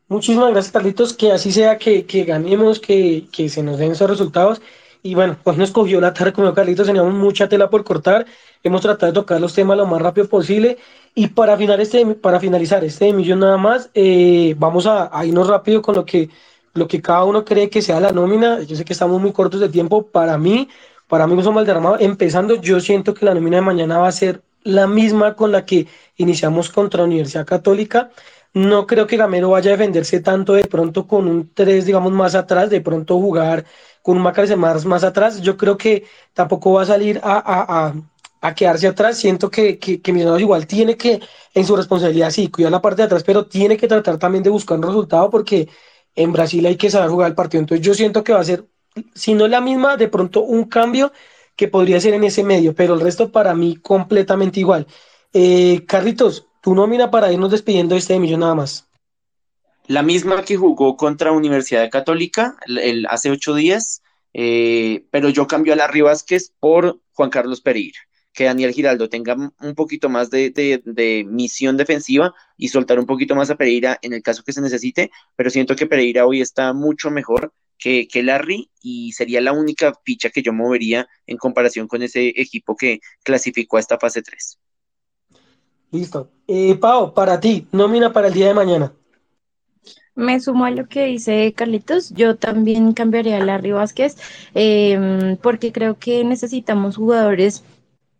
Muchísimas 0.06 0.50
gracias, 0.50 0.70
Carlitos. 0.70 1.14
Que 1.14 1.32
así 1.32 1.50
sea, 1.50 1.78
que, 1.78 2.04
ganemos, 2.26 2.78
que, 2.78 3.26
que 3.32 3.48
se 3.48 3.62
nos 3.62 3.78
den 3.78 3.92
esos 3.92 4.10
resultados. 4.10 4.60
Y 5.02 5.14
bueno, 5.14 5.38
pues 5.42 5.56
nos 5.56 5.70
cogió 5.70 5.98
la 5.98 6.12
tarde 6.12 6.34
como 6.34 6.52
Carlitos, 6.52 6.86
teníamos 6.86 7.14
mucha 7.14 7.48
tela 7.48 7.70
por 7.70 7.82
cortar. 7.82 8.26
Hemos 8.62 8.82
tratado 8.82 9.10
de 9.10 9.14
tocar 9.18 9.40
los 9.40 9.54
temas 9.54 9.78
lo 9.78 9.86
más 9.86 10.02
rápido 10.02 10.28
posible. 10.28 10.76
Y 11.14 11.28
para, 11.28 11.56
final 11.56 11.80
este, 11.80 12.04
para 12.04 12.38
finalizar 12.38 12.84
este 12.84 13.14
millón 13.14 13.40
nada 13.40 13.56
más, 13.56 13.88
eh, 13.94 14.54
vamos 14.58 14.86
a, 14.86 15.10
irnos 15.24 15.48
rápido 15.48 15.80
con 15.80 15.94
lo 15.94 16.04
que, 16.04 16.28
lo 16.74 16.88
que 16.88 17.02
cada 17.02 17.24
uno 17.24 17.44
cree 17.44 17.70
que 17.70 17.82
sea 17.82 18.00
la 18.00 18.12
nómina. 18.12 18.62
Yo 18.62 18.76
sé 18.76 18.84
que 18.84 18.92
estamos 18.92 19.20
muy 19.20 19.32
cortos 19.32 19.60
de 19.60 19.68
tiempo. 19.68 20.06
Para 20.06 20.38
mí, 20.38 20.68
para 21.08 21.26
mí, 21.26 21.34
José 21.34 21.50
Valderrama, 21.50 21.96
empezando, 22.00 22.60
yo 22.60 22.80
siento 22.80 23.14
que 23.14 23.24
la 23.24 23.34
nómina 23.34 23.56
de 23.56 23.62
mañana 23.62 23.98
va 23.98 24.08
a 24.08 24.12
ser 24.12 24.42
la 24.62 24.86
misma 24.86 25.34
con 25.34 25.52
la 25.52 25.64
que 25.64 25.86
iniciamos 26.16 26.70
contra 26.70 27.04
Universidad 27.04 27.46
Católica. 27.46 28.10
No 28.54 28.86
creo 28.86 29.06
que 29.06 29.16
Gamero 29.16 29.50
vaya 29.50 29.70
a 29.70 29.76
defenderse 29.76 30.20
tanto 30.20 30.54
de 30.54 30.64
pronto 30.64 31.06
con 31.06 31.28
un 31.28 31.52
3, 31.54 31.86
digamos, 31.86 32.12
más 32.12 32.34
atrás, 32.34 32.70
de 32.70 32.80
pronto 32.80 33.18
jugar 33.18 33.64
con 34.02 34.16
un 34.16 34.22
Macalester 34.22 34.56
más, 34.58 34.84
más 34.84 35.04
atrás. 35.04 35.40
Yo 35.40 35.56
creo 35.56 35.76
que 35.76 36.04
tampoco 36.32 36.72
va 36.72 36.82
a 36.82 36.86
salir 36.86 37.20
a, 37.22 37.92
quedarse 38.56 38.86
atrás. 38.88 39.18
Siento 39.18 39.50
que, 39.50 39.78
que, 39.78 40.00
que 40.00 40.10
igual 40.12 40.66
tiene 40.66 40.96
que, 40.96 41.20
en 41.54 41.64
su 41.66 41.76
responsabilidad, 41.76 42.30
sí, 42.30 42.48
cuidar 42.48 42.72
la 42.72 42.82
parte 42.82 43.02
de 43.02 43.06
atrás, 43.06 43.22
pero 43.24 43.46
tiene 43.46 43.76
que 43.76 43.88
tratar 43.88 44.18
también 44.18 44.42
de 44.42 44.50
buscar 44.50 44.78
un 44.78 44.84
resultado 44.84 45.30
porque 45.30 45.68
en 46.14 46.32
Brasil 46.32 46.64
hay 46.66 46.76
que 46.76 46.90
saber 46.90 47.10
jugar 47.10 47.30
el 47.30 47.34
partido. 47.34 47.60
Entonces 47.60 47.86
yo 47.86 47.94
siento 47.94 48.24
que 48.24 48.32
va 48.32 48.40
a 48.40 48.44
ser, 48.44 48.66
si 49.14 49.34
no 49.34 49.48
la 49.48 49.60
misma, 49.60 49.96
de 49.96 50.08
pronto 50.08 50.42
un 50.42 50.64
cambio 50.64 51.12
que 51.56 51.68
podría 51.68 52.00
ser 52.00 52.14
en 52.14 52.24
ese 52.24 52.44
medio, 52.44 52.74
pero 52.74 52.94
el 52.94 53.00
resto 53.00 53.32
para 53.32 53.54
mí 53.54 53.76
completamente 53.76 54.60
igual. 54.60 54.86
Eh, 55.32 55.84
Carlitos, 55.86 56.46
tu 56.62 56.74
nómina 56.74 57.10
para 57.10 57.32
irnos 57.32 57.50
despidiendo 57.50 57.94
de 57.94 58.00
este 58.00 58.18
millón 58.18 58.40
nada 58.40 58.54
más. 58.54 58.88
La 59.86 60.02
misma 60.02 60.44
que 60.44 60.56
jugó 60.56 60.96
contra 60.96 61.32
Universidad 61.32 61.90
Católica 61.90 62.56
el, 62.66 63.06
hace 63.06 63.30
ocho 63.30 63.54
días, 63.54 64.02
eh, 64.34 65.06
pero 65.10 65.30
yo 65.30 65.46
cambio 65.46 65.72
a 65.72 65.76
Larry 65.76 66.02
Vázquez 66.02 66.52
por 66.60 67.00
Juan 67.12 67.30
Carlos 67.30 67.60
Pereira. 67.60 67.98
Que 68.38 68.44
Daniel 68.44 68.72
Giraldo 68.72 69.08
tenga 69.08 69.34
un 69.34 69.74
poquito 69.74 70.08
más 70.08 70.30
de, 70.30 71.26
misión 71.28 71.76
defensiva 71.76 72.32
y 72.56 72.68
soltar 72.68 73.00
un 73.00 73.04
poquito 73.04 73.34
más 73.34 73.50
a 73.50 73.56
Pereira 73.56 73.98
en 74.00 74.12
el 74.12 74.22
caso 74.22 74.44
que 74.44 74.52
se 74.52 74.60
necesite, 74.60 75.10
pero 75.34 75.50
siento 75.50 75.74
que 75.74 75.86
Pereira 75.86 76.24
hoy 76.24 76.40
está 76.40 76.72
mucho 76.72 77.10
mejor 77.10 77.52
que, 77.76 78.06
que, 78.06 78.22
Larry 78.22 78.70
y 78.80 79.10
sería 79.10 79.40
la 79.40 79.50
única 79.50 79.92
ficha 80.04 80.30
que 80.30 80.42
yo 80.42 80.52
movería 80.52 81.08
en 81.26 81.36
comparación 81.36 81.88
con 81.88 82.00
ese 82.04 82.28
equipo 82.28 82.76
que 82.76 83.00
clasificó 83.24 83.76
a 83.76 83.80
esta 83.80 83.98
fase 83.98 84.22
3. 84.22 84.60
Listo. 85.90 86.30
Eh, 86.46 86.76
Pau, 86.76 87.12
para 87.12 87.40
ti, 87.40 87.66
nómina 87.72 88.12
para 88.12 88.28
el 88.28 88.34
día 88.34 88.46
de 88.46 88.54
mañana. 88.54 88.92
Me 90.14 90.38
sumo 90.38 90.64
a 90.64 90.70
lo 90.70 90.86
que 90.86 91.06
dice 91.06 91.52
Carlitos, 91.54 92.10
yo 92.10 92.36
también 92.36 92.92
cambiaría 92.92 93.38
a 93.38 93.44
Larry 93.44 93.72
Vázquez 93.72 94.16
em, 94.54 95.36
porque 95.38 95.72
creo 95.72 95.98
que 95.98 96.22
necesitamos 96.22 96.94
jugadores 96.94 97.64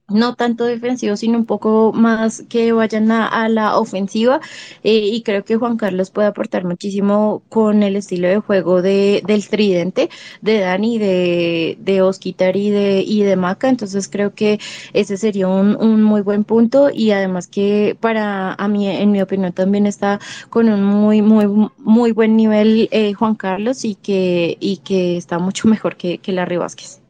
no 0.08 0.34
tanto 0.34 0.64
defensivos, 0.64 1.20
sino 1.20 1.38
un 1.38 1.44
poco 1.46 1.92
más 1.92 2.42
que 2.48 2.72
vayan 2.72 3.10
a, 3.12 3.48
la 3.48 3.78
ofensiva. 3.78 4.40
Eh, 4.82 5.10
y 5.12 5.22
creo 5.22 5.44
que 5.44 5.56
Juan 5.56 5.76
Carlos 5.76 6.10
puede 6.10 6.28
aportar 6.28 6.64
muchísimo 6.64 7.42
con 7.48 7.82
el 7.82 7.96
estilo 7.96 8.28
de 8.28 8.38
juego 8.38 8.82
de, 8.82 9.22
del 9.26 9.48
tridente, 9.48 10.10
de 10.42 10.60
Dani, 10.60 10.98
de, 10.98 11.78
de 11.80 12.02
Osquitar 12.02 12.56
y 12.56 12.70
de, 12.70 13.02
y 13.06 13.22
de 13.22 13.36
Maca. 13.36 13.68
Entonces 13.68 14.08
creo 14.08 14.34
que 14.34 14.58
ese 14.92 15.16
sería 15.16 15.48
un, 15.48 15.76
un, 15.76 16.02
muy 16.02 16.22
buen 16.22 16.44
punto. 16.44 16.90
Y 16.92 17.10
además 17.10 17.46
que 17.48 17.96
para 18.00 18.54
a 18.54 18.68
mí, 18.68 18.88
en 18.88 19.12
mi 19.12 19.20
opinión, 19.22 19.52
también 19.52 19.86
está 19.86 20.20
con 20.50 20.68
un 20.68 20.82
muy, 20.84 21.22
muy, 21.22 21.70
muy 21.78 22.12
buen 22.12 22.36
nivel 22.36 22.88
eh, 22.92 23.12
Juan 23.14 23.34
Carlos 23.34 23.84
y 23.84 23.94
que, 23.94 24.56
y 24.60 24.78
que 24.78 25.16
está 25.16 25.38
mucho 25.38 25.68
mejor 25.68 25.96
que, 25.96 26.18
que 26.18 26.32
Larry 26.32 26.56
Vázquez. 26.56 27.00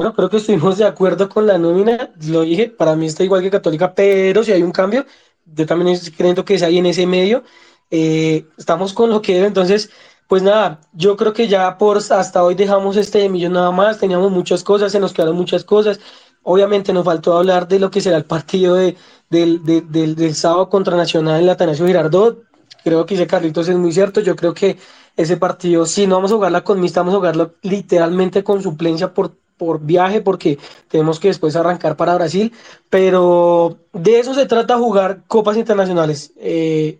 Bueno, 0.00 0.14
creo 0.14 0.30
que 0.30 0.38
estuvimos 0.38 0.78
de 0.78 0.86
acuerdo 0.86 1.28
con 1.28 1.46
la 1.46 1.58
nómina, 1.58 2.10
lo 2.26 2.40
dije, 2.40 2.70
para 2.70 2.96
mí 2.96 3.04
está 3.04 3.22
igual 3.22 3.42
que 3.42 3.50
Católica, 3.50 3.94
pero 3.94 4.42
si 4.42 4.50
hay 4.50 4.62
un 4.62 4.72
cambio, 4.72 5.04
yo 5.44 5.66
también 5.66 5.98
creo 6.16 6.42
que 6.42 6.54
es 6.54 6.62
ahí 6.62 6.78
en 6.78 6.86
ese 6.86 7.06
medio, 7.06 7.44
eh, 7.90 8.46
estamos 8.56 8.94
con 8.94 9.10
lo 9.10 9.20
que 9.20 9.34
debe, 9.34 9.48
entonces, 9.48 9.90
pues 10.26 10.42
nada, 10.42 10.80
yo 10.94 11.18
creo 11.18 11.34
que 11.34 11.48
ya 11.48 11.76
por 11.76 11.98
hasta 11.98 12.42
hoy 12.42 12.54
dejamos 12.54 12.96
este 12.96 13.28
millón 13.28 13.52
nada 13.52 13.72
más, 13.72 13.98
teníamos 13.98 14.30
muchas 14.32 14.64
cosas, 14.64 14.90
se 14.90 15.00
nos 15.00 15.12
quedaron 15.12 15.36
muchas 15.36 15.64
cosas, 15.64 16.00
obviamente 16.44 16.94
nos 16.94 17.04
faltó 17.04 17.36
hablar 17.36 17.68
de 17.68 17.78
lo 17.78 17.90
que 17.90 18.00
será 18.00 18.16
el 18.16 18.24
partido 18.24 18.76
de, 18.76 18.96
del, 19.28 19.62
del, 19.62 20.14
del, 20.14 20.34
sábado 20.34 20.70
contra 20.70 20.96
Nacional 20.96 21.40
en 21.40 21.46
la 21.46 21.52
Atanasio 21.52 21.86
Girardot, 21.86 22.42
creo 22.82 23.04
que 23.04 23.16
dice 23.16 23.26
Carlitos 23.26 23.68
es 23.68 23.76
muy 23.76 23.92
cierto, 23.92 24.22
yo 24.22 24.34
creo 24.34 24.54
que 24.54 24.78
ese 25.14 25.36
partido, 25.36 25.84
si 25.84 26.06
no 26.06 26.14
vamos 26.14 26.32
a 26.32 26.36
jugarla 26.36 26.64
con 26.64 26.80
mí, 26.80 26.88
vamos 26.94 27.12
a 27.12 27.18
jugarlo 27.18 27.56
literalmente 27.60 28.42
con 28.42 28.62
suplencia 28.62 29.12
por 29.12 29.36
por 29.60 29.78
viaje 29.78 30.22
porque 30.22 30.58
tenemos 30.88 31.20
que 31.20 31.28
después 31.28 31.54
arrancar 31.54 31.94
para 31.94 32.14
Brasil, 32.14 32.50
pero 32.88 33.76
de 33.92 34.18
eso 34.18 34.32
se 34.32 34.46
trata 34.46 34.78
jugar 34.78 35.20
copas 35.28 35.58
internacionales, 35.58 36.32
eh, 36.38 36.98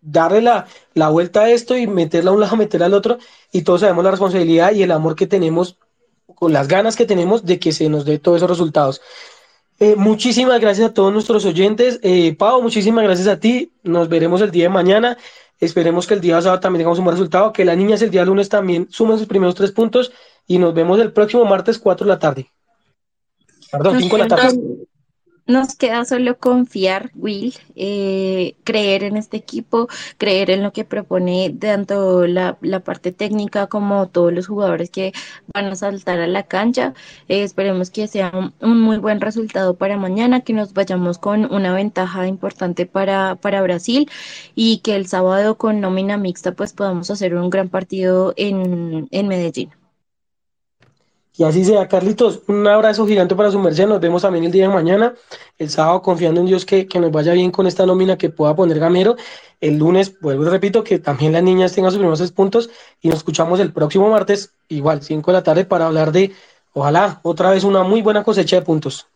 darle 0.00 0.42
la, 0.42 0.66
la, 0.94 1.10
vuelta 1.10 1.42
a 1.42 1.50
esto 1.50 1.76
y 1.76 1.86
meterla 1.86 2.32
a 2.32 2.34
un 2.34 2.40
lado, 2.40 2.56
meterla 2.64 2.86
al 2.86 2.94
otro, 2.94 3.18
y 3.52 3.62
todos 3.62 3.82
sabemos 3.82 4.02
la 4.02 4.10
responsabilidad 4.10 4.72
y 4.72 4.82
el 4.82 4.90
amor 4.90 5.14
que 5.14 5.28
tenemos, 5.28 5.78
con 6.34 6.52
las 6.52 6.66
ganas 6.66 6.96
que 6.96 7.04
tenemos 7.04 7.44
de 7.44 7.60
que 7.60 7.70
se 7.70 7.88
nos 7.88 8.04
dé 8.04 8.18
todos 8.18 8.38
esos 8.38 8.50
resultados. 8.50 9.00
Eh, 9.78 9.94
muchísimas 9.94 10.60
gracias 10.60 10.90
a 10.90 10.92
todos 10.94 11.12
nuestros 11.12 11.44
oyentes. 11.44 12.00
Eh, 12.02 12.34
Pau, 12.36 12.60
muchísimas 12.62 13.04
gracias 13.04 13.28
a 13.28 13.38
ti. 13.38 13.70
Nos 13.84 14.08
veremos 14.08 14.40
el 14.40 14.50
día 14.50 14.64
de 14.64 14.70
mañana. 14.70 15.16
Esperemos 15.60 16.08
que 16.08 16.14
el 16.14 16.20
día 16.20 16.42
sábado 16.42 16.58
también 16.58 16.80
tengamos 16.80 16.98
un 16.98 17.04
buen 17.04 17.16
resultado, 17.16 17.52
que 17.52 17.64
las 17.64 17.76
niñas 17.76 18.02
el 18.02 18.10
día 18.10 18.24
lunes 18.24 18.48
también 18.48 18.88
sumen 18.90 19.18
sus 19.18 19.28
primeros 19.28 19.54
tres 19.54 19.70
puntos 19.70 20.10
y 20.46 20.58
nos 20.58 20.74
vemos 20.74 20.98
el 21.00 21.12
próximo 21.12 21.44
martes 21.44 21.78
4 21.78 22.06
de 22.06 22.12
la 22.12 22.18
tarde. 22.18 22.50
Perdón, 23.70 24.00
5 24.00 24.16
de 24.16 24.22
la 24.22 24.28
tarde. 24.28 24.58
Nos 25.46 25.74
queda 25.74 26.04
solo 26.04 26.38
confiar, 26.38 27.10
Will, 27.16 27.54
eh, 27.74 28.54
creer 28.62 29.02
en 29.02 29.16
este 29.16 29.36
equipo, 29.36 29.88
creer 30.16 30.50
en 30.50 30.62
lo 30.62 30.72
que 30.72 30.84
propone 30.84 31.50
tanto 31.58 32.28
la, 32.28 32.58
la 32.60 32.80
parte 32.80 33.10
técnica 33.10 33.66
como 33.66 34.08
todos 34.08 34.32
los 34.32 34.46
jugadores 34.46 34.90
que 34.90 35.12
van 35.52 35.66
a 35.66 35.74
saltar 35.74 36.20
a 36.20 36.28
la 36.28 36.44
cancha. 36.44 36.94
Eh, 37.28 37.42
esperemos 37.42 37.90
que 37.90 38.06
sea 38.06 38.30
un, 38.32 38.54
un, 38.60 38.80
muy 38.80 38.98
buen 38.98 39.20
resultado 39.20 39.74
para 39.74 39.96
mañana, 39.96 40.42
que 40.42 40.52
nos 40.52 40.74
vayamos 40.74 41.18
con 41.18 41.52
una 41.52 41.74
ventaja 41.74 42.28
importante 42.28 42.86
para, 42.86 43.34
para 43.34 43.62
Brasil 43.62 44.08
y 44.54 44.78
que 44.78 44.94
el 44.94 45.08
sábado 45.08 45.58
con 45.58 45.80
nómina 45.80 46.16
mixta 46.18 46.52
pues 46.52 46.72
podamos 46.72 47.10
hacer 47.10 47.34
un 47.34 47.50
gran 47.50 47.68
partido 47.68 48.32
en, 48.36 49.08
en 49.10 49.28
Medellín. 49.28 49.70
Y 51.34 51.44
así 51.44 51.64
sea, 51.64 51.88
Carlitos, 51.88 52.42
un 52.46 52.66
abrazo 52.66 53.06
gigante 53.06 53.34
para 53.34 53.50
su 53.50 53.58
merced. 53.58 53.86
Nos 53.86 54.00
vemos 54.00 54.20
también 54.20 54.44
el 54.44 54.52
día 54.52 54.68
de 54.68 54.74
mañana, 54.74 55.14
el 55.56 55.70
sábado, 55.70 56.02
confiando 56.02 56.40
en 56.40 56.46
Dios 56.46 56.66
que, 56.66 56.86
que 56.86 57.00
nos 57.00 57.10
vaya 57.10 57.32
bien 57.32 57.50
con 57.50 57.66
esta 57.66 57.86
nómina 57.86 58.18
que 58.18 58.28
pueda 58.28 58.54
poner 58.54 58.78
Gamero. 58.78 59.16
El 59.58 59.78
lunes, 59.78 60.20
vuelvo 60.20 60.44
y 60.44 60.50
repito, 60.50 60.84
que 60.84 60.98
también 60.98 61.32
las 61.32 61.42
niñas 61.42 61.72
tengan 61.72 61.90
sus 61.90 61.98
primeros 61.98 62.32
puntos 62.32 62.68
y 63.00 63.08
nos 63.08 63.18
escuchamos 63.18 63.60
el 63.60 63.72
próximo 63.72 64.10
martes, 64.10 64.52
igual, 64.68 65.02
5 65.02 65.30
de 65.30 65.38
la 65.38 65.42
tarde, 65.42 65.64
para 65.64 65.86
hablar 65.86 66.12
de, 66.12 66.32
ojalá, 66.74 67.20
otra 67.22 67.50
vez 67.50 67.64
una 67.64 67.82
muy 67.82 68.02
buena 68.02 68.24
cosecha 68.24 68.56
de 68.56 68.62
puntos. 68.62 69.06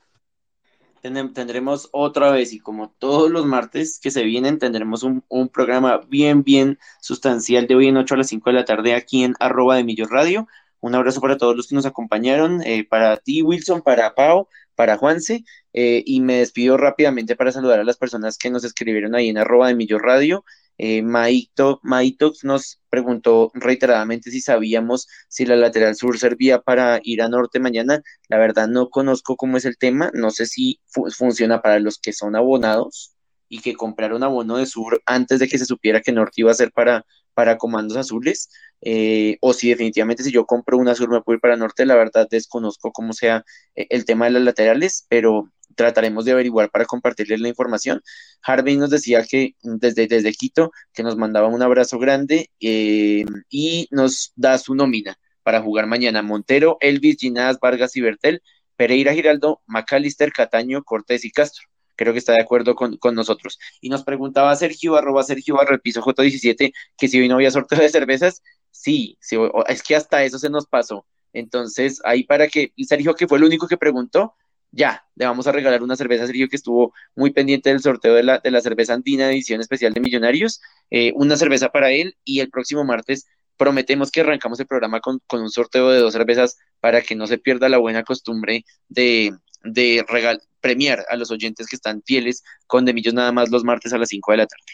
Tendremos 1.03 1.89
otra 1.93 2.31
vez 2.31 2.53
y 2.53 2.59
como 2.59 2.95
todos 2.99 3.31
los 3.31 3.45
martes 3.45 4.01
que 4.03 4.11
se 4.11 4.25
vienen, 4.25 4.59
tendremos 4.59 5.03
un, 5.03 5.23
un 5.29 5.49
programa 5.49 6.01
bien, 6.09 6.43
bien 6.43 6.79
sustancial 7.01 7.67
de 7.67 7.77
hoy 7.77 7.89
en 7.89 7.99
8 7.99 8.15
a 8.15 8.19
las 8.19 8.29
5 8.29 8.51
de 8.51 8.57
la 8.57 8.65
tarde 8.65 8.95
aquí 8.95 9.23
en 9.23 9.35
arroba 9.39 9.77
de 9.77 9.85
Millo 9.85 10.07
Radio 10.07 10.49
un 10.81 10.95
abrazo 10.95 11.21
para 11.21 11.37
todos 11.37 11.57
los 11.57 11.69
que 11.69 11.75
nos 11.75 11.87
acompañaron, 11.87 12.63
eh, 12.63 12.87
para 12.89 13.17
ti, 13.17 13.43
Wilson, 13.43 13.83
para 13.83 14.15
Pau, 14.15 14.49
para 14.75 14.99
Juanse, 14.99 15.45
eh, 15.73 16.03
y 16.07 16.21
me 16.21 16.39
despido 16.39 16.77
rápidamente 16.77 17.37
para 17.37 17.53
saludar 17.53 17.81
a 17.81 17.85
las 17.85 17.97
personas 17.97 18.39
que 18.39 18.51
nos 18.51 18.65
escribieron 18.65 19.15
ahí 19.15 19.29
en 19.29 19.39
arroba 19.39 19.69
de 19.69 19.75
Millo 19.75 19.99
Radio. 19.99 20.45
Eh, 20.79 21.03
Maito, 21.03 21.81
Maitox 21.83 22.45
nos 22.45 22.81
preguntó 22.91 23.51
reiteradamente 23.55 24.31
si 24.31 24.43
sabíamos 24.43 25.09
si 25.29 25.47
la 25.47 25.57
lateral 25.57 25.97
sur 25.97 26.19
servía 26.19 26.61
para 26.61 27.01
ir 27.03 27.23
a 27.23 27.29
norte 27.29 27.59
mañana. 27.61 28.03
La 28.29 28.39
verdad 28.39 28.69
no 28.69 28.91
conozco 28.91 29.37
cómo 29.37 29.57
es 29.57 29.65
el 29.65 29.79
tema, 29.79 30.11
no 30.15 30.31
sé 30.31 30.47
si 30.47 30.81
funciona 31.17 31.63
para 31.63 31.81
los 31.81 31.99
que 31.99 32.13
son 32.13 32.37
abonados 32.37 33.16
y 33.49 33.61
que 33.61 33.75
compraron 33.75 34.23
abono 34.23 34.57
de 34.57 34.67
sur 34.67 35.03
antes 35.07 35.39
de 35.39 35.49
que 35.49 35.59
se 35.59 35.65
supiera 35.65 36.01
que 36.01 36.13
norte 36.13 36.41
iba 36.41 36.51
a 36.51 36.55
ser 36.55 36.73
para, 36.73 37.05
para 37.35 37.59
comandos 37.59 37.97
azules, 37.97 38.51
eh, 38.81 39.39
o 39.41 39.53
si 39.53 39.69
definitivamente 39.69 40.23
si 40.23 40.33
yo 40.33 40.47
compro 40.47 40.79
un 40.79 40.89
azul 40.89 41.09
me 41.11 41.23
puedo 41.23 41.37
ir 41.37 41.41
para 41.41 41.57
norte, 41.57 41.87
la 41.87 41.97
verdad 41.97 42.27
desconozco 42.31 42.93
cómo 42.93 43.13
sea 43.13 43.45
eh, 43.75 43.87
el 43.91 44.05
tema 44.05 44.27
de 44.27 44.33
las 44.33 44.43
laterales, 44.43 45.07
pero 45.09 45.51
trataremos 45.75 46.25
de 46.25 46.33
averiguar 46.33 46.71
para 46.71 46.87
compartirles 46.87 47.41
la 47.41 47.49
información. 47.49 48.03
Harvey 48.43 48.77
nos 48.77 48.91
decía 48.91 49.23
que 49.25 49.55
desde, 49.63 50.07
desde 50.07 50.33
Quito, 50.33 50.73
que 50.93 51.03
nos 51.03 51.17
mandaba 51.17 51.49
un 51.49 51.63
abrazo 51.63 51.99
grande 51.99 52.51
eh, 52.61 53.25
y 53.51 53.89
nos 53.91 54.33
da 54.37 54.59
su 54.59 54.75
nómina 54.75 55.19
para 55.43 55.63
jugar 55.63 55.87
mañana. 55.87 56.23
Montero, 56.23 56.79
Elvis, 56.81 57.19
Ginás, 57.19 57.59
Vargas 57.61 57.97
y 57.97 58.01
Bertel, 58.01 58.43
Pereira, 58.77 59.15
Giraldo, 59.15 59.63
Macalister, 59.67 60.33
Cataño, 60.33 60.83
Cortés 60.83 61.25
y 61.25 61.31
Castro 61.31 61.69
creo 61.97 62.13
que 62.13 62.19
está 62.19 62.33
de 62.33 62.43
acuerdo 62.43 62.75
con, 62.75 62.99
nosotros. 63.15 63.59
Y 63.81 63.89
nos 63.89 64.05
preguntaba 64.05 64.55
Sergio, 64.57 64.97
arroba 64.97 65.23
Sergio 65.23 65.57
barra 65.57 65.75
el 65.75 65.81
piso 65.81 66.03
J17, 66.03 66.73
que 66.97 67.09
si 67.09 67.21
hoy 67.21 67.29
no 67.29 67.37
había 67.37 67.51
sorteo 67.51 67.79
de 67.81 67.89
cervezas, 67.89 68.43
sí, 68.71 69.17
sí, 69.21 69.37
es 69.69 69.83
que 69.83 69.97
hasta 69.97 70.23
eso 70.25 70.39
se 70.39 70.51
nos 70.51 70.67
pasó. 70.67 71.07
Entonces, 71.33 72.01
ahí 72.05 72.25
para 72.25 72.49
que, 72.49 72.73
y 72.77 72.85
Sergio, 72.85 73.15
que 73.15 73.27
fue 73.27 73.39
el 73.39 73.45
único 73.45 73.67
que 73.67 73.77
preguntó, 73.77 74.35
ya, 74.71 75.07
le 75.15 75.27
vamos 75.27 75.47
a 75.47 75.53
regalar 75.53 75.83
una 75.83 75.97
cerveza 75.97 76.25
a 76.25 76.27
Sergio 76.27 76.49
que 76.49 76.57
estuvo 76.57 76.93
muy 77.15 77.31
pendiente 77.31 77.71
del 77.71 77.81
sorteo 77.81 78.15
de 78.15 78.23
la, 78.23 78.39
de 78.39 78.51
la 78.51 78.61
cerveza 78.61 78.95
andina 78.95 79.31
edición 79.31 79.61
especial 79.61 79.95
de 79.95 80.01
Millonarios, 80.01 80.61
eh, 80.91 81.13
una 81.15 81.37
cerveza 81.37 81.71
para 81.71 81.91
él 81.91 82.17
y 82.25 82.41
el 82.41 82.51
próximo 82.51 82.85
martes 82.85 83.27
prometemos 83.57 84.11
que 84.11 84.21
arrancamos 84.21 84.61
el 84.61 84.67
programa 84.67 85.01
con, 85.01 85.21
con, 85.27 85.41
un 85.41 85.51
sorteo 85.51 85.91
de 85.91 86.01
dos 86.01 86.13
cervezas 86.13 86.59
para 86.81 87.01
que 87.01 87.15
no 87.15 87.27
se 87.27 87.39
pierda 87.39 87.69
la 87.69 87.79
buena 87.79 88.03
costumbre 88.03 88.65
de, 88.89 89.33
de 89.67 90.05
regal 90.09 90.43
premiar 90.61 91.05
a 91.09 91.17
los 91.17 91.31
oyentes 91.31 91.67
que 91.67 91.77
están 91.77 92.03
fieles 92.05 92.43
con 92.67 92.85
Demillos 92.85 93.15
nada 93.15 93.33
más 93.33 93.51
los 93.51 93.65
martes 93.65 93.93
a 93.93 93.99
las 93.99 94.09
5 94.09 94.33
de 94.33 94.39
la 94.39 94.47
tarde. 94.47 94.65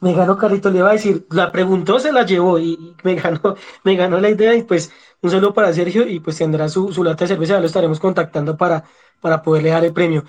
Me 0.00 0.14
ganó 0.14 0.36
Carrito, 0.36 0.70
le 0.70 0.78
iba 0.78 0.90
a 0.90 0.92
decir, 0.92 1.26
la 1.30 1.50
preguntó, 1.50 1.98
se 1.98 2.12
la 2.12 2.24
llevó 2.24 2.58
y 2.58 2.94
me 3.02 3.16
ganó, 3.16 3.56
me 3.84 3.96
ganó 3.96 4.20
la 4.20 4.30
idea 4.30 4.54
y 4.54 4.62
pues 4.62 4.92
un 5.20 5.30
saludo 5.30 5.52
para 5.52 5.72
Sergio 5.72 6.06
y 6.06 6.20
pues 6.20 6.38
tendrá 6.38 6.68
su, 6.68 6.92
su 6.92 7.02
lata 7.02 7.24
de 7.24 7.28
cerveza, 7.28 7.54
ya 7.54 7.60
lo 7.60 7.66
estaremos 7.66 7.98
contactando 7.98 8.56
para, 8.56 8.84
para 9.20 9.42
poderle 9.42 9.70
dar 9.70 9.84
el 9.84 9.92
premio. 9.92 10.24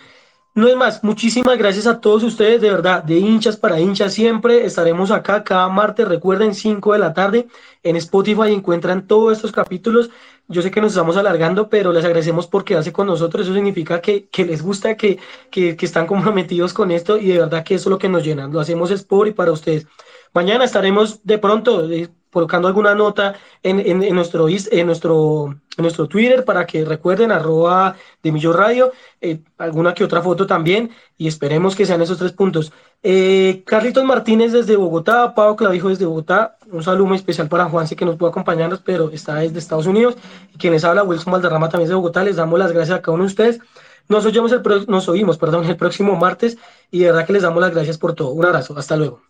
No 0.56 0.68
es 0.68 0.76
más, 0.76 1.04
muchísimas 1.04 1.58
gracias 1.58 1.86
a 1.86 2.02
todos 2.02 2.24
ustedes, 2.24 2.60
de 2.60 2.72
verdad, 2.72 3.04
de 3.04 3.18
hinchas 3.18 3.56
para 3.56 3.80
hinchas 3.80 4.14
siempre. 4.14 4.66
Estaremos 4.66 5.12
acá 5.12 5.44
cada 5.44 5.70
martes, 5.70 6.08
recuerden, 6.08 6.56
5 6.56 6.94
de 6.94 7.00
la 7.00 7.14
tarde. 7.14 7.48
En 7.84 7.96
Spotify 7.96 8.52
encuentran 8.52 9.06
todos 9.08 9.38
estos 9.38 9.52
capítulos. 9.52 10.10
Yo 10.52 10.64
sé 10.64 10.72
que 10.72 10.82
nos 10.82 10.94
estamos 10.94 11.16
alargando, 11.16 11.70
pero 11.70 11.94
les 11.94 12.04
agradecemos 12.04 12.48
por 12.48 12.66
quedarse 12.66 12.92
con 12.92 13.06
nosotros. 13.06 13.46
Eso 13.46 13.54
significa 13.54 14.02
que, 14.02 14.28
que 14.30 14.46
les 14.46 14.64
gusta, 14.64 14.98
que, 14.98 15.20
que, 15.52 15.78
que, 15.78 15.86
están 15.86 16.08
comprometidos 16.08 16.74
con 16.74 16.90
esto 16.90 17.18
y 17.18 17.28
de 17.28 17.38
verdad 17.38 17.64
que 17.64 17.76
eso 17.76 17.90
es 17.90 17.92
lo 17.92 18.00
que 18.00 18.10
nos 18.10 18.24
llena. 18.24 18.48
Lo 18.48 18.60
hacemos 18.60 18.90
es 18.90 19.04
por 19.04 19.28
y 19.28 19.32
para 19.32 19.52
ustedes. 19.52 19.86
Mañana 20.34 20.66
estaremos 20.66 21.24
de 21.24 21.38
pronto 21.38 21.88
colocando 22.32 22.68
alguna 22.68 22.96
nota 22.96 23.36
en, 23.64 23.80
en, 23.80 24.04
en, 24.04 24.16
nuestro, 24.16 24.48
en, 24.50 24.86
nuestro, 24.86 25.48
en 25.78 25.82
nuestro 25.82 26.08
Twitter 26.08 26.46
para 26.46 26.66
que 26.66 26.86
recuerden 26.86 27.32
arroba 27.32 27.96
de 28.22 28.32
Millo 28.32 28.54
Radio, 28.54 28.92
eh, 29.22 29.40
alguna 29.58 29.94
que 29.94 30.04
otra 30.04 30.22
foto 30.22 30.46
también 30.46 30.92
y 31.18 31.28
esperemos 31.28 31.76
que 31.76 31.86
sean 31.86 32.02
esos 32.02 32.18
tres 32.18 32.32
puntos. 32.32 32.72
Eh, 33.02 33.64
Carlitos 33.66 34.04
Martínez 34.04 34.52
desde 34.52 34.76
Bogotá, 34.76 35.34
Pablo 35.34 35.56
Clavijo 35.56 35.90
desde 35.90 36.06
Bogotá, 36.06 36.58
un 36.72 36.84
saludo 36.84 37.08
muy 37.08 37.18
especial 37.18 37.48
para 37.48 37.66
Juanse 37.66 37.96
que 37.96 38.06
nos 38.06 38.16
pudo 38.16 38.30
acompañarnos, 38.30 38.82
pero 38.82 39.10
está 39.10 39.36
desde 39.36 39.60
Estados 39.60 39.88
Unidos 39.88 40.16
y 40.54 40.58
quienes 40.58 40.84
habla 40.84 41.04
Wilson 41.04 41.34
Valderrama 41.34 41.70
también 41.70 41.90
de 41.90 41.96
Bogotá, 41.96 42.24
les 42.24 42.36
damos 42.36 42.60
las 42.60 42.72
gracias 42.72 43.00
a 43.00 43.02
cada 43.02 43.16
uno 43.16 43.24
de 43.24 43.30
ustedes. 43.30 43.60
Nos, 44.08 44.26
oyemos 44.26 44.52
el 44.52 44.62
nos 44.88 45.08
oímos 45.08 45.38
perdón, 45.38 45.66
el 45.66 45.78
próximo 45.78 46.16
martes 46.16 46.58
y 46.90 47.00
de 47.00 47.06
verdad 47.08 47.28
que 47.28 47.34
les 47.34 47.44
damos 47.44 47.62
las 47.62 47.72
gracias 47.72 47.98
por 47.98 48.16
todo. 48.16 48.32
Un 48.32 48.46
abrazo. 48.46 48.76
Hasta 48.76 48.96
luego. 48.98 49.29